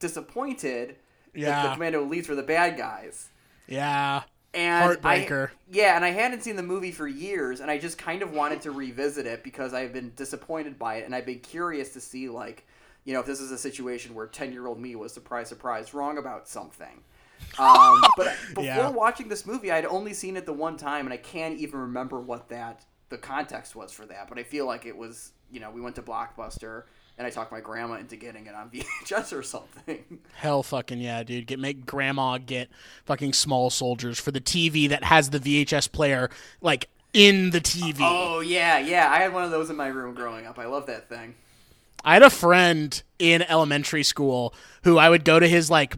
disappointed 0.00 0.96
that 1.38 1.62
the 1.62 1.68
Commando 1.68 2.04
Elites 2.04 2.28
were 2.28 2.34
the 2.34 2.42
bad 2.42 2.76
guys. 2.76 3.30
yeah, 3.66 4.22
And 4.54 5.00
Heartbreaker. 5.00 5.48
I, 5.48 5.52
yeah, 5.70 5.96
and 5.96 6.04
I 6.04 6.10
hadn't 6.10 6.42
seen 6.42 6.56
the 6.56 6.62
movie 6.62 6.92
for 6.92 7.06
years, 7.08 7.60
and 7.60 7.70
I 7.70 7.78
just 7.78 7.98
kind 7.98 8.22
of 8.22 8.32
wanted 8.32 8.60
to 8.62 8.70
revisit 8.72 9.26
it 9.26 9.42
because 9.44 9.72
I've 9.74 9.92
been 9.92 10.12
disappointed 10.16 10.78
by 10.78 10.96
it, 10.96 11.06
and 11.06 11.14
I've 11.14 11.26
been 11.26 11.40
curious 11.40 11.92
to 11.94 12.00
see 12.00 12.28
like, 12.28 12.66
you 13.04 13.12
know, 13.14 13.20
if 13.20 13.26
this 13.26 13.40
is 13.40 13.50
a 13.50 13.58
situation 13.58 14.14
where 14.14 14.26
ten 14.26 14.52
year 14.52 14.66
old 14.66 14.80
me 14.80 14.94
was 14.96 15.12
surprise, 15.12 15.48
surprise, 15.48 15.92
wrong 15.94 16.18
about 16.18 16.48
something. 16.48 17.02
Um, 17.58 18.00
but 18.16 18.34
before 18.48 18.64
Yeah. 18.64 18.88
watching 18.90 19.28
this 19.28 19.44
movie, 19.46 19.70
I'd 19.70 19.84
only 19.86 20.14
seen 20.14 20.36
it 20.36 20.46
the 20.46 20.52
one 20.52 20.76
time, 20.76 21.06
and 21.06 21.12
I 21.12 21.16
can't 21.18 21.58
even 21.58 21.80
remember 21.80 22.20
what 22.20 22.48
that 22.50 22.84
the 23.08 23.18
context 23.18 23.76
was 23.76 23.92
for 23.92 24.06
that. 24.06 24.28
But 24.28 24.38
I 24.38 24.42
feel 24.42 24.64
like 24.66 24.86
it 24.86 24.96
was, 24.96 25.32
you 25.50 25.60
know, 25.60 25.70
we 25.70 25.80
went 25.82 25.96
to 25.96 26.02
Blockbuster, 26.02 26.84
and 27.18 27.26
I 27.26 27.30
talked 27.30 27.52
my 27.52 27.60
grandma 27.60 27.94
into 27.96 28.16
getting 28.16 28.46
it 28.46 28.54
on 28.54 28.70
VHS 29.04 29.36
or 29.36 29.42
something. 29.42 30.20
hell 30.34 30.62
fucking 30.62 30.98
yeah, 31.00 31.22
dude. 31.24 31.46
Get 31.46 31.58
make 31.58 31.84
grandma 31.84 32.38
get 32.38 32.70
fucking 33.04 33.32
small 33.34 33.68
soldiers 33.68 34.18
for 34.18 34.30
the 34.30 34.40
TV 34.40 34.88
that 34.88 35.04
has 35.04 35.30
the 35.30 35.40
VHS 35.40 35.90
player 35.92 36.30
like 36.62 36.88
in 37.12 37.50
the 37.50 37.60
TV. 37.60 37.98
Oh 38.00 38.40
yeah, 38.40 38.78
yeah. 38.78 39.10
I 39.10 39.18
had 39.18 39.34
one 39.34 39.44
of 39.44 39.50
those 39.50 39.68
in 39.68 39.76
my 39.76 39.88
room 39.88 40.14
growing 40.14 40.46
up. 40.46 40.58
I 40.58 40.64
love 40.66 40.86
that 40.86 41.08
thing. 41.10 41.34
I 42.04 42.14
had 42.14 42.22
a 42.22 42.30
friend 42.30 43.02
in 43.18 43.42
elementary 43.42 44.02
school 44.02 44.54
who 44.84 44.98
I 44.98 45.08
would 45.08 45.24
go 45.24 45.38
to 45.38 45.46
his 45.48 45.70
like 45.70 45.96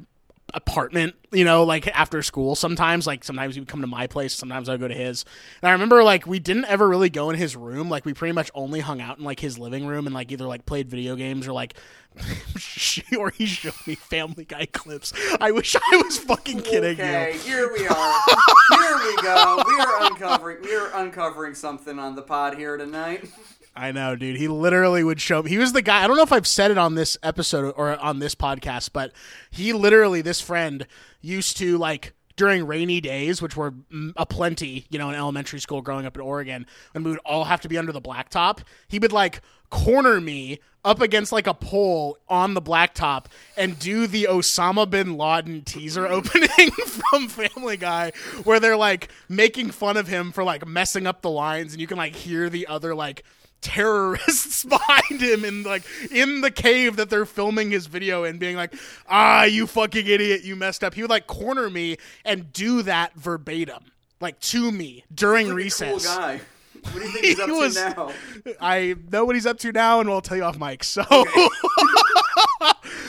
apartment, 0.52 1.16
you 1.32 1.44
know, 1.44 1.64
like 1.64 1.88
after 1.88 2.22
school 2.22 2.54
sometimes. 2.54 3.06
Like 3.06 3.24
sometimes 3.24 3.54
he 3.56 3.60
would 3.60 3.68
come 3.68 3.80
to 3.80 3.86
my 3.86 4.06
place, 4.06 4.32
sometimes 4.34 4.68
I 4.68 4.72
would 4.72 4.80
go 4.80 4.88
to 4.88 4.94
his. 4.94 5.24
And 5.62 5.68
I 5.68 5.72
remember 5.72 6.04
like 6.04 6.26
we 6.26 6.38
didn't 6.38 6.66
ever 6.66 6.88
really 6.88 7.10
go 7.10 7.30
in 7.30 7.36
his 7.36 7.56
room. 7.56 7.88
Like 7.88 8.04
we 8.04 8.14
pretty 8.14 8.32
much 8.32 8.50
only 8.54 8.80
hung 8.80 9.00
out 9.00 9.18
in 9.18 9.24
like 9.24 9.40
his 9.40 9.58
living 9.58 9.86
room 9.86 10.06
and 10.06 10.14
like 10.14 10.30
either 10.30 10.46
like 10.46 10.64
played 10.66 10.88
video 10.88 11.16
games 11.16 11.48
or 11.48 11.52
like 11.52 11.74
or 13.18 13.30
he 13.30 13.46
showed 13.46 13.74
me 13.86 13.96
Family 13.96 14.44
Guy 14.44 14.66
clips. 14.66 15.12
I 15.40 15.50
wish 15.50 15.74
I 15.74 16.02
was 16.04 16.18
fucking 16.18 16.60
kidding 16.60 17.00
Okay, 17.00 17.32
you. 17.32 17.38
here 17.40 17.72
we 17.72 17.86
are. 17.88 18.20
here 18.76 18.96
we 18.98 19.16
go. 19.22 19.62
We 19.66 19.74
are 19.80 20.04
uncovering. 20.04 20.58
We 20.62 20.76
are 20.76 20.90
uncovering 20.94 21.54
something 21.54 21.98
on 21.98 22.14
the 22.14 22.22
pod 22.22 22.56
here 22.56 22.76
tonight. 22.76 23.28
I 23.76 23.92
know, 23.92 24.14
dude. 24.14 24.36
He 24.36 24.46
literally 24.46 25.02
would 25.02 25.20
show. 25.20 25.40
up. 25.40 25.46
He 25.46 25.58
was 25.58 25.72
the 25.72 25.82
guy. 25.82 26.04
I 26.04 26.06
don't 26.06 26.16
know 26.16 26.22
if 26.22 26.32
I've 26.32 26.46
said 26.46 26.70
it 26.70 26.78
on 26.78 26.94
this 26.94 27.18
episode 27.22 27.74
or 27.76 27.98
on 27.98 28.20
this 28.20 28.34
podcast, 28.34 28.90
but 28.92 29.12
he 29.50 29.72
literally, 29.72 30.22
this 30.22 30.40
friend, 30.40 30.86
used 31.20 31.56
to 31.58 31.76
like 31.76 32.12
during 32.36 32.66
rainy 32.66 33.00
days, 33.00 33.40
which 33.42 33.56
were 33.56 33.72
mm, 33.72 34.12
a 34.16 34.26
plenty, 34.26 34.86
you 34.90 34.98
know, 34.98 35.08
in 35.08 35.14
elementary 35.14 35.60
school 35.60 35.82
growing 35.82 36.06
up 36.06 36.16
in 36.16 36.22
Oregon, 36.22 36.66
when 36.92 37.04
we 37.04 37.10
would 37.10 37.20
all 37.20 37.44
have 37.44 37.60
to 37.62 37.68
be 37.68 37.78
under 37.78 37.92
the 37.92 38.00
blacktop. 38.00 38.60
He 38.88 38.98
would 38.98 39.12
like 39.12 39.40
corner 39.70 40.20
me 40.20 40.60
up 40.84 41.00
against 41.00 41.32
like 41.32 41.46
a 41.46 41.54
pole 41.54 42.18
on 42.28 42.54
the 42.54 42.62
blacktop 42.62 43.26
and 43.56 43.78
do 43.78 44.06
the 44.06 44.28
Osama 44.30 44.88
bin 44.88 45.16
Laden 45.16 45.62
teaser 45.62 46.06
opening 46.08 46.70
from 46.70 47.28
Family 47.28 47.76
Guy, 47.76 48.12
where 48.44 48.60
they're 48.60 48.76
like 48.76 49.08
making 49.28 49.70
fun 49.70 49.96
of 49.96 50.06
him 50.06 50.30
for 50.30 50.44
like 50.44 50.66
messing 50.66 51.06
up 51.06 51.22
the 51.22 51.30
lines, 51.30 51.72
and 51.72 51.80
you 51.80 51.86
can 51.86 51.96
like 51.96 52.14
hear 52.14 52.48
the 52.48 52.66
other 52.66 52.94
like 52.94 53.24
terrorists 53.64 54.62
behind 54.64 55.20
him 55.22 55.44
in 55.44 55.62
like 55.62 55.82
in 56.12 56.42
the 56.42 56.50
cave 56.50 56.96
that 56.96 57.08
they're 57.10 57.24
filming 57.24 57.70
his 57.70 57.86
video 57.86 58.22
in 58.24 58.36
being 58.38 58.56
like 58.56 58.74
ah 59.08 59.44
you 59.44 59.66
fucking 59.66 60.06
idiot 60.06 60.44
you 60.44 60.54
messed 60.54 60.84
up 60.84 60.92
he 60.94 61.00
would 61.00 61.10
like 61.10 61.26
corner 61.26 61.70
me 61.70 61.96
and 62.26 62.52
do 62.52 62.82
that 62.82 63.14
verbatim 63.14 63.82
like 64.20 64.38
to 64.40 64.70
me 64.70 65.02
during 65.12 65.46
Cool 65.46 65.56
recess 65.56 66.06
guy. 66.06 66.40
What 66.82 66.92
do 66.94 67.00
you 67.00 67.08
think 67.08 67.24
he's 67.24 67.40
up 67.40 67.48
was- 67.48 67.74
to 67.74 67.90
now? 67.96 68.12
i 68.60 68.94
know 69.10 69.24
what 69.24 69.34
he's 69.34 69.46
up 69.46 69.58
to 69.60 69.72
now 69.72 70.00
and 70.00 70.08
we'll 70.08 70.20
tell 70.20 70.36
you 70.36 70.44
off 70.44 70.58
mic 70.58 70.84
so 70.84 71.02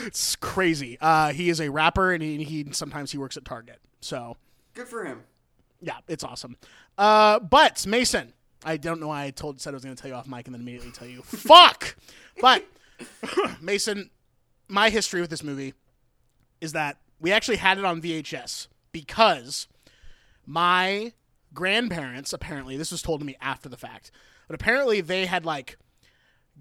it's 0.06 0.36
crazy 0.36 0.96
uh 1.00 1.32
he 1.32 1.48
is 1.50 1.60
a 1.60 1.70
rapper 1.70 2.12
and 2.12 2.22
he, 2.22 2.42
he 2.44 2.66
sometimes 2.72 3.12
he 3.12 3.18
works 3.18 3.36
at 3.36 3.44
target 3.44 3.78
so 4.00 4.36
Good 4.74 4.88
for 4.88 5.04
him. 5.04 5.22
yeah 5.80 5.98
it's 6.08 6.24
awesome 6.24 6.56
uh 6.98 7.38
but 7.40 7.86
mason 7.86 8.32
I 8.66 8.76
don't 8.76 9.00
know 9.00 9.08
why 9.08 9.24
I 9.24 9.30
told 9.30 9.60
said 9.60 9.72
I 9.72 9.76
was 9.76 9.84
going 9.84 9.94
to 9.94 10.00
tell 10.00 10.10
you 10.10 10.16
off 10.16 10.26
mic 10.26 10.46
and 10.46 10.54
then 10.54 10.60
immediately 10.60 10.90
tell 10.90 11.06
you 11.06 11.22
fuck. 11.22 11.96
But 12.40 12.64
Mason, 13.60 14.10
my 14.68 14.90
history 14.90 15.20
with 15.20 15.30
this 15.30 15.44
movie 15.44 15.72
is 16.60 16.72
that 16.72 16.98
we 17.20 17.32
actually 17.32 17.56
had 17.58 17.78
it 17.78 17.84
on 17.84 18.02
VHS 18.02 18.66
because 18.90 19.68
my 20.44 21.12
grandparents 21.54 22.32
apparently 22.32 22.76
this 22.76 22.90
was 22.90 23.02
told 23.02 23.20
to 23.20 23.26
me 23.26 23.36
after 23.40 23.68
the 23.68 23.76
fact, 23.76 24.10
but 24.48 24.54
apparently 24.54 25.00
they 25.00 25.26
had 25.26 25.46
like 25.46 25.78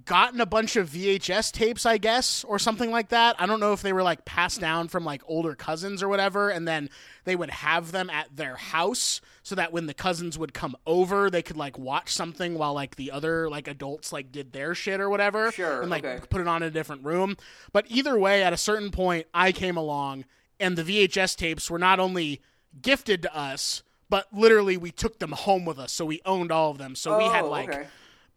gotten 0.04 0.42
a 0.42 0.46
bunch 0.46 0.76
of 0.76 0.90
VHS 0.90 1.52
tapes, 1.52 1.86
I 1.86 1.98
guess, 1.98 2.44
or 2.44 2.60
something 2.60 2.92
like 2.92 3.10
that. 3.10 3.36
I 3.40 3.46
don't 3.46 3.60
know 3.60 3.74
if 3.74 3.82
they 3.82 3.94
were 3.94 4.04
like 4.04 4.26
passed 4.26 4.60
down 4.60 4.90
from 4.90 5.06
like 5.06 5.22
older 5.26 5.56
cousins 5.56 6.04
or 6.04 6.10
whatever, 6.10 6.50
and 6.50 6.68
then 6.68 6.90
they 7.24 7.36
would 7.36 7.50
have 7.50 7.92
them 7.92 8.10
at 8.10 8.36
their 8.36 8.56
house 8.56 9.22
so 9.46 9.54
that 9.54 9.72
when 9.72 9.86
the 9.86 9.94
cousins 9.94 10.40
would 10.40 10.56
come 10.56 10.76
over, 10.88 11.30
they 11.30 11.44
could 11.44 11.56
like 11.56 11.78
watch 11.78 12.12
something 12.12 12.58
while 12.58 12.74
like 12.74 12.96
the 12.96 13.12
other 13.12 13.48
like 13.48 13.68
adults 13.68 14.12
like 14.12 14.32
did 14.32 14.52
their 14.54 14.74
shit 14.74 15.00
or 15.00 15.08
whatever. 15.08 15.52
Sure, 15.52 15.82
And 15.84 15.92
like 15.92 16.04
okay. 16.04 16.26
put 16.32 16.42
it 16.42 16.48
on 16.48 16.64
in 16.64 16.68
a 16.70 16.72
different 16.72 17.04
room. 17.06 17.38
But 17.72 17.86
either 17.88 18.18
way, 18.18 18.42
at 18.44 18.54
a 18.54 18.58
certain 18.58 18.90
point, 18.90 19.28
I 19.36 19.52
came 19.52 19.78
along 19.78 20.26
and 20.60 20.76
the 20.76 20.82
VHS 20.84 21.36
tapes 21.36 21.70
were 21.70 21.78
not 21.78 22.00
only 22.00 22.42
gifted 22.82 23.22
to 23.22 23.38
us, 23.38 23.84
but 24.10 24.26
literally 24.34 24.78
we 24.78 24.90
took 24.90 25.20
them 25.20 25.34
home 25.34 25.64
with 25.64 25.78
us. 25.78 25.92
So 25.92 26.06
we 26.06 26.22
owned 26.26 26.52
all 26.52 26.72
of 26.72 26.80
them. 26.80 26.96
So 26.96 27.16
we 27.20 27.26
had 27.26 27.44
Oh, 27.46 27.50
like 27.52 27.70
okay. 27.70 27.86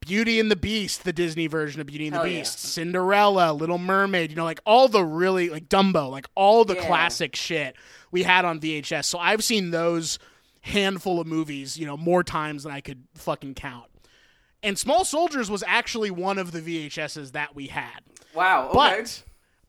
Beauty 0.00 0.38
and 0.38 0.50
the 0.50 0.56
Beast, 0.56 1.04
the 1.04 1.12
Disney 1.14 1.46
version 1.46 1.80
of 1.80 1.86
Beauty 1.86 2.08
and 2.08 2.14
the 2.14 2.18
Hell 2.18 2.26
yeah. 2.28 2.38
Beast, 2.40 2.58
Cinderella, 2.58 3.52
Little 3.54 3.78
Mermaid, 3.78 4.28
you 4.28 4.36
know, 4.36 4.44
like 4.44 4.60
all 4.66 4.88
the 4.88 5.02
really 5.02 5.48
like 5.48 5.70
Dumbo, 5.70 6.10
like 6.10 6.26
all 6.34 6.66
the 6.66 6.74
Yeah. 6.74 6.86
classic 6.86 7.34
shit 7.34 7.76
we 8.10 8.24
had 8.24 8.44
on 8.44 8.60
VHS. 8.60 9.06
So 9.06 9.18
I've 9.18 9.42
seen 9.42 9.70
those 9.70 10.18
handful 10.68 11.20
of 11.20 11.26
movies, 11.26 11.76
you 11.76 11.86
know, 11.86 11.96
more 11.96 12.22
times 12.22 12.62
than 12.62 12.72
I 12.72 12.80
could 12.80 13.04
fucking 13.14 13.54
count. 13.54 13.86
And 14.62 14.78
Small 14.78 15.04
Soldiers 15.04 15.50
was 15.50 15.64
actually 15.66 16.10
one 16.10 16.38
of 16.38 16.52
the 16.52 16.60
VHSs 16.60 17.32
that 17.32 17.54
we 17.54 17.68
had. 17.68 18.00
Wow. 18.34 18.68
Okay. 18.68 18.74
But 18.74 19.22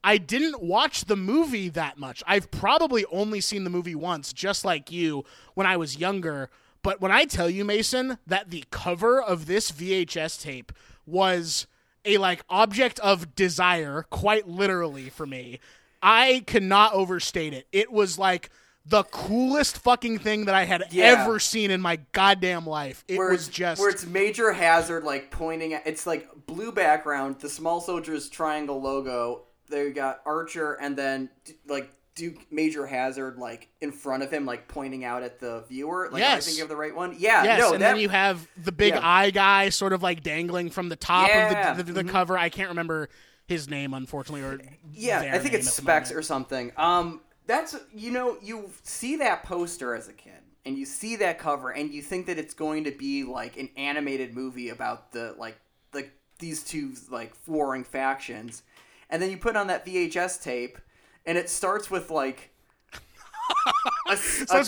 I 0.04 0.18
didn't 0.18 0.62
watch 0.62 1.06
the 1.06 1.16
movie 1.16 1.70
that 1.70 1.98
much. 1.98 2.24
I've 2.26 2.50
probably 2.52 3.06
only 3.12 3.42
seen 3.42 3.64
the 3.64 3.70
movie 3.70 3.96
once, 3.96 4.34
just 4.34 4.66
like 4.66 4.92
you, 4.92 5.26
when 5.54 5.68
I 5.68 5.78
was 5.78 5.98
younger. 5.98 6.50
But 6.82 7.02
when 7.02 7.12
I 7.12 7.26
tell 7.26 7.50
you, 7.50 7.66
Mason, 7.66 8.18
that 8.26 8.50
the 8.50 8.64
cover 8.72 9.22
of 9.22 9.46
this 9.46 9.72
VHS 9.72 10.42
tape 10.42 10.72
was 11.06 11.68
a 12.06 12.18
like 12.18 12.44
object 12.50 13.00
of 13.02 13.36
desire, 13.36 14.06
quite 14.10 14.48
literally 14.48 15.10
for 15.10 15.26
me, 15.26 15.60
I 16.02 16.44
cannot 16.48 16.94
overstate 16.94 17.54
it. 17.54 17.68
It 17.72 17.92
was 17.92 18.18
like 18.18 18.50
the 18.90 19.04
coolest 19.04 19.78
fucking 19.78 20.18
thing 20.20 20.46
that 20.46 20.56
I 20.56 20.66
had 20.66 20.84
Yeah. 20.92 21.06
ever 21.22 21.40
seen 21.40 21.70
in 21.72 21.80
my 21.80 21.98
goddamn 22.12 22.66
life. 22.66 23.04
It 23.08 23.18
where 23.18 23.30
was 23.30 23.48
just 23.48 23.80
where 23.80 23.90
it's 23.90 24.06
major 24.06 24.52
hazard 24.52 25.04
like 25.04 25.30
pointing 25.32 25.74
at 25.74 25.86
it's 25.86 26.08
like 26.08 26.28
blue 26.48 26.72
background 26.72 27.40
the 27.40 27.50
small 27.50 27.82
soldiers 27.82 28.30
triangle 28.30 28.82
logo 28.82 29.44
They 29.70 29.92
got 29.92 30.22
archer 30.26 30.74
and 30.74 30.98
then 30.98 31.30
like 31.68 31.92
duke 32.16 32.52
major 32.52 32.86
hazard 32.88 33.38
like 33.38 33.70
in 33.80 33.92
front 33.92 34.24
of 34.24 34.32
him 34.32 34.46
like 34.46 34.68
pointing 34.68 35.06
out 35.06 35.22
at 35.24 35.40
the 35.40 35.62
viewer 35.70 36.10
like 36.12 36.20
Yes. 36.22 36.38
i 36.38 36.46
think 36.46 36.58
you 36.58 36.64
have 36.64 36.70
the 36.70 36.76
right 36.76 36.94
one 36.96 37.16
yeah 37.18 37.44
Yes, 37.44 37.60
no 37.60 37.74
and 37.74 37.82
that 37.84 37.92
then 37.94 38.02
you 38.02 38.10
have 38.10 38.46
the 38.58 38.72
big 38.72 38.94
Yeah. 38.96 39.08
eye 39.08 39.30
guy 39.30 39.70
sort 39.70 39.94
of 39.94 40.02
like 40.02 40.24
dangling 40.24 40.70
from 40.72 40.90
the 40.90 40.96
top 40.96 41.30
Yeah. 41.30 41.54
Mm-hmm. 41.54 41.80
of 41.80 41.86
the, 41.86 41.94
the, 41.94 42.04
the 42.04 42.10
cover. 42.12 42.38
I 42.38 42.50
can't 42.50 42.70
remember 42.70 43.08
his 43.46 43.70
name, 43.70 43.94
unfortunately, 43.94 44.42
or 44.42 44.60
yeah 44.94 45.32
i 45.34 45.40
think 45.40 45.54
it's 45.54 45.72
specs 45.72 46.12
or 46.12 46.22
something 46.24 46.72
um 46.78 47.22
that's 47.50 47.76
you 47.94 48.12
know 48.12 48.38
you 48.44 48.70
see 48.84 49.16
that 49.18 49.44
poster 49.44 49.96
as 49.96 50.08
a 50.08 50.14
kid 50.14 50.40
and 50.66 50.78
you 50.78 50.86
see 50.86 51.16
that 51.16 51.40
cover 51.40 51.72
and 51.72 51.92
you 51.92 52.02
think 52.02 52.28
that 52.28 52.38
it's 52.38 52.54
going 52.54 52.84
to 52.84 52.92
be 52.92 53.24
like 53.24 53.58
an 53.58 53.68
animated 53.76 54.36
movie 54.36 54.70
about 54.70 55.12
the 55.12 55.34
like 55.40 55.60
like 55.94 56.12
these 56.38 56.64
two 56.64 56.94
like 57.10 57.34
warring 57.48 57.84
factions 57.84 58.62
and 59.10 59.20
then 59.22 59.32
you 59.32 59.38
put 59.38 59.56
on 59.56 59.66
that 59.68 59.84
vhs 59.84 60.42
tape 60.44 60.78
and 61.26 61.38
it 61.40 61.50
starts 61.50 61.90
with 61.90 62.12
like 62.12 62.52
a, 64.08 64.12
a- 64.12 64.16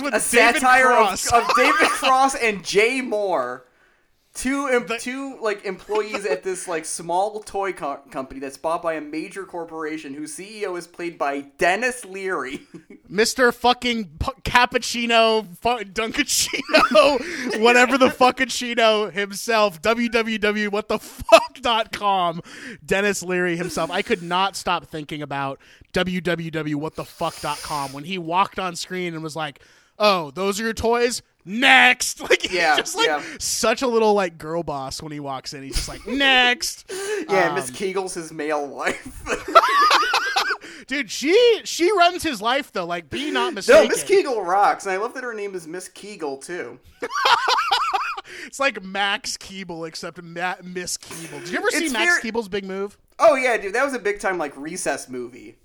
with 0.03 0.13
a 0.15 0.19
satire 0.19 0.91
of, 0.91 1.09
of 1.34 1.55
David 1.55 1.88
Cross 1.88 2.36
and 2.36 2.63
Jay 2.65 2.99
Mohr, 2.99 3.61
two 4.34 4.67
em- 4.67 4.88
The- 4.88 4.97
two 4.97 5.38
like 5.41 5.65
employees 5.65 6.25
at 6.25 6.43
this 6.43 6.65
like 6.67 6.86
small 6.86 7.39
toy 7.41 7.73
co- 7.73 7.99
company 8.11 8.39
that's 8.39 8.57
bought 8.57 8.82
by 8.82 8.93
a 8.93 9.01
major 9.01 9.43
corporation 9.45 10.13
whose 10.13 10.34
CEO 10.36 10.77
is 10.77 10.88
played 10.88 11.17
by 11.17 11.41
Denis 11.57 12.05
Leary. 12.05 12.61
Mr. 13.11 13.53
fucking 13.53 14.05
P- 14.19 14.32
Cappuccino, 14.43 15.45
fu- 15.57 15.84
Dunkachino, 15.84 17.59
whatever 17.61 17.97
the 17.97 18.07
fuckachino 18.07 19.11
himself, 19.11 19.82
www.whatthefuck.com, 19.82 22.41
Denis 22.86 23.23
Leary 23.23 23.57
himself. 23.57 23.91
I 23.91 24.01
could 24.01 24.23
not 24.23 24.55
stop 24.55 24.86
thinking 24.86 25.21
about 25.21 25.59
www.whatthefuck.com 25.93 27.93
when 27.93 28.03
he 28.05 28.17
walked 28.17 28.59
on 28.59 28.75
screen 28.75 29.13
and 29.13 29.21
was 29.23 29.36
like, 29.36 29.61
oh, 30.02 30.32
those 30.32 30.60
are 30.60 30.64
your 30.64 30.74
toys? 30.74 31.22
Next, 31.45 32.20
like 32.30 32.41
he's 32.41 32.52
Yeah, 32.54 32.76
just 32.78 32.95
like 32.95 33.08
yeah. 33.08 33.24
such 33.39 33.82
a 33.82 33.88
little 33.88 34.14
like 34.14 34.38
girl 34.38 34.64
boss 34.64 35.02
when 35.02 35.12
he 35.12 35.20
walks 35.20 35.54
in. 35.54 35.64
He's 35.64 35.76
just 35.76 35.88
like 35.88 36.06
next, 36.08 36.91
yeah, 37.30 37.54
Miss 37.56 37.70
Um, 37.70 37.76
Kegel's 37.76 38.14
his 38.14 38.32
male 38.34 38.68
wife. 38.68 39.24
dude. 40.88 41.10
She 41.10 41.62
she 41.64 41.91
runs 41.97 42.22
his 42.24 42.41
life 42.41 42.72
though. 42.72 42.86
Like, 42.86 43.10
be 43.10 43.32
not 43.32 43.54
mistaken. 43.54 43.84
no, 43.84 43.88
Miss 43.89 44.04
Kegel 44.04 44.41
rocks, 44.43 44.86
and 44.86 44.93
I 44.93 44.97
love 44.97 45.14
that 45.16 45.24
her 45.24 45.34
name 45.34 45.56
is 45.56 45.68
Miss 45.68 45.88
Kegel 45.88 46.38
too. 46.38 46.80
It's 48.45 48.60
like 48.60 48.82
Max 48.84 49.38
Keeble, 49.38 49.88
except 49.88 50.22
Ma- 50.22 50.56
Miss 50.64 50.97
Keeble. 50.97 51.39
Did 51.41 51.49
you 51.49 51.58
ever 51.58 51.70
see 51.72 51.86
It's 51.86 51.93
Max 51.93 52.20
very- 52.22 52.32
Keeble's 52.32 52.49
Big 52.49 52.66
Move? 52.66 52.97
Oh 53.20 53.36
yeah, 53.36 53.58
dude, 53.58 53.74
that 53.76 53.84
was 53.86 53.93
a 53.93 53.99
big 53.99 54.20
time 54.20 54.38
like 54.38 54.56
recess 54.58 55.10
movie. 55.10 55.58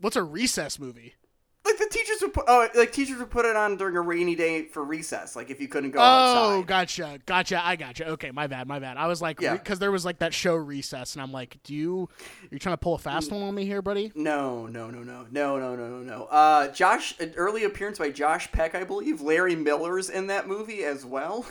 What's 0.00 0.16
a 0.16 0.22
recess 0.22 0.78
movie? 0.78 1.14
like 1.64 1.76
the 1.76 1.88
teachers 1.90 2.16
would 2.22 2.32
put, 2.32 2.44
oh, 2.48 2.68
like 2.74 2.90
teachers 2.90 3.18
would 3.18 3.30
put 3.30 3.44
it 3.44 3.54
on 3.54 3.76
during 3.76 3.96
a 3.96 4.00
rainy 4.00 4.34
day 4.34 4.64
for 4.64 4.82
recess, 4.82 5.36
like 5.36 5.50
if 5.50 5.60
you 5.60 5.68
couldn't 5.68 5.90
go 5.90 5.98
oh, 5.98 6.02
outside. 6.02 6.54
Oh, 6.54 6.62
gotcha, 6.62 7.18
gotcha, 7.26 7.64
I 7.64 7.76
gotcha. 7.76 8.08
Okay, 8.10 8.30
my 8.30 8.46
bad, 8.46 8.66
my 8.66 8.78
bad. 8.78 8.96
I 8.96 9.06
was 9.06 9.20
like, 9.20 9.40
yeah. 9.40 9.52
because 9.52 9.78
there 9.78 9.92
was 9.92 10.04
like 10.04 10.20
that 10.20 10.32
show 10.32 10.54
recess, 10.54 11.14
and 11.14 11.22
I'm 11.22 11.32
like, 11.32 11.58
do 11.62 11.74
you, 11.74 12.08
You're 12.50 12.58
trying 12.58 12.74
to 12.74 12.78
pull 12.78 12.94
a 12.94 12.98
fast 12.98 13.28
mm. 13.28 13.34
one 13.34 13.42
on 13.42 13.54
me 13.54 13.66
here, 13.66 13.82
buddy? 13.82 14.10
No, 14.14 14.66
no, 14.66 14.90
no, 14.90 15.02
no, 15.02 15.26
no, 15.30 15.58
no, 15.58 15.76
no, 15.76 15.98
no. 15.98 16.24
Uh, 16.24 16.68
Josh, 16.68 17.18
an 17.20 17.34
early 17.36 17.64
appearance 17.64 17.98
by 17.98 18.10
Josh 18.10 18.50
Peck, 18.52 18.74
I 18.74 18.84
believe. 18.84 19.20
Larry 19.20 19.54
Miller's 19.54 20.08
in 20.08 20.28
that 20.28 20.48
movie 20.48 20.84
as 20.84 21.04
well. 21.04 21.44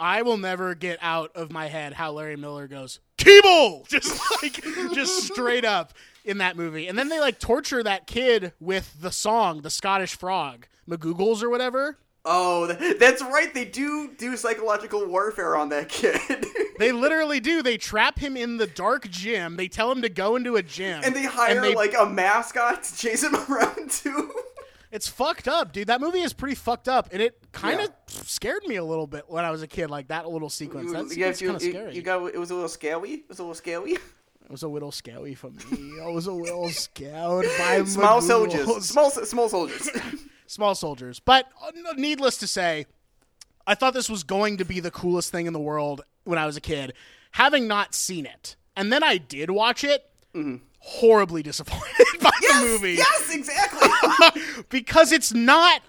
I 0.00 0.22
will 0.22 0.36
never 0.36 0.74
get 0.74 0.98
out 1.00 1.30
of 1.36 1.52
my 1.52 1.68
head 1.68 1.92
how 1.92 2.10
Larry 2.10 2.36
Miller 2.36 2.66
goes 2.66 2.98
Keeble, 3.18 3.86
just 3.88 4.20
like 4.42 4.60
just 4.94 5.28
straight 5.28 5.64
up 5.64 5.92
in 6.24 6.38
that 6.38 6.56
movie, 6.56 6.86
and 6.88 6.98
then 6.98 7.08
they 7.08 7.20
like 7.20 7.38
torture 7.38 7.82
that 7.82 8.06
kid 8.06 8.52
with 8.60 9.00
the 9.00 9.10
song, 9.12 9.62
the 9.62 9.70
Scottish 9.70 10.16
Frog, 10.16 10.66
McGoogles 10.88 11.42
or 11.42 11.50
whatever. 11.50 11.98
Oh, 12.24 12.66
that's 13.00 13.20
right. 13.20 13.52
They 13.52 13.64
do 13.64 14.12
do 14.16 14.36
psychological 14.36 15.04
warfare 15.06 15.56
on 15.56 15.70
that 15.70 15.88
kid, 15.88 16.20
They 16.78 16.92
literally 16.92 17.40
do. 17.40 17.62
They 17.62 17.76
trap 17.76 18.18
him 18.18 18.36
in 18.36 18.56
the 18.58 18.66
dark 18.68 19.08
gym. 19.10 19.56
They 19.56 19.66
tell 19.68 19.90
him 19.90 20.02
to 20.02 20.08
go 20.08 20.36
into 20.36 20.54
a 20.56 20.62
gym. 20.62 21.00
and 21.04 21.14
they 21.16 21.24
hire 21.24 21.60
they- 21.60 21.74
like 21.74 21.94
a 21.98 22.06
mascot 22.06 22.84
to 22.84 22.96
chase 22.96 23.22
him 23.24 23.34
around 23.50 23.90
too. 23.90 24.30
It's 24.92 25.08
fucked 25.08 25.48
up, 25.48 25.72
dude. 25.72 25.88
That 25.88 26.00
movie 26.00 26.20
is 26.20 26.32
pretty 26.34 26.54
fucked 26.54 26.86
up, 26.86 27.08
and 27.12 27.20
it 27.22 27.38
kind 27.50 27.80
of 27.80 27.86
Yeah. 27.86 28.22
scared 28.24 28.62
me 28.66 28.76
a 28.76 28.84
little 28.84 29.06
bit 29.06 29.24
when 29.26 29.44
I 29.44 29.50
was 29.50 29.62
a 29.62 29.66
kid. 29.66 29.90
Like 29.90 30.08
that 30.08 30.28
little 30.28 30.50
sequence. 30.50 30.92
That's, 30.92 31.16
you, 31.16 31.24
kind 31.24 31.56
of 31.56 31.62
scary. 31.62 31.94
you 31.96 32.02
got 32.02 32.24
it 32.32 32.38
was 32.38 32.50
a 32.50 32.54
little 32.54 32.68
scary. 32.68 33.12
It 33.14 33.28
was 33.28 33.38
a 33.38 33.42
little 33.42 33.54
scary. 33.54 33.96
it 34.52 34.56
was 34.56 34.62
a 34.62 34.68
little 34.68 34.92
scary 34.92 35.34
for 35.34 35.48
me. 35.48 35.98
I 36.02 36.08
was 36.08 36.26
a 36.26 36.32
little 36.32 36.68
scared 36.68 37.46
by 37.56 37.82
Small 37.86 38.20
soldiers, 38.20 38.84
small 38.86 39.10
small 39.10 39.48
soldiers. 39.48 39.88
small 40.46 40.74
soldiers. 40.74 41.20
But 41.20 41.48
uh, 41.66 41.70
needless 41.96 42.36
to 42.36 42.46
say, 42.46 42.84
I 43.66 43.74
thought 43.74 43.94
this 43.94 44.10
was 44.10 44.24
going 44.24 44.58
to 44.58 44.66
be 44.66 44.78
the 44.78 44.90
coolest 44.90 45.32
thing 45.32 45.46
in 45.46 45.54
the 45.54 45.58
world 45.58 46.02
when 46.24 46.38
I 46.38 46.44
was 46.44 46.58
a 46.58 46.60
kid, 46.60 46.92
having 47.30 47.66
not 47.66 47.94
seen 47.94 48.26
it. 48.26 48.56
And 48.76 48.92
then 48.92 49.02
I 49.02 49.16
did 49.16 49.50
watch 49.50 49.84
it. 49.84 50.04
Horribly 50.80 51.42
disappointed 51.42 52.06
by 52.20 52.30
yes, 52.42 52.60
the 52.62 52.68
movie. 52.68 52.92
yes, 52.92 53.34
exactly. 53.34 54.42
because 54.68 55.12
it's 55.12 55.32
not 55.32 55.80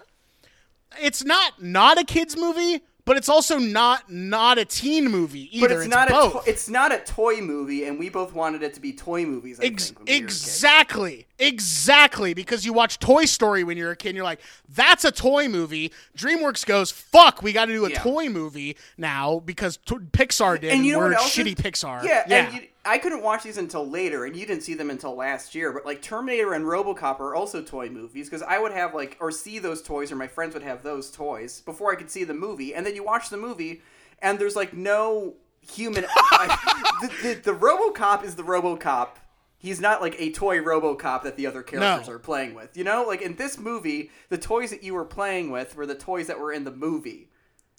it's 1.02 1.22
not 1.22 1.62
not 1.62 2.00
a 2.00 2.04
kids 2.04 2.34
movie 2.34 2.80
but 3.06 3.16
it's 3.16 3.28
also 3.28 3.58
not 3.58 4.10
not 4.10 4.58
a 4.58 4.64
teen 4.64 5.10
movie 5.10 5.54
either 5.56 5.68
but 5.68 5.76
it's, 5.76 5.86
not 5.88 6.08
both. 6.08 6.34
a 6.36 6.44
to- 6.44 6.50
it's 6.50 6.68
not 6.68 6.92
a 6.92 6.98
toy 6.98 7.40
movie, 7.40 7.84
and 7.84 7.98
we 7.98 8.08
both 8.08 8.32
wanted 8.32 8.62
it 8.62 8.74
to 8.74 8.80
be 8.80 8.92
toy 8.92 9.24
movies. 9.26 9.60
I 9.60 9.64
Ex- 9.66 9.86
think, 9.88 9.98
when 10.00 10.06
we 10.06 10.12
exactly 10.24 11.26
exactly 11.38 12.34
because 12.34 12.64
you 12.64 12.72
watch 12.72 12.98
toy 12.98 13.24
story 13.24 13.64
when 13.64 13.76
you're 13.76 13.90
a 13.90 13.96
kid 13.96 14.10
and 14.10 14.16
you're 14.16 14.24
like 14.24 14.40
that's 14.68 15.04
a 15.04 15.10
toy 15.10 15.48
movie 15.48 15.90
dreamworks 16.16 16.64
goes 16.64 16.90
fuck 16.90 17.42
we 17.42 17.52
got 17.52 17.64
to 17.66 17.72
do 17.72 17.84
a 17.86 17.90
Yeah. 17.90 17.98
toy 18.02 18.28
movie 18.28 18.76
now 18.96 19.40
because 19.44 19.76
t- 19.78 19.96
pixar 19.96 20.60
did 20.60 20.72
And 20.72 20.86
you 20.86 20.92
know 20.92 20.98
we're 21.00 21.14
shitty 21.14 21.48
is- 21.48 21.54
pixar 21.56 22.04
Yeah, 22.04 22.24
yeah 22.28 22.36
and 22.46 22.54
you, 22.54 22.60
I 22.86 22.98
couldn't 22.98 23.22
watch 23.22 23.42
these 23.44 23.56
until 23.56 23.88
later, 23.88 24.24
and 24.26 24.36
you 24.36 24.44
didn't 24.46 24.62
see 24.62 24.74
them 24.74 24.90
until 24.90 25.14
last 25.14 25.54
year. 25.54 25.72
But 25.72 25.86
like 25.86 26.02
Terminator 26.02 26.52
and 26.54 26.64
RoboCop 26.64 27.18
are 27.20 27.34
also 27.34 27.62
toy 27.62 27.88
movies 27.88 28.28
because 28.28 28.42
I 28.42 28.58
would 28.58 28.72
have 28.72 28.94
like 28.94 29.16
or 29.20 29.30
see 29.30 29.58
those 29.58 29.80
toys, 29.82 30.12
or 30.12 30.16
my 30.16 30.26
friends 30.28 30.54
would 30.54 30.62
have 30.62 30.82
those 30.82 31.10
toys 31.10 31.60
before 31.62 31.92
I 31.92 31.96
could 31.96 32.10
see 32.10 32.24
the 32.24 32.34
movie. 32.34 32.74
And 32.74 32.84
then 32.84 32.94
you 32.94 33.02
watch 33.04 33.30
the 33.30 33.36
movie, 33.36 33.82
and 34.20 34.38
there's 34.38 34.56
like 34.56 34.74
no 34.74 35.34
human. 35.60 36.02
the, 36.30 37.10
the, 37.22 37.34
the 37.52 37.54
RoboCop 37.54 38.24
is 38.24 38.34
the 38.34 38.42
RoboCop. 38.42 39.10
He's 39.56 39.80
not 39.80 40.02
like 40.02 40.14
a 40.20 40.30
toy 40.30 40.58
RoboCop 40.58 41.22
that 41.22 41.36
the 41.38 41.46
other 41.46 41.62
characters 41.62 42.06
No. 42.08 42.14
are 42.14 42.18
playing 42.18 42.54
with. 42.54 42.76
You 42.76 42.84
know, 42.84 43.04
like 43.04 43.22
in 43.22 43.36
this 43.36 43.56
movie, 43.58 44.10
the 44.28 44.36
toys 44.36 44.68
that 44.70 44.82
you 44.82 44.92
were 44.92 45.06
playing 45.06 45.50
with 45.50 45.74
were 45.74 45.86
the 45.86 45.94
toys 45.94 46.26
that 46.26 46.38
were 46.38 46.52
in 46.52 46.64
the 46.64 46.70
movie. 46.70 47.30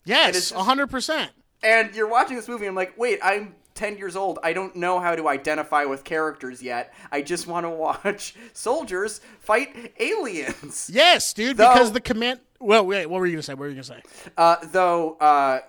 Yes, 0.03 0.51
hundred 0.51 0.87
percent. 0.87 1.31
And 1.61 1.93
you're 1.95 2.07
watching 2.09 2.35
this 2.37 2.47
movie, 2.47 2.65
and 2.65 2.69
I'm 2.71 2.75
like, 2.75 2.97
wait, 2.97 3.19
I'm 3.23 3.55
10 3.75 3.97
years 3.97 4.15
old. 4.15 4.39
I 4.43 4.53
don't 4.53 4.75
know 4.75 4.99
how 4.99 5.15
to 5.15 5.27
identify 5.27 5.85
with 5.85 6.03
characters 6.03 6.63
yet. 6.63 6.93
I 7.11 7.21
just 7.21 7.45
want 7.45 7.65
to 7.65 7.69
watch 7.69 8.35
soldiers 8.53 9.21
fight 9.39 9.93
aliens. 9.99 10.89
Yes, 10.93 11.33
dude. 11.33 11.57
Though- 11.57 11.71
because 11.73 11.91
the 11.91 12.01
command. 12.01 12.39
Well, 12.59 12.85
wait. 12.85 13.05
What 13.07 13.19
were 13.19 13.25
you 13.25 13.33
gonna 13.33 13.43
say? 13.43 13.53
What 13.53 13.59
were 13.61 13.67
you 13.69 13.73
gonna 13.75 13.83
say? 13.83 14.01
Uh, 14.37 14.55
though, 14.71 15.15
uh, 15.17 15.59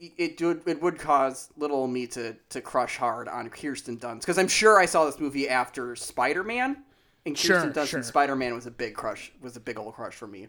it 0.00 0.40
would 0.42 0.66
it 0.66 0.82
would 0.82 0.98
cause 0.98 1.48
little 1.56 1.86
me 1.86 2.06
to 2.08 2.34
to 2.50 2.60
crush 2.60 2.96
hard 2.96 3.28
on 3.28 3.48
Kirsten 3.48 3.96
Dunst 3.96 4.20
because 4.20 4.38
I'm 4.38 4.48
sure 4.48 4.80
I 4.80 4.86
saw 4.86 5.04
this 5.06 5.20
movie 5.20 5.48
after 5.48 5.94
Spider 5.94 6.42
Man, 6.42 6.82
and 7.24 7.38
Sure, 7.38 7.56
Kirsten 7.62 7.72
Dunst 7.72 7.86
sure. 7.86 7.98
in 8.00 8.04
Spider 8.04 8.34
Man 8.34 8.54
was 8.54 8.66
a 8.66 8.70
big 8.72 8.94
crush, 8.94 9.32
was 9.40 9.56
a 9.56 9.60
big 9.60 9.78
old 9.78 9.94
crush 9.94 10.14
for 10.14 10.26
me. 10.26 10.48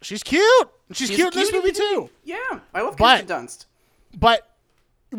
She's 0.00 0.22
cute. 0.22 0.42
She's, 0.92 1.08
She's 1.08 1.16
cute 1.16 1.34
in 1.34 1.40
this 1.40 1.52
movie 1.52 1.72
too. 1.72 2.08
Yeah, 2.24 2.36
I 2.72 2.80
love 2.80 2.96
But- 2.96 3.26
Kirsten 3.26 3.46
Dunst. 3.46 3.66
But 4.18 4.48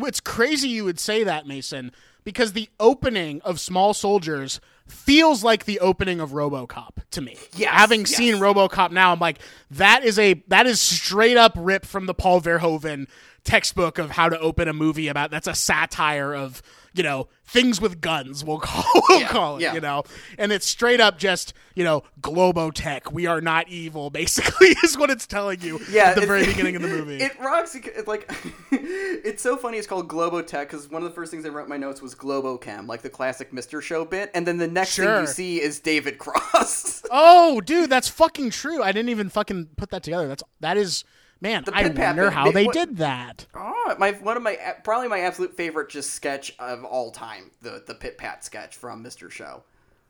it's 0.04 0.20
crazy 0.20 0.68
you 0.68 0.84
would 0.84 1.00
say 1.00 1.24
that, 1.24 1.46
Mason, 1.46 1.92
because 2.24 2.52
the 2.52 2.68
opening 2.80 3.40
of 3.42 3.60
Small 3.60 3.94
Soldiers 3.94 4.60
feels 4.86 5.42
like 5.42 5.64
the 5.64 5.80
opening 5.80 6.20
of 6.20 6.30
RoboCop 6.30 6.90
to 7.12 7.20
me. 7.20 7.36
Yeah, 7.56 7.76
Having 7.76 8.00
yes. 8.00 8.10
seen 8.10 8.34
RoboCop 8.36 8.90
now, 8.90 9.12
I'm 9.12 9.18
like, 9.18 9.38
that 9.70 10.04
is 10.04 10.18
a 10.18 10.34
that 10.48 10.66
is 10.66 10.80
straight 10.80 11.36
up 11.36 11.52
rip 11.56 11.84
from 11.84 12.06
the 12.06 12.14
Paul 12.14 12.40
Verhoeven 12.40 13.06
textbook 13.46 13.98
of 13.98 14.10
how 14.10 14.28
to 14.28 14.38
open 14.40 14.68
a 14.68 14.72
movie 14.72 15.08
about 15.08 15.30
that's 15.30 15.46
a 15.46 15.54
satire 15.54 16.34
of 16.34 16.60
you 16.94 17.02
know 17.02 17.28
things 17.44 17.80
with 17.80 18.00
guns 18.00 18.44
we'll 18.44 18.58
call 18.60 18.84
we'll 19.08 19.26
call 19.26 19.56
it 19.56 19.62
yeah. 19.62 19.72
you 19.74 19.80
know 19.80 20.02
and 20.36 20.50
it's 20.50 20.66
straight 20.66 21.00
up 21.00 21.16
just 21.16 21.54
you 21.74 21.84
know 21.84 22.02
globotech 22.20 23.12
we 23.12 23.26
are 23.26 23.40
not 23.40 23.68
evil 23.68 24.10
basically 24.16 24.68
is 24.82 24.98
what 24.98 25.10
it's 25.10 25.26
telling 25.26 25.60
you 25.60 25.78
yeah, 25.90 26.06
at 26.10 26.16
the 26.16 26.22
it's- 26.22 26.26
very 26.26 26.44
beginning 26.52 26.74
of 26.76 26.82
the 26.82 26.88
movie 26.88 27.18
It 27.18 27.38
rocks. 27.40 27.74
It, 27.74 28.08
like, 28.08 28.30
it's 28.70 29.42
so 29.42 29.56
funny. 29.56 29.78
It's 29.78 29.86
called 29.86 30.08
Globotech 30.08 30.62
because 30.62 30.90
one 30.90 31.02
of 31.02 31.08
the 31.08 31.14
first 31.14 31.30
things 31.30 31.44
I 31.46 31.48
wrote 31.50 31.64
in 31.64 31.68
my 31.68 31.76
notes 31.76 32.02
was 32.02 32.14
Globochem, 32.14 32.86
like 32.88 33.02
the 33.02 33.10
classic 33.10 33.52
Mister 33.52 33.80
Show 33.80 34.04
bit, 34.04 34.30
and 34.34 34.46
then 34.46 34.58
the 34.58 34.66
next 34.66 34.96
thing 34.96 35.08
you 35.08 35.26
see 35.26 35.60
is 35.60 35.78
David 35.80 36.18
Cross. 36.18 37.02
Oh, 37.10 37.60
dude, 37.60 37.90
that's 37.90 38.08
fucking 38.08 38.50
true. 38.50 38.82
I 38.82 38.92
didn't 38.92 39.10
even 39.10 39.28
fucking 39.28 39.70
put 39.76 39.90
that 39.90 40.02
together. 40.02 40.26
That's 40.28 40.42
that 40.60 40.76
is 40.76 41.04
man. 41.40 41.64
I 41.72 41.88
wonder 41.88 42.30
how 42.30 42.50
they 42.50 42.64
what- 42.66 42.74
did 42.74 42.96
that. 42.98 43.46
oh, 43.54 43.94
my 43.98 44.12
one 44.12 44.36
of 44.36 44.42
my 44.42 44.56
uh, 44.56 44.72
probably 44.84 45.08
my 45.08 45.20
absolute 45.20 45.56
favorite 45.56 45.88
just 45.90 46.10
sketch 46.10 46.54
of 46.58 46.84
all 46.84 47.10
time, 47.10 47.50
the 47.62 47.82
the 47.86 47.94
Pit 47.94 48.18
Pat 48.18 48.44
sketch 48.44 48.76
from 48.76 49.02
Mister 49.02 49.30
Show. 49.30 49.62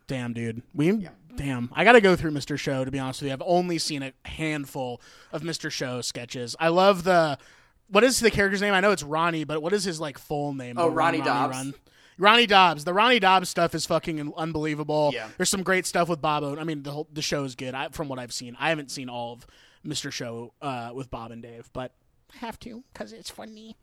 Damn, 0.08 0.32
dude. 0.32 0.62
We 0.72 1.08
damn. 1.34 1.68
I 1.74 1.82
got 1.82 1.92
to 1.92 2.00
go 2.00 2.14
through 2.14 2.30
Mr. 2.30 2.56
Show 2.56 2.84
to 2.84 2.90
be 2.92 2.98
honest 3.00 3.20
with 3.22 3.26
you. 3.28 3.32
I've 3.32 3.42
only 3.44 3.78
seen 3.78 4.02
a 4.04 4.12
handful 4.24 5.00
of 5.32 5.42
Mr. 5.42 5.68
Show 5.70 6.00
sketches. 6.00 6.54
I 6.60 6.68
love 6.68 7.02
the 7.02 7.38
what 7.88 8.04
is 8.04 8.20
the 8.20 8.30
character's 8.30 8.60
name? 8.60 8.72
I 8.74 8.80
know 8.80 8.92
it's 8.92 9.02
Ronnie, 9.02 9.44
but 9.44 9.62
what 9.62 9.72
is 9.72 9.82
his 9.84 10.00
like 10.00 10.18
full 10.18 10.54
name? 10.54 10.76
Oh, 10.78 10.88
The 10.88 10.94
Ronnie 10.94 11.22
Dobbs. 11.22 11.56
Run. 11.56 11.74
Ronnie 12.18 12.46
Dobbs. 12.46 12.84
The 12.84 12.94
Ronnie 12.94 13.18
Dobbs 13.20 13.48
stuff 13.48 13.74
is 13.74 13.84
fucking 13.84 14.32
unbelievable. 14.36 15.10
Yeah. 15.12 15.28
There's 15.36 15.50
some 15.50 15.62
great 15.62 15.86
stuff 15.86 16.08
with 16.08 16.20
Bob. 16.20 16.42
Owen. 16.44 16.58
I 16.58 16.64
mean, 16.64 16.82
the 16.84 16.90
whole 16.92 17.08
the 17.12 17.20
show 17.22 17.42
is 17.44 17.54
good. 17.56 17.74
I, 17.74 17.88
from 17.88 18.08
what 18.08 18.18
I've 18.20 18.32
seen, 18.32 18.56
I 18.60 18.68
haven't 18.70 18.90
seen 18.90 19.08
all 19.08 19.32
of 19.34 19.46
Mr. 19.87 20.11
Show 20.12 20.53
uh, 20.61 20.91
with 20.95 21.11
Bob 21.11 21.30
and 21.30 21.43
Dave, 21.43 21.70
but 21.72 21.93
I 22.34 22.39
have 22.39 22.59
to 22.61 22.82
because 22.93 23.12
it's 23.12 23.30
funny. 23.30 23.76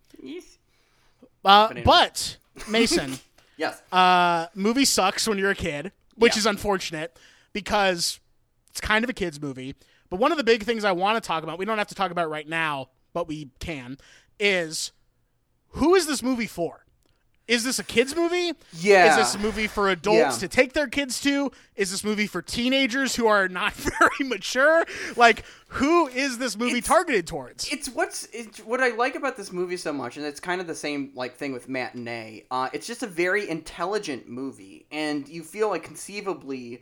Uh, 1.46 1.74
but 1.86 2.38
Mason, 2.70 3.20
Yes. 3.58 3.82
uh, 3.92 4.48
movie 4.56 4.86
sucks 4.86 5.28
when 5.28 5.38
you're 5.38 5.52
a 5.52 5.56
kid, 5.56 5.92
which 6.16 6.34
Yeah. 6.36 6.40
is 6.40 6.46
unfortunate 6.46 7.18
because 7.54 8.20
it's 8.70 8.82
kind 8.82 9.04
of 9.04 9.10
a 9.10 9.14
kids 9.14 9.42
movie. 9.42 9.76
But 10.10 10.20
one 10.20 10.32
of 10.32 10.38
the 10.38 10.44
big 10.44 10.64
things 10.64 10.84
I 10.84 10.92
want 10.92 11.22
to 11.22 11.28
talk 11.28 11.44
about, 11.44 11.58
we 11.58 11.66
don't 11.66 11.78
have 11.78 11.88
to 11.88 11.96
talk 11.96 12.12
about 12.12 12.30
right 12.30 12.48
now, 12.48 12.90
but 13.14 13.28
we 13.28 13.50
can, 13.60 13.98
is 14.40 14.92
who 15.70 15.96
is 15.96 16.06
this 16.08 16.22
movie 16.22 16.48
for? 16.48 16.83
Is 17.46 17.66
this 17.66 17.78
a 17.78 17.84
kids 17.84 18.16
movie? 18.16 18.54
Yeah. 18.72 19.12
Is 19.12 19.18
this 19.18 19.36
a 19.36 19.40
movie 19.40 19.68
for 19.68 19.90
adults 19.90 20.18
Yeah. 20.18 20.32
to 20.40 20.48
take 20.48 20.72
their 20.74 20.88
kids 20.88 21.20
to? 21.22 21.52
Is 21.76 21.92
this 21.92 22.02
movie 22.04 22.26
for 22.26 22.42
teenagers 22.42 23.16
who 23.18 23.28
are 23.28 23.50
not 23.50 23.74
very 24.00 24.30
mature? 24.30 24.86
Like, 25.18 25.44
who 25.68 26.08
is 26.08 26.38
this 26.38 26.56
movie 26.58 26.78
It's- 26.78 26.88
targeted 26.88 27.28
towards? 27.28 27.68
it's 27.72 27.90
what's 27.90 28.28
it's 28.32 28.60
what 28.60 28.80
I 28.82 28.90
like 28.90 29.16
about 29.16 29.36
this 29.36 29.52
movie 29.52 29.76
so 29.76 29.92
much, 29.92 30.16
and 30.16 30.26
it's 30.26 30.40
kind 30.40 30.62
of 30.62 30.68
the 30.68 30.76
same 30.76 31.12
like 31.16 31.36
thing 31.36 31.52
with 31.52 31.68
Matinee. 31.68 32.46
Uh, 32.50 32.70
it's 32.72 32.88
just 32.88 33.04
a 33.04 33.08
very 33.08 33.50
intelligent 33.50 34.30
movie, 34.30 34.86
and 34.92 35.28
you 35.28 35.44
feel 35.44 35.70
like 35.70 35.84
conceivably 35.84 36.82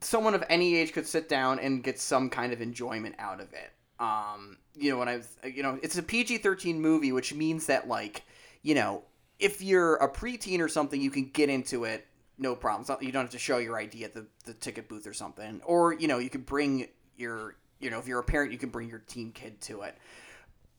someone 0.00 0.34
of 0.34 0.44
any 0.48 0.76
age 0.76 0.92
could 0.92 1.06
sit 1.06 1.28
down 1.28 1.58
and 1.58 1.82
get 1.82 1.98
some 1.98 2.30
kind 2.30 2.52
of 2.52 2.60
enjoyment 2.62 3.14
out 3.18 3.40
of 3.40 3.52
it. 3.52 3.72
Um, 3.98 4.56
you 4.74 4.90
know, 4.90 4.98
when 4.98 5.08
I 5.08 5.16
was, 5.18 5.28
you 5.44 5.62
know, 5.62 5.78
it's 5.82 5.98
a 5.98 6.02
PG 6.02 6.38
thirteen 6.38 6.80
movie, 6.80 7.12
which 7.12 7.34
means 7.34 7.66
that 7.66 7.88
like, 7.88 8.22
you 8.62 8.74
know, 8.74 9.02
if 9.40 9.62
you're 9.62 9.96
a 9.96 10.08
preteen 10.08 10.60
or 10.60 10.68
something, 10.68 11.00
you 11.00 11.10
can 11.10 11.30
get 11.30 11.48
into 11.48 11.84
it. 11.84 12.06
No 12.38 12.54
problem. 12.54 12.86
Not- 12.88 13.02
you 13.02 13.12
don't 13.12 13.24
have 13.24 13.30
to 13.30 13.38
show 13.38 13.58
your 13.58 13.78
ID 13.78 14.04
at 14.04 14.14
the, 14.14 14.26
the 14.44 14.54
ticket 14.54 14.88
booth 14.88 15.06
or 15.06 15.12
something. 15.12 15.60
Or, 15.64 15.94
you 15.94 16.08
know, 16.08 16.18
you 16.18 16.30
could 16.30 16.46
bring 16.46 16.88
your, 17.16 17.56
you 17.80 17.90
know, 17.90 17.98
if 17.98 18.06
you're 18.06 18.20
a 18.20 18.24
parent, 18.24 18.52
you 18.52 18.58
can 18.58 18.70
bring 18.70 18.88
your 18.88 19.00
teen 19.00 19.32
kid 19.32 19.60
to 19.62 19.82
it 19.82 19.96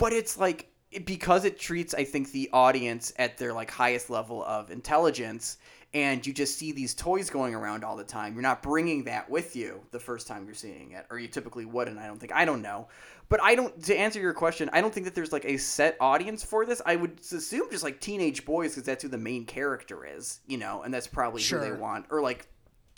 but 0.01 0.14
it's 0.14 0.36
like 0.39 0.68
because 1.05 1.45
it 1.45 1.59
treats 1.59 1.93
i 1.93 2.03
think 2.03 2.32
the 2.32 2.49
audience 2.51 3.14
at 3.18 3.38
their 3.38 3.53
like 3.53 3.70
highest 3.70 4.09
level 4.09 4.43
of 4.45 4.72
intelligence 4.72 5.57
and 5.94 6.26
you 6.26 6.34
just 6.34 6.58
see 6.58 6.72
these 6.72 6.94
toys 6.94 7.30
going 7.30 7.54
around 7.54 7.84
all 7.84 7.98
the 7.98 8.04
time 8.04 8.34
you're 8.34 8.42
not 8.42 8.62
bringing 8.64 9.04
that 9.04 9.30
with 9.30 9.56
you 9.56 9.82
the 9.92 10.00
first 10.00 10.28
time 10.28 10.46
you're 10.46 10.54
seeing 10.54 10.92
it 10.92 11.06
or 11.10 11.20
you 11.20 11.28
typically 11.28 11.66
wouldn't 11.66 11.98
i 11.98 12.08
don't 12.08 12.20
think 12.20 12.34
i 12.34 12.46
don't 12.46 12.62
know. 12.62 12.88
But 13.30 13.42
i 13.42 13.56
don't 13.56 13.82
to 13.84 13.96
answer 13.96 14.20
your 14.20 14.34
question 14.34 14.70
i 14.74 14.82
don't 14.82 14.94
think 14.94 15.06
that 15.06 15.16
there's 15.16 15.32
like 15.32 15.46
a 15.46 15.58
set 15.58 15.98
audience 16.00 16.44
for 16.44 16.66
this. 16.66 16.82
I 16.86 16.96
would 16.96 17.20
assume 17.20 17.70
just 17.72 17.84
like 17.84 18.00
teenage 18.00 18.46
boys 18.46 18.72
because 18.72 18.86
that's 18.86 19.04
who 19.04 19.10
the 19.10 19.18
main 19.18 19.46
character 19.46 20.06
is 20.06 20.39
you 20.48 20.58
know 20.58 20.82
and 20.84 20.94
that's 20.94 21.08
probably 21.08 21.42
who 21.42 21.60
they 21.60 21.72
want 21.72 22.06
or 22.10 22.22
like 22.22 22.48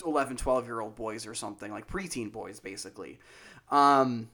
11 0.05 0.37
12 0.37 0.65
year 0.65 0.81
old 0.81 0.95
boys 0.95 1.27
or 1.27 1.33
something 1.33 1.71
like 1.71 1.87
preteen 1.87 2.31
boys 2.31 2.59
basically. 2.59 3.19
Um 3.69 4.29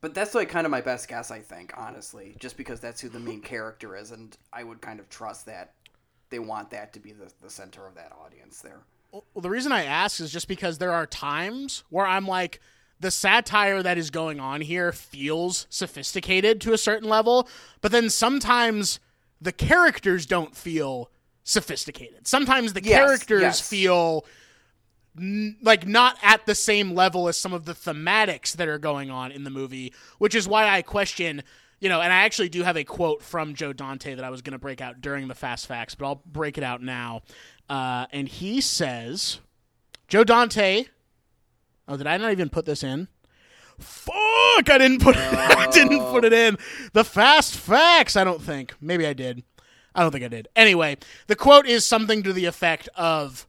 but 0.00 0.14
that's 0.14 0.34
like 0.34 0.48
kind 0.48 0.64
of 0.64 0.70
my 0.70 0.80
best 0.80 1.08
guess, 1.08 1.30
I 1.30 1.40
think, 1.40 1.74
honestly, 1.76 2.34
just 2.38 2.56
because 2.56 2.80
that's 2.80 3.00
who 3.00 3.10
the 3.10 3.20
main 3.20 3.42
character 3.42 3.94
is, 3.94 4.12
and 4.12 4.34
I 4.52 4.64
would 4.64 4.80
kind 4.80 4.98
of 4.98 5.10
trust 5.10 5.46
that 5.46 5.74
they 6.30 6.38
want 6.38 6.70
that 6.70 6.92
to 6.94 7.00
be 7.00 7.12
the, 7.12 7.30
the 7.42 7.50
center 7.50 7.86
of 7.86 7.94
that 7.96 8.12
audience 8.24 8.60
there. 8.60 8.80
Well, 9.12 9.24
the 9.42 9.50
reason 9.50 9.72
I 9.72 9.84
ask 9.84 10.20
is 10.20 10.32
just 10.32 10.48
because 10.48 10.78
there 10.78 10.92
are 10.92 11.06
times 11.06 11.82
where 11.90 12.06
I'm 12.06 12.26
like, 12.26 12.60
the 13.00 13.10
satire 13.10 13.82
that 13.82 13.98
is 13.98 14.10
going 14.10 14.40
on 14.40 14.60
here 14.60 14.92
feels 14.92 15.66
sophisticated 15.70 16.60
to 16.60 16.72
a 16.72 16.78
certain 16.78 17.08
level, 17.08 17.48
but 17.80 17.92
then 17.92 18.10
sometimes 18.10 19.00
the 19.40 19.52
characters 19.52 20.26
don't 20.26 20.54
feel 20.54 21.10
sophisticated. 21.42 22.28
Sometimes 22.28 22.74
the 22.74 22.82
Yes, 22.84 22.98
characters 22.98 23.40
yes. 23.42 23.60
feel 23.68 24.26
n- 25.18 25.56
like 25.62 25.86
not 25.86 26.18
at 26.22 26.44
the 26.46 26.54
same 26.54 26.94
level 26.94 27.26
as 27.26 27.38
some 27.38 27.52
of 27.54 27.64
the 27.64 27.72
thematics 27.74 28.52
that 28.52 28.68
are 28.68 28.78
going 28.78 29.10
on 29.10 29.32
in 29.32 29.44
the 29.44 29.50
movie, 29.50 29.92
which 30.18 30.34
is 30.34 30.46
why 30.46 30.68
I 30.68 30.82
question, 30.82 31.42
you 31.80 31.88
know, 31.88 32.00
and 32.00 32.12
I 32.12 32.24
actually 32.24 32.50
do 32.50 32.62
have 32.62 32.76
a 32.76 32.84
quote 32.84 33.22
from 33.22 33.54
Joe 33.54 33.72
Dante 33.72 34.14
that 34.14 34.24
I 34.24 34.30
was 34.30 34.42
going 34.42 34.52
to 34.52 34.58
break 34.58 34.80
out 34.80 35.00
during 35.00 35.28
the 35.28 35.34
Fast 35.34 35.66
Facts, 35.66 35.94
but 35.94 36.06
I'll 36.06 36.22
break 36.26 36.58
it 36.58 36.64
out 36.64 36.82
now. 36.82 37.22
Uh, 37.68 38.06
and 38.12 38.28
he 38.28 38.60
says, 38.60 39.40
Joe 40.08 40.24
Dante. 40.24 40.84
Oh, 41.88 41.96
did 41.96 42.06
I 42.06 42.18
not 42.18 42.32
even 42.32 42.50
put 42.50 42.66
this 42.66 42.84
in? 42.84 43.08
Fuck! 43.78 44.68
I 44.68 44.76
didn't 44.78 45.00
put 45.00 45.16
it. 45.16 45.22
I 45.32 45.68
didn't 45.70 46.00
put 46.10 46.24
it 46.24 46.32
in. 46.32 46.58
The 46.92 47.04
Fast 47.04 47.56
Facts. 47.56 48.16
I 48.16 48.24
don't 48.24 48.42
think. 48.42 48.74
Maybe 48.80 49.06
I 49.06 49.12
did. 49.12 49.42
I 49.94 50.02
don't 50.02 50.12
think 50.12 50.24
I 50.24 50.28
did. 50.28 50.48
Anyway, 50.54 50.98
the 51.26 51.36
quote 51.36 51.66
is 51.66 51.84
something 51.86 52.22
to 52.22 52.32
the 52.32 52.44
effect 52.44 52.88
of 52.94 53.46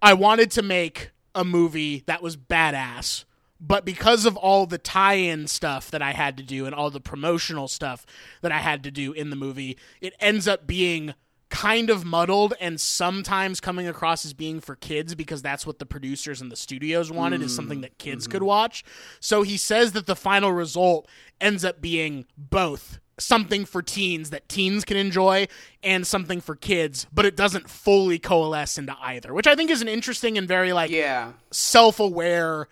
I 0.00 0.14
wanted 0.14 0.50
to 0.52 0.62
make 0.62 1.10
a 1.34 1.44
movie 1.44 2.02
that 2.06 2.22
was 2.22 2.36
badass, 2.36 3.24
but 3.60 3.84
because 3.84 4.26
of 4.26 4.36
all 4.36 4.66
the 4.66 4.78
tie-in 4.78 5.46
stuff 5.46 5.90
that 5.90 6.02
I 6.02 6.12
had 6.12 6.36
to 6.36 6.42
do 6.42 6.66
and 6.66 6.74
all 6.74 6.90
the 6.90 7.00
promotional 7.00 7.68
stuff 7.68 8.04
that 8.42 8.52
I 8.52 8.58
had 8.58 8.82
to 8.84 8.90
do 8.90 9.12
in 9.12 9.30
the 9.30 9.36
movie, 9.36 9.78
it 10.00 10.14
ends 10.20 10.46
up 10.46 10.66
being 10.66 11.14
kind 11.48 11.90
of 11.90 12.04
muddled 12.04 12.54
and 12.60 12.80
sometimes 12.80 13.60
coming 13.60 13.86
across 13.86 14.24
as 14.24 14.34
being 14.34 14.60
for 14.60 14.74
kids 14.74 15.14
because 15.14 15.42
that's 15.42 15.66
what 15.66 15.78
the 15.78 15.86
producers 15.86 16.40
and 16.40 16.50
the 16.50 16.56
studios 16.56 17.10
wanted 17.10 17.40
is 17.40 17.54
something 17.54 17.78
mm, 17.78 17.82
that 17.82 17.98
kids 17.98 18.24
mm-hmm. 18.24 18.32
could 18.32 18.42
watch. 18.42 18.84
So 19.20 19.42
he 19.42 19.56
says 19.56 19.92
that 19.92 20.06
the 20.06 20.16
final 20.16 20.52
result 20.52 21.08
ends 21.40 21.64
up 21.64 21.80
being 21.80 22.26
both 22.36 22.98
something 23.18 23.64
for 23.64 23.80
teens 23.80 24.30
that 24.30 24.48
teens 24.48 24.84
can 24.84 24.96
enjoy 24.96 25.46
and 25.82 26.06
something 26.06 26.40
for 26.40 26.54
kids, 26.54 27.06
but 27.12 27.24
it 27.24 27.36
doesn't 27.36 27.70
fully 27.70 28.18
coalesce 28.18 28.76
into 28.76 28.94
either, 29.00 29.32
which 29.32 29.46
I 29.46 29.54
think 29.54 29.70
is 29.70 29.80
an 29.80 29.88
interesting 29.88 30.36
and 30.36 30.46
very 30.46 30.72
like 30.72 30.90
Yeah. 30.90 31.32
self-aware 31.50 32.68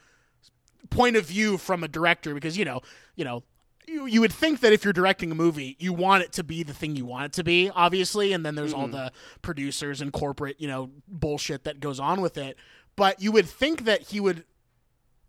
point 0.94 1.16
of 1.16 1.26
view 1.26 1.58
from 1.58 1.84
a 1.84 1.88
director 1.88 2.34
because 2.34 2.56
you 2.56 2.64
know, 2.64 2.80
you 3.16 3.24
know, 3.24 3.42
you, 3.86 4.06
you 4.06 4.20
would 4.20 4.32
think 4.32 4.60
that 4.60 4.72
if 4.72 4.84
you're 4.84 4.92
directing 4.92 5.30
a 5.30 5.34
movie, 5.34 5.76
you 5.78 5.92
want 5.92 6.22
it 6.22 6.32
to 6.32 6.44
be 6.44 6.62
the 6.62 6.72
thing 6.72 6.96
you 6.96 7.04
want 7.04 7.26
it 7.26 7.32
to 7.34 7.44
be, 7.44 7.70
obviously, 7.74 8.32
and 8.32 8.44
then 8.44 8.54
there's 8.54 8.72
all 8.72 8.88
the 8.88 9.12
producers 9.42 10.00
and 10.00 10.12
corporate, 10.12 10.60
you 10.60 10.68
know, 10.68 10.90
bullshit 11.06 11.64
that 11.64 11.80
goes 11.80 12.00
on 12.00 12.20
with 12.20 12.38
it. 12.38 12.56
But 12.96 13.20
you 13.20 13.32
would 13.32 13.46
think 13.46 13.84
that 13.84 14.02
he 14.02 14.20
would 14.20 14.44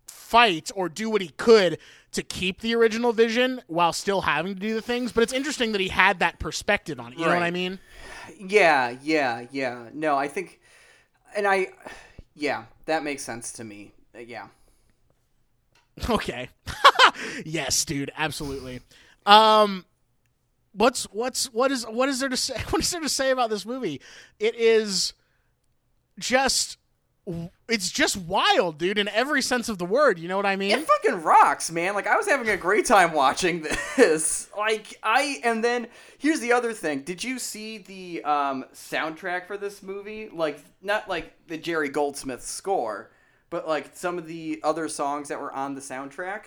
fight 0.08 0.72
or 0.76 0.90
do 0.90 1.10
what 1.10 1.22
he 1.22 1.30
could 1.30 1.78
to 2.12 2.24
keep 2.24 2.62
the 2.62 2.74
original 2.76 3.12
vision 3.12 3.62
while 3.68 3.92
still 3.92 4.22
having 4.22 4.54
to 4.54 4.60
do 4.60 4.74
the 4.74 4.82
things. 4.82 5.12
But 5.12 5.24
it's 5.24 5.34
interesting 5.34 5.72
that 5.74 5.82
he 5.82 5.90
had 5.90 6.20
that 6.20 6.40
perspective 6.40 7.00
on 7.00 7.12
it. 7.14 7.20
You 7.20 7.26
know 7.26 7.34
what 7.34 7.44
I 7.44 7.52
mean? 7.52 7.80
Yeah, 8.40 8.96
yeah, 9.04 9.46
yeah. 9.52 9.90
No, 9.94 10.16
I 10.16 10.28
think, 10.28 10.62
and 11.36 11.46
I, 11.46 11.68
yeah, 12.36 12.66
that 12.86 13.04
makes 13.04 13.24
sense 13.24 13.52
to 13.54 13.64
me. 13.64 13.92
Uh, 14.16 14.20
Yeah. 14.20 14.48
Okay. 16.10 16.50
yes, 17.46 17.86
dude, 17.86 18.12
absolutely. 18.18 18.82
Um 19.26 19.86
what's 20.74 21.06
what's 21.06 21.46
what 21.54 21.72
is 21.72 21.86
what 21.86 22.10
is 22.10 22.20
there 22.20 22.30
to 22.30 22.38
say 22.38 22.56
what 22.70 22.82
is 22.82 22.92
there 22.92 23.02
to 23.02 23.10
say 23.10 23.32
about 23.32 23.50
this 23.50 23.66
movie? 23.66 24.02
It 24.40 24.56
is 24.56 25.14
just 26.20 26.78
it's 27.68 27.90
just 27.90 28.18
wild, 28.18 28.78
dude, 28.78 29.00
in 29.00 29.08
every 29.08 29.42
sense 29.42 29.68
of 29.68 29.80
the 29.80 29.86
word, 29.86 30.20
you 30.20 30.28
know 30.28 30.38
what 30.38 30.46
I 30.46 30.56
mean? 30.56 30.72
It 30.72 30.86
fucking 30.86 31.24
rocks, 31.24 31.72
man. 31.72 31.96
Like 31.96 32.06
I 32.06 32.16
was 32.16 32.28
having 32.28 32.50
a 32.50 32.58
great 32.58 32.86
time 32.86 33.14
watching 33.14 33.66
this. 33.98 34.48
Like 34.56 35.00
I 35.02 35.40
and 35.44 35.64
then 35.64 35.88
here's 36.20 36.40
the 36.40 36.52
other 36.54 36.74
thing. 36.74 37.02
Did 37.02 37.24
you 37.24 37.40
see 37.40 37.80
the 37.80 38.24
um, 38.24 38.66
soundtrack 38.74 39.48
for 39.48 39.58
this 39.58 39.82
movie? 39.82 40.30
Like 40.32 40.60
not 40.84 41.10
like 41.10 41.34
the 41.48 41.58
Jerry 41.58 41.90
Goldsmith 41.90 42.44
score, 42.44 43.12
but 43.50 43.68
like 43.68 43.92
some 43.96 44.18
of 44.18 44.28
the 44.28 44.60
other 44.64 44.88
songs 44.88 45.30
that 45.30 45.40
were 45.40 45.54
on 45.54 45.76
the 45.76 45.82
soundtrack. 45.82 46.46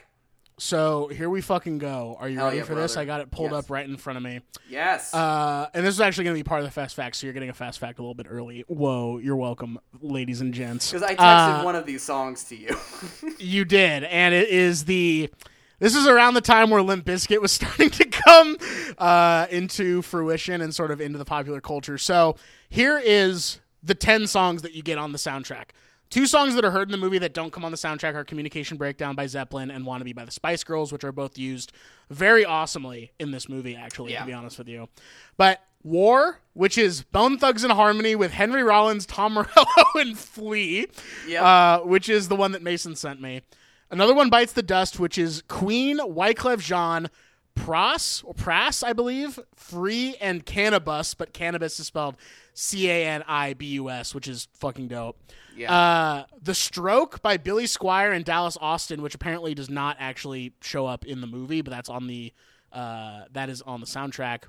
So, 0.61 1.07
here 1.07 1.31
we 1.31 1.41
fucking 1.41 1.79
go. 1.79 2.17
Are 2.19 2.29
you 2.29 2.39
Hell 2.39 2.47
ready 2.47 2.57
yeah, 2.57 2.65
for 2.65 2.75
this? 2.75 2.97
I 2.97 3.05
got 3.05 3.21
it 3.21 3.31
pulled 3.31 3.53
Yes. 3.53 3.65
up 3.67 3.71
right 3.71 3.89
in 3.89 3.97
front 3.97 4.17
of 4.17 4.25
me. 4.25 4.41
Yes. 4.69 5.15
Uh, 5.15 5.69
and 5.73 5.87
this 5.87 5.95
is 5.95 6.01
actually 6.01 6.25
going 6.25 6.35
to 6.37 6.43
be 6.43 6.49
part 6.49 6.59
of 6.61 6.67
the 6.67 6.73
fast 6.73 6.97
fact, 6.97 7.15
so 7.15 7.29
you're 7.29 7.35
getting 7.35 7.49
a 7.49 7.55
fast 7.55 7.79
fact 7.79 8.01
a 8.01 8.03
little 8.03 8.17
bit 8.17 8.27
early. 8.29 8.65
Whoa, 8.67 9.19
you're 9.19 9.37
welcome, 9.37 9.79
ladies 10.01 10.41
and 10.41 10.53
gents. 10.53 10.91
Because 10.91 11.05
I 11.05 11.15
texted 11.15 11.61
Uh, 11.61 11.63
one 11.63 11.77
of 11.77 11.87
these 11.87 12.03
songs 12.03 12.43
to 12.45 12.57
you. 12.57 12.77
You 13.39 13.65
did, 13.65 14.03
and 14.03 14.35
it 14.35 14.49
is 14.49 14.85
the. 14.87 15.31
This 15.79 15.95
is 15.95 16.09
around 16.09 16.35
the 16.35 16.41
time 16.41 16.71
where 16.71 16.83
Limp 16.83 17.05
Bizkit 17.05 17.41
was 17.41 17.53
starting 17.53 17.91
to 17.91 18.05
come 18.07 18.57
uh, 18.99 19.47
into 19.49 20.03
fruition 20.03 20.61
and 20.61 20.75
sort 20.75 20.91
of 20.91 21.01
into 21.01 21.19
the 21.19 21.25
popular 21.25 21.61
culture. 21.61 21.99
So 21.99 22.35
here 22.69 22.99
is 22.99 23.61
the 23.85 23.95
ten 23.95 24.27
songs 24.27 24.63
that 24.63 24.73
you 24.75 24.83
get 24.83 24.99
on 24.99 25.13
the 25.13 25.19
soundtrack. 25.19 25.67
Two 26.11 26.27
songs 26.27 26.55
that 26.55 26.65
are 26.65 26.71
heard 26.71 26.89
in 26.89 26.93
the 26.93 26.97
movie 26.99 27.19
that 27.19 27.35
don't 27.35 27.53
come 27.53 27.65
on 27.65 27.71
the 27.71 27.77
soundtrack 27.77 28.15
are 28.15 28.25
"Communication 28.25 28.77
Breakdown" 28.79 29.15
by 29.15 29.27
Zeppelin 29.27 29.71
and 29.71 29.85
"Wannabe" 29.85 30.15
by 30.15 30.25
the 30.25 30.31
Spice 30.31 30.65
Girls, 30.65 30.91
which 30.93 31.05
are 31.05 31.13
both 31.13 31.37
used 31.37 31.73
very 32.11 32.45
awesomely 32.45 33.13
in 33.19 33.31
this 33.31 33.49
movie. 33.49 33.77
Actually, 33.77 34.13
Yeah. 34.13 34.21
to 34.21 34.27
be 34.27 34.33
honest 34.33 34.59
with 34.59 34.69
you, 34.69 34.89
but 35.37 35.61
"War," 35.83 36.41
which 36.55 36.79
is 36.79 37.03
Bone 37.03 37.39
Thugs 37.39 37.63
and 37.63 37.73
Harmony 37.73 38.17
with 38.17 38.33
Henry 38.33 38.63
Rollins, 38.63 39.05
Tom 39.07 39.35
Morello, 39.35 39.67
and 39.97 40.19
Flea 40.19 40.87
Yep. 41.27 41.43
uh, 41.43 41.81
which 41.81 42.09
is 42.09 42.29
the 42.29 42.37
one 42.37 42.53
that 42.53 42.63
Mason 42.63 42.97
sent 42.97 43.21
me. 43.21 43.43
Another 43.91 44.15
one 44.15 44.29
bites 44.31 44.53
the 44.53 44.63
dust, 44.63 44.99
which 44.99 45.17
is 45.19 45.43
Queen, 45.49 45.99
Wyclef 45.99 46.61
Jean, 46.61 47.09
Pras 47.57 48.23
or 48.25 48.35
Pras, 48.35 48.83
I 48.87 48.93
believe, 48.93 49.39
Free 49.57 50.15
and 50.21 50.45
Canibus, 50.47 51.15
but 51.17 51.33
cannabis 51.33 51.79
is 51.81 51.87
spelled 51.87 52.17
C 52.55 52.89
A 52.91 53.07
N 53.07 53.25
I 53.27 53.55
B 53.55 53.67
U 53.67 53.91
S, 53.91 54.15
which 54.15 54.29
is 54.29 54.49
fucking 54.55 54.89
dope. 54.89 55.19
Yeah. 55.59 55.73
Uh, 55.75 56.25
the 56.43 56.55
Stroke 56.55 57.21
by 57.23 57.37
Billy 57.37 57.65
Squier 57.65 58.15
and 58.15 58.25
Dallas 58.25 58.57
Austin, 58.61 59.03
which 59.03 59.15
apparently 59.15 59.55
does 59.55 59.69
not 59.69 59.97
actually 59.99 60.53
show 60.63 60.87
up 60.87 61.05
in 61.05 61.21
the 61.21 61.27
movie, 61.27 61.61
but 61.63 61.71
that's 61.73 61.89
on 61.89 62.07
the 62.07 62.33
uh, 62.73 63.23
that 63.33 63.49
is 63.49 63.63
on 63.63 63.81
the 63.81 63.87
soundtrack. 63.87 64.45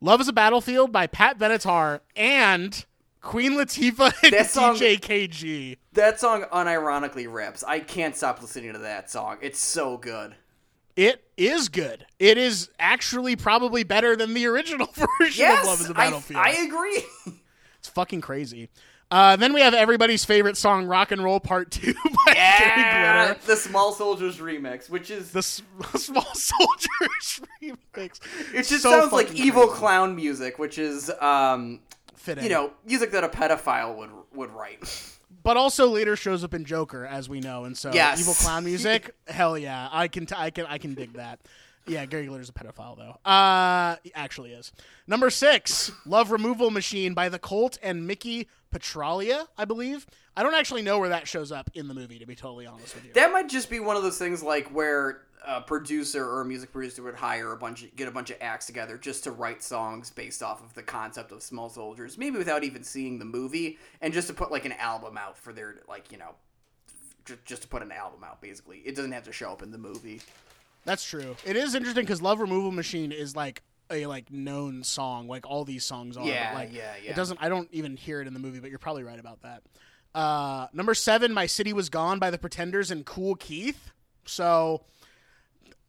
Love 0.00 0.20
is 0.20 0.28
a 0.28 0.32
Battlefield 0.32 0.90
by 0.92 1.06
Pat 1.06 1.38
Benatar 1.38 2.00
and 2.16 2.84
Queen 3.20 3.52
Latifah 3.52 4.12
and 4.24 4.32
That 4.32 4.50
song- 4.50 4.74
DJ 4.76 4.98
KG. 4.98 5.78
that 5.92 6.18
song 6.18 6.42
unironically 6.52 7.32
rips. 7.32 7.62
I 7.62 7.78
can't 7.80 8.16
stop 8.16 8.42
listening 8.42 8.72
to 8.72 8.80
that 8.80 9.10
song. 9.10 9.38
It's 9.40 9.60
so 9.60 9.96
good. 9.96 10.34
It 10.96 11.24
is 11.38 11.68
good. 11.70 12.04
It 12.18 12.36
is 12.36 12.68
actually 12.78 13.36
probably 13.36 13.82
better 13.84 14.14
than 14.16 14.34
the 14.34 14.46
original 14.46 14.88
version 15.20 15.46
of 15.50 15.64
Love 15.64 15.80
is 15.80 15.88
a 15.88 15.94
Battlefield. 15.94 16.40
I 16.44 16.50
agree. 16.50 17.02
it's 17.78 17.88
fucking 17.88 18.20
crazy. 18.20 18.68
Uh, 19.12 19.36
then 19.36 19.52
we 19.52 19.60
have 19.60 19.74
everybody's 19.74 20.24
favorite 20.24 20.56
song, 20.56 20.86
Rock 20.86 21.12
and 21.12 21.22
Roll 21.22 21.38
Part 21.38 21.70
2 21.70 21.92
by 22.26 22.32
Gary 22.34 23.24
Glitter. 23.26 23.46
the 23.46 23.56
Small 23.56 23.92
Soldiers 23.92 24.38
remix, 24.38 24.88
which 24.88 25.10
is 25.10 25.30
The 25.32 25.40
S- 25.40 25.62
Small 25.96 26.24
Soldiers 26.34 27.40
remix. 27.62 28.20
it 28.54 28.66
just 28.66 28.82
So 28.82 28.90
sounds 28.90 29.12
like 29.12 29.28
fucking 29.28 29.44
evil 29.44 29.66
clown 29.68 30.16
music, 30.16 30.58
which 30.58 30.78
is 30.78 31.10
um 31.20 31.80
Fitting. 32.16 32.44
you 32.44 32.50
know 32.50 32.72
music 32.86 33.10
that 33.10 33.22
a 33.22 33.28
pedophile 33.28 33.96
would 33.98 34.10
would 34.34 34.50
write. 34.52 34.80
but 35.42 35.56
also 35.58 35.88
later 35.88 36.16
shows 36.16 36.42
up 36.42 36.54
in 36.54 36.64
Joker, 36.64 37.04
as 37.04 37.28
we 37.28 37.40
know, 37.40 37.64
and 37.64 37.76
so 37.76 37.92
Yes. 37.92 38.18
evil 38.20 38.32
clown 38.34 38.64
music. 38.64 39.14
hell 39.28 39.58
yeah, 39.58 39.88
I 39.92 40.08
can, 40.08 40.24
t- 40.24 40.34
I 40.38 40.48
can, 40.50 40.64
I 40.66 40.78
can 40.78 40.94
dig 40.94 41.12
that. 41.14 41.38
Yeah, 41.86 42.06
Gary 42.06 42.26
Glitter's 42.28 42.48
a 42.48 42.52
pedophile 42.52 42.96
though. 42.96 43.30
Uh, 43.30 43.96
he 44.04 44.12
actually 44.14 44.52
is. 44.52 44.72
Number 45.06 45.28
six, 45.30 45.90
Love 46.06 46.30
Removal 46.30 46.70
Machine 46.70 47.12
by 47.12 47.28
the 47.28 47.40
Cult 47.40 47.76
and 47.82 48.06
Mickey 48.06 48.46
Petralia, 48.72 49.46
I 49.56 49.64
believe. 49.64 50.06
I 50.36 50.42
don't 50.42 50.54
actually 50.54 50.82
know 50.82 50.98
where 50.98 51.10
that 51.10 51.28
shows 51.28 51.52
up 51.52 51.70
in 51.74 51.86
the 51.88 51.94
movie, 51.94 52.18
to 52.18 52.26
be 52.26 52.34
totally 52.34 52.66
honest 52.66 52.94
with 52.94 53.04
you. 53.04 53.12
That 53.12 53.30
might 53.32 53.48
just 53.48 53.70
be 53.70 53.78
one 53.80 53.96
of 53.96 54.02
those 54.02 54.18
things 54.18 54.42
like 54.42 54.68
where 54.74 55.22
a 55.46 55.60
producer 55.60 56.24
or 56.28 56.40
a 56.40 56.44
music 56.44 56.72
producer 56.72 57.02
would 57.02 57.14
hire 57.16 57.52
a 57.52 57.56
bunch 57.56 57.82
of, 57.84 57.94
get 57.96 58.08
a 58.08 58.10
bunch 58.12 58.30
of 58.30 58.36
acts 58.40 58.66
together 58.66 58.96
just 58.96 59.24
to 59.24 59.30
write 59.32 59.62
songs 59.62 60.08
based 60.10 60.42
off 60.42 60.64
of 60.64 60.72
the 60.74 60.82
concept 60.82 61.32
of 61.32 61.42
Small 61.42 61.68
Soldiers, 61.68 62.16
maybe 62.16 62.38
without 62.38 62.64
even 62.64 62.82
seeing 62.82 63.18
the 63.18 63.24
movie, 63.24 63.78
and 64.00 64.12
just 64.14 64.28
to 64.28 64.34
put 64.34 64.50
like 64.50 64.64
an 64.64 64.72
album 64.72 65.18
out 65.18 65.36
for 65.36 65.52
their 65.52 65.80
like 65.88 66.10
you 66.10 66.18
know. 66.18 66.34
ju- 67.26 67.38
Just 67.44 67.62
to 67.62 67.68
put 67.68 67.82
an 67.82 67.92
album 67.92 68.24
out, 68.24 68.40
basically, 68.40 68.78
it 68.78 68.94
doesn't 68.96 69.12
have 69.12 69.24
to 69.24 69.32
show 69.32 69.50
up 69.52 69.62
in 69.62 69.70
the 69.70 69.78
movie. 69.78 70.20
That's 70.84 71.04
true. 71.04 71.36
It 71.44 71.56
is 71.56 71.74
interesting 71.74 72.04
because 72.04 72.22
Love 72.22 72.40
Removal 72.40 72.70
Machine 72.72 73.12
is 73.12 73.36
like 73.36 73.62
a 73.92 74.06
like 74.06 74.30
known 74.30 74.82
song, 74.82 75.28
like 75.28 75.46
all 75.46 75.64
these 75.64 75.84
songs 75.84 76.16
are. 76.16 76.26
Yeah, 76.26 76.52
like, 76.54 76.72
yeah, 76.72 76.94
yeah. 77.02 77.10
It 77.10 77.16
doesn't. 77.16 77.38
I 77.42 77.48
don't 77.48 77.68
even 77.72 77.96
hear 77.96 78.20
it 78.20 78.26
in 78.26 78.34
the 78.34 78.40
movie, 78.40 78.60
but 78.60 78.70
you're 78.70 78.78
probably 78.78 79.04
right 79.04 79.18
about 79.18 79.42
that. 79.42 79.62
Uh, 80.14 80.66
number 80.72 80.94
seven, 80.94 81.32
My 81.32 81.46
City 81.46 81.72
Was 81.72 81.88
Gone 81.88 82.18
by 82.18 82.30
the 82.30 82.38
Pretenders 82.38 82.90
and 82.90 83.04
Kool 83.06 83.34
Keith. 83.34 83.92
So, 84.26 84.82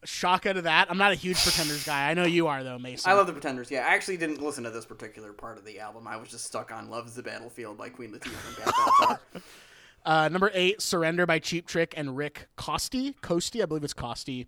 shock 0.06 0.46
out 0.46 0.58
of 0.58 0.64
that. 0.64 0.90
I'm 0.90 0.98
not 0.98 1.12
a 1.12 1.16
huge 1.16 1.42
Pretenders 1.42 1.86
guy. 1.86 2.10
I 2.10 2.14
know 2.14 2.24
you 2.24 2.48
are 2.48 2.64
though, 2.64 2.80
Mason. 2.80 3.12
I 3.12 3.16
love 3.16 3.28
the 3.28 3.34
Pretenders. 3.34 3.70
Yeah, 3.70 3.86
I 3.86 3.94
actually 3.94 4.18
didn't 4.18 4.42
listen 4.42 4.64
to 4.64 4.70
this 4.70 4.86
particular 4.86 5.34
part 5.34 5.58
of 5.58 5.66
the 5.66 5.80
album. 5.80 6.08
I 6.08 6.18
was 6.18 6.30
just 6.30 6.46
stuck 6.46 6.72
on 6.72 6.90
"Love 6.90 7.08
Is 7.08 7.16
the 7.16 7.24
Battlefield" 7.24 7.78
by 7.78 7.90
Queen 7.90 8.12
Latifah 8.12 9.18
and 9.34 9.42
Uh, 10.06 10.28
number 10.28 10.52
eight, 10.54 10.82
Surrender 10.82 11.26
by 11.26 11.40
Cheap 11.40 11.66
Trick 11.66 11.94
and 11.96 12.18
Rick 12.18 12.48
Costi. 12.58 13.14
Costi, 13.22 13.64
I 13.64 13.66
believe 13.66 13.84
it's 13.84 13.94
Costi. 13.94 14.48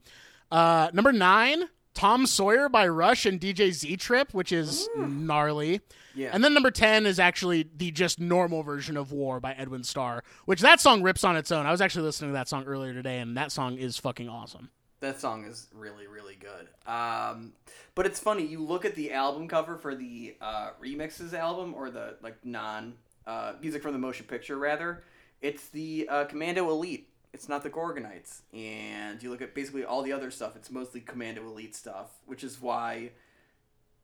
Uh, 0.52 0.90
number 0.94 1.14
nine, 1.14 1.70
Tom 1.96 2.28
Sawyer 2.28 2.70
by 2.70 2.88
Rush 2.88 3.26
and 3.26 3.40
DJ 3.40 3.72
Z 3.72 3.98
Trip, 3.98 4.34
which 4.34 4.52
is 4.52 4.88
gnarly. 4.98 5.82
Yeah. 6.14 6.30
And 6.34 6.44
then 6.44 6.54
number 6.54 6.70
10 6.70 7.06
is 7.06 7.20
actually 7.20 7.70
the 7.76 7.90
just 7.92 8.20
normal 8.20 8.64
version 8.64 8.98
of 8.98 9.12
War 9.12 9.40
by 9.40 9.54
Edwin 9.54 9.84
Starr, 9.84 10.24
which 10.46 10.62
that 10.62 10.80
song 10.80 11.02
rips 11.02 11.24
on 11.24 11.36
its 11.36 11.52
own. 11.52 11.66
I 11.66 11.72
was 11.72 11.82
actually 11.82 12.04
listening 12.04 12.32
to 12.32 12.34
that 12.34 12.48
song 12.50 12.66
earlier 12.66 12.94
today, 12.94 13.20
and 13.20 13.36
that 13.38 13.52
song 13.52 13.78
is 13.78 13.98
fucking 13.98 14.30
awesome. 14.30 14.70
That 15.00 15.20
song 15.20 15.46
is 15.46 15.68
really, 15.74 16.08
really 16.08 16.36
good. 16.36 16.68
Um, 16.90 17.54
but 17.96 18.06
it's 18.06 18.20
funny. 18.20 18.46
You 18.46 18.62
look 18.62 18.86
at 18.86 18.96
the 18.96 19.14
album 19.14 19.48
cover 19.48 19.78
for 19.78 19.96
the 19.96 20.36
uh, 20.42 20.72
remixes 20.82 21.34
album, 21.34 21.74
or 21.74 21.90
the 21.90 22.18
like 22.22 22.38
non 22.44 22.96
uh, 23.26 23.54
music 23.62 23.82
from 23.82 23.94
the 23.94 24.00
motion 24.00 24.26
picture, 24.26 24.58
rather. 24.58 25.04
It's 25.42 25.70
the 25.70 26.08
uh, 26.10 26.26
Commando 26.26 26.70
Elite. 26.70 27.10
It's 27.36 27.50
not 27.50 27.64
the 27.64 27.70
Gorgonites. 27.70 28.44
And 28.54 29.22
you 29.22 29.30
look 29.30 29.42
at 29.42 29.54
basically 29.54 29.84
all 29.84 30.02
the 30.02 30.14
other 30.14 30.32
stuff. 30.32 30.56
It's 30.56 30.72
mostly 30.72 31.02
Commando 31.02 31.46
Elite 31.46 31.76
stuff, 31.76 32.12
which 32.26 32.46
is 32.46 32.62
why, 32.62 33.12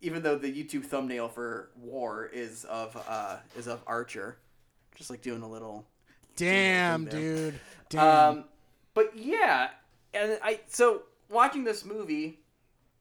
even 0.01 0.21
though 0.21 0.37
the 0.37 0.51
YouTube 0.51 0.83
thumbnail 0.83 1.29
for 1.29 1.69
War 1.77 2.25
is 2.25 2.65
of 2.65 3.01
uh, 3.07 3.37
is 3.57 3.67
of 3.67 3.81
Archer, 3.87 4.37
just 4.95 5.09
like 5.09 5.21
doing 5.21 5.43
a 5.43 5.49
little 5.49 5.87
Damn, 6.35 7.05
dude. 7.05 7.57
Damn. 7.87 8.37
um, 8.37 8.45
but 8.93 9.15
yeah, 9.17 9.69
and 10.13 10.37
I 10.43 10.59
so 10.67 11.03
watching 11.29 11.63
this 11.63 11.85
movie, 11.85 12.39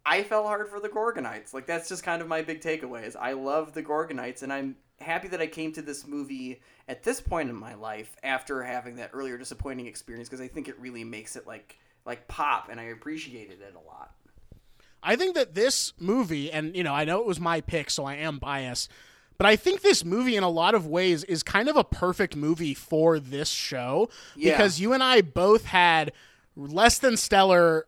I 0.06 0.22
fell 0.22 0.46
hard 0.46 0.68
for 0.68 0.78
the 0.78 0.88
Gorgonites. 0.88 1.52
Like 1.52 1.66
that's 1.66 1.88
just 1.88 2.04
kind 2.04 2.22
of 2.22 2.28
my 2.28 2.42
big 2.42 2.60
takeaway. 2.60 3.04
Is 3.04 3.16
I 3.16 3.32
love 3.32 3.72
the 3.74 3.82
Gorgonites, 3.82 4.44
and 4.44 4.52
I'm 4.52 4.76
happy 5.00 5.28
that 5.28 5.40
I 5.40 5.46
came 5.46 5.72
to 5.72 5.82
this 5.82 6.06
movie 6.06 6.60
at 6.88 7.02
this 7.02 7.20
point 7.20 7.48
in 7.50 7.56
my 7.56 7.74
life 7.74 8.16
after 8.22 8.62
having 8.62 8.96
that 8.96 9.10
earlier 9.12 9.38
disappointing 9.38 9.86
experience 9.86 10.28
because 10.28 10.40
I 10.40 10.48
think 10.48 10.68
it 10.68 10.78
really 10.78 11.04
makes 11.04 11.36
it 11.36 11.46
like 11.46 11.78
like 12.06 12.26
pop, 12.28 12.68
and 12.70 12.80
I 12.80 12.84
appreciated 12.84 13.60
it 13.60 13.74
a 13.74 13.86
lot. 13.88 14.12
I 15.02 15.16
think 15.16 15.34
that 15.34 15.54
this 15.54 15.92
movie, 15.98 16.50
and 16.50 16.74
you 16.76 16.82
know, 16.82 16.94
I 16.94 17.04
know 17.04 17.20
it 17.20 17.26
was 17.26 17.38
my 17.40 17.60
pick, 17.60 17.90
so 17.90 18.04
I 18.04 18.14
am 18.16 18.38
biased, 18.38 18.90
but 19.38 19.46
I 19.46 19.56
think 19.56 19.80
this 19.82 20.04
movie, 20.04 20.36
in 20.36 20.42
a 20.42 20.48
lot 20.48 20.74
of 20.74 20.86
ways, 20.86 21.24
is 21.24 21.42
kind 21.42 21.68
of 21.68 21.76
a 21.76 21.84
perfect 21.84 22.36
movie 22.36 22.74
for 22.74 23.18
this 23.18 23.48
show 23.50 24.08
Yeah. 24.36 24.52
because 24.52 24.80
you 24.80 24.92
and 24.92 25.02
I 25.02 25.20
both 25.22 25.64
had 25.66 26.12
less 26.56 26.98
than 26.98 27.16
stellar 27.16 27.86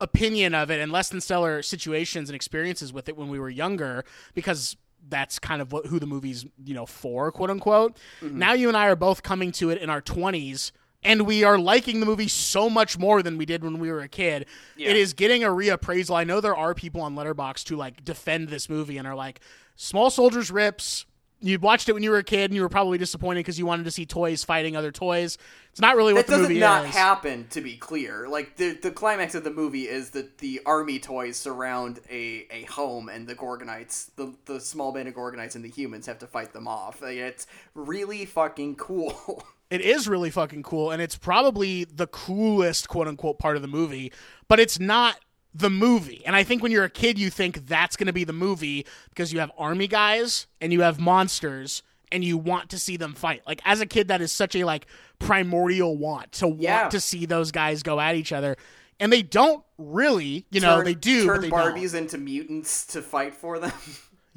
opinion 0.00 0.54
of 0.54 0.70
it 0.70 0.80
and 0.80 0.92
less 0.92 1.08
than 1.08 1.20
stellar 1.20 1.60
situations 1.62 2.28
and 2.30 2.36
experiences 2.36 2.92
with 2.92 3.08
it 3.08 3.16
when 3.16 3.28
we 3.28 3.38
were 3.38 3.50
younger 3.50 4.04
because 4.34 4.76
that's 5.08 5.38
kind 5.38 5.62
of 5.62 5.72
what, 5.72 5.86
who 5.86 5.98
the 5.98 6.06
movie's 6.06 6.44
you 6.64 6.74
know 6.74 6.86
for 6.86 7.30
quote 7.32 7.50
unquote 7.50 7.96
Mm-hmm. 8.20 8.38
now 8.38 8.52
you 8.52 8.68
and 8.68 8.76
i 8.76 8.86
are 8.88 8.96
both 8.96 9.22
coming 9.22 9.52
to 9.52 9.70
it 9.70 9.78
in 9.78 9.90
our 9.90 10.02
20s 10.02 10.72
and 11.04 11.22
we 11.26 11.44
are 11.44 11.58
liking 11.58 12.00
the 12.00 12.06
movie 12.06 12.28
so 12.28 12.68
much 12.68 12.98
more 12.98 13.22
than 13.22 13.38
we 13.38 13.46
did 13.46 13.62
when 13.62 13.78
we 13.78 13.90
were 13.90 14.00
a 14.00 14.08
kid 14.08 14.46
Yeah. 14.76 14.90
it 14.90 14.96
is 14.96 15.12
getting 15.14 15.44
a 15.44 15.48
reappraisal 15.48 16.16
i 16.16 16.24
know 16.24 16.40
there 16.40 16.56
are 16.56 16.74
people 16.74 17.00
on 17.00 17.14
Letterboxd 17.14 17.64
to 17.64 17.76
like 17.76 18.04
defend 18.04 18.48
this 18.48 18.68
movie 18.68 18.98
and 18.98 19.06
are 19.06 19.14
like 19.14 19.40
small 19.76 20.10
soldiers 20.10 20.50
rips 20.50 21.06
you 21.40 21.58
watched 21.58 21.88
it 21.88 21.92
when 21.92 22.02
you 22.02 22.10
were 22.10 22.18
a 22.18 22.24
kid 22.24 22.50
and 22.50 22.54
you 22.54 22.62
were 22.62 22.68
probably 22.68 22.98
disappointed 22.98 23.40
because 23.40 23.58
you 23.58 23.66
wanted 23.66 23.84
to 23.84 23.90
see 23.90 24.06
toys 24.06 24.44
fighting 24.44 24.76
other 24.76 24.90
toys 24.90 25.38
it's 25.78 25.80
not 25.80 25.94
really 25.94 26.12
what 26.12 26.26
That 26.26 26.32
the 26.32 26.38
doesn't 26.38 26.48
movie 26.54 26.60
not 26.60 26.86
is 26.86 26.90
happen, 26.90 27.46
to 27.50 27.60
be 27.60 27.76
clear. 27.76 28.26
Like 28.28 28.56
the 28.56 28.72
the 28.72 28.90
climax 28.90 29.36
of 29.36 29.44
the 29.44 29.52
movie 29.52 29.86
is 29.88 30.10
that 30.10 30.38
the 30.38 30.60
army 30.66 30.98
toys 30.98 31.36
surround 31.36 32.00
a, 32.10 32.48
a 32.50 32.64
home, 32.64 33.08
and 33.08 33.28
the 33.28 33.36
Gorgonites, 33.36 34.10
the 34.16 34.34
the 34.46 34.58
small 34.58 34.90
band 34.90 35.06
of 35.06 35.14
Gorgonites, 35.14 35.54
and 35.54 35.64
the 35.64 35.68
humans 35.68 36.06
have 36.06 36.18
to 36.18 36.26
fight 36.26 36.52
them 36.52 36.66
off. 36.66 37.00
Like, 37.00 37.18
it's 37.18 37.46
really 37.74 38.24
fucking 38.24 38.74
cool. 38.74 39.44
It 39.70 39.82
is 39.82 40.08
really 40.08 40.30
fucking 40.30 40.62
cool, 40.62 40.90
and 40.90 41.02
it's 41.02 41.18
probably 41.18 41.84
the 41.84 42.06
coolest 42.06 42.88
quote 42.88 43.06
unquote 43.06 43.38
part 43.38 43.54
of 43.54 43.60
the 43.60 43.68
movie, 43.68 44.10
but 44.48 44.58
it's 44.58 44.80
not 44.80 45.18
the 45.58 45.70
movie. 45.70 46.22
And 46.26 46.34
I 46.36 46.44
think 46.44 46.62
when 46.62 46.72
you're 46.72 46.84
a 46.84 46.90
kid, 46.90 47.18
you 47.18 47.30
think 47.30 47.66
that's 47.66 47.96
going 47.96 48.06
to 48.06 48.12
be 48.12 48.24
the 48.24 48.32
movie 48.32 48.86
because 49.10 49.32
you 49.32 49.40
have 49.40 49.50
army 49.58 49.88
guys 49.88 50.46
and 50.60 50.72
you 50.72 50.82
have 50.82 51.00
monsters 51.00 51.82
and 52.12 52.24
you 52.24 52.38
want 52.38 52.70
to 52.70 52.78
see 52.78 52.96
them 52.96 53.12
fight. 53.14 53.42
Like 53.46 53.60
as 53.64 53.80
a 53.80 53.86
kid, 53.86 54.08
that 54.08 54.20
is 54.20 54.32
such 54.32 54.54
a 54.56 54.64
like 54.64 54.86
primordial 55.18 55.96
want 55.96 56.32
to 56.32 56.48
Yeah. 56.58 56.80
want 56.82 56.92
to 56.92 57.00
see 57.00 57.26
those 57.26 57.50
guys 57.52 57.82
go 57.82 58.00
at 58.00 58.14
each 58.14 58.32
other. 58.32 58.56
And 59.00 59.12
they 59.12 59.22
don't 59.22 59.62
really, 59.78 60.46
you 60.50 60.60
know, 60.60 60.76
Turn- 60.76 60.84
they 60.84 60.94
do, 60.94 61.24
turn 61.26 61.36
but 61.36 61.40
they 61.42 61.50
don't. 61.50 61.74
Barbies 61.76 61.94
into 61.94 62.18
mutants 62.18 62.86
to 62.88 63.02
fight 63.02 63.34
for 63.34 63.58
them. 63.58 63.72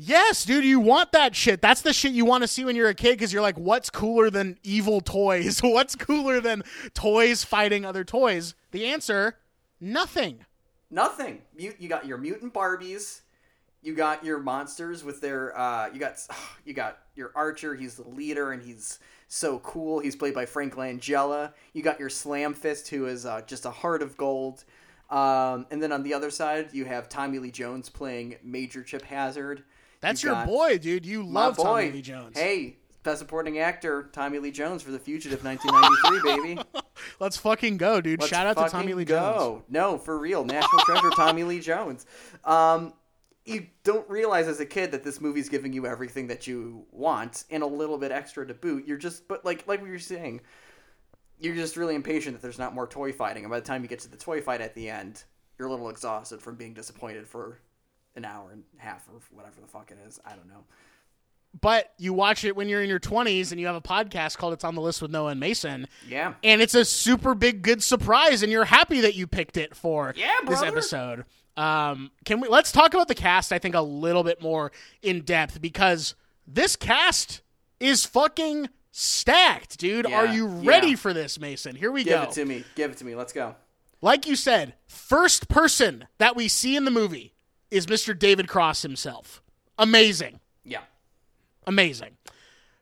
Yes, 0.03 0.45
dude, 0.45 0.65
you 0.65 0.79
want 0.79 1.11
that 1.11 1.35
shit. 1.35 1.61
That's 1.61 1.81
the 1.81 1.93
shit 1.93 2.11
you 2.13 2.25
want 2.25 2.41
to 2.43 2.47
see 2.47 2.65
when 2.65 2.75
you're 2.75 2.89
a 2.89 2.95
kid 2.95 3.11
because 3.19 3.31
you're 3.31 3.41
like, 3.43 3.57
what's 3.59 3.91
cooler 3.91 4.31
than 4.31 4.57
evil 4.63 4.99
toys? 4.99 5.59
What's 5.63 5.93
cooler 5.95 6.39
than 6.41 6.63
toys 6.95 7.43
fighting 7.43 7.85
other 7.85 8.03
toys? 8.03 8.55
The 8.71 8.87
answer 8.87 9.35
nothing. 9.79 10.39
Nothing. 10.91 11.41
You 11.57 11.73
you 11.79 11.87
got 11.89 12.05
your 12.05 12.17
mutant 12.17 12.53
Barbies. 12.53 13.21
You 13.81 13.95
got 13.95 14.23
your 14.23 14.39
monsters 14.39 15.03
with 15.03 15.21
their 15.21 15.57
uh 15.57 15.89
you 15.91 15.99
got 15.99 16.15
you 16.65 16.73
got 16.73 16.99
your 17.15 17.31
Archer, 17.35 17.73
he's 17.75 17.95
the 17.95 18.07
leader 18.07 18.51
and 18.51 18.61
he's 18.61 18.99
so 19.27 19.59
cool. 19.59 19.99
He's 19.99 20.15
played 20.15 20.33
by 20.33 20.45
Frank 20.45 20.75
Langella. 20.75 21.53
You 21.73 21.81
got 21.81 21.99
your 21.99 22.09
Slam 22.09 22.53
Fist 22.53 22.89
who 22.89 23.05
is 23.05 23.25
uh, 23.25 23.41
just 23.47 23.65
a 23.65 23.71
heart 23.71 24.01
of 24.01 24.17
gold. 24.17 24.65
Um, 25.09 25.65
and 25.71 25.81
then 25.81 25.91
on 25.91 26.03
the 26.03 26.13
other 26.13 26.29
side, 26.29 26.69
you 26.73 26.85
have 26.85 27.09
Tommy 27.09 27.39
Lee 27.39 27.51
Jones 27.51 27.89
playing 27.89 28.35
Major 28.43 28.83
Chip 28.83 29.03
Hazard. 29.03 29.63
That's 29.99 30.23
You 30.23 30.31
your 30.31 30.45
boy, 30.45 30.77
dude. 30.77 31.05
You 31.05 31.23
love 31.23 31.57
boy. 31.57 31.63
Tommy 31.63 31.91
Lee 31.91 32.01
Jones. 32.01 32.37
Hey, 32.37 32.77
best 33.03 33.19
supporting 33.19 33.59
actor 33.59 34.09
Tommy 34.13 34.39
Lee 34.39 34.51
Jones 34.51 34.81
for 34.81 34.91
The 34.91 34.99
Fugitive 34.99 35.43
1993, 35.43 36.53
baby. 36.55 36.61
Let's 37.19 37.37
fucking 37.37 37.77
go, 37.77 38.01
dude. 38.01 38.19
Let's 38.19 38.29
Shout 38.29 38.47
out 38.47 38.57
to 38.57 38.69
Tommy 38.69 38.93
Lee 38.93 39.05
go. 39.05 39.15
Jones. 39.17 39.63
No, 39.69 39.97
for 39.97 40.17
real. 40.17 40.43
National 40.43 40.81
treasure 40.81 41.09
Tommy 41.11 41.43
Lee 41.43 41.59
Jones. 41.59 42.05
Um, 42.43 42.93
you 43.45 43.67
don't 43.83 44.07
realize 44.09 44.47
as 44.47 44.59
a 44.59 44.65
kid 44.65 44.91
that 44.91 45.03
this 45.03 45.19
movie's 45.19 45.49
giving 45.49 45.73
you 45.73 45.85
everything 45.87 46.27
that 46.27 46.45
you 46.47 46.85
want 46.91 47.45
and 47.49 47.63
a 47.63 47.67
little 47.67 47.97
bit 47.97 48.11
extra 48.11 48.45
to 48.45 48.53
boot. 48.53 48.87
You're 48.87 48.97
just, 48.97 49.27
but 49.27 49.43
like 49.43 49.67
like 49.67 49.81
we 49.81 49.89
were 49.89 49.99
saying, 49.99 50.41
you're 51.39 51.55
just 51.55 51.75
really 51.75 51.95
impatient 51.95 52.35
that 52.35 52.41
there's 52.41 52.59
not 52.59 52.75
more 52.75 52.87
toy 52.87 53.11
fighting. 53.11 53.43
And 53.43 53.51
by 53.51 53.59
the 53.59 53.65
time 53.65 53.81
you 53.81 53.87
get 53.87 53.99
to 53.99 54.11
the 54.11 54.17
toy 54.17 54.41
fight 54.41 54.61
at 54.61 54.75
the 54.75 54.89
end, 54.89 55.23
you're 55.57 55.67
a 55.67 55.71
little 55.71 55.89
exhausted 55.89 56.41
from 56.41 56.55
being 56.55 56.73
disappointed 56.73 57.27
for 57.27 57.59
an 58.15 58.25
hour 58.25 58.51
and 58.51 58.63
a 58.79 58.81
half 58.81 59.07
or 59.07 59.19
whatever 59.31 59.59
the 59.59 59.67
fuck 59.67 59.91
it 59.91 59.97
is. 60.07 60.19
I 60.25 60.35
don't 60.35 60.47
know. 60.47 60.63
But 61.59 61.91
you 61.97 62.13
watch 62.13 62.45
it 62.45 62.55
when 62.55 62.69
you're 62.69 62.81
in 62.81 62.89
your 62.89 62.99
20s 62.99 63.51
and 63.51 63.59
you 63.59 63.67
have 63.67 63.75
a 63.75 63.81
podcast 63.81 64.37
called 64.37 64.53
It's 64.53 64.63
on 64.63 64.73
the 64.75 64.81
List 64.81 65.01
with 65.01 65.11
Noah 65.11 65.31
and 65.31 65.39
Mason. 65.39 65.87
Yeah. 66.07 66.33
and 66.43 66.61
it's 66.61 66.75
a 66.75 66.85
super 66.85 67.35
big 67.35 67.61
good 67.61 67.83
surprise 67.83 68.41
and 68.41 68.51
you're 68.51 68.65
happy 68.65 69.01
that 69.01 69.15
you 69.15 69.27
picked 69.27 69.57
it 69.57 69.75
for 69.75 70.13
Yeah, 70.15 70.29
this 70.47 70.61
episode 70.63 71.25
um 71.57 72.09
can 72.23 72.39
we 72.39 72.47
let's 72.47 72.71
talk 72.71 72.93
about 72.93 73.09
the 73.09 73.13
cast 73.15 73.51
i 73.51 73.59
think 73.59 73.75
a 73.75 73.81
little 73.81 74.23
bit 74.23 74.41
more 74.41 74.71
in 75.01 75.19
depth 75.21 75.61
because 75.61 76.15
this 76.47 76.77
cast 76.77 77.41
is 77.81 78.05
fucking 78.05 78.69
stacked 78.93 79.77
dude 79.77 80.05
Yeah, 80.07 80.17
are 80.17 80.27
you 80.27 80.47
ready 80.47 80.91
yeah. 80.91 80.95
for 80.95 81.11
this 81.13 81.37
mason 81.41 81.75
here 81.75 81.91
we 81.91 82.05
Give 82.05 82.13
go 82.13 82.19
Give 82.21 82.29
it 82.29 82.33
to 82.35 82.45
me. 82.45 82.63
Give 82.75 82.91
it 82.91 82.97
to 82.99 83.05
me. 83.05 83.15
Let's 83.15 83.33
go. 83.33 83.55
like 84.01 84.25
you 84.25 84.37
said 84.37 84.75
first 84.87 85.49
person 85.49 86.07
that 86.19 86.37
we 86.37 86.47
see 86.47 86.77
in 86.77 86.85
the 86.85 86.91
movie 86.91 87.33
is 87.69 87.85
mr 87.87 88.17
david 88.17 88.47
cross 88.47 88.81
himself 88.83 89.41
amazing 89.77 90.39
Yeah. 90.63 90.79
Amazing. 91.67 92.17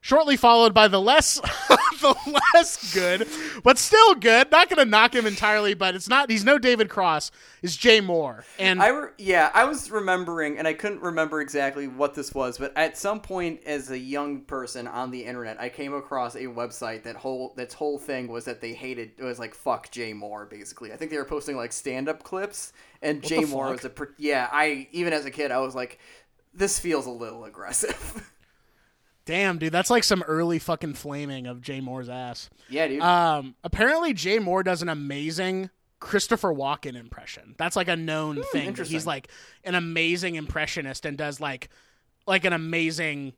Shortly 0.01 0.37
followed 0.37 0.73
by 0.73 0.87
the 0.87 1.01
less 1.01 1.41
the 2.01 2.15
less 2.53 2.93
good, 2.93 3.27
but 3.63 3.77
still 3.77 4.15
good. 4.15 4.49
Not 4.49 4.69
gonna 4.69 4.85
knock 4.85 5.13
him 5.13 5.27
entirely, 5.27 5.73
but 5.73 5.93
it's 5.93 6.07
not 6.07 6.31
he's 6.31 6.45
no 6.45 6.57
David 6.57 6.89
Cross, 6.89 7.31
is 7.61 7.75
Jay 7.75 7.99
Mohr. 7.99 8.45
And 8.57 8.81
I 8.81 8.87
re- 8.87 9.09
yeah, 9.17 9.51
I 9.53 9.65
was 9.65 9.91
remembering, 9.91 10.57
and 10.57 10.65
I 10.65 10.73
couldn't 10.73 11.01
remember 11.01 11.41
exactly 11.41 11.89
what 11.89 12.13
this 12.13 12.33
was, 12.33 12.57
but 12.57 12.71
at 12.77 12.97
some 12.97 13.19
point, 13.19 13.61
as 13.65 13.91
a 13.91 13.99
young 13.99 14.41
person 14.43 14.87
on 14.87 15.11
the 15.11 15.25
internet, 15.25 15.59
I 15.59 15.67
came 15.67 15.93
across 15.93 16.35
a 16.35 16.45
website 16.45 17.03
that 17.03 17.17
whole 17.17 17.53
that's 17.57 17.73
whole 17.73 17.99
thing 17.99 18.29
was 18.29 18.45
that 18.45 18.61
they 18.61 18.71
hated 18.71 19.11
it 19.17 19.23
was 19.23 19.37
like 19.37 19.53
fuck 19.53 19.91
Jay 19.91 20.13
Mohr 20.13 20.49
basically. 20.49 20.93
I 20.93 20.95
think 20.95 21.11
they 21.11 21.17
were 21.17 21.25
posting 21.25 21.57
like 21.57 21.73
stand 21.73 22.07
up 22.07 22.23
clips, 22.23 22.71
and 23.01 23.21
Jay 23.21 23.39
Mohr 23.43 23.77
fuck? 23.77 23.83
was 23.83 23.85
a 23.85 24.07
yeah. 24.17 24.47
I 24.49 24.87
even 24.93 25.11
as 25.11 25.25
a 25.25 25.31
kid, 25.31 25.51
I 25.51 25.59
was 25.59 25.75
like, 25.75 25.99
this 26.53 26.79
feels 26.79 27.05
a 27.05 27.11
little 27.11 27.43
aggressive. 27.43 28.31
damn, 29.29 29.59
dude, 29.59 29.71
that's 29.71 29.89
like 29.91 30.03
some 30.03 30.23
early 30.23 30.57
fucking 30.57 30.95
flaming 30.95 31.45
of 31.45 31.61
Jay 31.61 31.79
Mohr's 31.81 32.09
ass. 32.09 32.49
yeah, 32.67 32.87
dude. 32.87 33.01
Um 33.01 33.55
apparently 33.63 34.13
Jay 34.13 34.39
Mohr 34.39 34.63
does 34.63 34.81
an 34.81 34.89
amazing 34.89 35.69
Christopher 35.99 36.53
Walken 36.53 36.95
impression. 36.95 37.55
That's 37.57 37.75
like 37.75 37.87
a 37.89 37.95
known 37.95 38.41
thing. 38.51 38.63
Hmm, 38.63 38.67
interesting. 38.69 38.95
He's 38.95 39.05
like 39.05 39.27
an 39.63 39.75
amazing 39.75 40.35
impressionist 40.35 41.05
and 41.05 41.17
does 41.17 41.39
like 41.39 41.69
like 42.25 42.43
an 42.45 42.53
amazing 42.53 43.33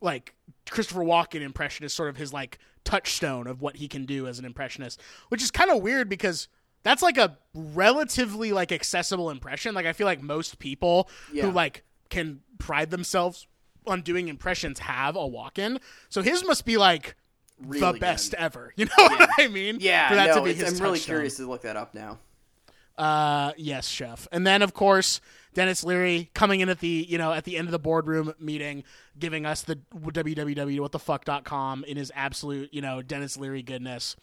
like 0.00 0.34
Christopher 0.70 1.00
Walken 1.04 1.40
impression 1.42 1.84
is 1.84 1.92
sort 1.92 2.08
of 2.08 2.16
his 2.16 2.32
like 2.32 2.58
touchstone 2.84 3.46
of 3.46 3.60
what 3.60 3.76
he 3.76 3.88
can 3.88 4.06
do 4.06 4.26
as 4.26 4.38
an 4.38 4.44
impressionist, 4.44 5.00
which 5.28 5.42
is 5.42 5.50
kind 5.50 5.70
of 5.70 5.82
weird 5.82 6.08
because 6.08 6.48
that's 6.82 7.02
like 7.02 7.18
a 7.18 7.36
relatively 7.54 8.52
like 8.52 8.72
accessible 8.72 9.28
impression. 9.30 9.74
Like 9.74 9.86
I 9.86 9.92
feel 9.92 10.06
like 10.06 10.22
most 10.22 10.58
people 10.58 11.10
Yeah. 11.32 11.44
who 11.44 11.50
like 11.50 11.82
can 12.08 12.40
pride 12.58 12.90
themselves 12.90 13.46
on 13.86 14.02
doing 14.02 14.28
impressions 14.28 14.78
have 14.80 15.16
a 15.16 15.26
walk 15.26 15.58
in. 15.58 15.78
So 16.08 16.22
his 16.22 16.44
must 16.44 16.64
be 16.64 16.76
like 16.76 17.16
really 17.58 17.80
the 17.80 17.92
good. 17.92 18.00
best 18.00 18.34
ever. 18.34 18.72
You 18.76 18.86
know 18.86 18.92
what 18.96 19.28
I 19.38 19.48
mean? 19.48 19.78
Yeah, 19.80 20.08
For 20.08 20.14
that 20.16 20.28
no, 20.28 20.34
to 20.36 20.42
be 20.42 20.52
his 20.54 20.74
I'm 20.74 20.84
really 20.84 20.98
touchstone. 20.98 21.14
curious 21.14 21.36
to 21.38 21.46
look 21.48 21.62
that 21.62 21.76
up 21.76 21.94
now. 21.94 22.18
Uh, 22.98 23.52
yes, 23.56 23.88
chef. 23.88 24.26
And 24.32 24.46
then 24.46 24.62
of 24.62 24.72
course 24.74 25.20
Denis 25.54 25.84
Leary 25.84 26.30
coming 26.34 26.60
in 26.60 26.68
at 26.68 26.80
the 26.80 27.06
you 27.08 27.18
know 27.18 27.32
at 27.32 27.44
the 27.44 27.56
end 27.56 27.68
of 27.68 27.72
the 27.72 27.78
boardroom 27.78 28.32
meeting, 28.38 28.84
giving 29.18 29.44
us 29.46 29.62
the 29.62 29.76
www.whatthefuck.com 29.94 31.84
in 31.84 31.96
his 31.96 32.12
absolute 32.14 32.72
you 32.72 32.80
know 32.82 33.02
Denis 33.02 33.36
Leary 33.36 33.62
goodness. 33.62 34.16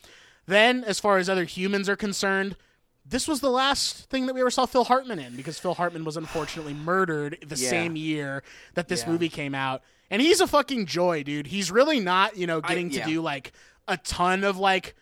Then, 0.46 0.84
as 0.84 1.00
far 1.00 1.20
as 1.20 1.30
other 1.30 1.46
humans 1.46 1.88
are 1.88 1.96
concerned, 1.96 2.58
this 3.06 3.28
was 3.28 3.42
the 3.42 3.50
last 3.50 4.10
thing 4.10 4.26
that 4.28 4.34
we 4.34 4.42
ever 4.42 4.50
saw 4.52 4.66
Phil 4.66 4.86
Hartman 4.86 5.20
in 5.20 5.36
because 5.36 5.60
Phil 5.60 5.74
Hartman 5.74 6.06
was 6.06 6.18
unfortunately 6.18 6.74
murdered 6.74 7.38
the 7.46 7.56
Yeah. 7.56 7.70
same 7.70 7.96
year 7.96 8.44
that 8.76 8.88
this 8.88 9.02
Yeah. 9.02 9.10
movie 9.12 9.30
came 9.30 9.54
out. 9.54 9.82
And 10.10 10.22
he's 10.22 10.42
a 10.42 10.48
fucking 10.48 10.86
joy, 10.86 11.24
dude. 11.24 11.48
He's 11.48 11.72
really 11.72 12.00
not, 12.00 12.38
you 12.38 12.48
know, 12.48 12.62
getting 12.62 12.92
yeah. 12.92 13.04
to 13.04 13.10
do 13.10 13.22
like 13.22 13.52
a 13.88 13.98
ton 13.98 14.44
of 14.44 14.58
like 14.58 14.96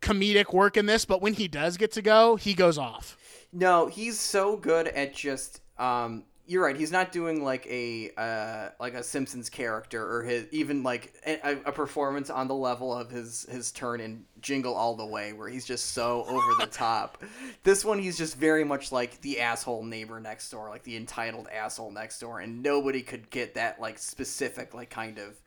comedic 0.00 0.52
work 0.52 0.76
in 0.76 0.86
this, 0.86 1.04
but 1.04 1.20
when 1.20 1.34
he 1.34 1.48
does 1.48 1.76
get 1.76 1.90
to 1.92 2.02
go, 2.02 2.36
he 2.36 2.54
goes 2.54 2.78
off. 2.78 3.16
No, 3.52 3.86
he's 3.86 4.18
so 4.20 4.56
good 4.56 4.88
at 4.88 5.14
just. 5.14 5.60
Um, 5.78 6.24
you're 6.48 6.64
right. 6.64 6.76
He's 6.76 6.90
not 6.90 7.12
doing 7.12 7.44
like 7.44 7.66
a 7.66 8.10
uh, 8.16 8.70
like 8.80 8.94
a 8.94 9.02
Simpsons 9.02 9.50
character 9.50 10.02
or 10.16 10.22
his 10.22 10.46
even 10.50 10.82
like 10.82 11.12
a, 11.26 11.58
a 11.66 11.72
performance 11.72 12.30
on 12.30 12.48
the 12.48 12.54
level 12.54 12.92
of 12.92 13.10
his 13.10 13.46
his 13.50 13.70
turn 13.70 14.00
in 14.00 14.24
Jingle 14.40 14.74
All 14.74 14.96
the 14.96 15.04
Way, 15.04 15.34
where 15.34 15.50
he's 15.50 15.66
just 15.66 15.92
so 15.92 16.24
over 16.26 16.54
the 16.58 16.66
top. 16.70 17.22
This 17.64 17.84
one, 17.84 17.98
he's 17.98 18.16
just 18.16 18.36
very 18.38 18.64
much 18.64 18.90
like 18.90 19.20
the 19.20 19.40
asshole 19.40 19.84
neighbor 19.84 20.18
next 20.20 20.48
door, 20.48 20.70
like 20.70 20.84
the 20.84 20.96
entitled 20.96 21.48
asshole 21.48 21.90
next 21.90 22.18
door, 22.18 22.40
and 22.40 22.62
nobody 22.62 23.02
could 23.02 23.28
get 23.28 23.54
that 23.56 23.78
like 23.78 23.98
specific 23.98 24.72
like 24.72 24.88
kind 24.88 25.18
of 25.18 25.38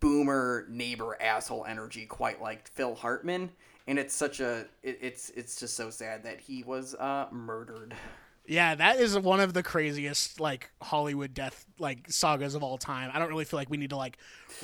boomer 0.00 0.66
neighbor 0.68 1.16
asshole 1.22 1.64
energy 1.64 2.06
quite 2.06 2.42
like 2.42 2.66
Phil 2.66 2.96
Hartman. 2.96 3.50
And 3.86 4.00
it's 4.00 4.14
such 4.14 4.40
a 4.40 4.66
it, 4.82 4.98
it's 5.00 5.30
it's 5.30 5.60
just 5.60 5.76
so 5.76 5.90
sad 5.90 6.24
that 6.24 6.40
he 6.40 6.64
was 6.64 6.96
uh, 6.96 7.28
murdered. 7.30 7.94
Yeah, 8.50 8.74
that 8.74 8.98
is 8.98 9.16
one 9.16 9.38
of 9.38 9.54
the 9.54 9.62
craziest 9.62 10.40
like 10.40 10.70
Hollywood 10.82 11.34
death 11.34 11.64
like 11.78 12.10
sagas 12.10 12.56
of 12.56 12.64
all 12.64 12.78
time. 12.78 13.10
I 13.14 13.20
don't 13.20 13.28
really 13.28 13.44
feel 13.44 13.58
like 13.58 13.70
we 13.70 13.76
need 13.76 13.90
to 13.90 13.96
like 13.96 14.18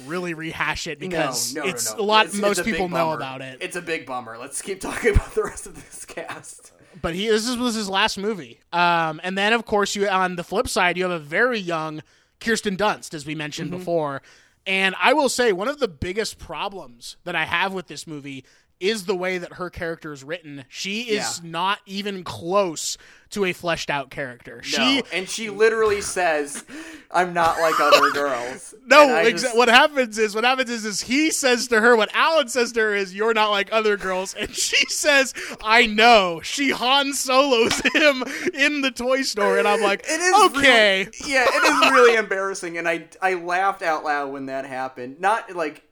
really 0.07 0.35
rehash 0.35 0.89
it 0.89 0.99
because 0.99 1.55
no, 1.55 1.63
no, 1.63 1.69
it's 1.69 1.95
no, 1.95 2.01
a 2.01 2.03
lot. 2.03 2.27
It's- 2.27 2.35
it's 2.35 2.43
most 2.43 2.59
a 2.59 2.65
people 2.65 2.89
know 2.89 3.13
about 3.13 3.43
it. 3.43 3.59
It's 3.61 3.77
a 3.77 3.81
big 3.83 4.05
bummer. 4.05 4.37
Let's 4.39 4.61
keep 4.61 4.81
talking 4.89 5.15
about 5.15 5.35
the 5.37 5.45
rest 5.45 5.67
of 5.67 5.77
this 5.77 6.05
cast. 6.05 6.73
but 7.01 7.15
he 7.15 7.29
this 7.29 7.47
is- 7.49 7.57
was 7.57 7.77
his 7.77 7.89
last 7.89 8.19
movie. 8.19 8.59
Um, 8.73 9.21
and 9.23 9.39
then 9.39 9.53
of 9.53 9.65
course 9.65 9.95
you 9.95 10.09
on 10.09 10.35
the 10.35 10.45
flip 10.45 10.67
side 10.69 10.97
you 10.97 11.05
have 11.05 11.13
a 11.13 11.19
very 11.21 11.61
young 11.61 12.03
Kirsten 12.41 12.77
Dunst, 12.77 13.15
as 13.15 13.25
we 13.25 13.35
mentioned 13.37 13.71
Mm-hmm. 13.71 13.79
before. 13.79 14.21
And 14.67 14.97
I 15.01 15.13
will 15.13 15.29
say 15.29 15.53
one 15.53 15.69
of 15.69 15.79
the 15.79 15.87
biggest 15.87 16.41
problems 16.41 17.17
that 17.23 17.37
I 17.37 17.45
have 17.45 17.73
with 17.73 17.87
this 17.87 18.05
movie 18.05 18.45
is 18.79 19.07
the 19.07 19.17
way 19.17 19.39
that 19.39 19.55
her 19.55 19.71
character 19.71 20.13
is 20.13 20.23
written. 20.23 20.65
She 20.69 21.03
is 21.03 21.41
Yeah. 21.43 21.51
not 21.51 21.79
even 21.87 22.25
close 22.25 22.99
to 23.31 23.45
a 23.45 23.53
fleshed 23.53 23.91
out 23.91 24.11
character. 24.11 24.57
No, 24.57 24.63
She 24.63 25.03
and 25.13 25.29
she 25.29 25.51
literally 25.51 26.01
says, 26.01 26.65
"I'm 27.11 27.33
not 27.33 27.59
like 27.59 27.81
other 27.81 28.11
girls." 28.13 28.75
No, 28.87 29.07
exa- 29.09 29.31
just- 29.31 29.57
what 29.57 29.69
happens 29.69 30.19
is 30.19 30.35
what 30.35 30.45
happens 30.45 30.71
is 30.71 30.85
is 30.85 31.01
he 31.01 31.31
says 31.31 31.67
to 31.69 31.81
her 31.81 31.97
what 31.97 32.11
Alan 32.15 32.49
says 32.49 32.71
to 32.73 32.81
her 32.81 32.95
is 32.95 33.15
you're 33.15 33.35
not 33.35 33.51
like 33.51 33.73
other 33.73 33.97
girls, 33.97 34.35
and 34.35 34.55
she 34.55 34.85
says 34.89 35.33
I 35.63 35.87
know. 35.87 36.41
She 36.43 36.71
Han 36.71 37.15
Solos 37.15 37.81
him 37.95 38.23
in 38.55 38.83
the 38.83 38.91
toy 38.91 39.23
store, 39.23 39.59
and 39.59 39.67
I'm 39.67 39.81
like, 39.81 40.05
It 40.07 40.21
is 40.21 40.45
okay. 40.51 41.05
really- 41.05 41.33
yeah, 41.33 41.47
it 41.49 41.65
is 41.65 41.91
really 41.91 42.17
embarrassing, 42.17 42.79
and 42.79 42.87
I 42.89 43.07
I 43.23 43.35
laughed 43.35 43.83
out 43.83 44.05
loud 44.05 44.33
when 44.33 44.47
that 44.47 44.67
happened. 44.67 45.19
Not 45.19 45.57
like 45.57 45.83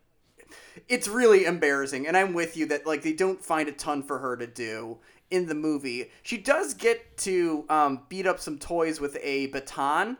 it's 0.88 1.08
really 1.08 1.44
embarrassing, 1.44 2.06
and 2.06 2.16
I'm 2.16 2.32
with 2.34 2.56
you 2.56 2.66
that 2.66 2.86
like 2.86 3.02
they 3.02 3.12
don't 3.12 3.42
find 3.44 3.68
a 3.68 3.72
ton 3.72 4.02
for 4.02 4.18
her 4.18 4.36
to 4.36 4.46
do 4.46 4.98
in 5.30 5.46
the 5.46 5.54
movie. 5.54 6.10
She 6.22 6.36
does 6.36 6.74
get 6.74 7.16
to 7.18 7.64
um, 7.68 8.02
beat 8.08 8.26
up 8.26 8.40
some 8.40 8.58
toys 8.58 9.00
with 9.00 9.16
a 9.22 9.46
baton 9.46 10.18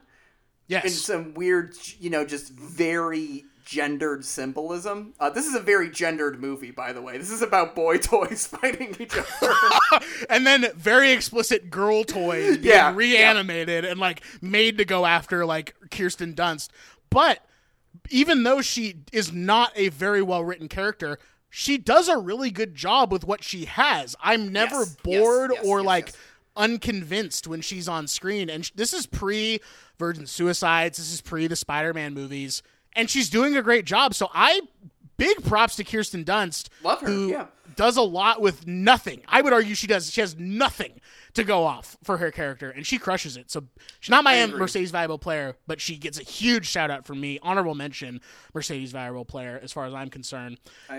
yes, 0.66 0.94
some 1.00 1.34
weird, 1.34 1.74
you 1.98 2.10
know, 2.10 2.24
just 2.24 2.52
very 2.52 3.44
gendered 3.64 4.24
symbolism. 4.24 5.14
Uh, 5.18 5.30
this 5.30 5.46
is 5.46 5.54
a 5.54 5.60
very 5.60 5.90
gendered 5.90 6.40
movie, 6.40 6.70
by 6.70 6.92
the 6.92 7.00
way. 7.00 7.16
This 7.16 7.30
is 7.30 7.42
about 7.42 7.74
boy 7.74 7.98
toys 7.98 8.46
fighting 8.46 8.94
each 8.98 9.14
other. 9.16 9.54
and 10.30 10.46
then 10.46 10.66
very 10.76 11.12
explicit 11.12 11.70
girl 11.70 12.04
toys 12.04 12.58
being 12.58 12.74
Yeah, 12.74 12.94
reanimated 12.94 13.84
and 13.84 13.98
like 13.98 14.22
made 14.40 14.78
to 14.78 14.84
go 14.84 15.06
after 15.06 15.46
like 15.46 15.74
Kirsten 15.90 16.34
Dunst, 16.34 16.68
but 17.10 17.44
even 18.10 18.42
though 18.42 18.60
she 18.60 18.96
is 19.12 19.32
not 19.32 19.72
a 19.76 19.88
very 19.90 20.22
well 20.22 20.44
written 20.44 20.68
character, 20.68 21.18
she 21.50 21.78
does 21.78 22.08
a 22.08 22.18
really 22.18 22.50
good 22.50 22.74
job 22.74 23.12
with 23.12 23.24
what 23.24 23.44
she 23.44 23.64
has. 23.66 24.16
I'm 24.20 24.52
never 24.52 24.80
Yes, 24.80 24.96
bored 25.02 25.50
yes, 25.54 25.64
or 25.64 25.78
yes, 25.78 25.86
like 25.86 26.06
yes. 26.08 26.16
unconvinced 26.56 27.46
when 27.46 27.60
she's 27.60 27.88
on 27.88 28.06
screen. 28.06 28.50
And 28.50 28.70
this 28.74 28.92
is 28.92 29.06
pre 29.06 29.60
Virgin 29.98 30.26
Suicides. 30.26 30.98
This 30.98 31.12
is 31.12 31.20
pre 31.20 31.46
the 31.46 31.56
Spider 31.56 31.94
Man 31.94 32.14
movies. 32.14 32.62
And 32.96 33.10
she's 33.10 33.28
doing 33.30 33.56
a 33.56 33.62
great 33.62 33.84
job. 33.84 34.14
So 34.14 34.30
I, 34.32 34.60
big 35.16 35.44
props 35.44 35.76
to 35.76 35.84
Kirsten 35.84 36.24
Dunst. 36.24 36.68
Love 36.82 37.00
her, 37.00 37.06
Who 37.06 37.28
yeah. 37.30 37.46
does 37.76 37.96
a 37.96 38.02
lot 38.02 38.40
with 38.40 38.66
nothing. 38.66 39.22
I 39.28 39.40
would 39.42 39.52
argue 39.52 39.74
she 39.74 39.86
does. 39.86 40.10
She 40.12 40.20
has 40.20 40.36
nothing 40.38 41.00
to 41.34 41.44
go 41.44 41.64
off 41.64 41.96
for 42.02 42.16
her 42.18 42.30
character, 42.30 42.70
and 42.70 42.86
she 42.86 42.98
crushes 42.98 43.36
it. 43.36 43.50
So 43.50 43.64
she's 44.00 44.10
not 44.10 44.24
my. 44.24 44.34
Mercedes 44.58 44.90
valuable 44.90 45.18
player, 45.18 45.56
but 45.66 45.80
she 45.80 45.96
gets 45.96 46.18
a 46.18 46.22
huge 46.22 46.66
shout 46.66 46.90
out 46.90 47.06
from 47.06 47.20
me. 47.20 47.38
Honorable 47.42 47.74
mention, 47.74 48.20
Mercedes 48.54 48.92
valuable 48.92 49.24
player, 49.24 49.58
as 49.62 49.72
far 49.72 49.86
as 49.86 49.94
I'm 49.94 50.10
concerned. 50.10 50.58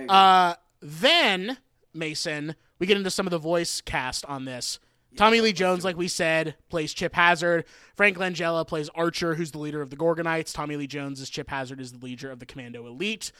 Uh, 0.09 0.55
then 0.81 1.57
Mason, 1.93 2.55
we 2.79 2.87
get 2.87 2.97
into 2.97 3.09
some 3.09 3.25
of 3.25 3.31
the 3.31 3.37
voice 3.39 3.81
cast 3.81 4.25
on 4.25 4.45
this. 4.45 4.79
Tommy 5.15 5.39
Lee 5.39 5.53
Jones, 5.53 5.85
like 5.85 5.95
we 5.95 6.09
said, 6.09 6.55
plays 6.69 6.93
Chip 6.93 7.15
Hazard. 7.15 7.63
Frank 7.95 8.17
Langella 8.17 8.67
plays 8.67 8.89
Archer, 8.89 9.35
who's 9.35 9.51
the 9.51 9.59
leader 9.59 9.81
of 9.81 9.89
the 9.89 9.95
Gorgonites. 9.95 10.53
Tommy 10.53 10.75
Lee 10.75 10.87
Jones 10.87 11.21
is 11.21 11.29
Chip 11.29 11.49
Hazard, 11.49 11.79
is 11.79 11.93
the 11.93 12.05
leader 12.05 12.29
of 12.29 12.39
the 12.39 12.45
Commando 12.45 12.85
Elite. 12.85 13.31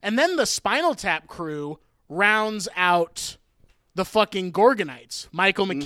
And 0.00 0.16
then 0.16 0.36
the 0.36 0.46
Spinal 0.46 0.94
Tap 0.94 1.26
crew 1.26 1.80
rounds 2.08 2.68
out 2.76 3.36
the 3.96 4.04
fucking 4.04 4.52
Gorgonites. 4.52 5.26
Michael 5.32 5.66
Mm-hmm. 5.66 5.80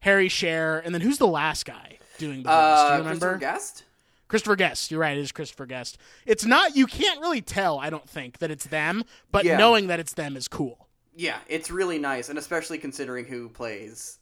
Harry 0.00 0.28
Shearer, 0.28 0.78
and 0.78 0.94
then 0.94 1.00
who's 1.02 1.18
the 1.18 1.26
last 1.26 1.64
guy 1.64 1.98
doing 2.18 2.42
the 2.42 2.48
voice? 2.48 2.52
Uh, 2.52 2.88
Do 2.88 2.92
you 2.92 2.98
remember? 2.98 3.26
Christopher 3.26 3.38
Guest? 3.38 3.84
Christopher 4.28 4.56
Guest. 4.56 4.90
You're 4.90 5.00
right. 5.00 5.16
It 5.16 5.20
is 5.20 5.32
Christopher 5.32 5.66
Guest. 5.66 5.98
It's 6.26 6.44
not. 6.44 6.76
You 6.76 6.86
can't 6.86 7.20
really 7.20 7.40
tell. 7.42 7.78
I 7.78 7.90
don't 7.90 8.08
think 8.08 8.38
that 8.38 8.50
it's 8.50 8.66
them, 8.66 9.04
but 9.32 9.44
Yeah. 9.44 9.56
knowing 9.56 9.88
that 9.88 9.98
it's 10.00 10.12
them 10.14 10.36
is 10.36 10.48
cool. 10.48 10.86
Yeah, 11.16 11.38
it's 11.48 11.70
really 11.70 11.98
nice, 11.98 12.28
and 12.28 12.38
especially 12.38 12.78
considering 12.78 13.24
who 13.26 13.48
plays 13.48 14.18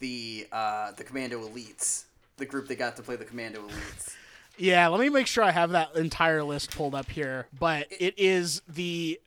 the 0.00 0.46
uh, 0.52 0.90
the 0.92 1.04
Commando 1.04 1.40
Elites, 1.48 2.04
the 2.36 2.44
group 2.44 2.66
that 2.68 2.76
got 2.78 2.96
to 2.96 3.02
play 3.02 3.16
the 3.16 3.24
Commando 3.24 3.60
Elites. 3.66 4.14
Yeah. 4.58 4.88
Let 4.88 5.00
me 5.00 5.08
make 5.08 5.26
sure 5.26 5.42
I 5.42 5.50
have 5.50 5.70
that 5.70 5.96
entire 5.96 6.44
list 6.44 6.72
pulled 6.76 6.94
up 6.94 7.08
here. 7.08 7.46
But 7.58 7.86
it 7.90 8.18
is 8.18 8.60
the 8.68 9.18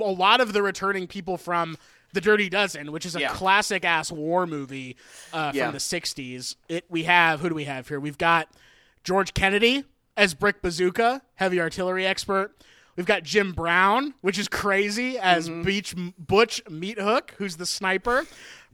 a 0.00 0.04
lot 0.04 0.42
of 0.42 0.52
the 0.52 0.62
returning 0.62 1.06
people 1.06 1.38
from 1.38 1.78
the 2.16 2.20
Dirty 2.20 2.48
Dozen, 2.48 2.90
which 2.90 3.06
is 3.06 3.14
a 3.14 3.20
Yeah. 3.20 3.28
classic 3.28 3.84
ass 3.84 4.10
war 4.10 4.46
movie 4.46 4.96
uh, 5.32 5.52
Yeah. 5.54 5.66
from 5.66 5.74
the 5.74 5.78
'60s. 5.80 6.56
It 6.68 6.84
we 6.88 7.04
have 7.04 7.40
who 7.40 7.48
do 7.48 7.54
we 7.54 7.64
have 7.64 7.86
here? 7.86 8.00
We've 8.00 8.18
got 8.18 8.48
George 9.04 9.32
Kennedy 9.34 9.84
as 10.16 10.34
Brick 10.34 10.62
Bazooka, 10.62 11.22
heavy 11.34 11.60
artillery 11.60 12.04
expert. 12.06 12.52
We've 12.96 13.04
got 13.06 13.22
Jim 13.22 13.52
Brown, 13.52 14.14
which 14.22 14.38
is 14.38 14.48
crazy, 14.48 15.18
as 15.18 15.48
Mm-hmm. 15.50 15.62
Beach 15.62 15.94
Butch 16.18 16.62
Meat 16.70 16.98
Hook, 16.98 17.34
who's 17.36 17.56
the 17.58 17.66
sniper. 17.66 18.24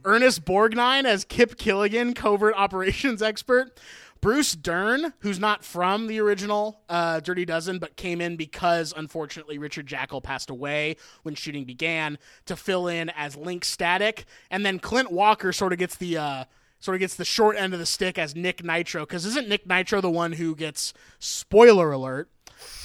Ernest 0.05 0.43
Borgnine 0.45 1.03
as 1.05 1.23
Kip 1.25 1.55
Killigan, 1.57 2.15
covert 2.15 2.55
operations 2.57 3.21
expert. 3.31 3.77
Bruce 4.23 4.55
Dern, 4.55 5.11
who's 5.19 5.37
not 5.37 5.65
from 5.65 6.07
the 6.07 6.21
original 6.21 6.79
uh, 6.87 7.19
Dirty 7.19 7.43
Dozen, 7.43 7.79
but 7.79 7.97
came 7.97 8.21
in 8.21 8.37
because 8.37 8.93
unfortunately 8.95 9.57
Richard 9.57 9.85
Jaeckel 9.85 10.23
passed 10.23 10.49
away 10.49 10.95
when 11.23 11.35
shooting 11.35 11.65
began 11.65 12.17
to 12.45 12.55
fill 12.55 12.87
in 12.87 13.09
as 13.09 13.35
Link 13.35 13.65
Static, 13.65 14.23
and 14.49 14.65
then 14.65 14.79
Clint 14.79 15.11
Walker 15.11 15.51
sort 15.51 15.73
of 15.73 15.79
gets 15.79 15.97
the 15.97 16.17
uh, 16.17 16.43
sort 16.79 16.95
of 16.95 16.99
gets 17.01 17.17
the 17.17 17.25
short 17.25 17.57
end 17.57 17.73
of 17.73 17.81
the 17.81 17.85
stick 17.85 18.17
as 18.17 18.33
Nick 18.33 18.63
Nitro, 18.63 19.05
because 19.05 19.25
isn't 19.25 19.49
Nick 19.49 19.67
Nitro 19.67 19.99
the 19.99 20.09
one 20.09 20.31
who 20.31 20.55
gets 20.55 20.93
spoiler 21.19 21.91
alert? 21.91 22.29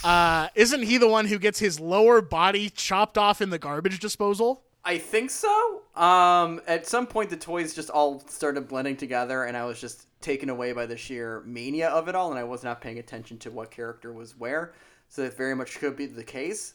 Uh, 0.02 0.48
isn't 0.56 0.82
he 0.82 0.98
the 0.98 1.06
one 1.06 1.26
who 1.26 1.38
gets 1.38 1.60
his 1.60 1.78
lower 1.78 2.20
body 2.20 2.68
chopped 2.68 3.16
off 3.16 3.40
in 3.40 3.50
the 3.50 3.60
garbage 3.60 4.00
disposal? 4.00 4.64
I 4.84 4.98
think 4.98 5.30
so. 5.30 5.82
Um, 5.94 6.60
at 6.66 6.86
some 6.86 7.06
point, 7.06 7.30
the 7.30 7.36
toys 7.36 7.74
just 7.74 7.90
all 7.90 8.20
started 8.20 8.68
blending 8.68 8.96
together, 8.96 9.44
and 9.44 9.56
I 9.56 9.64
was 9.64 9.80
just 9.80 10.06
taken 10.20 10.48
away 10.48 10.72
by 10.72 10.86
the 10.86 10.96
sheer 10.96 11.42
mania 11.44 11.88
of 11.88 12.08
it 12.08 12.14
all, 12.14 12.30
and 12.30 12.38
I 12.38 12.44
was 12.44 12.64
not 12.64 12.80
paying 12.80 12.98
attention 12.98 13.38
to 13.38 13.50
what 13.50 13.70
character 13.70 14.12
was 14.12 14.38
where. 14.38 14.72
So 15.08 15.22
that 15.22 15.36
very 15.36 15.54
much 15.54 15.78
could 15.78 15.96
be 15.96 16.06
the 16.06 16.24
case. 16.24 16.74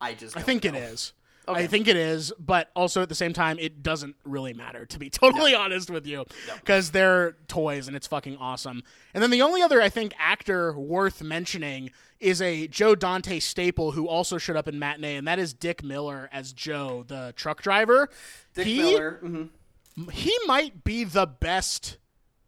I 0.00 0.14
just 0.14 0.36
I 0.36 0.40
think 0.40 0.64
it 0.64 0.72
know. 0.72 0.80
is. 0.80 1.12
I 1.46 1.66
think 1.66 1.88
it 1.88 1.96
is, 1.96 2.32
but 2.38 2.70
also 2.76 3.02
at 3.02 3.08
the 3.08 3.14
same 3.14 3.32
time, 3.32 3.58
it 3.58 3.82
doesn't 3.82 4.16
really 4.24 4.52
matter, 4.52 4.84
to 4.86 4.98
be 4.98 5.10
totally 5.10 5.54
honest 5.54 5.90
with 5.90 6.06
you, 6.06 6.24
because 6.56 6.90
they're 6.90 7.36
toys 7.48 7.88
and 7.88 7.96
it's 7.96 8.06
fucking 8.06 8.36
awesome. 8.36 8.82
And 9.14 9.22
then 9.22 9.30
the 9.30 9.42
only 9.42 9.62
other, 9.62 9.80
I 9.80 9.88
think, 9.88 10.12
actor 10.18 10.78
worth 10.78 11.22
mentioning 11.22 11.90
is 12.20 12.42
a 12.42 12.66
Joe 12.68 12.94
Dante 12.94 13.38
staple 13.40 13.92
who 13.92 14.08
also 14.08 14.38
showed 14.38 14.56
up 14.56 14.68
in 14.68 14.78
Matinee, 14.78 15.16
and 15.16 15.26
that 15.28 15.38
is 15.38 15.52
Dick 15.52 15.82
Miller 15.82 16.28
as 16.32 16.52
Joe, 16.52 17.04
the 17.06 17.32
truck 17.36 17.62
driver. 17.62 18.08
Dick 18.54 18.66
he, 18.66 18.78
Miller. 18.78 19.20
mhm. 19.22 20.10
he 20.12 20.36
might 20.46 20.84
be 20.84 21.04
the 21.04 21.26
best 21.26 21.98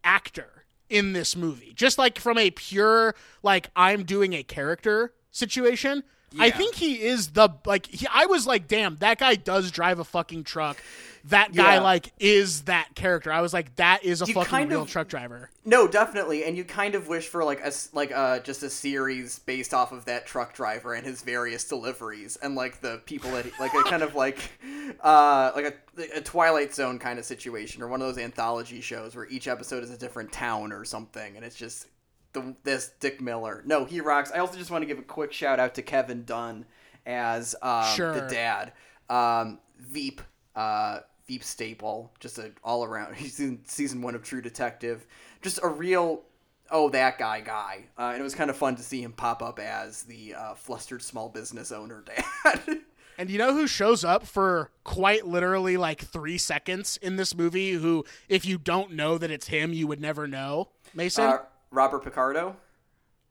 actor 0.03 0.65
in 0.89 1.13
this 1.13 1.35
movie. 1.35 1.73
Just 1.73 1.97
like 1.97 2.19
from 2.19 2.37
a 2.37 2.51
pure 2.51 3.15
like 3.43 3.69
I'm 3.75 4.03
doing 4.03 4.33
a 4.33 4.43
character 4.43 5.13
situation. 5.31 6.03
I 6.39 6.49
think 6.49 6.75
he 6.75 7.01
is 7.01 7.29
the 7.29 7.49
like 7.65 7.87
he, 7.87 8.07
I 8.11 8.25
was 8.27 8.47
like 8.47 8.67
damn 8.67 8.95
that 8.97 9.19
guy 9.19 9.35
does 9.35 9.71
drive 9.71 9.99
a 9.99 10.03
fucking 10.03 10.43
truck. 10.45 10.77
That 11.25 11.53
guy 11.53 11.75
Yeah. 11.75 11.81
like 11.81 12.11
is 12.19 12.63
that 12.63 12.95
character. 12.95 13.31
I 13.31 13.41
was 13.41 13.53
like 13.53 13.75
that 13.75 14.03
is 14.03 14.21
a 14.23 14.25
You 14.25 14.33
fucking 14.33 14.49
kind 14.49 14.69
real 14.71 14.83
of- 14.83 14.89
truck 14.89 15.07
driver. 15.07 15.49
No, 15.63 15.87
definitely, 15.87 16.43
and 16.45 16.57
you 16.57 16.63
kind 16.63 16.95
of 16.95 17.07
wish 17.07 17.27
for 17.27 17.43
like 17.43 17.59
a 17.63 17.71
like 17.93 18.11
uh 18.11 18.39
just 18.39 18.63
a 18.63 18.69
series 18.71 19.37
based 19.39 19.73
off 19.73 19.91
of 19.91 20.05
that 20.05 20.25
truck 20.25 20.53
driver 20.55 20.93
and 20.95 21.05
his 21.05 21.21
various 21.21 21.63
deliveries 21.67 22.37
and 22.37 22.55
like 22.55 22.81
the 22.81 23.01
people 23.05 23.29
that 23.31 23.45
he, 23.45 23.51
like 23.59 23.71
a 23.75 23.83
kind 23.83 24.01
of 24.01 24.15
like 24.15 24.39
uh 25.01 25.51
like 25.55 25.79
a, 25.97 26.17
a 26.17 26.21
Twilight 26.21 26.73
Zone 26.73 26.97
kind 26.97 27.19
of 27.19 27.25
situation 27.25 27.83
or 27.83 27.87
one 27.87 28.01
of 28.01 28.07
those 28.07 28.17
anthology 28.23 28.81
shows 28.81 29.15
where 29.15 29.27
each 29.27 29.47
episode 29.47 29.83
is 29.83 29.91
a 29.91 29.97
different 29.97 30.31
town 30.31 30.71
or 30.71 30.85
something, 30.85 31.35
and 31.35 31.45
it's 31.45 31.55
just 31.55 31.87
the 32.33 32.55
this 32.63 32.91
Dick 32.99 33.21
Miller. 33.21 33.63
No, 33.65 33.85
he 33.85 34.01
rocks. 34.01 34.31
I 34.33 34.39
also 34.39 34.57
just 34.57 34.71
want 34.71 34.81
to 34.81 34.85
give 34.85 34.99
a 34.99 35.03
quick 35.03 35.33
shout 35.33 35.59
out 35.59 35.75
to 35.75 35.81
Kevin 35.81 36.23
Dunn 36.23 36.65
as 37.05 37.55
um, 37.61 37.85
Sure. 37.95 38.13
the 38.13 38.27
dad. 38.33 38.73
Um, 39.09 39.59
Veep, 39.79 40.21
uh, 40.55 40.99
Veep 41.27 41.43
staple, 41.43 42.11
just 42.19 42.37
a 42.37 42.51
all 42.63 42.83
around. 42.83 43.15
He's 43.17 43.39
in 43.39 43.61
season 43.65 44.01
one 44.01 44.15
of 44.15 44.23
True 44.23 44.41
Detective. 44.41 45.05
Just 45.41 45.59
a 45.63 45.67
real 45.67 46.21
oh 46.69 46.89
that 46.89 47.17
guy 47.17 47.41
guy, 47.41 47.85
uh, 47.97 48.11
and 48.13 48.19
it 48.21 48.23
was 48.23 48.35
kind 48.35 48.49
of 48.49 48.55
fun 48.55 48.75
to 48.77 48.83
see 48.83 49.01
him 49.03 49.11
pop 49.11 49.41
up 49.41 49.59
as 49.59 50.03
the 50.03 50.33
uh, 50.35 50.53
flustered 50.53 51.01
small 51.01 51.27
business 51.29 51.71
owner 51.71 52.03
dad. 52.45 52.79
And 53.17 53.29
you 53.29 53.37
know 53.37 53.53
who 53.53 53.67
shows 53.67 54.03
up 54.03 54.25
for 54.25 54.71
quite 54.83 55.27
literally 55.27 55.77
like 55.77 56.01
three 56.01 56.37
seconds 56.37 56.97
in 57.01 57.17
this 57.17 57.35
movie? 57.35 57.73
Who, 57.73 58.05
if 58.29 58.45
you 58.45 58.57
don't 58.57 58.93
know 58.93 59.17
that 59.17 59.29
it's 59.29 59.47
him, 59.47 59.73
you 59.73 59.85
would 59.85 59.99
never 59.99 60.27
know. 60.27 60.69
Mason, 60.95 61.25
uh, 61.25 61.39
Robert 61.71 62.03
Picardo. 62.03 62.55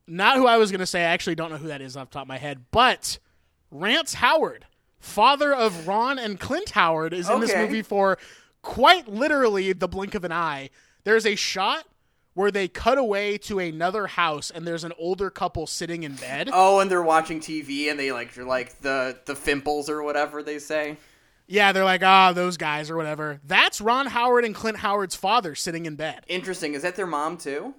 not 0.06 0.36
who 0.36 0.46
I 0.46 0.56
was 0.56 0.72
gonna 0.72 0.86
say. 0.86 1.00
I 1.02 1.10
actually 1.12 1.34
don't 1.36 1.50
know 1.50 1.56
who 1.58 1.68
that 1.68 1.80
is 1.80 1.96
off 1.96 2.10
the 2.10 2.14
top 2.14 2.22
of 2.22 2.28
my 2.28 2.38
head, 2.38 2.64
but 2.70 3.18
Rance 3.70 4.14
Howard, 4.14 4.66
father 4.98 5.54
of 5.54 5.86
Ron 5.86 6.18
and 6.18 6.40
Clint 6.40 6.70
Howard, 6.70 7.12
is 7.12 7.28
in 7.30 7.40
this 7.40 7.54
movie 7.54 7.82
for 7.82 8.18
quite 8.62 9.06
literally 9.08 9.72
the 9.72 9.86
blink 9.88 10.14
of 10.14 10.24
an 10.24 10.32
eye. 10.32 10.70
There's 11.04 11.24
a 11.26 11.36
shot 11.36 11.84
where 12.34 12.50
they 12.50 12.68
cut 12.68 12.96
away 12.98 13.36
to 13.38 13.58
another 13.58 14.06
house, 14.06 14.50
and 14.50 14.66
there's 14.66 14.84
an 14.84 14.92
older 14.98 15.30
couple 15.30 15.66
sitting 15.66 16.02
in 16.04 16.14
bed. 16.14 16.48
Oh, 16.52 16.80
and 16.80 16.90
they're 16.90 17.02
watching 17.02 17.40
TV, 17.40 17.90
and 17.90 17.98
they 17.98 18.10
like 18.12 18.34
you're 18.36 18.46
like 18.46 18.80
the 18.80 19.18
the 19.26 19.34
Fimples 19.34 19.88
or 19.88 20.02
whatever 20.02 20.42
they 20.42 20.58
say. 20.58 20.96
Yeah, 21.46 21.72
they're 21.72 21.84
like, 21.84 22.02
ah, 22.04 22.32
those 22.32 22.56
guys 22.56 22.90
or 22.90 22.96
whatever. 22.96 23.40
That's 23.44 23.80
Ron 23.80 24.06
Howard 24.06 24.44
and 24.44 24.54
Clint 24.54 24.78
Howard's 24.78 25.16
father 25.16 25.54
sitting 25.56 25.84
in 25.86 25.96
bed. 25.96 26.24
Interesting. 26.28 26.74
Is 26.74 26.82
that 26.82 26.94
their 26.96 27.08
mom 27.08 27.36
too? 27.36 27.74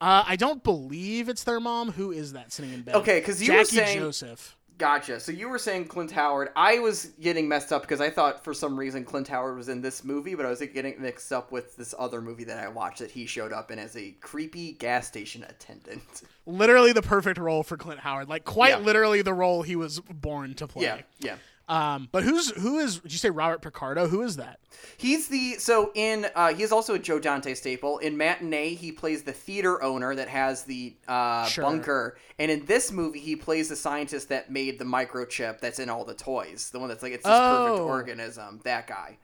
Uh, 0.00 0.24
I 0.26 0.36
don't 0.36 0.62
believe 0.62 1.28
it's 1.28 1.44
their 1.44 1.60
mom. 1.60 1.92
Who 1.92 2.10
is 2.12 2.32
that 2.34 2.52
sitting 2.52 2.72
in 2.72 2.82
bed? 2.82 2.96
Okay, 2.96 3.18
because 3.20 3.42
you 3.42 3.52
were 3.52 3.58
Jackie 3.64 3.76
saying- 3.76 3.98
Joseph. 3.98 4.56
Gotcha. 4.78 5.18
So 5.20 5.32
you 5.32 5.48
were 5.48 5.58
saying 5.58 5.86
Clint 5.86 6.10
Howard. 6.10 6.50
I 6.54 6.80
was 6.80 7.06
getting 7.18 7.48
messed 7.48 7.72
up 7.72 7.80
because 7.80 8.02
I 8.02 8.10
thought 8.10 8.44
for 8.44 8.52
some 8.52 8.78
reason 8.78 9.06
Clint 9.06 9.26
Howard 9.26 9.56
was 9.56 9.70
in 9.70 9.80
this 9.80 10.04
movie, 10.04 10.34
but 10.34 10.44
I 10.44 10.50
was 10.50 10.60
getting 10.60 11.00
mixed 11.00 11.32
up 11.32 11.50
with 11.50 11.74
this 11.78 11.94
other 11.98 12.20
movie 12.20 12.44
that 12.44 12.58
I 12.62 12.68
watched 12.68 12.98
that 12.98 13.10
he 13.10 13.24
showed 13.24 13.54
up 13.54 13.70
in 13.70 13.78
as 13.78 13.96
a 13.96 14.10
creepy 14.20 14.72
gas 14.72 15.06
station 15.08 15.44
attendant. 15.48 16.02
Literally 16.44 16.92
the 16.92 17.00
perfect 17.00 17.38
role 17.38 17.62
for 17.62 17.78
Clint 17.78 18.00
Howard. 18.00 18.28
Like 18.28 18.44
quite 18.44 18.68
Yeah. 18.72 18.78
literally 18.80 19.22
the 19.22 19.32
role 19.32 19.62
he 19.62 19.76
was 19.76 20.00
born 20.00 20.52
to 20.56 20.66
play. 20.66 20.82
Yeah, 20.84 21.00
yeah. 21.20 21.36
Um, 21.68 22.08
but 22.12 22.22
who's 22.22 22.50
who 22.52 22.78
is? 22.78 23.00
Did 23.00 23.10
you 23.12 23.18
say 23.18 23.30
Robert 23.30 23.60
Picardo? 23.60 24.06
Who 24.06 24.22
is 24.22 24.36
that? 24.36 24.60
He's 24.98 25.26
the 25.28 25.54
so 25.54 25.90
in 25.94 26.26
uh, 26.36 26.54
he's 26.54 26.70
also 26.70 26.94
a 26.94 26.98
Joe 26.98 27.18
Dante 27.18 27.54
staple. 27.54 27.98
In 27.98 28.16
Matinee, 28.16 28.74
he 28.74 28.92
plays 28.92 29.24
the 29.24 29.32
theater 29.32 29.82
owner 29.82 30.14
that 30.14 30.28
has 30.28 30.62
the 30.62 30.94
uh, 31.08 31.46
Sure. 31.46 31.64
bunker, 31.64 32.18
and 32.38 32.50
in 32.52 32.64
this 32.66 32.92
movie, 32.92 33.18
he 33.18 33.34
plays 33.34 33.68
the 33.68 33.74
scientist 33.76 34.28
that 34.28 34.50
made 34.50 34.78
the 34.78 34.84
microchip 34.84 35.58
that's 35.60 35.80
in 35.80 35.90
all 35.90 36.04
the 36.04 36.14
toys. 36.14 36.70
The 36.70 36.78
one 36.78 36.88
that's 36.88 37.02
like 37.02 37.12
it's 37.12 37.24
this 37.24 37.30
perfect 37.32 37.80
Oh. 37.80 37.86
organism. 37.88 38.60
That 38.62 38.86
guy. 38.86 39.18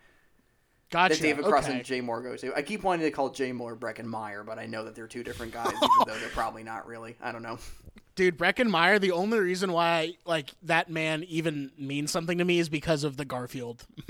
Gotcha. 0.92 1.14
that 1.16 1.22
David 1.22 1.44
Cross 1.46 1.64
okay. 1.64 1.76
and 1.78 1.84
Jay 1.84 2.00
Mohr 2.00 2.22
go 2.22 2.36
to. 2.36 2.54
I 2.54 2.62
keep 2.62 2.82
wanting 2.84 3.04
to 3.06 3.10
call 3.10 3.30
Jay 3.30 3.50
Mohr 3.50 3.76
Breckin 3.76 4.04
Meyer, 4.04 4.44
but 4.44 4.58
I 4.58 4.66
know 4.66 4.84
that 4.84 4.94
they're 4.94 5.08
two 5.08 5.24
different 5.24 5.52
guys, 5.52 5.72
even 5.72 5.88
though 6.06 6.18
they're 6.18 6.28
probably 6.28 6.62
not 6.62 6.86
really. 6.86 7.16
I 7.20 7.32
don't 7.32 7.42
know. 7.42 7.58
Dude, 8.14 8.36
Breckin 8.36 8.68
Meyer, 8.68 8.98
the 8.98 9.12
only 9.12 9.38
reason 9.38 9.72
why 9.72 10.16
like 10.26 10.50
that 10.64 10.90
man 10.90 11.24
even 11.28 11.70
means 11.78 12.10
something 12.10 12.36
to 12.36 12.44
me 12.44 12.58
is 12.58 12.68
because 12.68 13.04
of 13.04 13.16
the 13.16 13.24
Garfield 13.24 13.86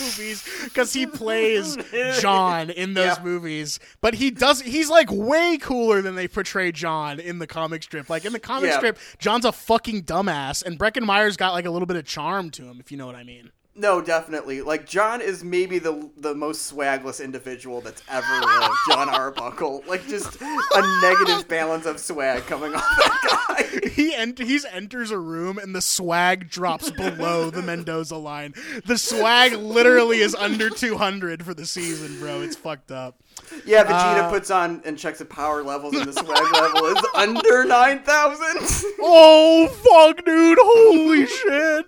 movies. 0.00 0.48
Because 0.64 0.94
he 0.94 1.06
plays 1.06 1.76
Jon 2.20 2.70
in 2.70 2.94
those 2.94 3.18
Yeah. 3.18 3.22
movies. 3.22 3.78
But 4.00 4.14
he 4.14 4.30
does 4.30 4.62
he's 4.62 4.88
like 4.88 5.10
way 5.10 5.58
cooler 5.60 6.00
than 6.00 6.14
they 6.14 6.26
portray 6.26 6.72
Jon 6.72 7.20
in 7.20 7.38
the 7.38 7.46
comic 7.46 7.82
strip. 7.82 8.08
Like 8.08 8.24
in 8.24 8.32
the 8.32 8.40
comic 8.40 8.70
Yeah. 8.70 8.78
strip, 8.78 8.98
Jon's 9.18 9.44
a 9.44 9.52
fucking 9.52 10.04
dumbass, 10.04 10.64
and 10.64 10.78
Breckin 10.78 11.02
Meyer's 11.04 11.36
got 11.36 11.52
like 11.52 11.66
a 11.66 11.70
little 11.70 11.84
bit 11.86 11.96
of 11.98 12.06
charm 12.06 12.48
to 12.52 12.64
him, 12.64 12.80
if 12.80 12.90
you 12.90 12.96
know 12.96 13.04
what 13.06 13.14
I 13.14 13.24
mean. 13.24 13.50
No, 13.74 14.02
definitely. 14.02 14.60
Like 14.60 14.86
Jon 14.86 15.22
is 15.22 15.42
maybe 15.42 15.78
the 15.78 16.10
the 16.18 16.34
most 16.34 16.70
swagless 16.70 17.24
individual 17.24 17.80
that's 17.80 18.02
ever 18.08 18.26
lived. 18.46 18.74
Jon 18.90 19.08
Arbuckle, 19.08 19.82
like 19.86 20.06
just 20.06 20.36
a 20.40 21.00
negative 21.00 21.48
balance 21.48 21.86
of 21.86 21.98
swag 21.98 22.42
coming 22.42 22.74
off 22.74 22.84
that 22.98 23.46
guy. 23.48 23.78
He 23.92 24.14
ent- 24.14 24.38
he's 24.38 24.64
enters 24.66 25.10
a 25.10 25.18
room 25.18 25.58
and 25.58 25.74
the 25.74 25.80
swag 25.80 26.48
drops 26.50 26.90
below 26.90 27.50
the 27.50 27.62
Mendoza 27.70 28.16
line. 28.16 28.54
The 28.86 28.96
swag 28.98 29.52
literally 29.54 30.18
is 30.20 30.34
under 30.34 30.68
200 30.70 31.42
for 31.44 31.54
the 31.54 31.66
season, 31.66 32.18
bro. 32.18 32.40
It's 32.42 32.56
fucked 32.56 32.90
up. 32.90 33.16
Yeah, 33.64 33.84
Vegeta 33.84 34.24
Uh, 34.24 34.30
puts 34.30 34.50
on 34.50 34.82
and 34.84 34.98
checks 34.98 35.18
the 35.18 35.24
power 35.24 35.62
levels, 35.62 35.94
and 35.94 36.06
the 36.06 36.12
swag 36.12 36.52
level 36.52 36.86
is 36.86 37.02
under 37.14 37.64
nine 37.64 38.00
thousand. 38.02 38.92
Oh 39.00 39.68
fuck, 39.68 40.24
dude! 40.24 40.58
Holy 40.60 41.26
shit. 41.26 41.86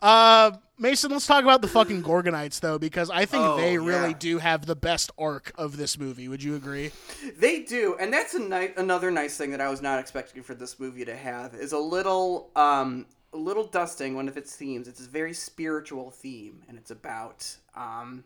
Uh, 0.00 0.52
Mason, 0.80 1.10
let's 1.10 1.26
talk 1.26 1.44
about 1.44 1.60
the 1.60 1.68
fucking 1.68 2.02
Gorgonites 2.02 2.58
though, 2.60 2.78
because 2.78 3.10
I 3.10 3.26
think 3.26 3.44
Oh, 3.44 3.56
they 3.58 3.76
really 3.76 4.10
yeah. 4.10 4.16
do 4.18 4.38
have 4.38 4.64
the 4.64 4.74
best 4.74 5.10
arc 5.18 5.52
of 5.56 5.76
this 5.76 5.98
movie. 5.98 6.26
Would 6.26 6.42
you 6.42 6.54
agree? 6.56 6.90
They 7.38 7.60
do, 7.60 7.96
and 8.00 8.10
that's 8.10 8.32
a 8.32 8.38
ni- 8.38 8.72
another 8.78 9.10
nice 9.10 9.36
thing 9.36 9.50
that 9.50 9.60
I 9.60 9.68
was 9.68 9.82
not 9.82 9.98
expecting 9.98 10.42
for 10.42 10.54
this 10.54 10.80
movie 10.80 11.04
to 11.04 11.14
have 11.14 11.54
is 11.54 11.72
a 11.72 11.78
little, 11.78 12.50
um, 12.56 13.04
a 13.34 13.36
little 13.36 13.64
dusting 13.66 14.14
one 14.16 14.26
of 14.26 14.38
its 14.38 14.56
themes. 14.56 14.88
It's 14.88 15.04
a 15.04 15.08
very 15.08 15.34
spiritual 15.34 16.10
theme, 16.10 16.62
and 16.66 16.78
it's 16.78 16.90
about. 16.90 17.46
Um, 17.76 18.24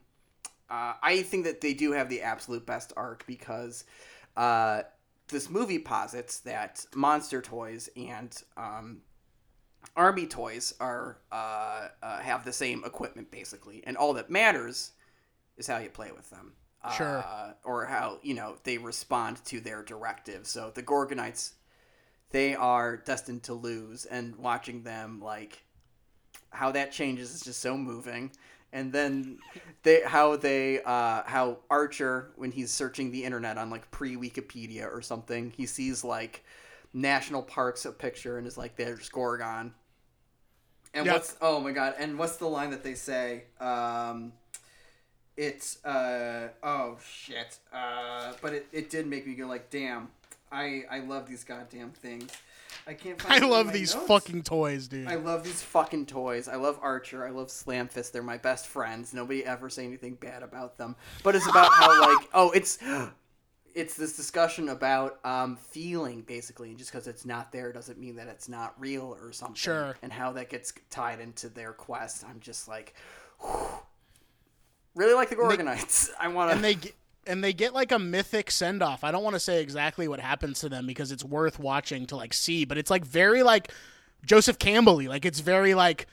uh, 0.71 0.95
I 1.03 1.23
think 1.23 1.45
that 1.45 1.61
they 1.61 1.75
do 1.75 1.91
have 1.93 2.09
the 2.09 2.23
absolute 2.23 2.65
best 2.67 2.93
arc 2.97 3.27
because 3.27 3.85
uh, 4.37 4.83
this 5.29 5.51
movie 5.51 5.79
posits 5.81 6.39
that 6.41 6.87
monster 6.95 7.43
toys 7.43 7.89
and 7.97 8.35
um, 8.57 8.99
army 9.97 10.27
toys 10.27 10.75
are 10.81 11.19
uh, 11.33 11.89
uh, 12.03 12.19
have 12.19 12.45
the 12.45 12.53
same 12.53 12.85
equipment 12.85 13.31
basically, 13.31 13.83
and 13.87 13.97
all 13.97 14.13
that 14.15 14.31
matters 14.31 14.93
is 15.57 15.67
how 15.67 15.79
you 15.79 15.91
play 15.91 16.11
with 16.13 16.31
them. 16.31 16.53
Sure. 16.97 17.25
Uh, 17.27 17.53
or 17.65 17.87
how 17.87 18.19
you 18.23 18.35
know 18.35 18.57
they 18.65 18.77
respond 18.77 19.43
to 19.47 19.61
their 19.61 19.83
directives. 19.83 20.51
So 20.51 20.71
the 20.75 20.83
Gorgonites, 20.83 21.53
they 22.31 22.55
are 22.55 22.97
destined 22.99 23.43
to 23.45 23.55
lose, 23.55 24.05
and 24.05 24.37
watching 24.37 24.83
them 24.83 25.21
like 25.23 25.65
how 26.51 26.73
that 26.73 26.93
changes 26.93 27.35
is 27.35 27.41
just 27.41 27.61
so 27.61 27.77
moving. 27.77 28.31
And 28.73 28.93
then 28.93 29.39
they 29.83 30.03
how 30.05 30.37
they 30.37 30.83
uh, 30.83 31.23
how 31.25 31.59
Archer 31.71 32.33
when 32.37 32.51
he's 32.51 32.71
searching 32.71 33.13
the 33.13 33.25
internet 33.25 33.57
on 33.57 33.71
like 33.71 33.91
pre 33.91 34.17
Wikipedia 34.17 34.93
or 34.93 35.01
something, 35.01 35.53
he 35.57 35.65
sees 35.65 36.05
like 36.05 36.45
national 36.95 37.43
parks 37.43 37.85
a 37.85 37.93
picture 37.93 38.39
and 38.39 38.47
is 38.47 38.57
like 38.57 38.77
there's 38.77 39.09
Gorgon. 39.11 39.75
And 40.95 41.05
Yep. 41.07 41.15
what's 41.15 41.37
oh 41.43 41.61
my 41.61 41.73
god, 41.73 41.95
and 41.99 42.17
what's 42.19 42.37
the 42.37 42.47
line 42.47 42.71
that 42.71 42.83
they 42.85 42.95
say? 42.95 43.45
Um 43.61 44.33
it's 45.37 45.85
uh 45.85 46.49
oh 46.63 46.97
shit. 47.05 47.59
Uh 47.73 48.33
but 48.41 48.53
it, 48.55 48.67
it 48.73 48.91
did 48.91 49.07
make 49.07 49.27
me 49.27 49.35
go 49.35 49.47
like 49.47 49.71
damn. 49.71 50.09
I 50.53 50.85
I 50.91 51.01
love 51.01 51.29
these 51.29 51.43
goddamn 51.45 51.91
things. 51.91 52.31
I 52.87 52.95
can't 52.95 53.19
I 53.31 53.39
love 53.39 53.73
these 53.73 53.95
notes. 53.95 54.07
fucking 54.07 54.43
toys, 54.43 54.89
dude. 54.89 55.09
I 55.09 55.15
love 55.15 55.43
these 55.43 55.63
fucking 55.63 56.07
toys. 56.07 56.49
I 56.49 56.57
love 56.57 56.79
Archer. 56.83 57.27
I 57.27 57.31
love 57.31 57.49
Slamfist. 57.49 58.13
They're 58.13 58.23
my 58.23 58.37
best 58.37 58.67
friends. 58.67 59.15
Nobody 59.15 59.45
ever 59.45 59.69
say 59.71 59.85
anything 59.85 60.15
bad 60.15 60.43
about 60.43 60.77
them. 60.77 60.95
But 61.23 61.35
it's 61.35 61.49
about 61.49 61.73
how 61.73 62.01
like 62.17 62.29
oh 62.35 62.51
it's 62.53 62.79
it's 63.75 63.95
this 63.95 64.17
discussion 64.17 64.69
about 64.69 65.19
um, 65.25 65.57
feeling 65.57 66.23
basically, 66.23 66.69
and 66.71 66.79
just 66.79 66.93
because 66.93 67.07
it's 67.07 67.27
not 67.27 67.51
there 67.51 67.73
doesn't 67.73 67.99
mean 67.99 68.17
that 68.17 68.29
it's 68.29 68.49
not 68.49 68.75
real 68.79 69.17
or 69.21 69.33
something. 69.33 69.57
Sure. 69.57 69.97
And 70.03 70.13
how 70.13 70.33
that 70.33 70.49
gets 70.49 70.73
tied 70.91 71.21
into 71.21 71.49
their 71.49 71.73
quest. 71.73 72.25
I'm 72.29 72.41
just 72.41 72.69
like, 72.69 72.95
whew. 73.41 73.67
really 74.95 75.15
like 75.15 75.29
the 75.29 75.37
Gorgonites. 75.37 76.11
I 76.19 76.29
want 76.29 76.51
to. 76.51 76.57
and 76.57 76.65
they 76.65 76.75
get, 76.77 76.95
and 77.27 77.43
they 77.43 77.53
get 77.53 77.75
like 77.75 77.91
a 77.91 77.99
mythic 77.99 78.51
send 78.51 78.83
off. 78.83 79.03
I 79.03 79.11
don't 79.11 79.25
want 79.25 79.35
to 79.35 79.41
say 79.41 79.61
exactly 79.61 80.07
what 80.07 80.21
happens 80.21 80.61
to 80.61 80.69
them 80.69 80.87
because 80.87 81.11
it's 81.11 81.25
worth 81.25 81.59
watching 81.59 82.07
to 82.07 82.17
like 82.17 82.33
see, 82.33 82.65
but 82.65 82.79
it's 82.79 82.91
like 82.91 83.05
very 83.05 83.43
like 83.43 83.73
Joseph 84.25 84.59
Campbell 84.59 85.03
like 85.03 85.25
it's 85.25 85.41
very 85.41 85.75
like 85.75 86.07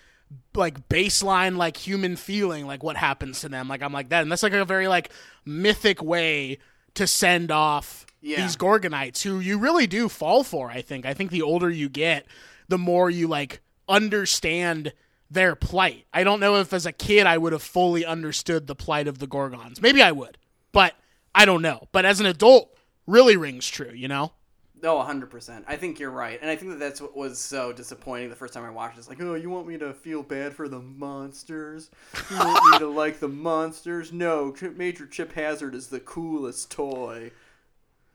like 0.55 0.87
baseline 0.89 1.57
like 1.57 1.77
human 1.77 2.15
feeling 2.15 2.65
like 2.65 2.81
what 2.81 2.97
happens 2.97 3.41
to 3.41 3.49
them. 3.49 3.67
Like 3.67 3.83
I'm 3.83 3.93
like 3.93 4.09
that, 4.09 4.23
and 4.23 4.31
that's 4.31 4.43
like 4.43 4.53
a 4.53 4.65
very 4.65 4.87
like 4.87 5.11
mythic 5.45 6.01
way 6.01 6.57
to 6.95 7.07
send 7.07 7.51
off 7.51 8.05
Yeah. 8.21 8.41
these 8.41 8.55
Gorgonites 8.55 9.23
who 9.23 9.39
you 9.39 9.57
really 9.57 9.87
do 9.87 10.07
fall 10.09 10.43
for. 10.43 10.69
I 10.69 10.81
think. 10.81 11.05
I 11.05 11.13
think 11.13 11.31
the 11.31 11.41
older 11.41 11.69
you 11.69 11.89
get, 11.89 12.25
the 12.67 12.77
more 12.77 13.09
you 13.09 13.27
like 13.27 13.61
understand 13.89 14.93
their 15.29 15.55
plight. 15.55 16.05
I 16.13 16.23
don't 16.23 16.39
know 16.41 16.57
if 16.57 16.73
as 16.73 16.85
a 16.85 16.91
kid 16.91 17.25
I 17.25 17.37
would 17.37 17.53
have 17.53 17.63
fully 17.63 18.05
understood 18.05 18.67
the 18.67 18.75
plight 18.75 19.07
of 19.07 19.19
the 19.19 19.27
Gorgons. 19.27 19.81
Maybe 19.81 20.01
I 20.01 20.11
would, 20.11 20.37
but 20.73 20.93
I 21.33 21.45
don't 21.45 21.61
know. 21.61 21.87
But 21.93 22.03
as 22.05 22.19
an 22.19 22.25
adult, 22.25 22.75
really 23.07 23.37
rings 23.37 23.67
true, 23.67 23.91
you 23.93 24.07
know? 24.09 24.33
No, 24.83 24.95
100%. 24.97 25.63
I 25.67 25.75
think 25.75 25.99
you're 25.99 26.09
right. 26.09 26.39
And 26.41 26.49
I 26.49 26.55
think 26.55 26.71
that 26.71 26.79
that's 26.79 26.99
what 26.99 27.15
was 27.15 27.37
so 27.39 27.71
disappointing 27.71 28.29
the 28.29 28.35
first 28.35 28.53
time 28.53 28.63
I 28.65 28.71
watched 28.71 28.97
it. 28.97 28.99
It's 29.01 29.09
like, 29.09 29.21
oh, 29.21 29.35
you 29.35 29.49
want 29.49 29.67
me 29.67 29.77
to 29.77 29.93
feel 29.93 30.23
bad 30.23 30.53
for 30.55 30.67
the 30.67 30.79
monsters? 30.79 31.91
You 32.31 32.37
want 32.37 32.71
me 32.71 32.79
to 32.79 32.87
like 32.87 33.19
the 33.19 33.27
monsters? 33.27 34.11
No, 34.11 34.55
Major 34.75 35.05
Chip 35.05 35.33
Hazard 35.33 35.75
is 35.75 35.87
the 35.87 35.99
coolest 35.99 36.71
toy. 36.71 37.31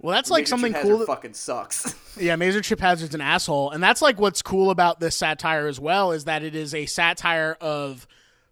Well, 0.01 0.15
that's 0.15 0.29
like 0.31 0.41
Major 0.43 0.49
something 0.51 0.73
Chip 0.73 0.83
cool. 0.83 0.91
Hazard 0.93 1.01
that- 1.03 1.07
fucking 1.07 1.35
sucks. 1.35 1.95
Yeah, 2.19 2.35
Major 2.37 2.63
Chip 2.63 2.81
Hazard's 2.81 3.15
an 3.15 3.21
asshole, 3.21 3.73
and 3.73 3.83
that's 3.83 4.01
like 4.01 4.19
what's 4.19 4.41
cool 4.41 4.71
about 4.71 5.01
this 5.01 5.15
satire 5.15 5.67
as 5.67 5.79
well 5.79 6.13
is 6.13 6.25
that 6.25 6.43
it 6.43 6.55
is 6.57 6.75
a 6.75 6.87
satire 6.87 7.59
of 7.61 8.07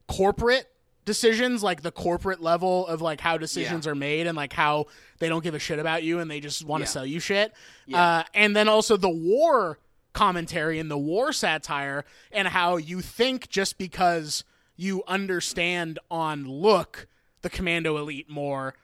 corporate 0.07 0.67
decisions, 1.05 1.63
like 1.63 1.83
the 1.83 1.91
corporate 1.93 2.41
level 2.41 2.87
of 2.87 3.01
like 3.03 3.21
how 3.21 3.37
decisions 3.39 3.87
are 3.87 3.95
made 3.95 4.27
and 4.27 4.37
like 4.37 4.53
how 4.53 4.87
they 5.19 5.29
don't 5.29 5.43
give 5.45 5.55
a 5.55 5.59
shit 5.59 5.79
about 5.79 6.03
you 6.03 6.19
and 6.21 6.31
they 6.31 6.41
just 6.41 6.65
want 6.65 6.83
to 6.83 6.87
Yeah. 6.89 6.93
sell 6.93 7.07
you 7.07 7.21
shit. 7.21 7.53
Yeah. 7.87 8.03
Uh, 8.03 8.23
and 8.35 8.55
then 8.57 8.69
also 8.69 8.97
the 8.97 9.11
war 9.11 9.79
commentary 10.13 10.79
and 10.79 10.91
the 10.91 10.99
war 10.99 11.33
satire 11.33 12.05
and 12.33 12.49
how 12.49 12.77
you 12.77 13.01
think 13.01 13.49
just 13.49 13.79
because 13.79 14.45
you 14.77 15.03
understand 15.09 15.99
on 16.11 16.47
look 16.47 17.07
the 17.43 17.51
commando 17.51 17.97
elite 17.97 18.31
more 18.31 18.75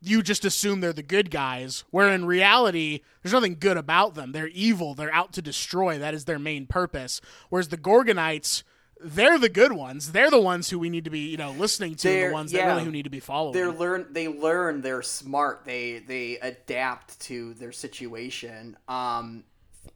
you 0.00 0.22
just 0.22 0.44
assume 0.44 0.80
they're 0.80 0.92
the 0.92 1.02
good 1.02 1.32
guys 1.32 1.82
where 1.90 2.08
in 2.08 2.24
reality 2.24 3.00
there's 3.22 3.32
nothing 3.32 3.56
good 3.58 3.76
about 3.76 4.14
them 4.14 4.30
they're 4.30 4.46
evil 4.48 4.94
they're 4.94 5.12
out 5.12 5.32
to 5.32 5.42
destroy 5.42 5.98
that 5.98 6.14
is 6.14 6.24
their 6.26 6.38
main 6.38 6.64
purpose 6.64 7.20
whereas 7.50 7.68
the 7.68 7.76
gorgonites 7.76 8.62
they're 9.00 9.38
the 9.38 9.48
good 9.48 9.72
ones 9.72 10.12
they're 10.12 10.30
the 10.30 10.40
ones 10.40 10.70
who 10.70 10.78
we 10.78 10.90
need 10.90 11.04
to 11.04 11.10
be 11.10 11.20
you 11.20 11.36
know 11.36 11.52
listening 11.52 11.94
to 11.94 12.08
They're- 12.08 12.28
the 12.28 12.34
ones 12.34 12.52
that 12.52 12.66
really 12.66 12.84
who 12.84 12.90
need 12.90 13.04
to 13.04 13.10
be 13.10 13.20
following 13.20 13.54
They're 13.54 13.70
learn. 13.72 14.06
They 14.10 14.28
learn. 14.28 14.80
They're 14.80 15.02
smart. 15.02 15.64
They 15.64 16.00
they 16.00 16.38
adapt 16.38 17.20
to 17.20 17.54
their 17.54 17.72
situation. 17.72 18.76
Um, 18.88 19.44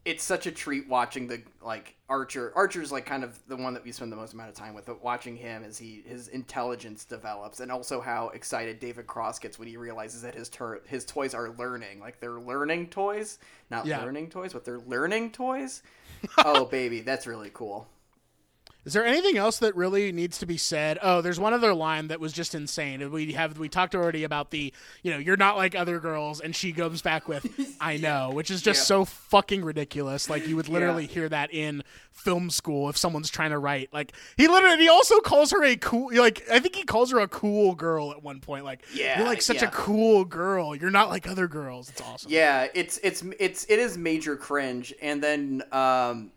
it's 0.05 0.23
such 0.23 0.47
a 0.47 0.51
treat 0.51 0.87
watching 0.89 1.27
the 1.27 1.41
like 1.61 1.95
Archer. 2.09 2.51
Archer's 2.55 2.91
like 2.91 3.05
kind 3.05 3.23
of 3.23 3.37
the 3.47 3.55
one 3.55 3.73
that 3.73 3.83
we 3.85 3.91
spend 3.91 4.11
the 4.11 4.15
most 4.15 4.33
amount 4.33 4.49
of 4.49 4.55
time 4.55 4.73
with. 4.73 4.85
But 4.85 5.03
watching 5.03 5.35
him 5.35 5.63
as 5.63 5.77
he 5.77 6.03
his 6.05 6.27
intelligence 6.29 7.05
develops, 7.05 7.59
and 7.59 7.71
also 7.71 8.01
how 8.01 8.29
excited 8.29 8.79
David 8.79 9.07
Cross 9.07 9.39
gets 9.39 9.59
when 9.59 9.67
he 9.67 9.77
realizes 9.77 10.21
that 10.23 10.33
his 10.35 10.49
tur- 10.49 10.81
his 10.87 11.05
toys 11.05 11.33
are 11.33 11.49
learning. 11.51 11.99
Like 11.99 12.19
they're 12.19 12.39
learning 12.39 12.87
toys, 12.87 13.37
not 13.69 13.85
Yeah. 13.85 14.01
learning 14.03 14.29
toys, 14.29 14.51
but 14.53 14.65
they're 14.65 14.79
learning 14.79 15.31
toys. 15.31 15.83
oh 16.39 16.65
baby, 16.65 17.01
that's 17.01 17.27
really 17.27 17.51
cool. 17.53 17.87
Is 18.85 18.91
there 18.93 19.05
anything 19.05 19.37
else 19.37 19.59
that 19.59 19.75
really 19.75 20.11
needs 20.11 20.39
to 20.39 20.45
be 20.45 20.57
said? 20.57 20.99
Oh, 21.01 21.21
there's 21.21 21.39
one 21.39 21.53
other 21.53 21.73
line 21.73 22.09
that 22.09 22.19
was 22.19 22.33
just 22.33 22.53
insane. 22.53 23.11
We 23.11 23.31
have 23.33 23.57
we 23.57 23.69
talked 23.69 23.95
already 23.95 24.23
about 24.25 24.51
the, 24.51 24.73
you 25.03 25.11
know, 25.11 25.17
you're 25.17 25.37
not 25.37 25.55
like 25.55 25.73
other 25.73 25.99
girls, 25.99 26.41
and 26.41 26.53
she 26.55 26.71
goes 26.73 27.01
back 27.01 27.27
with, 27.29 27.47
"I 27.81 27.95
know," 27.97 28.31
which 28.31 28.51
is 28.51 28.61
just 28.61 28.81
Yeah. 28.81 28.83
so 28.85 29.05
fucking 29.05 29.63
ridiculous. 29.63 30.29
Like 30.29 30.47
you 30.47 30.57
would 30.57 30.67
literally 30.67 31.05
Yeah. 31.05 31.11
hear 31.13 31.29
that 31.29 31.53
in 31.53 31.83
film 32.11 32.49
school 32.49 32.89
if 32.89 32.97
someone's 32.97 33.29
trying 33.29 33.51
to 33.51 33.57
write. 33.57 33.89
Like 33.93 34.11
he 34.37 34.47
literally, 34.49 34.77
he 34.77 34.89
also 34.89 35.19
calls 35.21 35.51
her 35.51 35.63
a 35.63 35.75
cool, 35.77 36.09
like 36.13 36.43
I 36.51 36.59
think 36.59 36.75
he 36.75 36.83
calls 36.83 37.09
her 37.11 37.19
a 37.19 37.27
cool 37.29 37.75
girl 37.75 38.11
at 38.11 38.21
one 38.21 38.41
point. 38.41 38.65
Like 38.65 38.83
Yeah, 38.93 39.19
you're 39.19 39.27
like 39.27 39.41
such 39.41 39.61
a 39.61 39.67
cool 39.67 40.25
girl. 40.25 40.75
You're 40.75 40.91
not 40.91 41.09
like 41.09 41.25
other 41.27 41.47
girls. 41.47 41.89
It's 41.89 42.01
awesome. 42.01 42.31
Yeah, 42.31 42.67
it's 42.73 42.99
it's 43.01 43.23
it's 43.39 43.65
it 43.69 43.79
is 43.79 43.97
major 43.97 44.35
cringe, 44.35 44.93
and 45.01 45.23
then 45.23 45.63
um, 45.71 46.31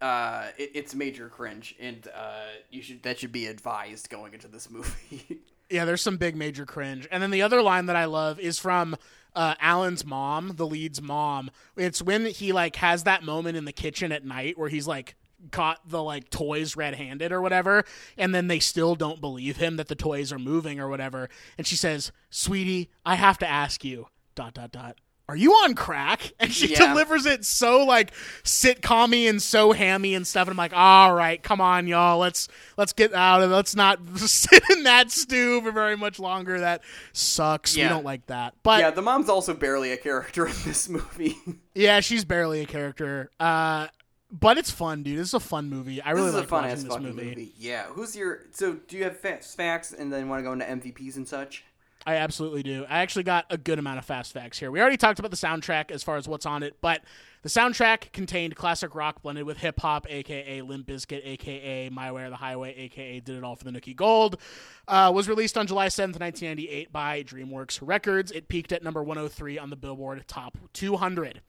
uh, 0.00 0.48
it, 0.58 0.70
it's 0.74 0.94
major 0.94 1.28
cringe, 1.28 1.74
and 1.78 2.08
uh, 2.14 2.46
you 2.70 2.82
should 2.82 3.02
that 3.02 3.18
should 3.18 3.32
be 3.32 3.46
advised 3.46 4.10
going 4.10 4.34
into 4.34 4.48
this 4.48 4.70
movie. 4.70 5.40
Yeah, 5.68 5.84
there's 5.84 6.02
some 6.02 6.16
big 6.16 6.34
major 6.34 6.66
cringe. 6.66 7.06
And 7.12 7.22
then 7.22 7.30
the 7.30 7.42
other 7.42 7.62
line 7.62 7.86
that 7.86 7.96
I 7.96 8.06
love 8.06 8.40
is 8.40 8.58
from 8.58 8.96
uh, 9.36 9.54
Alan's 9.60 10.04
mom, 10.04 10.54
the 10.56 10.66
lead's 10.66 11.00
mom. 11.00 11.50
It's 11.76 12.02
when 12.02 12.26
he 12.26 12.52
like 12.52 12.76
has 12.76 13.04
that 13.04 13.22
moment 13.22 13.56
in 13.56 13.64
the 13.64 13.72
kitchen 13.72 14.10
at 14.10 14.24
night 14.24 14.58
where 14.58 14.68
he's 14.68 14.88
like 14.88 15.14
caught 15.52 15.78
the 15.88 16.02
like 16.02 16.28
toys 16.28 16.76
red-handed 16.76 17.32
or 17.32 17.40
whatever 17.40 17.82
and 18.18 18.34
then 18.34 18.48
they 18.48 18.58
still 18.58 18.94
don't 18.94 19.22
believe 19.22 19.56
him 19.56 19.76
that 19.76 19.88
the 19.88 19.94
toys 19.94 20.34
are 20.34 20.38
moving 20.38 20.78
or 20.78 20.86
whatever 20.86 21.30
and 21.56 21.66
she 21.66 21.76
says 21.76 22.12
sweetie 22.28 22.90
i 23.06 23.14
have 23.14 23.38
to 23.38 23.48
ask 23.48 23.82
you 23.82 24.06
dot 24.34 24.52
dot 24.52 24.70
dot 24.70 24.98
are 25.30 25.36
you 25.36 25.52
on 25.52 25.74
crack 25.74 26.32
and 26.40 26.52
she 26.52 26.68
Yeah. 26.72 26.88
delivers 26.88 27.24
it 27.26 27.44
so 27.44 27.84
like 27.86 28.12
sitcom 28.44 29.00
and 29.28 29.40
so 29.40 29.72
hammy 29.72 30.14
and 30.14 30.26
stuff 30.26 30.42
and 30.48 30.52
i'm 30.52 30.56
like 30.56 30.72
all 30.74 31.14
right 31.14 31.42
come 31.42 31.60
on 31.60 31.86
y'all 31.86 32.18
let's 32.18 32.48
let's 32.76 32.92
get 32.92 33.14
out 33.14 33.42
of 33.42 33.50
let's 33.50 33.74
not 33.74 33.98
sit 34.16 34.62
in 34.70 34.82
that 34.84 35.10
stew 35.10 35.60
for 35.62 35.72
very 35.72 35.96
much 35.96 36.18
longer 36.18 36.60
that 36.60 36.82
sucks 37.12 37.76
we 37.76 37.82
don't 37.82 38.04
like 38.04 38.26
that 38.26 38.54
but 38.62 38.80
yeah, 38.80 38.90
the 38.90 39.02
mom's 39.02 39.28
also 39.28 39.54
barely 39.54 39.92
a 39.92 39.96
character 39.96 40.46
in 40.46 40.54
this 40.64 40.88
movie. 40.88 41.36
yeah, 41.74 42.00
she's 42.00 42.24
barely 42.24 42.60
a 42.60 42.66
character. 42.66 43.30
Uh, 43.40 43.86
but 44.30 44.58
it's 44.58 44.70
fun, 44.70 45.02
dude. 45.02 45.18
This 45.18 45.28
is 45.28 45.34
a 45.34 45.40
fun 45.40 45.68
movie. 45.68 46.00
I 46.02 46.10
really 46.10 46.26
this 46.26 46.34
is 46.34 46.34
like 46.36 46.44
a 46.44 46.48
fun 46.48 46.64
watching 46.64 46.84
this 46.88 46.98
movie. 46.98 47.24
movie. 47.28 47.52
Yeah, 47.58 47.84
who's 47.86 48.14
your? 48.14 48.40
So 48.52 48.74
do 48.74 48.96
you 48.96 49.04
have 49.04 49.18
facts 49.18 49.92
and 49.92 50.12
then 50.12 50.28
want 50.28 50.40
to 50.40 50.44
go 50.44 50.52
into 50.52 50.64
MVPs 50.64 51.16
and 51.16 51.26
such? 51.26 51.64
I 52.06 52.16
absolutely 52.16 52.62
do. 52.62 52.86
I 52.88 53.00
actually 53.00 53.24
got 53.24 53.44
a 53.50 53.58
good 53.58 53.78
amount 53.78 53.98
of 53.98 54.06
fast 54.06 54.32
facts 54.32 54.58
here. 54.58 54.70
We 54.70 54.80
already 54.80 54.96
talked 54.96 55.18
about 55.18 55.30
the 55.30 55.36
soundtrack 55.36 55.90
as 55.90 56.02
far 56.02 56.16
as 56.16 56.26
what's 56.26 56.46
on 56.46 56.62
it, 56.62 56.76
but 56.80 57.02
the 57.42 57.50
soundtrack 57.50 58.12
contained 58.12 58.56
classic 58.56 58.94
rock 58.94 59.22
blended 59.22 59.44
with 59.44 59.58
hip 59.58 59.80
hop, 59.80 60.06
aka 60.08 60.62
Limp 60.62 60.86
Bizkit, 60.86 61.20
aka 61.24 61.90
My 61.90 62.10
Way 62.10 62.24
or 62.24 62.30
the 62.30 62.36
Highway, 62.36 62.74
aka 62.74 63.20
Did 63.20 63.36
It 63.36 63.44
All 63.44 63.54
for 63.54 63.64
the 63.64 63.70
Nookie 63.70 63.94
Gold. 63.94 64.40
Uh, 64.88 65.12
was 65.14 65.28
released 65.28 65.58
on 65.58 65.66
July 65.66 65.88
7th, 65.88 66.18
1998 66.18 66.90
by 66.90 67.22
DreamWorks 67.22 67.80
Records. 67.82 68.32
It 68.32 68.48
peaked 68.48 68.72
at 68.72 68.82
number 68.82 69.02
103 69.02 69.58
on 69.58 69.68
the 69.68 69.76
Billboard 69.76 70.26
Top 70.26 70.56
200. 70.72 71.42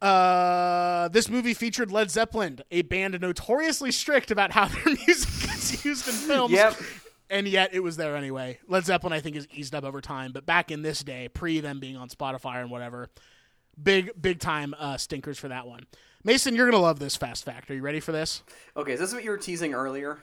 Uh, 0.00 1.08
this 1.08 1.28
movie 1.28 1.54
featured 1.54 1.90
Led 1.90 2.10
Zeppelin, 2.10 2.60
a 2.70 2.82
band 2.82 3.18
notoriously 3.20 3.90
strict 3.90 4.30
about 4.30 4.52
how 4.52 4.66
their 4.66 4.84
music 5.06 5.50
is 5.54 5.84
used 5.84 6.08
in 6.08 6.14
films. 6.14 6.52
Yep. 6.52 6.76
And 7.28 7.48
yet 7.48 7.70
it 7.72 7.80
was 7.80 7.96
there 7.96 8.16
anyway. 8.16 8.58
Led 8.68 8.84
Zeppelin, 8.84 9.12
I 9.12 9.20
think, 9.20 9.36
is 9.36 9.48
eased 9.52 9.74
up 9.74 9.84
over 9.84 10.00
time, 10.00 10.32
but 10.32 10.46
back 10.46 10.70
in 10.70 10.82
this 10.82 11.02
day, 11.02 11.28
pre 11.28 11.60
them 11.60 11.80
being 11.80 11.96
on 11.96 12.08
Spotify 12.08 12.60
and 12.60 12.70
whatever, 12.70 13.08
big, 13.82 14.10
big 14.20 14.38
time 14.38 14.74
uh, 14.78 14.96
stinkers 14.96 15.38
for 15.38 15.48
that 15.48 15.66
one. 15.66 15.86
Mason, 16.22 16.54
you're 16.54 16.70
gonna 16.70 16.82
love 16.82 16.98
this 16.98 17.16
fast 17.16 17.44
fact. 17.44 17.70
Are 17.70 17.74
you 17.74 17.82
ready 17.82 18.00
for 18.00 18.12
this? 18.12 18.42
Okay, 18.76 18.92
is 18.92 19.00
this 19.00 19.12
what 19.12 19.24
you 19.24 19.30
were 19.30 19.38
teasing 19.38 19.74
earlier? 19.74 20.18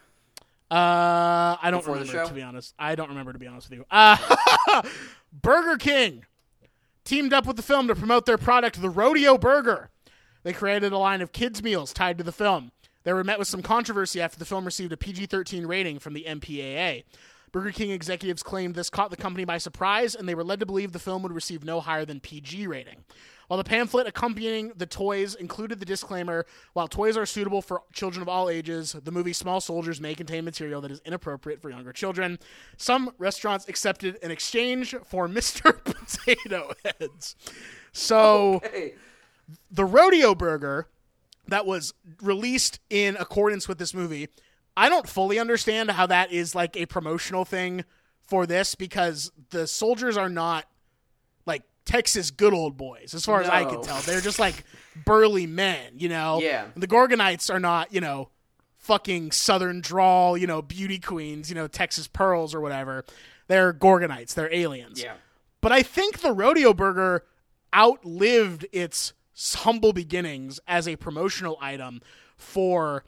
Uh, 0.72 1.56
I 1.62 1.70
don't 1.70 1.82
Before 1.82 1.96
remember 1.96 2.26
to 2.26 2.34
be 2.34 2.42
honest. 2.42 2.74
I 2.80 2.96
don't 2.96 3.10
remember 3.10 3.34
to 3.34 3.40
be 3.40 3.48
honest 3.48 3.70
with 3.70 3.80
you. 3.80 3.86
Uh, 3.92 4.84
Burger 5.42 5.78
King 5.78 6.26
teamed 7.04 7.34
up 7.34 7.46
with 7.46 7.58
the 7.58 7.62
film 7.62 7.88
to 7.88 7.96
promote 7.96 8.26
their 8.26 8.38
product, 8.38 8.82
the 8.82 8.90
Rodeo 8.90 9.38
Burger. 9.38 9.90
They 10.44 10.54
created 10.54 10.92
a 10.92 10.98
line 10.98 11.22
of 11.22 11.32
kids 11.32 11.62
meals 11.62 11.94
tied 11.94 12.18
to 12.18 12.24
the 12.24 12.32
film. 12.32 12.72
They 13.04 13.14
were 13.14 13.24
met 13.24 13.40
with 13.40 13.48
some 13.48 13.62
controversy 13.62 14.22
after 14.22 14.40
the 14.40 14.46
film 14.46 14.66
received 14.66 14.94
a 14.94 14.98
PG-13 14.98 15.68
rating 15.68 16.00
from 16.00 16.14
the 16.14 16.26
MPAA. 16.28 17.04
Burger 17.52 17.72
King 17.72 17.92
executives 17.92 18.42
claimed 18.42 18.74
this 18.74 18.90
caught 18.90 19.12
the 19.12 19.18
company 19.18 19.46
by 19.46 19.60
surprise, 19.60 20.16
and 20.16 20.28
they 20.28 20.34
were 20.34 20.44
led 20.44 20.60
to 20.60 20.66
believe 20.66 20.92
the 20.92 20.98
film 21.00 21.22
would 21.22 21.32
receive 21.32 21.64
no 21.64 21.80
higher 21.80 22.04
than 22.04 22.20
PG 22.20 22.66
rating. 22.66 23.04
While 23.48 23.60
the 23.60 23.64
pamphlet 23.64 24.08
accompanying 24.08 24.72
the 24.76 24.88
toys 24.88 25.36
included 25.36 25.80
the 25.80 25.86
disclaimer, 25.86 26.48
while 26.74 26.88
toys 26.88 27.16
are 27.16 27.28
suitable 27.28 27.62
for 27.62 27.84
children 27.94 28.24
of 28.24 28.28
all 28.28 28.50
ages, 28.50 28.94
the 29.04 29.12
movie 29.12 29.34
Small 29.34 29.62
Soldiers 29.62 30.02
may 30.02 30.16
contain 30.16 30.46
material 30.46 30.82
that 30.82 30.90
is 30.90 31.02
inappropriate 31.06 31.62
for 31.62 31.70
younger 31.70 31.94
children. 31.94 32.40
Some 32.78 33.12
restaurants 33.20 33.68
accepted 33.68 34.18
an 34.24 34.32
exchange 34.32 34.96
for 35.06 35.28
Mr. 35.30 35.78
Potato 35.84 36.74
Heads. 36.84 37.36
So 37.92 38.62
Hey, 38.64 38.96
the 39.70 39.86
rodeo 39.86 40.34
burger 40.34 40.88
that 41.48 41.66
was 41.66 41.94
released 42.22 42.80
in 42.90 43.16
accordance 43.18 43.68
with 43.68 43.78
this 43.78 43.94
movie 43.94 44.28
i 44.78 44.90
don't 44.90 45.08
fully 45.10 45.38
understand 45.40 45.92
how 45.92 46.06
that 46.06 46.32
is 46.32 46.56
like 46.56 46.76
a 46.78 46.86
promotional 46.86 47.46
thing 47.46 47.84
for 48.22 48.46
this 48.46 48.76
because 48.76 49.32
the 49.50 49.68
soldiers 49.68 50.16
are 50.18 50.30
not 50.30 50.66
like 51.46 51.64
texas 51.86 52.32
good 52.32 52.54
old 52.54 52.78
boys 52.78 53.14
as 53.14 53.26
far 53.26 53.42
as 53.42 53.50
i 53.50 53.64
No. 53.64 53.70
can 53.70 53.82
tell 53.84 54.00
they're 54.02 54.22
just 54.22 54.40
like 54.40 54.64
burly 55.06 55.46
men 55.48 55.94
you 55.98 56.10
know 56.10 56.40
Yeah. 56.42 56.68
the 56.76 56.88
gorgonites 56.88 57.54
are 57.54 57.60
not 57.60 57.94
you 57.94 58.02
know 58.02 58.30
fucking 58.78 59.32
southern 59.32 59.80
drawl 59.82 60.38
you 60.38 60.48
know 60.48 60.62
beauty 60.62 61.00
queens 61.00 61.50
you 61.50 61.56
know 61.56 61.68
texas 61.68 62.08
pearls 62.08 62.54
or 62.56 62.60
whatever 62.62 63.06
they're 63.48 63.74
gorgonites 63.74 64.34
they're 64.34 64.54
aliens 64.54 65.02
yeah. 65.02 65.14
but 65.62 65.72
I 65.72 65.84
think 65.84 66.20
the 66.20 66.32
rodeo 66.34 66.74
burger 66.74 67.24
outlived 67.74 68.66
its 68.72 69.14
humble 69.36 69.94
beginnings 69.94 70.60
as 70.68 70.88
a 70.88 70.96
promotional 70.96 71.58
item 71.62 72.02
for 72.38 73.04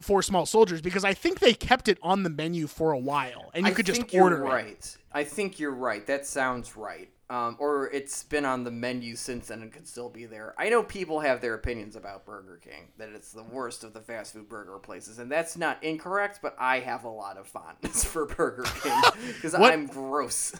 for 0.00 0.22
small 0.22 0.46
soldiers 0.46 0.80
because 0.80 1.04
I 1.04 1.12
think 1.12 1.40
they 1.40 1.54
kept 1.54 1.88
it 1.88 1.98
on 2.02 2.22
the 2.22 2.30
menu 2.30 2.68
for 2.68 2.92
a 2.92 2.98
while 2.98 3.50
and 3.52 3.66
you 3.66 3.72
I 3.72 3.74
could 3.74 3.86
just 3.86 4.00
think 4.00 4.12
you're 4.12 4.22
order 4.24 4.44
it. 4.44 4.48
right. 4.48 4.96
I 5.12 5.24
think 5.24 5.58
you're 5.58 5.74
right. 5.74 6.06
That 6.06 6.24
sounds 6.24 6.76
right. 6.76 7.08
Um, 7.30 7.56
or 7.58 7.90
it's 7.90 8.22
been 8.22 8.46
on 8.46 8.64
the 8.64 8.70
menu 8.70 9.14
since 9.14 9.48
then 9.48 9.60
and 9.60 9.70
could 9.70 9.86
still 9.86 10.08
be 10.08 10.24
there. 10.24 10.54
I 10.56 10.70
know 10.70 10.82
people 10.82 11.20
have 11.20 11.42
their 11.42 11.54
opinions 11.54 11.94
about 11.94 12.24
Burger 12.24 12.58
King, 12.62 12.88
that 12.96 13.10
it's 13.10 13.32
the 13.32 13.42
worst 13.42 13.84
of 13.84 13.92
the 13.92 14.00
fast 14.00 14.32
food 14.32 14.48
burger 14.48 14.78
places, 14.78 15.18
and 15.18 15.30
that's 15.30 15.54
not 15.54 15.82
incorrect. 15.84 16.38
But 16.40 16.56
I 16.58 16.78
have 16.80 17.04
a 17.04 17.10
lot 17.10 17.36
of 17.36 17.46
fondness 17.46 18.02
for 18.12 18.24
Burger 18.24 18.64
King 18.82 19.02
because 19.26 19.54
I'm 19.54 19.86
gross. 19.88 20.54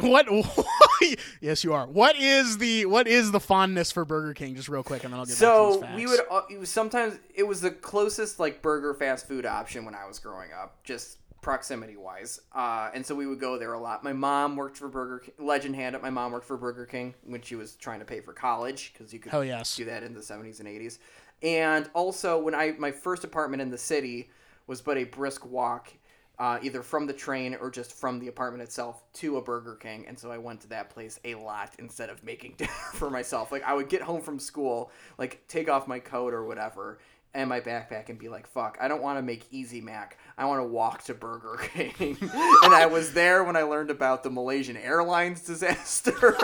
What 0.00 0.26
Yes, 1.40 1.62
you 1.64 1.72
are. 1.74 1.86
What 1.86 2.16
is 2.16 2.58
the 2.58 2.86
what 2.86 3.06
is 3.06 3.30
the 3.30 3.40
fondness 3.40 3.92
for 3.92 4.04
Burger 4.04 4.34
King 4.34 4.54
just 4.54 4.68
real 4.68 4.82
quick 4.82 5.04
and 5.04 5.12
then 5.12 5.20
I'll 5.20 5.26
get 5.26 5.32
back 5.32 5.38
to 5.38 5.44
So 5.44 5.70
these 5.72 5.80
facts. 5.80 5.96
we 5.96 6.06
would 6.06 6.20
uh, 6.30 6.40
it 6.50 6.58
was 6.58 6.70
sometimes 6.70 7.18
it 7.34 7.42
was 7.44 7.60
the 7.60 7.70
closest 7.70 8.38
like 8.40 8.62
burger 8.62 8.94
fast 8.94 9.28
food 9.28 9.46
option 9.46 9.84
when 9.84 9.94
I 9.94 10.06
was 10.06 10.18
growing 10.18 10.50
up, 10.52 10.82
just 10.84 11.18
proximity 11.42 11.96
wise. 11.96 12.40
Uh, 12.54 12.90
and 12.92 13.06
so 13.06 13.14
we 13.14 13.26
would 13.26 13.38
go 13.38 13.56
there 13.58 13.72
a 13.74 13.78
lot. 13.78 14.02
My 14.02 14.12
mom 14.12 14.56
worked 14.56 14.76
for 14.76 14.88
Burger 14.88 15.20
King. 15.20 15.34
Legend 15.38 15.76
Hand 15.76 15.94
it. 15.94 16.02
My 16.02 16.10
mom 16.10 16.32
worked 16.32 16.46
for 16.46 16.56
Burger 16.56 16.86
King 16.86 17.14
when 17.24 17.40
she 17.40 17.54
was 17.54 17.76
trying 17.76 18.00
to 18.00 18.04
pay 18.04 18.20
for 18.20 18.32
college 18.32 18.92
because 18.92 19.12
you 19.12 19.20
could 19.20 19.30
Hell 19.32 19.44
yes. 19.44 19.76
do 19.76 19.84
that 19.84 20.02
in 20.02 20.12
the 20.14 20.22
seventies 20.22 20.58
and 20.60 20.68
eighties. 20.68 20.98
And 21.42 21.88
also 21.94 22.38
when 22.38 22.54
I 22.54 22.72
my 22.78 22.90
first 22.90 23.22
apartment 23.24 23.62
in 23.62 23.70
the 23.70 23.78
city 23.78 24.30
was 24.66 24.80
but 24.80 24.96
a 24.96 25.04
brisk 25.04 25.46
walk 25.46 25.92
uh, 26.38 26.58
either 26.62 26.82
from 26.82 27.06
the 27.06 27.12
train 27.12 27.54
or 27.60 27.70
just 27.70 27.92
from 27.92 28.18
the 28.18 28.28
apartment 28.28 28.62
itself 28.62 29.02
to 29.14 29.36
a 29.38 29.42
Burger 29.42 29.74
King, 29.74 30.04
and 30.06 30.18
so 30.18 30.30
I 30.30 30.38
went 30.38 30.60
to 30.62 30.68
that 30.68 30.90
place 30.90 31.18
a 31.24 31.34
lot 31.34 31.74
instead 31.78 32.10
of 32.10 32.22
making 32.22 32.54
dinner 32.58 32.70
for 32.94 33.10
myself. 33.10 33.50
Like 33.52 33.64
I 33.64 33.74
would 33.74 33.88
get 33.88 34.02
home 34.02 34.20
from 34.20 34.38
school, 34.38 34.90
like 35.18 35.42
take 35.48 35.68
off 35.68 35.88
my 35.88 35.98
coat 35.98 36.34
or 36.34 36.44
whatever. 36.44 36.98
And 37.34 37.50
my 37.50 37.60
backpack 37.60 38.08
and 38.08 38.18
be 38.18 38.30
like, 38.30 38.46
fuck, 38.46 38.78
I 38.80 38.88
don't 38.88 39.02
want 39.02 39.18
to 39.18 39.22
make 39.22 39.44
Easy 39.50 39.82
Mac. 39.82 40.16
I 40.38 40.46
want 40.46 40.60
to 40.60 40.66
walk 40.66 41.04
to 41.04 41.12
Burger 41.12 41.58
King. 41.74 42.16
and 42.22 42.74
I 42.74 42.86
was 42.86 43.12
there 43.12 43.44
when 43.44 43.56
I 43.56 43.62
learned 43.62 43.90
about 43.90 44.22
the 44.22 44.30
Malaysian 44.30 44.78
Airlines 44.78 45.42
disaster. 45.46 46.34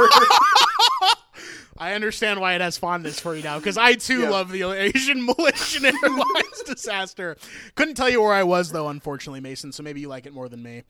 I 1.79 1.95
understand 1.95 2.41
why 2.41 2.55
it 2.55 2.61
has 2.61 2.77
fondness 2.77 3.19
for 3.19 3.35
you 3.35 3.43
now 3.43 3.59
because 3.59 3.79
I 3.79 3.95
too 3.95 4.21
Yeah. 4.23 4.31
love 4.31 4.51
the 4.51 4.63
Asian 4.65 5.25
Malaysian 5.27 5.85
Airlines 6.05 6.63
disaster. 6.67 7.37
Couldn't 7.75 7.95
tell 7.95 8.11
you 8.11 8.21
where 8.23 8.35
I 8.35 8.43
was 8.43 8.71
though, 8.73 8.89
unfortunately, 8.89 9.41
Mason. 9.41 9.73
So 9.73 9.83
maybe 9.83 10.01
you 10.01 10.09
like 10.09 10.27
it 10.27 10.33
more 10.35 10.49
than 10.49 10.63
me. 10.63 10.83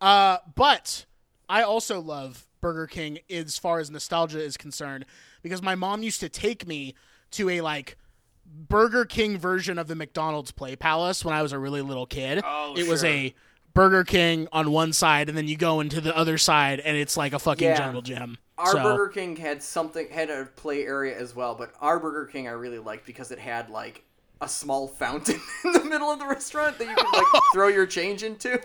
Uh, 0.00 0.38
but 0.54 1.04
I 1.48 1.62
also 1.62 2.00
love 2.00 2.46
Burger 2.60 2.86
King 2.86 3.18
as 3.30 3.58
far 3.58 3.78
as 3.78 3.90
nostalgia 3.90 4.42
is 4.42 4.56
concerned 4.56 5.04
because 5.42 5.62
my 5.62 5.74
mom 5.74 6.02
used 6.02 6.20
to 6.20 6.28
take 6.28 6.66
me 6.66 6.94
to 7.32 7.48
a 7.50 7.60
like 7.60 7.96
Burger 8.46 9.04
King 9.04 9.38
version 9.38 9.78
of 9.78 9.86
the 9.88 9.94
McDonald's 9.94 10.50
Play 10.52 10.76
Palace 10.76 11.24
when 11.24 11.34
I 11.34 11.42
was 11.42 11.52
a 11.52 11.58
really 11.58 11.82
little 11.82 12.06
kid. 12.06 12.42
Oh, 12.44 12.74
it 12.76 12.86
was 12.86 13.02
a 13.04 13.34
Burger 13.72 14.04
King 14.04 14.46
on 14.52 14.70
one 14.70 14.92
side, 14.92 15.28
and 15.28 15.36
then 15.36 15.48
you 15.48 15.56
go 15.56 15.80
into 15.80 16.00
the 16.00 16.16
other 16.16 16.38
side, 16.38 16.78
and 16.80 16.96
it's 16.96 17.16
like 17.16 17.32
a 17.32 17.38
fucking 17.38 17.66
Yeah. 17.66 17.76
jungle 17.76 18.02
gym. 18.02 18.38
Our 18.56 18.72
So- 18.72 18.82
Burger 18.82 19.08
King 19.08 19.36
had 19.36 19.62
something 19.62 20.08
had 20.10 20.30
a 20.30 20.44
play 20.56 20.84
area 20.84 21.18
as 21.18 21.34
well, 21.34 21.54
but 21.54 21.72
our 21.80 21.98
Burger 21.98 22.26
King 22.26 22.46
I 22.48 22.52
really 22.52 22.78
liked 22.78 23.04
because 23.06 23.30
it 23.30 23.38
had 23.38 23.68
like 23.70 24.04
a 24.40 24.48
small 24.48 24.86
fountain 24.88 25.40
in 25.64 25.72
the 25.72 25.84
middle 25.84 26.10
of 26.10 26.18
the 26.18 26.26
restaurant 26.26 26.78
that 26.78 26.88
you 26.88 26.94
could 26.94 27.12
like 27.12 27.42
throw 27.52 27.68
your 27.68 27.86
change 27.86 28.22
into. 28.22 28.60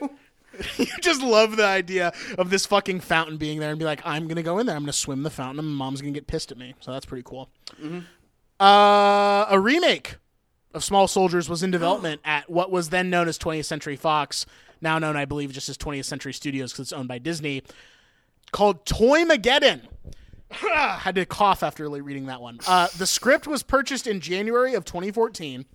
you 0.77 0.87
just 1.01 1.21
love 1.21 1.57
the 1.57 1.65
idea 1.65 2.11
of 2.37 2.49
this 2.49 2.65
fucking 2.65 2.99
fountain 2.99 3.37
being 3.37 3.59
there 3.59 3.69
and 3.69 3.79
be 3.79 3.85
like, 3.85 4.01
I'm 4.03 4.27
gonna 4.27 4.43
go 4.43 4.59
in 4.59 4.65
there, 4.65 4.75
I'm 4.75 4.81
gonna 4.83 4.93
swim 4.93 5.23
the 5.23 5.29
fountain, 5.29 5.59
and 5.65 5.75
mom's 5.75 6.01
gonna 6.01 6.11
get 6.13 6.27
pissed 6.27 6.51
at 6.51 6.57
me. 6.57 6.75
So 6.79 6.91
that's 6.91 7.05
pretty 7.05 7.23
cool. 7.23 7.49
Uh, 8.59 9.45
a 9.49 9.59
remake 9.59 10.17
of 10.73 10.83
Small 10.83 11.07
Soldiers 11.07 11.49
was 11.49 11.63
in 11.63 11.71
development 11.71 12.21
at 12.25 12.49
what 12.49 12.71
was 12.71 12.89
then 12.89 13.09
known 13.09 13.27
as 13.27 13.37
20th 13.37 13.65
Century 13.65 13.95
Fox, 13.95 14.45
now 14.81 14.99
known, 14.99 15.15
I 15.15 15.25
believe, 15.25 15.51
just 15.51 15.69
as 15.69 15.77
20th 15.77 16.05
Century 16.05 16.33
Studios 16.33 16.71
because 16.71 16.83
it's 16.87 16.93
owned 16.93 17.07
by 17.07 17.19
Disney, 17.19 17.63
called 18.51 18.85
Toy 18.85 19.23
Mageddon. 19.23 19.81
Had 20.51 21.15
to 21.15 21.25
cough 21.25 21.61
after 21.61 21.87
reading 21.89 22.25
that 22.25 22.41
one. 22.41 22.59
Uh, 22.67 22.87
the 22.97 23.05
script 23.05 23.45
was 23.47 23.61
purchased 23.61 24.07
in 24.07 24.19
January 24.19 24.73
of 24.73 24.83
2014, 24.83 25.65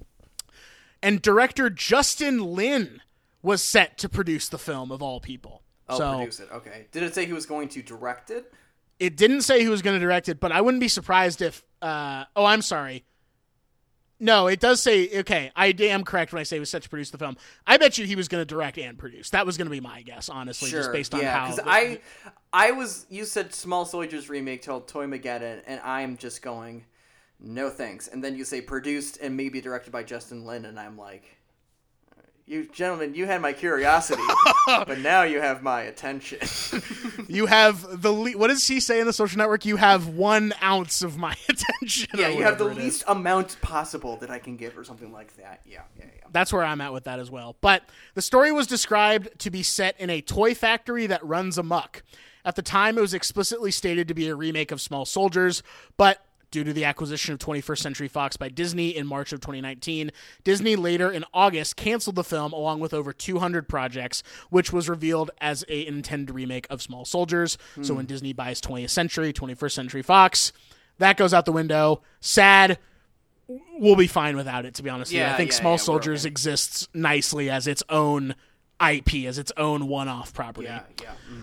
and 1.03 1.23
director 1.23 1.71
Justin 1.71 2.55
Lin 2.55 3.01
was 3.43 3.63
set 3.63 3.99
to 3.99 4.09
produce 4.09 4.49
the 4.49 4.59
film 4.59 4.91
of 4.91 5.03
all 5.03 5.21
people. 5.21 5.63
Oh, 5.89 5.99
so 5.99 6.17
produce 6.17 6.41
it. 6.41 6.49
Okay. 6.53 6.87
Did 6.91 7.03
it 7.05 7.15
say 7.15 7.27
he 7.27 7.33
was 7.33 7.47
going 7.47 7.69
to 7.69 7.83
direct 7.83 8.31
it? 8.31 8.53
it 8.99 9.17
didn't 9.17 9.43
say 9.43 9.63
who 9.65 9.71
was 9.71 9.83
going 9.83 9.95
to 9.95 10.01
direct 10.01 10.29
it, 10.29 10.41
but 10.41 10.53
I 10.53 10.61
wouldn't 10.61 10.81
be 10.81 10.89
surprised 10.89 11.43
if. 11.43 11.63
Uh, 11.83 12.25
oh, 12.35 12.45
I'm 12.45 12.63
sorry. 12.63 13.05
No, 14.20 14.47
it 14.47 14.61
does 14.61 14.81
say. 14.81 15.09
Okay, 15.20 15.51
I 15.57 15.69
am 15.81 16.05
correct 16.05 16.32
when 16.32 16.41
I 16.41 16.45
say 16.45 16.57
he 16.57 16.61
was 16.61 16.70
set 16.70 16.82
to 16.82 16.89
produce 16.89 17.11
the 17.11 17.19
film. 17.19 17.36
I 17.66 17.77
bet 17.77 17.99
you 17.99 18.07
he 18.07 18.16
was 18.16 18.28
going 18.28 18.41
to 18.41 18.47
direct 18.47 18.78
and 18.78 18.97
produce. 18.97 19.31
That 19.31 19.45
was 19.45 19.57
going 19.57 19.66
to 19.66 19.70
be 19.70 19.81
my 19.81 20.03
guess, 20.03 20.28
honestly, 20.28 20.70
just 20.70 20.93
based 20.93 21.15
on 21.15 21.20
yeah, 21.20 21.39
how. 21.39 21.51
because 21.51 21.65
I, 21.66 22.01
I 22.53 22.70
was 22.70 23.07
you 23.11 23.24
said 23.24 23.53
Small 23.53 23.85
Soldiers 23.85 24.31
remake 24.31 24.65
called 24.65 24.86
Toy 24.86 25.07
Mageddon, 25.07 25.62
and 25.66 25.81
I'm 25.81 26.16
just 26.16 26.43
going, 26.43 26.85
no 27.41 27.69
thanks. 27.70 28.09
And 28.09 28.23
then 28.23 28.36
you 28.36 28.45
say 28.45 28.61
produced 28.61 29.19
and 29.20 29.36
maybe 29.36 29.61
directed 29.61 29.91
by 29.91 30.05
Justin 30.05 30.45
Lin, 30.45 30.65
and 30.65 30.78
I'm 30.78 30.97
like, 30.97 31.36
you 32.47 32.69
gentlemen, 32.71 33.15
you 33.15 33.25
had 33.27 33.41
my 33.41 33.53
curiosity, 33.53 34.23
but 34.66 34.99
now 34.99 35.23
you 35.23 35.41
have 35.41 35.62
my 35.62 35.83
attention. 35.83 36.39
you 37.29 37.47
have 37.47 38.03
the 38.03 38.12
le- 38.12 38.33
what 38.33 38.49
does 38.49 38.66
he 38.66 38.81
say 38.81 39.01
in 39.01 39.07
the 39.07 39.12
social 39.12 39.39
network? 39.39 39.65
You 39.65 39.77
have 39.77 40.09
one 40.09 40.53
ounce 40.62 41.03
of 41.03 41.16
my 41.16 41.35
attention. 41.49 42.09
yeah, 42.15 42.29
you 42.29 42.43
have 42.43 42.59
the 42.59 42.69
it 42.69 42.73
is. 42.73 42.85
least 42.85 43.05
amount 43.09 43.61
possible 43.62 44.16
that 44.19 44.31
I 44.31 44.39
can 44.39 44.57
give, 44.57 44.77
or 44.77 44.85
something 44.85 45.11
like 45.11 45.35
that. 45.37 45.62
Yeah, 45.65 45.81
yeah, 45.99 46.05
yeah. 46.05 46.25
That's 46.33 46.53
where 46.53 46.65
I'm 46.65 46.81
at 46.83 46.93
with 46.93 47.05
that 47.05 47.19
as 47.19 47.31
well. 47.31 47.57
But 47.61 47.83
the 48.15 48.23
story 48.23 48.53
was 48.53 48.66
described 48.66 49.39
to 49.41 49.51
be 49.51 49.62
set 49.62 49.99
in 49.99 50.11
a 50.11 50.21
toy 50.21 50.55
factory 50.55 51.07
that 51.07 51.25
runs 51.25 51.57
amok. 51.57 52.03
At 52.45 52.57
the 52.57 52.62
time, 52.62 52.99
it 52.99 53.01
was 53.01 53.15
explicitly 53.15 53.71
stated 53.71 54.07
to 54.09 54.15
be 54.15 54.29
a 54.29 54.35
remake 54.35 54.71
of 54.71 54.83
Small 54.83 55.07
Soldiers, 55.07 55.62
but 55.97 56.23
due 56.55 56.63
to 56.63 56.73
the 56.73 56.85
acquisition 56.85 57.35
of 57.35 57.41
21st 57.41 57.79
Century 57.79 58.07
Fox 58.07 58.37
by 58.37 58.49
Disney 58.49 58.91
in 58.91 59.09
March 59.09 59.33
of 59.33 59.41
2019, 59.41 60.13
Disney 60.45 60.77
later 60.77 61.11
in 61.11 61.25
August 61.35 61.75
canceled 61.75 62.15
the 62.15 62.23
film 62.23 62.53
along 62.53 62.79
with 62.79 62.95
over 62.95 63.13
200 63.13 63.69
projects, 63.69 64.23
which 64.51 64.73
was 64.73 64.89
revealed 64.89 65.33
as 65.41 65.65
a 65.69 65.85
intended 65.85 66.33
remake 66.33 66.69
of 66.71 66.81
Small 66.81 67.05
Soldiers. 67.05 67.59
So 67.83 67.95
when 67.95 68.07
Disney 68.07 68.33
buys 68.33 68.61
20th 68.61 68.91
Century, 68.91 69.33
21st 69.33 69.73
Century 69.73 70.03
Fox, 70.03 70.53
that 70.99 71.17
goes 71.17 71.35
out 71.35 71.45
the 71.45 71.53
window. 71.53 72.03
Sad 72.21 72.79
we'll 73.79 73.97
be 73.97 74.07
fine 74.07 74.37
without 74.37 74.65
it 74.65 74.75
to 74.75 74.83
be 74.83 74.89
honest 74.89 75.11
with 75.11 75.17
you. 75.17 75.21
Yeah, 75.21 75.35
I 75.35 75.37
think 75.37 75.51
yeah, 75.51 75.59
Small 75.59 75.73
yeah, 75.73 75.79
Soldiers 75.79 76.23
okay. 76.23 76.31
exists 76.31 76.89
nicely 76.95 77.51
as 77.51 77.67
its 77.67 77.83
own 77.89 78.37
IP, 78.81 79.27
as 79.27 79.39
its 79.39 79.53
own 79.57 79.89
one-off 79.89 80.33
property. 80.33 80.67
Yeah, 80.67 80.83
yeah. 81.03 81.11
Mm. 81.31 81.43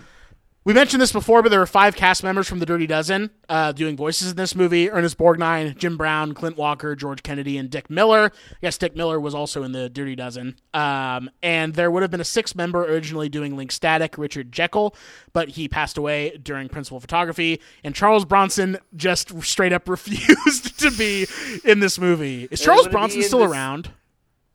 We 0.64 0.76
mentioned 0.76 1.02
this 1.02 1.12
before, 1.12 1.42
but 1.42 1.50
there 1.50 1.60
were 1.60 1.66
five 1.66 1.96
cast 1.96 2.24
members 2.24 2.48
from 2.48 2.60
The 2.60 2.68
Dirty 2.68 2.86
Dozen 2.86 3.32
uh, 3.50 3.72
doing 3.72 3.98
voices 3.98 4.30
in 4.30 4.38
this 4.38 4.54
movie: 4.54 4.92
Ernest 4.92 5.18
Borgnine, 5.18 5.76
Jim 5.76 5.98
Brown, 5.98 6.34
Clint 6.36 6.56
Walker, 6.56 6.96
George 6.96 7.24
Kennedy, 7.24 7.58
and 7.58 7.68
Dick 7.68 7.90
Miller. 7.90 8.32
Yes, 8.62 8.78
Dick 8.78 8.96
Miller 8.96 9.20
was 9.20 9.34
also 9.34 9.64
in 9.64 9.72
The 9.72 9.90
Dirty 9.90 10.16
Dozen. 10.16 10.58
Um, 10.72 11.32
and 11.42 11.74
there 11.74 11.90
would 11.90 12.04
have 12.04 12.12
been 12.12 12.22
a 12.22 12.26
sixth 12.26 12.56
member 12.56 12.84
originally 12.86 13.28
doing 13.28 13.58
Link 13.58 13.72
Static, 13.72 14.20
Richard 14.20 14.52
Jaeckel, 14.52 14.94
but 15.34 15.50
he 15.50 15.68
passed 15.68 15.98
away 15.98 16.38
during 16.38 16.70
principal 16.70 17.00
photography. 17.00 17.60
And 17.84 17.96
Charles 17.96 18.24
Bronson 18.24 18.78
just 18.96 19.42
straight 19.44 19.74
up 19.74 19.90
refused 19.90 20.80
to 20.80 20.92
be 20.92 21.26
in 21.66 21.80
this 21.80 21.98
movie. 21.98 22.48
Is 22.52 22.62
Charles 22.62 22.88
Bronson 22.88 23.24
still 23.24 23.40
this- 23.40 23.52
around? 23.52 23.90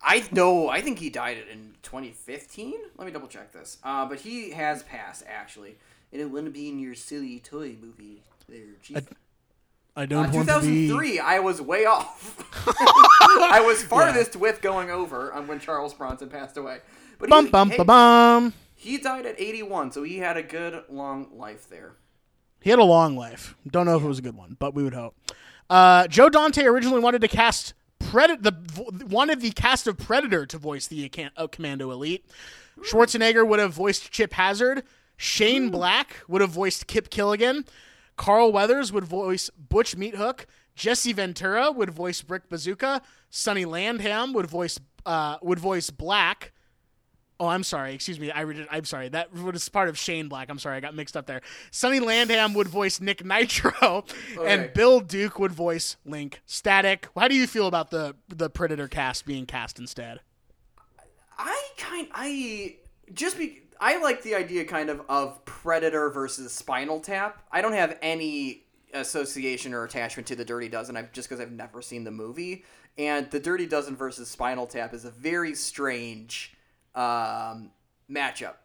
I 0.01 0.25
know. 0.31 0.69
I 0.69 0.79
think 0.79 0.99
he 0.99 1.09
died 1.09 1.37
in 1.51 1.73
2015. 1.83 2.75
Let 2.97 3.05
me 3.05 3.11
double 3.11 3.27
check 3.27 3.51
this. 3.51 3.77
Uh, 3.83 4.05
but 4.05 4.19
he 4.19 4.51
has 4.51 4.83
passed 4.83 5.23
actually, 5.27 5.75
and 6.11 6.21
it 6.21 6.25
wouldn't 6.29 6.53
be 6.53 6.69
in 6.69 6.79
your 6.79 6.95
silly 6.95 7.39
toy 7.39 7.75
movie. 7.81 8.23
There, 8.49 8.59
Chief. 8.81 8.97
I 9.95 10.03
Uh, 10.03 10.05
don't 10.05 10.31
want 10.31 10.47
to 10.47 10.59
be. 10.61 10.87
2003. 10.87 11.19
I 11.19 11.39
was 11.39 11.61
way 11.61 11.85
off. 11.85 12.37
I 12.67 13.61
was 13.65 13.83
farthest 13.83 14.35
with 14.35 14.61
going 14.61 14.89
over 14.89 15.33
um, 15.35 15.47
when 15.47 15.59
Charles 15.59 15.93
Bronson 15.93 16.29
passed 16.29 16.55
away. 16.55 16.79
But 17.19 17.29
Bum 17.29 17.45
he, 17.45 17.51
bum 17.51 17.69
hey, 17.71 17.83
bum. 17.83 18.53
he 18.75 18.97
died 18.99 19.25
at 19.25 19.39
81, 19.39 19.91
so 19.91 20.03
he 20.03 20.19
had 20.19 20.37
a 20.37 20.43
good 20.43 20.83
long 20.87 21.27
life 21.35 21.67
there. 21.67 21.93
He 22.61 22.69
had 22.69 22.79
a 22.79 22.83
long 22.83 23.17
life. 23.17 23.55
Don't 23.69 23.85
know 23.85 23.97
if 23.97 24.03
it 24.03 24.07
was 24.07 24.19
a 24.19 24.21
good 24.21 24.35
one, 24.37 24.55
but 24.59 24.73
we 24.73 24.83
would 24.83 24.93
hope. 24.93 25.15
Uh, 25.69 26.07
Joe 26.07 26.29
Dante 26.29 26.63
originally 26.63 26.99
wanted 27.01 27.21
to 27.21 27.27
cast 27.27 27.73
Predator, 27.99 28.41
the 28.41 28.51
vo- 28.51 28.89
wanted 29.07 29.41
the 29.41 29.51
cast 29.51 29.87
of 29.87 29.97
Predator 29.97 30.45
to 30.45 30.57
voice 30.57 30.87
the 30.87 31.11
uh, 31.35 31.47
Commando 31.47 31.91
Elite. 31.91 32.23
Schwarzenegger 32.81 33.45
would 33.47 33.59
have 33.59 33.73
voiced 33.73 34.11
Chip 34.11 34.33
Hazard. 34.33 34.83
Shane 35.17 35.69
Black 35.69 36.17
would 36.27 36.41
have 36.41 36.51
voiced 36.51 36.87
Kip 36.87 37.09
Killagan. 37.09 37.65
Carl 38.15 38.51
Weathers 38.51 38.91
would 38.91 39.03
voice 39.03 39.49
Butch 39.57 39.95
Meathook. 39.97 40.45
Jesse 40.75 41.13
Ventura 41.13 41.71
would 41.71 41.89
voice 41.89 42.21
Brick 42.21 42.49
Bazooka. 42.49 43.01
Sonny 43.29 43.65
Landham 43.65 44.33
would 44.33 44.45
voice 44.47 44.79
uh, 45.05 45.37
would 45.41 45.59
voice 45.59 45.89
Black. 45.89 46.53
Oh, 47.39 47.47
I'm 47.47 47.63
sorry. 47.63 47.93
Excuse 47.93 48.19
me. 48.19 48.31
I 48.31 48.41
read 48.41 48.57
it. 48.59 48.67
I'm 48.71 48.85
sorry. 48.85 49.09
That 49.09 49.31
was 49.31 49.69
part 49.69 49.89
of 49.89 49.97
Shane 49.97 50.27
Black. 50.27 50.49
I'm 50.49 50.57
sorry. 50.57 50.77
I 50.77 50.79
got 50.79 50.95
mixed 50.95 51.15
up 51.15 51.27
there. 51.27 51.41
Sonny 51.69 51.99
Landham 51.99 52.55
would 52.55 52.67
voice 52.67 52.99
Nick 52.99 53.23
Nitro, 53.23 53.71
Okay. 54.37 54.53
and 54.53 54.73
Bill 54.73 54.99
Duke 54.99 55.37
would 55.37 55.51
voice 55.51 55.97
Link 56.03 56.41
Static. 56.47 57.07
How 57.15 57.27
do 57.27 57.35
you 57.35 57.45
feel 57.45 57.67
about 57.67 57.91
the 57.91 58.15
the 58.27 58.49
Predator 58.49 58.87
cast 58.87 59.25
being 59.25 59.45
cast 59.45 59.77
instead? 59.79 60.19
I 61.37 61.63
kind 61.77 62.07
I 62.13 62.75
just 63.13 63.37
be 63.37 63.61
I 63.79 64.01
like 64.01 64.23
the 64.23 64.35
idea 64.35 64.65
kind 64.65 64.89
of 64.89 65.01
of 65.09 65.43
Predator 65.45 66.09
versus 66.09 66.51
Spinal 66.51 66.99
Tap. 66.99 67.43
I 67.51 67.61
don't 67.61 67.73
have 67.73 67.97
any 68.01 68.63
association 68.93 69.73
or 69.73 69.83
attachment 69.83 70.27
to 70.27 70.35
the 70.35 70.45
Dirty 70.45 70.69
Dozen. 70.69 70.97
I've 70.97 71.11
just 71.11 71.29
because 71.29 71.41
I've 71.41 71.51
never 71.51 71.81
seen 71.81 72.03
the 72.03 72.11
movie. 72.11 72.63
And 72.97 73.29
the 73.29 73.39
Dirty 73.39 73.67
Dozen 73.67 73.95
versus 73.95 74.29
Spinal 74.29 74.65
Tap 74.65 74.93
is 74.93 75.05
a 75.05 75.11
very 75.11 75.53
strange 75.53 76.55
um, 76.95 77.71
matchup. 78.09 78.55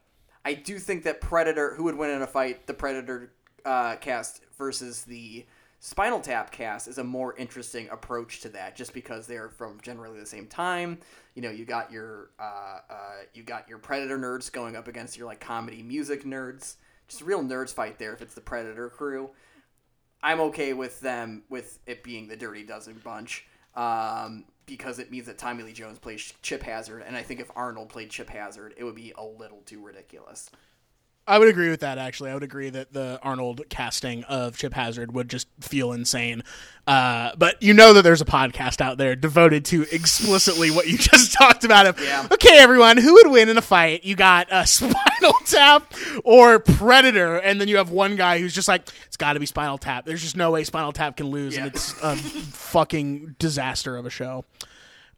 I 0.44 0.54
do 0.54 0.78
think 0.78 1.04
that 1.04 1.20
Predator, 1.20 1.74
who 1.74 1.84
would 1.84 1.96
win 1.96 2.10
in 2.10 2.22
a 2.22 2.26
fight, 2.26 2.66
the 2.66 2.74
Predator 2.74 3.32
uh, 3.64 3.96
cast 3.96 4.42
versus 4.56 5.02
the 5.02 5.46
Spinal 5.84 6.20
Tap 6.20 6.52
cast, 6.52 6.86
is 6.86 6.98
a 6.98 7.02
more 7.04 7.34
interesting 7.36 7.88
approach 7.90 8.40
to 8.42 8.48
that, 8.50 8.76
just 8.76 8.94
because 8.94 9.26
they're 9.26 9.48
from 9.48 9.80
generally 9.82 10.20
the 10.20 10.24
same 10.24 10.46
time. 10.46 10.98
You 11.34 11.42
know, 11.42 11.50
you 11.50 11.64
got 11.64 11.90
your 11.90 12.30
uh, 12.38 12.78
uh, 12.88 12.94
you 13.34 13.42
got 13.42 13.68
your 13.68 13.78
Predator 13.78 14.16
nerds 14.16 14.50
going 14.52 14.76
up 14.76 14.86
against 14.86 15.18
your 15.18 15.26
like 15.26 15.40
comedy 15.40 15.82
music 15.82 16.24
nerds. 16.24 16.76
Just 17.08 17.22
a 17.22 17.24
real 17.24 17.42
nerds 17.42 17.74
fight 17.74 17.98
there 17.98 18.12
if 18.12 18.22
it's 18.22 18.34
the 18.34 18.40
Predator 18.40 18.90
crew. 18.90 19.30
I'm 20.22 20.40
okay 20.40 20.72
with 20.72 21.00
them 21.00 21.42
with 21.48 21.80
it 21.84 22.04
being 22.04 22.28
the 22.28 22.36
Dirty 22.36 22.62
Dozen 22.62 23.00
bunch. 23.02 23.44
um, 23.74 24.44
because 24.66 24.98
it 24.98 25.10
means 25.10 25.26
that 25.26 25.38
Tommy 25.38 25.64
Lee 25.64 25.72
Jones 25.72 25.98
plays 25.98 26.32
Chip 26.42 26.62
Hazard, 26.62 27.02
and 27.06 27.16
I 27.16 27.22
think 27.22 27.40
if 27.40 27.50
Arnold 27.56 27.88
played 27.88 28.10
Chip 28.10 28.30
Hazard, 28.30 28.74
it 28.76 28.84
would 28.84 28.94
be 28.94 29.12
a 29.16 29.24
little 29.24 29.60
too 29.66 29.84
ridiculous. 29.84 30.50
I 31.26 31.38
would 31.38 31.48
agree 31.48 31.70
with 31.70 31.80
that. 31.80 31.98
Actually, 31.98 32.30
I 32.30 32.34
would 32.34 32.42
agree 32.42 32.68
that 32.70 32.92
the 32.92 33.20
Arnold 33.22 33.62
casting 33.68 34.24
of 34.24 34.56
Chip 34.56 34.74
Hazard 34.74 35.12
would 35.14 35.28
just 35.28 35.46
feel 35.60 35.92
insane. 35.92 36.42
Uh, 36.84 37.30
but 37.38 37.62
you 37.62 37.72
know 37.72 37.92
that 37.92 38.02
there's 38.02 38.20
a 38.20 38.24
podcast 38.24 38.80
out 38.80 38.98
there 38.98 39.14
devoted 39.14 39.64
to 39.66 39.82
explicitly 39.92 40.72
what 40.72 40.88
you 40.88 40.98
just 41.12 41.32
talked 41.32 41.62
about. 41.62 41.86
Of 41.86 42.00
Yeah. 42.00 42.26
okay, 42.32 42.58
everyone, 42.58 42.96
who 42.96 43.14
would 43.14 43.28
win 43.30 43.48
in 43.48 43.56
a 43.56 43.62
fight? 43.62 44.02
You 44.02 44.16
got 44.16 44.48
a 44.50 44.66
Spinal 44.66 45.34
Tap 45.46 45.94
or 46.24 46.58
Predator, 46.58 47.36
and 47.36 47.60
then 47.60 47.68
you 47.68 47.76
have 47.76 47.90
one 47.90 48.16
guy 48.16 48.40
who's 48.40 48.52
just 48.52 48.66
like, 48.66 48.88
it's 49.06 49.16
got 49.16 49.34
to 49.34 49.40
be 49.40 49.46
Spinal 49.46 49.78
Tap. 49.78 50.04
There's 50.04 50.22
just 50.22 50.36
no 50.36 50.50
way 50.50 50.64
Spinal 50.64 50.92
Tap 50.92 51.16
can 51.16 51.28
lose, 51.28 51.56
and 51.56 51.66
it's 51.68 51.94
a 52.02 52.16
fucking 52.16 53.36
disaster 53.38 53.96
of 53.96 54.06
a 54.06 54.10
show. 54.10 54.44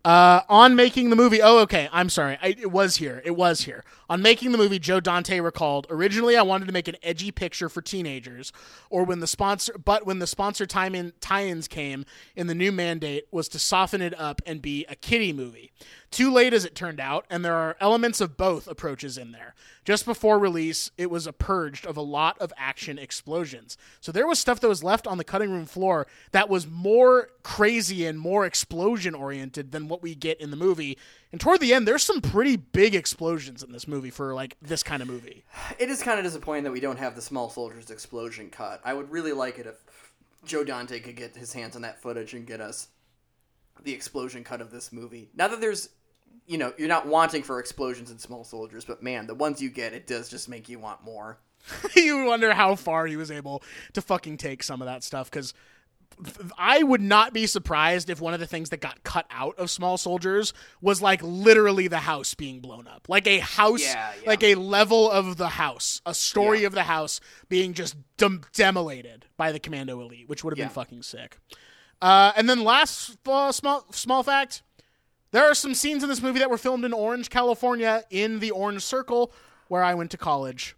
Uh, 0.04 0.42
on 0.50 0.76
making 0.76 1.08
the 1.08 1.16
movie, 1.16 1.40
oh, 1.40 1.60
okay, 1.60 1.88
I'm 1.90 2.10
sorry. 2.10 2.36
I, 2.42 2.48
it 2.48 2.70
was 2.70 2.96
here. 2.96 3.22
It 3.24 3.30
was 3.30 3.62
here. 3.62 3.84
On 4.08 4.20
making 4.20 4.52
the 4.52 4.58
movie, 4.58 4.78
Joe 4.78 5.00
Dante 5.00 5.40
recalled, 5.40 5.86
originally 5.88 6.36
I 6.36 6.42
wanted 6.42 6.66
to 6.66 6.72
make 6.72 6.88
an 6.88 6.96
edgy 7.02 7.30
picture 7.30 7.68
for 7.68 7.80
teenagers, 7.80 8.52
or 8.90 9.04
when 9.04 9.20
the 9.20 9.26
sponsor, 9.26 9.74
but 9.82 10.04
when 10.04 10.18
the 10.18 10.26
sponsor 10.26 10.66
tie-in, 10.66 11.12
tie-ins 11.20 11.68
came 11.68 12.04
in 12.36 12.46
the 12.46 12.54
new 12.54 12.70
mandate 12.70 13.26
was 13.30 13.48
to 13.48 13.58
soften 13.58 14.02
it 14.02 14.18
up 14.18 14.42
and 14.46 14.60
be 14.60 14.84
a 14.88 14.94
kiddie 14.94 15.32
movie. 15.32 15.72
Too 16.10 16.30
late 16.30 16.52
as 16.52 16.64
it 16.64 16.74
turned 16.74 17.00
out, 17.00 17.24
and 17.30 17.44
there 17.44 17.56
are 17.56 17.76
elements 17.80 18.20
of 18.20 18.36
both 18.36 18.68
approaches 18.68 19.18
in 19.18 19.32
there. 19.32 19.54
Just 19.84 20.06
before 20.06 20.38
release, 20.38 20.90
it 20.96 21.10
was 21.10 21.28
purged 21.38 21.86
of 21.86 21.96
a 21.96 22.02
lot 22.02 22.38
of 22.40 22.52
action 22.56 22.98
explosions. 22.98 23.76
So 24.00 24.12
there 24.12 24.26
was 24.26 24.38
stuff 24.38 24.60
that 24.60 24.68
was 24.68 24.84
left 24.84 25.06
on 25.06 25.18
the 25.18 25.24
cutting 25.24 25.50
room 25.50 25.66
floor 25.66 26.06
that 26.32 26.48
was 26.48 26.66
more 26.66 27.30
crazy 27.42 28.06
and 28.06 28.18
more 28.18 28.46
explosion 28.46 29.14
oriented 29.14 29.72
than 29.72 29.88
what 29.88 30.02
we 30.02 30.14
get 30.14 30.40
in 30.40 30.50
the 30.50 30.56
movie. 30.56 30.96
And 31.34 31.40
toward 31.40 31.58
the 31.58 31.74
end, 31.74 31.88
there's 31.88 32.04
some 32.04 32.20
pretty 32.20 32.54
big 32.54 32.94
explosions 32.94 33.64
in 33.64 33.72
this 33.72 33.88
movie 33.88 34.10
for 34.10 34.34
like 34.34 34.56
this 34.62 34.84
kind 34.84 35.02
of 35.02 35.08
movie. 35.08 35.42
It 35.80 35.90
is 35.90 36.00
kind 36.00 36.20
of 36.20 36.24
disappointing 36.24 36.62
that 36.62 36.70
we 36.70 36.78
don't 36.78 37.00
have 37.00 37.16
the 37.16 37.20
Small 37.20 37.50
Soldiers 37.50 37.90
explosion 37.90 38.50
cut. 38.50 38.80
I 38.84 38.94
would 38.94 39.10
really 39.10 39.32
like 39.32 39.58
it 39.58 39.66
if 39.66 39.74
Joe 40.44 40.62
Dante 40.62 41.00
could 41.00 41.16
get 41.16 41.34
his 41.34 41.52
hands 41.52 41.74
on 41.74 41.82
that 41.82 42.00
footage 42.00 42.34
and 42.34 42.46
get 42.46 42.60
us 42.60 42.86
the 43.82 43.92
explosion 43.92 44.44
cut 44.44 44.60
of 44.60 44.70
this 44.70 44.92
movie. 44.92 45.28
Now 45.34 45.48
that 45.48 45.60
there's, 45.60 45.88
you 46.46 46.56
know, 46.56 46.72
you're 46.78 46.86
not 46.86 47.08
wanting 47.08 47.42
for 47.42 47.58
explosions 47.58 48.12
in 48.12 48.20
Small 48.20 48.44
Soldiers, 48.44 48.84
but 48.84 49.02
man, 49.02 49.26
the 49.26 49.34
ones 49.34 49.60
you 49.60 49.70
get, 49.70 49.92
it 49.92 50.06
does 50.06 50.28
just 50.28 50.48
make 50.48 50.68
you 50.68 50.78
want 50.78 51.02
more. 51.02 51.40
you 51.96 52.26
wonder 52.26 52.54
how 52.54 52.76
far 52.76 53.06
he 53.06 53.16
was 53.16 53.32
able 53.32 53.60
to 53.94 54.00
fucking 54.00 54.36
take 54.36 54.62
some 54.62 54.80
of 54.80 54.86
that 54.86 55.02
stuff 55.02 55.32
because 55.32 55.52
I 56.58 56.82
would 56.82 57.00
not 57.00 57.32
be 57.32 57.46
surprised 57.46 58.10
if 58.10 58.20
one 58.20 58.34
of 58.34 58.40
the 58.40 58.46
things 58.46 58.70
that 58.70 58.80
got 58.80 59.02
cut 59.04 59.26
out 59.30 59.58
of 59.58 59.70
Small 59.70 59.96
Soldiers 59.98 60.52
was 60.80 61.00
like 61.02 61.20
literally 61.22 61.88
the 61.88 61.98
house 62.00 62.34
being 62.34 62.60
blown 62.60 62.86
up, 62.86 63.06
like 63.08 63.26
a 63.26 63.38
house, 63.40 63.82
Yeah, 63.82 64.12
yeah. 64.22 64.28
like 64.28 64.42
a 64.42 64.54
level 64.54 65.10
of 65.10 65.36
the 65.36 65.48
house, 65.50 66.00
a 66.06 66.14
story 66.14 66.60
Yeah. 66.62 66.68
of 66.68 66.72
the 66.74 66.84
house 66.84 67.20
being 67.48 67.74
just 67.74 67.96
dem- 68.16 68.42
demolated 68.52 69.24
by 69.36 69.52
the 69.52 69.58
Commando 69.58 70.00
Elite, 70.00 70.28
which 70.28 70.44
would 70.44 70.52
have 70.52 70.58
been 70.58 70.72
fucking 70.72 71.02
sick. 71.02 71.38
Uh, 72.02 72.32
and 72.36 72.48
then 72.48 72.62
last 72.64 73.16
uh, 73.26 73.50
small 73.52 73.86
small 73.90 74.22
fact. 74.22 74.62
There 75.30 75.44
are 75.44 75.54
some 75.54 75.74
scenes 75.74 76.02
in 76.04 76.08
this 76.08 76.22
movie 76.22 76.38
that 76.38 76.48
were 76.50 76.58
filmed 76.58 76.84
in 76.84 76.92
Orange, 76.92 77.28
California, 77.28 78.04
in 78.08 78.38
the 78.38 78.52
Orange 78.52 78.82
Circle, 78.82 79.32
where 79.66 79.82
I 79.82 79.94
went 79.94 80.12
to 80.12 80.16
college. 80.16 80.76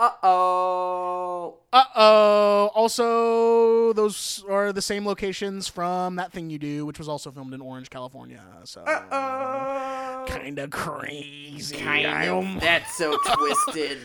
Uh 0.00 0.10
oh. 0.22 1.58
Uh 1.74 1.84
oh. 1.94 2.70
Also, 2.74 3.92
those 3.92 4.42
are 4.48 4.72
the 4.72 4.80
same 4.80 5.04
locations 5.04 5.68
from 5.68 6.16
that 6.16 6.32
thing 6.32 6.48
you 6.48 6.58
do, 6.58 6.86
which 6.86 6.98
was 6.98 7.06
also 7.06 7.30
filmed 7.30 7.52
in 7.52 7.60
Orange, 7.60 7.90
California. 7.90 8.42
So 8.64 8.80
Uh 8.80 10.24
kind 10.26 10.58
of 10.58 10.70
crazy. 10.70 11.76
Kind 11.76 12.06
of. 12.06 12.60
That's 12.60 12.96
so 12.96 13.16
twisted. 13.26 13.98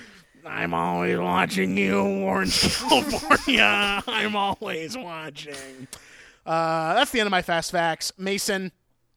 I'm 0.46 0.74
always 0.74 1.18
watching 1.18 1.78
you, 1.78 2.00
Orange, 2.02 2.62
California. 2.62 4.04
I'm 4.06 4.36
always 4.36 4.98
watching. 4.98 5.88
Uh, 6.46 6.94
that's 6.94 7.12
the 7.12 7.20
end 7.20 7.28
of 7.28 7.32
my 7.32 7.42
fast 7.42 7.72
facts. 7.72 8.12
Mason, 8.18 8.72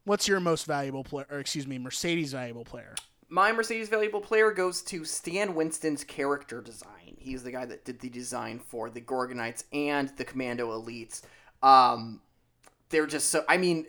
what's 0.04 0.26
your 0.26 0.40
most 0.40 0.64
valuable 0.64 1.04
player? 1.04 1.26
Or 1.30 1.38
excuse 1.40 1.66
me, 1.66 1.78
Mercedes 1.78 2.32
valuable 2.32 2.64
player? 2.64 2.94
My 3.28 3.52
Mercedes 3.52 3.88
valuable 3.90 4.20
player 4.20 4.50
goes 4.50 4.80
to 4.82 5.04
Stan 5.04 5.54
Winston's 5.54 6.02
character 6.02 6.62
design. 6.62 7.16
He's 7.18 7.42
the 7.42 7.50
guy 7.50 7.66
that 7.66 7.84
did 7.84 8.00
the 8.00 8.08
design 8.08 8.58
for 8.58 8.88
the 8.88 9.02
Gorgonites 9.02 9.64
and 9.72 10.08
the 10.16 10.24
Commando 10.24 10.70
Elites. 10.70 11.22
Um, 11.62 12.22
they're 12.88 13.06
just 13.06 13.28
so. 13.28 13.44
I 13.46 13.58
mean, 13.58 13.86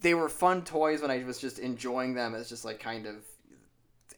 they 0.00 0.14
were 0.14 0.28
fun 0.28 0.64
toys 0.64 1.00
when 1.00 1.12
I 1.12 1.22
was 1.22 1.38
just 1.38 1.60
enjoying 1.60 2.14
them 2.14 2.34
as 2.34 2.48
just 2.48 2.64
like 2.64 2.80
kind 2.80 3.06
of 3.06 3.16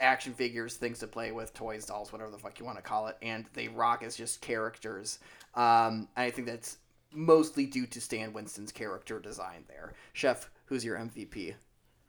action 0.01 0.33
figures, 0.33 0.77
things 0.77 0.99
to 1.01 1.07
play 1.07 1.31
with, 1.31 1.53
toys, 1.53 1.85
dolls, 1.85 2.13
whatever 2.13 2.31
the 2.31 2.39
fuck 2.39 2.59
you 2.59 2.65
want 2.65 2.79
to 2.79 2.83
call 2.83 3.07
it. 3.09 3.17
And 3.21 3.45
they 3.53 3.69
rock 3.69 4.03
as 4.03 4.17
just 4.17 4.41
characters. 4.41 5.19
Um, 5.55 6.09
I 6.17 6.31
think 6.31 6.49
that's 6.49 6.79
mostly 7.13 7.67
due 7.67 7.87
to 7.87 8.01
Stan 8.01 8.33
Winston's 8.33 8.73
character 8.73 9.21
design 9.21 9.65
there. 9.69 9.93
Chef, 10.15 10.51
who's 10.67 10.85
your 10.85 10.97
MVP? 10.97 11.55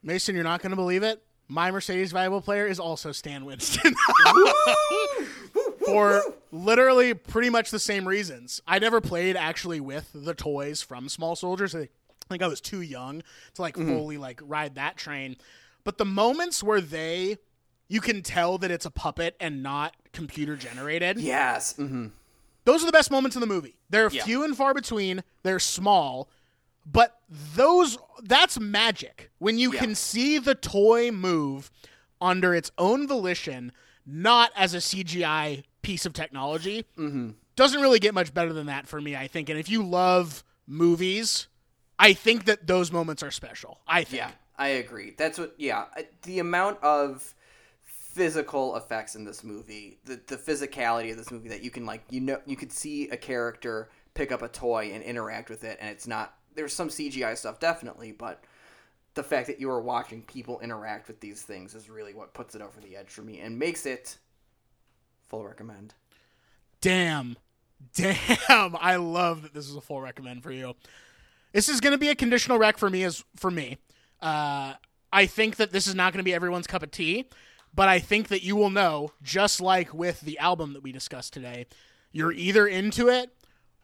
Mason, 0.01 0.35
you're 0.35 0.43
not 0.43 0.61
going 0.61 0.71
to 0.71 0.75
believe 0.75 1.03
it. 1.03 1.21
My 1.47 1.69
Mercedes 1.71 2.11
valuable 2.11 2.41
player 2.41 2.65
is 2.65 2.79
also 2.79 3.11
Stan 3.11 3.45
Winston. 3.45 3.93
For 5.85 6.21
literally 6.51 7.13
pretty 7.13 7.49
much 7.49 7.69
the 7.69 7.79
same 7.79 8.07
reasons. 8.07 8.61
I 8.67 8.79
never 8.79 9.01
played 9.01 9.35
actually 9.35 9.79
with 9.79 10.09
the 10.13 10.33
toys 10.33 10.81
from 10.81 11.09
Small 11.09 11.35
Soldiers. 11.35 11.75
I 11.75 11.89
think 12.29 12.41
I 12.41 12.47
was 12.47 12.59
too 12.59 12.81
young 12.81 13.21
to 13.53 13.61
like 13.61 13.75
fully 13.75 14.17
like 14.17 14.41
ride 14.43 14.75
that 14.75 14.97
train. 14.97 15.37
But 15.83 15.97
the 15.99 16.05
moments 16.05 16.63
where 16.63 16.81
they 16.81 17.37
you 17.87 18.01
can 18.01 18.23
tell 18.23 18.57
that 18.57 18.71
it's 18.71 18.85
a 18.87 18.89
puppet 18.91 19.35
and 19.39 19.61
not 19.61 19.95
computer 20.11 20.55
generated. 20.55 21.19
Yes. 21.19 21.75
hmm 21.75 22.07
Those 22.63 22.81
are 22.81 22.87
the 22.87 22.91
best 22.91 23.11
moments 23.11 23.35
in 23.35 23.41
the 23.41 23.45
movie. 23.47 23.75
They're 23.91 24.09
Yeah. 24.09 24.23
few 24.23 24.43
and 24.43 24.57
far 24.57 24.73
between. 24.73 25.23
They're 25.43 25.59
small, 25.59 26.27
but 26.85 27.19
those 27.29 27.97
that's 28.23 28.59
magic. 28.59 29.31
When 29.39 29.57
you 29.59 29.73
Yeah. 29.73 29.79
can 29.79 29.95
see 29.95 30.37
the 30.39 30.55
toy 30.55 31.11
move 31.11 31.71
under 32.21 32.53
its 32.55 32.71
own 32.77 33.07
volition, 33.07 33.71
not 34.05 34.51
as 34.55 34.73
a 34.73 34.77
CGI 34.81 35.63
piece 35.81 36.05
of 36.05 36.13
technology, 36.13 36.85
Mm-hmm. 36.97 37.31
doesn't 37.55 37.81
really 37.81 37.99
get 37.99 38.13
much 38.13 38.33
better 38.33 38.53
than 38.53 38.65
that 38.67 38.87
for 38.87 38.99
me, 39.01 39.15
I 39.15 39.27
think. 39.27 39.49
And 39.49 39.59
if 39.59 39.69
you 39.69 39.83
love 39.83 40.43
movies, 40.67 41.47
I 41.99 42.13
think 42.13 42.45
that 42.45 42.67
those 42.67 42.91
moments 42.91 43.21
are 43.23 43.31
special. 43.31 43.79
I 43.87 44.03
think. 44.03 44.17
Yeah, 44.21 44.31
I 44.57 44.67
agree. 44.69 45.13
That's 45.17 45.37
what. 45.39 45.53
Yeah, 45.57 45.85
the 46.23 46.39
amount 46.39 46.81
of 46.83 47.33
physical 47.83 48.75
effects 48.75 49.15
in 49.15 49.25
this 49.25 49.43
movie, 49.43 49.99
the 50.05 50.19
the 50.27 50.37
physicality 50.37 51.11
of 51.11 51.17
this 51.17 51.31
movie 51.31 51.49
that 51.49 51.63
you 51.63 51.69
can 51.71 51.85
like, 51.85 52.03
you 52.09 52.21
know, 52.21 52.39
you 52.45 52.55
could 52.55 52.71
see 52.71 53.09
a 53.09 53.17
character 53.17 53.89
pick 54.13 54.31
up 54.31 54.41
a 54.41 54.47
toy 54.47 54.91
and 54.93 55.03
interact 55.03 55.49
with 55.49 55.63
it, 55.63 55.77
and 55.81 55.89
it's 55.89 56.07
not. 56.07 56.33
There's 56.55 56.73
some 56.73 56.89
CGI 56.89 57.37
stuff 57.37 57.59
definitely, 57.59 58.11
but 58.11 58.43
the 59.13 59.23
fact 59.23 59.47
that 59.47 59.59
you 59.59 59.69
are 59.69 59.81
watching 59.81 60.21
people 60.21 60.59
interact 60.59 61.07
with 61.07 61.19
these 61.21 61.41
things 61.41 61.73
is 61.73 61.89
really 61.89 62.13
what 62.13 62.33
puts 62.33 62.55
it 62.55 62.61
over 62.61 62.79
the 62.81 62.95
edge 62.95 63.09
for 63.09 63.21
me 63.21 63.39
and 63.39 63.57
makes 63.57 63.85
it 63.85 64.17
full 65.27 65.45
recommend. 65.45 65.93
Damn. 66.81 67.37
Damn. 67.95 68.75
I 68.79 68.97
love 68.97 69.41
that 69.43 69.53
this 69.53 69.67
is 69.67 69.75
a 69.75 69.81
full 69.81 70.01
recommend 70.01 70.43
for 70.43 70.51
you. 70.51 70.75
This 71.53 71.69
is 71.69 71.79
going 71.79 71.93
to 71.93 71.97
be 71.97 72.09
a 72.09 72.15
conditional 72.15 72.57
rec 72.57 72.77
for 72.77 72.89
me 72.89 73.03
as 73.03 73.23
for 73.37 73.49
me. 73.49 73.77
Uh, 74.21 74.73
I 75.13 75.25
think 75.25 75.55
that 75.55 75.71
this 75.71 75.87
is 75.87 75.95
not 75.95 76.11
going 76.11 76.19
to 76.19 76.25
be 76.25 76.33
everyone's 76.33 76.67
cup 76.67 76.83
of 76.83 76.91
tea, 76.91 77.29
but 77.73 77.87
I 77.87 77.99
think 77.99 78.27
that 78.27 78.43
you 78.43 78.57
will 78.57 78.69
know, 78.69 79.11
just 79.23 79.61
like 79.61 79.93
with 79.93 80.21
the 80.21 80.37
album 80.39 80.73
that 80.73 80.83
we 80.83 80.91
discussed 80.91 81.31
today, 81.31 81.67
you're 82.11 82.33
either 82.33 82.67
into 82.67 83.07
it 83.07 83.31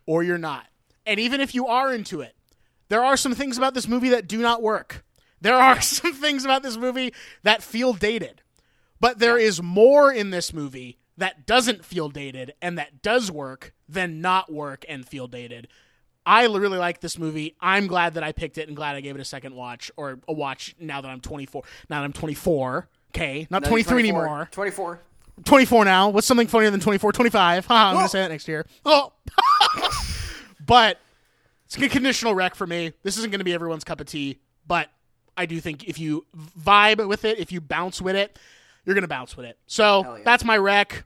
or 0.05 0.23
you're 0.23 0.37
not. 0.37 0.65
And 1.05 1.19
even 1.19 1.39
if 1.39 1.55
you 1.55 1.67
are 1.67 1.93
into 1.93 2.19
it, 2.19 2.35
there 2.91 3.05
are 3.05 3.15
some 3.15 3.33
things 3.33 3.57
about 3.57 3.73
this 3.73 3.87
movie 3.87 4.09
that 4.09 4.27
do 4.27 4.41
not 4.41 4.61
work. 4.61 5.05
There 5.39 5.55
are 5.55 5.79
some 5.81 6.13
things 6.13 6.43
about 6.43 6.61
this 6.61 6.75
movie 6.75 7.13
that 7.41 7.63
feel 7.63 7.93
dated. 7.93 8.41
But 8.99 9.17
there 9.17 9.37
is 9.37 9.61
more 9.61 10.11
in 10.11 10.29
this 10.29 10.53
movie 10.53 10.97
that 11.15 11.45
doesn't 11.47 11.85
feel 11.85 12.09
dated 12.09 12.53
and 12.61 12.77
that 12.77 13.01
does 13.01 13.31
work 13.31 13.73
than 13.87 14.19
not 14.19 14.51
work 14.51 14.83
and 14.89 15.07
feel 15.07 15.27
dated. 15.27 15.69
I 16.25 16.43
really 16.43 16.77
like 16.77 16.99
this 16.99 17.17
movie. 17.17 17.55
I'm 17.61 17.87
glad 17.87 18.15
that 18.15 18.23
I 18.23 18.33
picked 18.33 18.57
it 18.57 18.67
and 18.67 18.75
glad 18.75 18.97
I 18.97 19.01
gave 19.01 19.15
it 19.15 19.21
a 19.21 19.25
second 19.25 19.55
watch 19.55 19.89
or 19.95 20.19
a 20.27 20.33
watch 20.33 20.75
now 20.77 20.99
that 20.99 21.07
I'm 21.07 21.21
24. 21.21 21.63
Now 21.89 22.01
that 22.01 22.05
I'm 22.05 22.13
24. 22.13 22.89
Okay, 23.15 23.47
not 23.49 23.63
23 23.63 23.99
anymore. 23.99 24.49
24. 24.51 24.99
24 25.45 25.85
now. 25.85 26.09
What's 26.09 26.27
something 26.27 26.47
funnier 26.47 26.69
than 26.71 26.81
24? 26.81 27.13
25. 27.13 27.65
Haha, 27.67 27.89
I'm 27.89 27.95
going 27.95 28.05
to 28.05 28.09
say 28.09 28.19
that 28.19 28.29
next 28.31 28.49
year. 28.49 28.65
Oh. 28.85 29.13
but 30.65 30.99
it's 31.75 31.85
a 31.85 31.89
conditional 31.89 32.35
rec 32.35 32.55
for 32.55 32.67
me. 32.67 32.93
This 33.03 33.17
isn't 33.17 33.31
going 33.31 33.39
to 33.39 33.45
be 33.45 33.53
everyone's 33.53 33.83
cup 33.83 34.01
of 34.01 34.07
tea, 34.07 34.39
but 34.67 34.89
I 35.37 35.45
do 35.45 35.59
think 35.59 35.87
if 35.87 35.99
you 35.99 36.25
vibe 36.59 37.07
with 37.07 37.23
it, 37.25 37.39
if 37.39 37.51
you 37.51 37.61
bounce 37.61 38.01
with 38.01 38.15
it, 38.15 38.37
you're 38.85 38.93
going 38.93 39.03
to 39.03 39.07
bounce 39.07 39.37
with 39.37 39.45
it. 39.45 39.57
So 39.67 40.03
yeah. 40.03 40.23
that's 40.25 40.43
my 40.43 40.57
rec. 40.57 41.05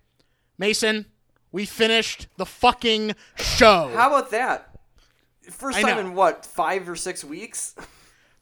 Mason, 0.58 1.06
we 1.52 1.66
finished 1.66 2.28
the 2.38 2.46
fucking 2.46 3.16
show. 3.36 3.92
How 3.94 4.08
about 4.08 4.32
that? 4.32 4.80
First 5.52 5.78
I 5.78 5.82
time 5.84 5.96
know. 5.96 6.00
in 6.00 6.16
what 6.16 6.46
five 6.46 6.90
or 6.90 6.96
six 6.96 7.24
weeks? 7.24 7.76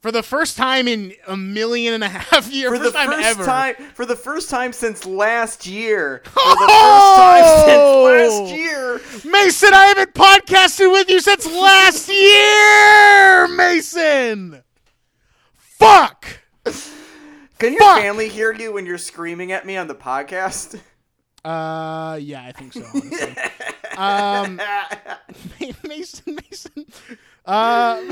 for 0.04 0.12
the 0.12 0.22
first 0.22 0.58
time 0.58 0.86
in 0.86 1.14
a 1.26 1.34
million 1.34 1.94
and 1.94 2.04
a 2.04 2.08
half 2.10 2.52
years, 2.52 2.68
For 2.70 2.76
the 2.76 2.92
first 2.92 2.94
time 2.94 3.08
first 3.08 3.26
ever. 3.26 3.44
time, 3.46 3.74
for 3.94 4.04
the 4.04 4.14
first 4.14 4.50
time 4.50 4.74
since 4.74 5.06
last 5.06 5.66
year. 5.66 6.20
For 6.24 6.34
the 6.34 6.68
first 6.68 7.16
time 7.16 7.64
since 7.64 8.44
last 8.44 8.54
year. 8.54 9.32
Mason, 9.32 9.72
I 9.72 9.86
haven't 9.86 10.12
podcasted 10.12 10.92
with 10.92 11.08
you 11.08 11.20
since 11.20 11.46
last 11.46 12.08
year, 13.48 13.48
Mason. 13.56 14.62
Fuck. 15.56 16.26
Can 17.58 17.72
your 17.72 17.80
Fuck! 17.80 18.02
family 18.02 18.28
hear 18.28 18.52
you 18.52 18.74
when 18.74 18.84
you're 18.84 18.98
screaming 18.98 19.52
at 19.52 19.64
me 19.64 19.78
on 19.78 19.86
the 19.86 19.94
podcast? 19.94 20.78
Uh, 21.46 22.18
yeah, 22.20 22.42
I 22.44 22.52
think 22.52 22.74
so. 22.74 22.84
Honestly. 22.92 23.36
um, 23.96 24.60
Mason, 25.88 26.36
Mason. 26.50 26.84
Uh, 27.46 28.00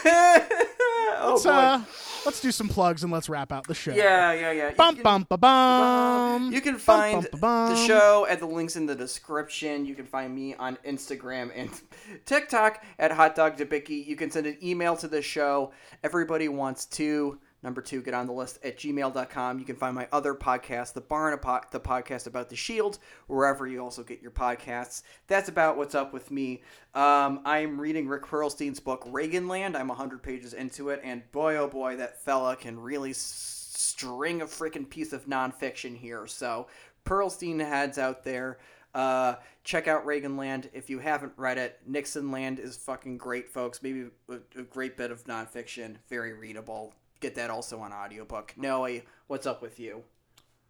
oh 0.00 1.30
let's 1.30 1.44
boy. 1.44 1.50
uh, 1.50 1.82
let's 2.26 2.40
do 2.40 2.50
some 2.52 2.68
plugs 2.68 3.02
and 3.02 3.12
let's 3.12 3.28
wrap 3.28 3.52
out 3.52 3.66
the 3.66 3.74
show. 3.74 3.92
yeah, 3.92 4.32
yeah, 4.32 4.52
yeah. 4.52 4.70
You 4.70 4.76
Bum 4.76 4.94
can- 4.96 5.02
bum 5.02 5.26
ba 5.28 5.38
bum. 5.38 6.52
You 6.52 6.60
can 6.60 6.76
find 6.76 7.22
bum, 7.22 7.26
ba, 7.32 7.38
bum. 7.38 7.70
the 7.70 7.86
show 7.86 8.26
at 8.28 8.40
the 8.40 8.46
links 8.46 8.76
in 8.76 8.86
the 8.86 8.94
description. 8.94 9.86
You 9.86 9.94
can 9.94 10.06
find 10.06 10.34
me 10.34 10.54
on 10.54 10.76
Instagram 10.86 11.50
and 11.54 11.70
TikTok 12.26 12.84
at 12.98 13.12
Hot 13.12 13.34
Dog 13.34 13.56
Debicki. 13.56 14.06
You 14.06 14.16
can 14.16 14.30
send 14.30 14.46
an 14.46 14.58
email 14.62 14.96
to 14.96 15.08
the 15.08 15.22
show. 15.22 15.72
Everybody 16.04 16.48
wants 16.48 16.84
to. 16.86 17.38
Number 17.62 17.82
two, 17.82 18.02
get 18.02 18.14
on 18.14 18.26
the 18.26 18.32
list 18.32 18.60
at 18.62 18.78
gmail.com. 18.78 19.58
You 19.58 19.64
can 19.64 19.74
find 19.74 19.94
my 19.94 20.06
other 20.12 20.34
podcast, 20.34 20.92
The 20.92 21.00
Barn, 21.00 21.32
the 21.72 21.80
podcast 21.80 22.26
about 22.28 22.50
the 22.50 22.56
Shield, 22.56 22.98
wherever 23.26 23.66
you 23.66 23.80
also 23.80 24.04
get 24.04 24.22
your 24.22 24.30
podcasts. 24.30 25.02
That's 25.26 25.48
about 25.48 25.76
what's 25.76 25.96
up 25.96 26.12
with 26.12 26.30
me. 26.30 26.62
Um, 26.94 27.40
I'm 27.44 27.80
reading 27.80 28.06
Rick 28.06 28.26
Perlstein's 28.26 28.78
book, 28.78 29.04
Reaganland. 29.06 29.74
I'm 29.74 29.88
100 29.88 30.22
pages 30.22 30.54
into 30.54 30.90
it, 30.90 31.00
and 31.02 31.30
boy, 31.32 31.56
oh 31.56 31.66
boy, 31.66 31.96
that 31.96 32.22
fella 32.22 32.54
can 32.54 32.78
really 32.78 33.12
string 33.12 34.40
a 34.40 34.46
freaking 34.46 34.88
piece 34.88 35.12
of 35.12 35.26
nonfiction 35.26 35.96
here. 35.96 36.28
So, 36.28 36.68
Perlstein 37.04 37.58
heads 37.58 37.98
out 37.98 38.22
there. 38.22 38.58
Uh, 38.94 39.34
check 39.64 39.88
out 39.88 40.06
Reaganland 40.06 40.68
if 40.72 40.88
you 40.88 41.00
haven't 41.00 41.32
read 41.36 41.58
it. 41.58 41.80
Nixonland 41.86 42.58
is 42.58 42.76
fucking 42.76 43.18
great, 43.18 43.50
folks. 43.50 43.82
Maybe 43.82 44.06
a, 44.28 44.38
a 44.58 44.62
great 44.62 44.96
bit 44.96 45.10
of 45.10 45.24
nonfiction, 45.24 45.96
very 46.08 46.32
readable. 46.32 46.94
Get 47.20 47.34
that 47.34 47.50
also 47.50 47.80
on 47.80 47.92
audiobook. 47.92 48.54
Noah, 48.56 49.00
what's 49.26 49.46
up 49.46 49.60
with 49.62 49.80
you? 49.80 50.04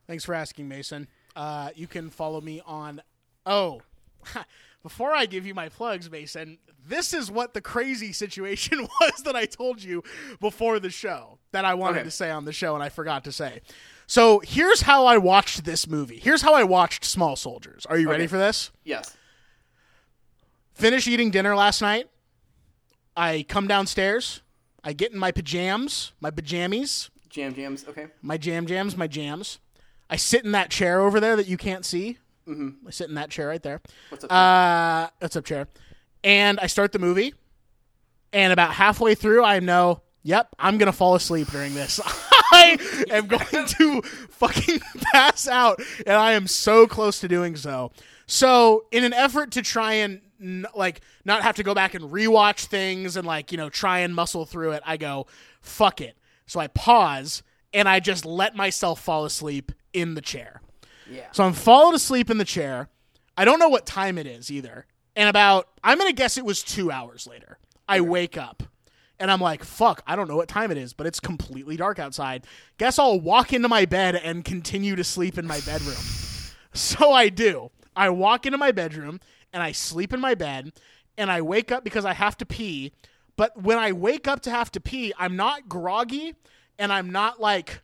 Thanks 0.06 0.24
for 0.24 0.34
asking, 0.34 0.68
Mason. 0.68 1.06
Uh, 1.36 1.70
you 1.74 1.86
can 1.86 2.08
follow 2.10 2.40
me 2.40 2.62
on. 2.66 3.02
Oh, 3.44 3.82
before 4.82 5.12
I 5.12 5.26
give 5.26 5.44
you 5.46 5.54
my 5.54 5.68
plugs, 5.68 6.10
Mason, 6.10 6.58
this 6.86 7.12
is 7.12 7.30
what 7.30 7.52
the 7.52 7.60
crazy 7.60 8.12
situation 8.12 8.80
was 9.00 9.22
that 9.24 9.36
I 9.36 9.44
told 9.44 9.82
you 9.82 10.02
before 10.40 10.80
the 10.80 10.90
show 10.90 11.38
that 11.52 11.64
I 11.66 11.74
wanted 11.74 11.98
Okay. 11.98 12.04
to 12.04 12.10
say 12.10 12.30
on 12.30 12.44
the 12.46 12.52
show 12.52 12.74
and 12.74 12.82
I 12.82 12.88
forgot 12.88 13.24
to 13.24 13.32
say. 13.32 13.60
So 14.06 14.40
here's 14.40 14.80
how 14.82 15.04
I 15.04 15.18
watched 15.18 15.64
this 15.64 15.86
movie. 15.86 16.18
Here's 16.18 16.40
how 16.40 16.54
I 16.54 16.62
watched 16.64 17.04
Small 17.04 17.36
Soldiers. 17.36 17.84
Are 17.86 17.98
you 17.98 18.08
ready 18.10 18.26
for 18.26 18.38
this? 18.38 18.70
Yes. 18.84 19.14
Finish 20.72 21.06
eating 21.06 21.30
dinner 21.30 21.54
last 21.54 21.82
night. 21.82 22.08
I 23.16 23.44
come 23.48 23.66
downstairs. 23.66 24.40
I 24.88 24.94
get 24.94 25.12
in 25.12 25.18
my 25.18 25.32
pajamas, 25.32 26.12
my 26.18 26.30
pajamies, 26.30 27.10
Jam 27.28 27.54
Jams, 27.54 27.84
okay. 27.86 28.06
my 28.22 28.38
jam 28.38 28.64
jams, 28.64 28.96
my 28.96 29.06
jams. 29.06 29.58
I 30.08 30.16
sit 30.16 30.46
in 30.46 30.52
that 30.52 30.70
chair 30.70 31.02
over 31.02 31.20
there 31.20 31.36
that 31.36 31.46
you 31.46 31.58
can't 31.58 31.84
see. 31.84 32.16
Mm-hmm. 32.48 32.88
I 32.88 32.90
sit 32.90 33.10
in 33.10 33.14
that 33.16 33.28
chair 33.28 33.48
right 33.48 33.62
there. 33.62 33.82
What's 34.08 34.24
up? 34.24 34.32
Uh, 34.32 35.10
what's 35.18 35.36
up, 35.36 35.44
chair? 35.44 35.68
And 36.24 36.58
I 36.58 36.68
start 36.68 36.92
the 36.92 36.98
movie, 36.98 37.34
and 38.32 38.50
about 38.50 38.72
halfway 38.72 39.14
through, 39.14 39.44
I 39.44 39.60
know, 39.60 40.00
yep, 40.22 40.48
I'm 40.58 40.78
gonna 40.78 40.94
fall 40.94 41.14
asleep 41.14 41.48
during 41.48 41.74
this. 41.74 42.00
I 42.50 42.78
am 43.10 43.26
going 43.26 43.66
to 43.66 44.00
fucking 44.00 44.80
pass 45.12 45.46
out, 45.46 45.82
and 46.06 46.16
I 46.16 46.32
am 46.32 46.46
so 46.46 46.86
close 46.86 47.20
to 47.20 47.28
doing 47.28 47.56
so. 47.56 47.92
So, 48.26 48.86
in 48.90 49.04
an 49.04 49.12
effort 49.12 49.50
to 49.50 49.60
try 49.60 49.92
and 49.92 50.22
n- 50.40 50.66
like 50.74 51.00
not 51.24 51.42
have 51.42 51.56
to 51.56 51.62
go 51.62 51.74
back 51.74 51.94
and 51.94 52.04
rewatch 52.10 52.66
things 52.66 53.16
and 53.16 53.26
like 53.26 53.50
you 53.52 53.58
know 53.58 53.68
try 53.68 54.00
and 54.00 54.14
muscle 54.14 54.44
through 54.46 54.72
it, 54.72 54.82
I 54.86 54.96
go, 54.96 55.26
fuck 55.60 56.00
it. 56.00 56.16
So 56.46 56.60
I 56.60 56.66
pause 56.68 57.42
and 57.74 57.88
I 57.88 58.00
just 58.00 58.24
let 58.24 58.56
myself 58.56 59.00
fall 59.02 59.24
asleep 59.24 59.72
in 59.92 60.14
the 60.14 60.20
chair. 60.22 60.62
yeah. 61.10 61.30
So 61.32 61.44
I'm 61.44 61.52
falling 61.52 61.94
asleep 61.94 62.30
in 62.30 62.38
the 62.38 62.44
chair. 62.44 62.88
I 63.36 63.44
don't 63.44 63.58
know 63.58 63.68
what 63.68 63.84
time 63.86 64.18
it 64.18 64.26
is 64.26 64.50
either. 64.50 64.86
And 65.14 65.28
about, 65.28 65.68
I'm 65.84 65.98
going 65.98 66.08
to 66.08 66.14
guess 66.14 66.38
it 66.38 66.44
was 66.44 66.62
two 66.62 66.90
hours 66.90 67.26
later. 67.26 67.58
I 67.88 68.00
wake 68.00 68.36
up 68.38 68.62
and 69.20 69.30
I'm 69.30 69.40
like, 69.40 69.64
fuck, 69.64 70.02
I 70.06 70.16
don't 70.16 70.28
know 70.28 70.36
what 70.36 70.48
time 70.48 70.70
it 70.70 70.78
is, 70.78 70.92
but 70.92 71.06
it's 71.06 71.20
completely 71.20 71.76
dark 71.76 71.98
outside. 71.98 72.46
Guess 72.78 72.98
I'll 72.98 73.20
walk 73.20 73.52
into 73.52 73.68
my 73.68 73.84
bed 73.84 74.14
and 74.16 74.44
continue 74.44 74.96
to 74.96 75.04
sleep 75.04 75.36
in 75.38 75.46
my 75.46 75.60
bedroom. 75.60 75.96
So 76.74 77.12
I 77.12 77.28
do. 77.30 77.70
I 77.96 78.10
walk 78.10 78.46
into 78.46 78.58
my 78.58 78.70
bedroom 78.72 79.20
and 79.52 79.62
I 79.62 79.72
sleep 79.72 80.12
in 80.12 80.20
my 80.20 80.34
bed 80.34 80.72
and 81.16 81.30
I 81.30 81.42
wake 81.42 81.72
up 81.72 81.84
because 81.84 82.04
I 82.04 82.14
have 82.14 82.36
to 82.38 82.46
pee. 82.46 82.92
But 83.36 83.62
when 83.62 83.78
I 83.78 83.92
wake 83.92 84.26
up 84.26 84.40
to 84.42 84.50
have 84.50 84.72
to 84.72 84.80
pee, 84.80 85.12
I'm 85.18 85.36
not 85.36 85.68
groggy 85.68 86.34
and 86.78 86.92
I'm 86.92 87.10
not 87.10 87.40
like, 87.40 87.80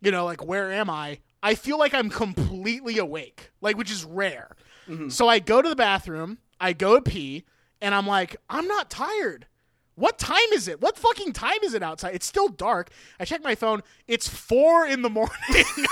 you 0.00 0.10
know, 0.10 0.24
like, 0.24 0.44
where 0.44 0.72
am 0.72 0.90
I? 0.90 1.18
I 1.42 1.54
feel 1.54 1.78
like 1.78 1.94
I'm 1.94 2.10
completely 2.10 2.98
awake, 2.98 3.50
like, 3.60 3.76
which 3.76 3.90
is 3.90 4.04
rare. 4.04 4.56
Mm-hmm. 4.88 5.10
So 5.10 5.28
I 5.28 5.38
go 5.38 5.62
to 5.62 5.68
the 5.68 5.76
bathroom, 5.76 6.38
I 6.60 6.72
go 6.72 6.96
to 6.96 7.02
pee, 7.02 7.44
and 7.80 7.94
I'm 7.94 8.06
like, 8.06 8.36
I'm 8.48 8.66
not 8.66 8.90
tired. 8.90 9.46
What 9.94 10.18
time 10.18 10.38
is 10.52 10.68
it? 10.68 10.80
What 10.80 10.96
fucking 10.96 11.32
time 11.32 11.58
is 11.64 11.74
it 11.74 11.82
outside? 11.82 12.14
It's 12.14 12.26
still 12.26 12.48
dark. 12.48 12.90
I 13.18 13.24
check 13.24 13.42
my 13.42 13.54
phone. 13.54 13.82
It's 14.06 14.28
four 14.28 14.86
in 14.86 15.02
the 15.02 15.10
morning. 15.10 15.34
and 15.54 15.86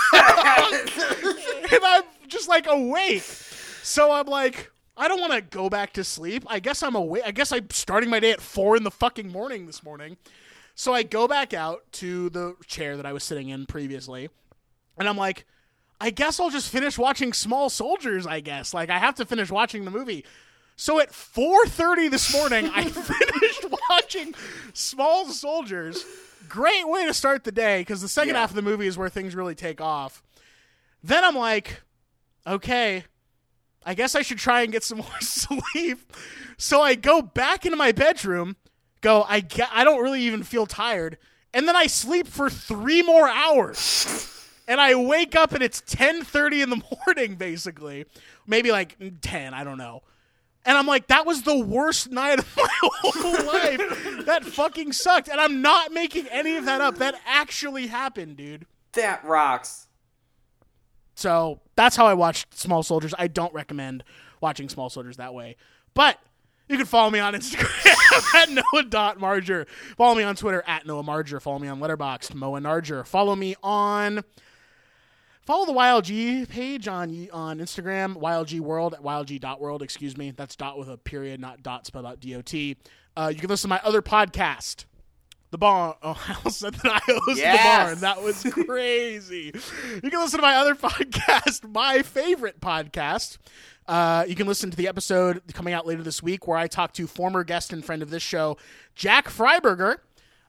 I'm 1.83 2.03
just 2.27 2.47
like 2.47 2.67
awake. 2.67 3.21
So 3.21 4.11
I'm 4.11 4.27
like, 4.27 4.71
I 4.97 5.07
don't 5.07 5.19
want 5.21 5.33
to 5.33 5.41
go 5.41 5.69
back 5.69 5.93
to 5.93 6.03
sleep. 6.03 6.43
I 6.47 6.59
guess 6.59 6.81
I'm 6.81 6.95
awake. 6.95 7.23
I 7.25 7.31
guess 7.31 7.51
I'm 7.51 7.69
starting 7.69 8.09
my 8.09 8.19
day 8.19 8.31
at 8.31 8.41
four 8.41 8.75
in 8.75 8.83
the 8.83 8.91
fucking 8.91 9.31
morning 9.31 9.67
this 9.67 9.83
morning. 9.83 10.17
So 10.75 10.93
I 10.93 11.03
go 11.03 11.27
back 11.27 11.53
out 11.53 11.83
to 11.93 12.29
the 12.29 12.55
chair 12.65 12.97
that 12.97 13.05
I 13.05 13.13
was 13.13 13.23
sitting 13.23 13.49
in 13.49 13.65
previously, 13.65 14.29
and 14.97 15.07
I'm 15.09 15.17
like, 15.17 15.45
I 15.99 16.09
guess 16.11 16.39
I'll 16.39 16.49
just 16.51 16.69
finish 16.69 16.97
watching 16.97 17.33
Small 17.33 17.69
Soldiers. 17.69 18.27
I 18.27 18.39
guess 18.39 18.73
like 18.73 18.89
I 18.89 18.97
have 18.99 19.15
to 19.15 19.25
finish 19.25 19.49
watching 19.51 19.85
the 19.85 19.91
movie. 19.91 20.25
So 20.75 20.99
at 20.99 21.11
4:30 21.11 22.09
this 22.11 22.31
morning, 22.33 22.69
I 22.73 22.83
finished 22.89 23.65
watching 23.89 24.35
Small 24.73 25.25
Soldiers. 25.25 26.05
Great 26.47 26.87
way 26.87 27.05
to 27.07 27.13
start 27.15 27.43
the 27.43 27.51
day 27.51 27.81
because 27.81 28.01
the 28.01 28.07
second 28.07 28.35
Yeah. 28.35 28.41
half 28.41 28.51
of 28.51 28.55
the 28.55 28.61
movie 28.61 28.85
is 28.87 28.97
where 28.97 29.09
things 29.09 29.35
really 29.35 29.55
take 29.55 29.81
off. 29.81 30.21
Then 31.03 31.23
I'm 31.23 31.35
like, 31.35 31.81
okay, 32.45 33.05
I 33.87 33.93
guess 33.93 34.15
I 34.15 34.21
should 34.21 34.37
try 34.37 34.61
and 34.63 34.71
get 34.71 34.83
some 34.83 34.97
more 34.97 35.21
sleep. 35.21 35.99
So 36.57 36.81
I 36.81 36.95
go 36.95 37.21
back 37.21 37.65
into 37.65 37.77
my 37.77 37.93
bedroom, 37.93 38.57
go, 39.01 39.23
I 39.27 39.39
get, 39.39 39.69
I 39.71 39.85
don't 39.85 40.03
really 40.03 40.21
even 40.23 40.43
feel 40.43 40.65
tired, 40.65 41.17
and 41.53 41.67
then 41.67 41.75
I 41.75 41.87
sleep 41.87 42.27
for 42.27 42.49
three 42.49 43.01
more 43.01 43.27
hours. 43.27 44.33
And 44.67 44.81
I 44.81 44.95
wake 44.95 45.33
up 45.33 45.53
and 45.53 45.63
it's 45.63 45.79
10:30 45.81 46.63
in 46.63 46.69
the 46.69 46.83
morning 47.07 47.35
basically. 47.35 48.05
Maybe 48.45 48.69
like 48.71 48.97
10, 49.21 49.53
I 49.53 49.63
don't 49.63 49.77
know. 49.77 50.03
And 50.65 50.77
I'm 50.77 50.85
like, 50.85 51.07
that 51.07 51.25
was 51.25 51.43
the 51.43 51.57
worst 51.57 52.11
night 52.11 52.39
of 52.39 52.53
my 52.57 52.67
whole 52.81 53.45
life. 53.45 54.25
That 54.25 54.43
fucking 54.43 54.91
sucked. 54.91 55.29
And 55.29 55.39
I'm 55.39 55.61
not 55.61 55.93
making 55.93 56.27
any 56.27 56.57
of 56.57 56.65
that 56.65 56.81
up. 56.81 56.97
That 56.97 57.15
actually 57.25 57.87
happened, 57.87 58.35
dude. 58.35 58.65
That 58.91 59.23
rocks. 59.23 59.86
So 61.17 61.61
that's 61.75 61.95
how 61.95 62.05
I 62.05 62.13
watched 62.13 62.55
Small 62.55 62.83
Soldiers. 62.83 63.11
I 63.17 63.27
don't 63.27 63.51
recommend 63.51 64.03
watching 64.39 64.69
Small 64.69 64.87
Soldiers 64.91 65.17
that 65.17 65.33
way. 65.33 65.55
But 65.95 66.19
you 66.69 66.77
can 66.77 66.85
follow 66.85 67.09
me 67.09 67.17
on 67.17 67.33
Instagram 67.33 68.35
at 68.35 68.51
Noah.Marger. 68.51 69.65
Follow 69.97 70.13
me 70.13 70.21
on 70.21 70.35
Twitter 70.35 70.63
at 70.67 70.85
Noah 70.85 71.01
Marger. 71.01 71.39
Follow 71.39 71.57
me 71.57 71.67
on 71.67 71.79
Letterboxd, 71.79 72.35
Moa 72.35 72.59
Narger. 72.59 73.03
Follow 73.03 73.35
me 73.35 73.55
on 73.63 74.23
follow 75.41 75.65
the 75.65 75.73
YLG 75.73 76.47
page 76.49 76.87
on 76.87 77.27
on 77.33 77.57
Instagram, 77.57 78.15
YLG 78.15 78.59
World 78.59 78.93
at 78.93 79.01
YLG.world, 79.01 79.81
excuse 79.81 80.15
me. 80.17 80.29
That's 80.29 80.55
dot 80.55 80.77
with 80.77 80.87
a 80.87 80.97
period, 80.97 81.39
not 81.39 81.63
dot 81.63 81.87
spelled 81.87 82.05
out 82.05 82.19
D 82.19 82.35
O 82.35 82.43
T. 82.43 82.77
Uh, 83.15 83.31
you 83.33 83.39
can 83.39 83.49
listen 83.49 83.69
to 83.69 83.73
my 83.73 83.81
other 83.83 84.03
podcast. 84.03 84.85
The 85.51 85.57
barn. 85.57 85.93
Oh, 86.03 86.21
I 86.27 86.33
almost 86.35 86.59
said 86.59 86.73
that 86.75 86.91
I 86.93 86.99
host 87.05 87.37
Yes. 87.39 87.57
the 87.61 87.85
barn. 87.85 87.99
That 88.01 88.21
was 88.23 88.43
crazy. 88.65 89.51
you 90.03 90.09
can 90.09 90.19
listen 90.19 90.39
to 90.39 90.41
my 90.45 90.55
other 90.55 90.75
podcast, 90.75 91.67
my 91.73 92.01
favorite 92.01 92.59
podcast. 92.59 93.37
Uh, 93.87 94.25
you 94.27 94.35
can 94.35 94.47
listen 94.47 94.69
to 94.69 94.75
the 94.77 94.87
episode 94.87 95.41
coming 95.53 95.73
out 95.73 95.87
later 95.87 96.03
this 96.03 96.21
week 96.21 96.45
where 96.47 96.57
I 96.57 96.67
talk 96.67 96.91
to 96.93 97.07
former 97.07 97.43
guest 97.45 97.71
and 97.71 97.83
friend 97.85 98.01
of 98.01 98.09
this 98.09 98.23
show, 98.23 98.57
Jack 98.95 99.29
Freiberger, 99.29 99.97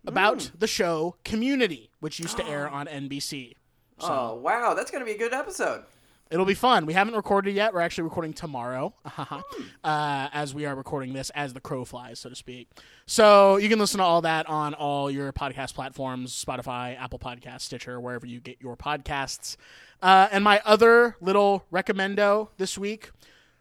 about 0.06 0.50
the 0.58 0.66
show 0.66 1.14
Community, 1.24 1.90
which 2.00 2.18
used 2.18 2.36
to 2.38 2.46
air 2.46 2.68
on 2.70 2.86
NBC. 2.86 3.54
oh 4.00 4.34
wow, 4.34 4.74
that's 4.74 4.90
gonna 4.90 5.04
be 5.04 5.12
a 5.12 5.18
good 5.18 5.32
episode. 5.34 5.84
It'll 6.30 6.44
be 6.44 6.54
fun. 6.54 6.84
We 6.84 6.92
haven't 6.92 7.14
recorded 7.14 7.54
yet. 7.54 7.72
We're 7.72 7.80
actually 7.80 8.04
recording 8.04 8.34
tomorrow, 8.34 8.92
uh, 9.16 9.40
as 9.82 10.54
we 10.54 10.66
are 10.66 10.74
recording 10.74 11.14
this 11.14 11.30
as 11.30 11.54
the 11.54 11.60
crow 11.60 11.86
flies, 11.86 12.20
so 12.20 12.28
to 12.28 12.34
speak. 12.34 12.68
So 13.06 13.56
you 13.56 13.70
can 13.70 13.78
listen 13.78 13.98
to 13.98 14.04
all 14.04 14.20
that 14.22 14.46
on 14.46 14.74
all 14.74 15.10
your 15.10 15.32
podcast 15.32 15.74
platforms: 15.74 16.44
Spotify, 16.44 17.00
Apple 17.00 17.18
Podcasts, 17.18 17.62
Stitcher, 17.62 17.98
wherever 17.98 18.26
you 18.26 18.40
get 18.40 18.60
your 18.60 18.76
podcasts. 18.76 19.56
Uh, 20.02 20.28
and 20.30 20.44
my 20.44 20.60
other 20.66 21.16
little 21.22 21.64
recommendo 21.70 22.50
this 22.58 22.76
week: 22.76 23.10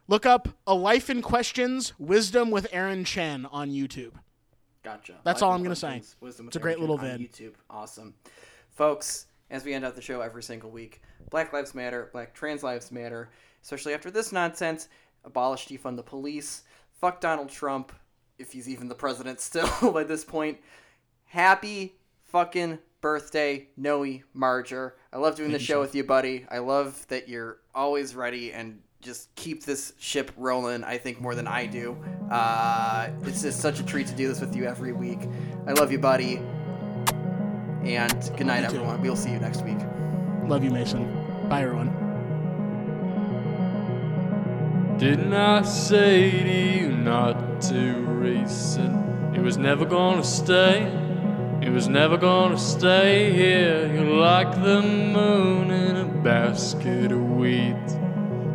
look 0.06 0.26
up 0.26 0.48
"A 0.66 0.74
Life 0.74 1.08
in 1.08 1.22
Questions: 1.22 1.94
Wisdom 1.98 2.50
with 2.50 2.66
Aaron 2.70 3.04
Chen" 3.04 3.46
on 3.46 3.70
YouTube. 3.70 4.12
Gotcha. 4.82 5.14
That's 5.24 5.40
Life 5.40 5.48
all 5.48 5.54
I'm 5.54 5.62
gonna 5.62 5.74
say. 5.74 5.88
Questions, 5.88 6.16
Wisdom 6.20 6.46
It's 6.48 6.56
a 6.56 6.60
great 6.60 6.72
Aaron 6.72 6.80
little 6.82 6.98
vid. 6.98 7.20
YouTube. 7.20 7.54
Awesome. 7.70 8.14
Folks, 8.70 9.26
as 9.50 9.64
we 9.64 9.72
end 9.72 9.86
out 9.86 9.94
the 9.94 10.02
show 10.02 10.20
every 10.20 10.42
single 10.42 10.70
week, 10.70 11.00
Black 11.30 11.52
Lives 11.52 11.74
Matter, 11.74 12.08
Black 12.12 12.34
Trans 12.34 12.62
Lives 12.62 12.90
Matter, 12.90 13.30
especially 13.62 13.94
after 13.94 14.10
this 14.10 14.32
nonsense, 14.32 14.88
abolish 15.24 15.68
defund 15.68 15.96
the 15.96 16.02
police, 16.02 16.62
fuck 17.00 17.20
Donald 17.20 17.48
Trump, 17.48 17.92
if 18.38 18.52
he's 18.52 18.68
even 18.68 18.88
the 18.88 18.94
president 18.94 19.40
still 19.40 19.70
by 19.92 20.04
this 20.04 20.24
point. 20.24 20.58
Happy 21.26 21.96
fucking 22.24 22.78
birthday, 23.00 23.68
Noah 23.76 24.18
Marger. 24.34 24.96
I 25.12 25.18
love 25.18 25.36
doing 25.36 25.52
the 25.52 25.58
show 25.58 25.80
with 25.80 25.94
you, 25.94 26.04
buddy. 26.04 26.46
I 26.50 26.58
love 26.58 27.06
that 27.08 27.28
you're 27.28 27.58
always 27.74 28.14
ready 28.14 28.52
and 28.52 28.80
just 29.00 29.32
keep 29.36 29.64
this 29.64 29.92
ship 29.98 30.32
rolling, 30.36 30.82
I 30.82 30.98
think, 30.98 31.20
more 31.20 31.34
than 31.34 31.46
I 31.46 31.66
do. 31.66 31.96
Uh, 32.30 33.10
it's 33.22 33.42
just 33.42 33.60
such 33.60 33.78
a 33.78 33.84
treat 33.84 34.06
to 34.08 34.14
do 34.14 34.28
this 34.28 34.40
with 34.40 34.56
you 34.56 34.64
every 34.64 34.92
week. 34.92 35.20
I 35.66 35.72
love 35.72 35.92
you, 35.92 35.98
buddy. 35.98 36.36
And 37.84 38.30
good 38.36 38.46
night, 38.46 38.64
everyone. 38.64 39.00
We'll 39.00 39.16
see 39.16 39.30
you 39.30 39.38
next 39.38 39.62
week. 39.64 39.78
Love 40.48 40.64
you, 40.64 40.70
Mason. 40.70 41.04
Bye, 41.50 41.60
everyone. 41.60 41.90
Didn't 44.98 45.34
I 45.34 45.60
say 45.60 46.30
to 46.30 46.80
you 46.80 46.88
not 46.96 47.60
to 47.68 47.92
race 48.06 48.76
it? 48.76 48.90
It 49.36 49.42
was 49.42 49.58
never 49.58 49.84
gonna 49.84 50.24
stay. 50.24 50.90
It 51.60 51.68
was 51.68 51.86
never 51.86 52.16
gonna 52.16 52.56
stay 52.56 53.30
here. 53.30 53.92
You're 53.92 54.16
like 54.16 54.50
the 54.62 54.80
moon 54.80 55.70
in 55.70 55.96
a 55.96 56.06
basket 56.06 57.12
of 57.12 57.20
wheat. 57.20 57.76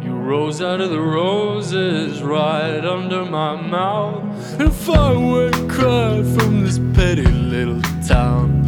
You 0.01 0.13
rose 0.15 0.63
out 0.63 0.81
of 0.81 0.89
the 0.89 0.99
roses 0.99 2.23
right 2.23 2.83
under 2.83 3.23
my 3.23 3.55
mouth. 3.55 4.53
And 4.53 4.63
if 4.63 4.89
I 4.89 5.13
would 5.15 5.69
cry 5.69 6.23
from 6.23 6.63
this 6.63 6.79
petty 6.95 7.27
little 7.27 7.83
town, 8.07 8.62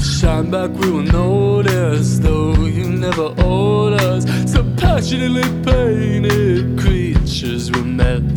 shine 0.00 0.50
back 0.50 0.70
we 0.70 0.90
will 0.90 1.02
notice, 1.02 2.18
though 2.18 2.54
you 2.64 2.88
never 2.88 3.34
owed 3.38 3.94
us. 3.94 4.24
So 4.50 4.64
passionately 4.76 5.42
painted 5.62 6.78
creatures 6.78 7.70
were 7.70 7.84
meant 7.84 8.36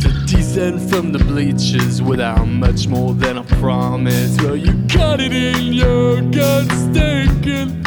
to 0.00 0.08
descend 0.26 0.90
from 0.90 1.12
the 1.12 1.18
bleachers 1.18 2.00
without 2.00 2.46
much 2.46 2.86
more 2.88 3.14
than 3.14 3.38
a 3.38 3.44
promise. 3.44 4.36
Well, 4.40 4.56
you 4.56 4.72
got 4.88 5.20
it 5.20 5.32
in 5.32 5.72
your 5.72 6.22
gut 6.22 6.70
stinking. 6.72 7.84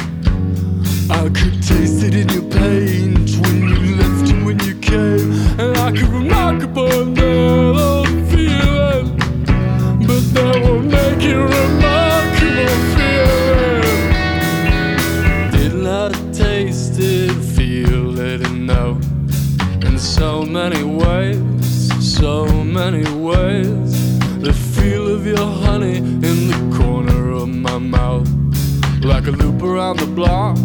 I 1.10 1.30
could 1.30 1.61
taste 1.61 2.03
it 2.03 2.14
in 2.15 2.30
your 2.30 2.49
paint 2.49 3.30
when 3.41 3.68
you 3.69 3.95
left 3.95 4.32
and 4.32 4.45
when 4.45 4.60
you 4.60 4.76
came, 4.80 5.32
and 5.60 5.78
I 5.78 5.91
could 5.91 6.10
remark 6.10 6.64
upon 6.64 7.14
that 7.15 7.76
old 7.78 8.07
feeling. 8.30 9.18
But 10.07 10.23
that 10.34 10.61
won't 10.64 10.86
make 10.86 11.23
it 11.23 11.36
remarkable 11.36 11.81
so 20.22 20.43
many 20.43 20.84
ways, 20.84 21.43
so 21.99 22.45
many 22.64 23.03
ways. 23.15 23.91
The 24.39 24.53
feel 24.53 25.07
of 25.15 25.26
your 25.26 25.48
honey 25.65 25.98
in 25.98 26.38
the 26.52 26.77
corner 26.77 27.31
of 27.31 27.49
my 27.49 27.80
mouth. 27.80 28.30
Like 29.03 29.26
a 29.26 29.31
loop 29.31 29.64
around 29.64 29.98
the 29.98 30.06
block, 30.06 30.60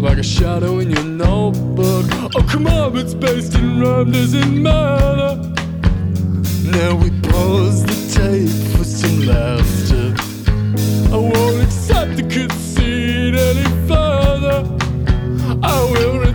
like 0.00 0.16
a 0.16 0.22
shadow 0.22 0.78
in 0.78 0.88
your 0.88 1.04
notebook. 1.04 2.06
Oh, 2.34 2.42
come 2.50 2.66
on, 2.66 2.96
it's 2.96 3.12
based 3.12 3.54
in 3.56 3.78
rhyme, 3.78 4.10
doesn't 4.10 4.62
matter. 4.62 5.36
Now 6.64 6.94
we 6.96 7.10
pause 7.28 7.84
the 7.84 7.98
tape 8.16 8.56
for 8.74 8.84
some 8.84 9.18
laughter. 9.26 10.14
I 11.12 11.18
won't 11.18 11.62
accept 11.62 12.16
the 12.16 12.22
conceit 12.22 13.34
any 13.48 13.68
further. 13.86 14.58
I 15.62 15.78
will 15.92 16.27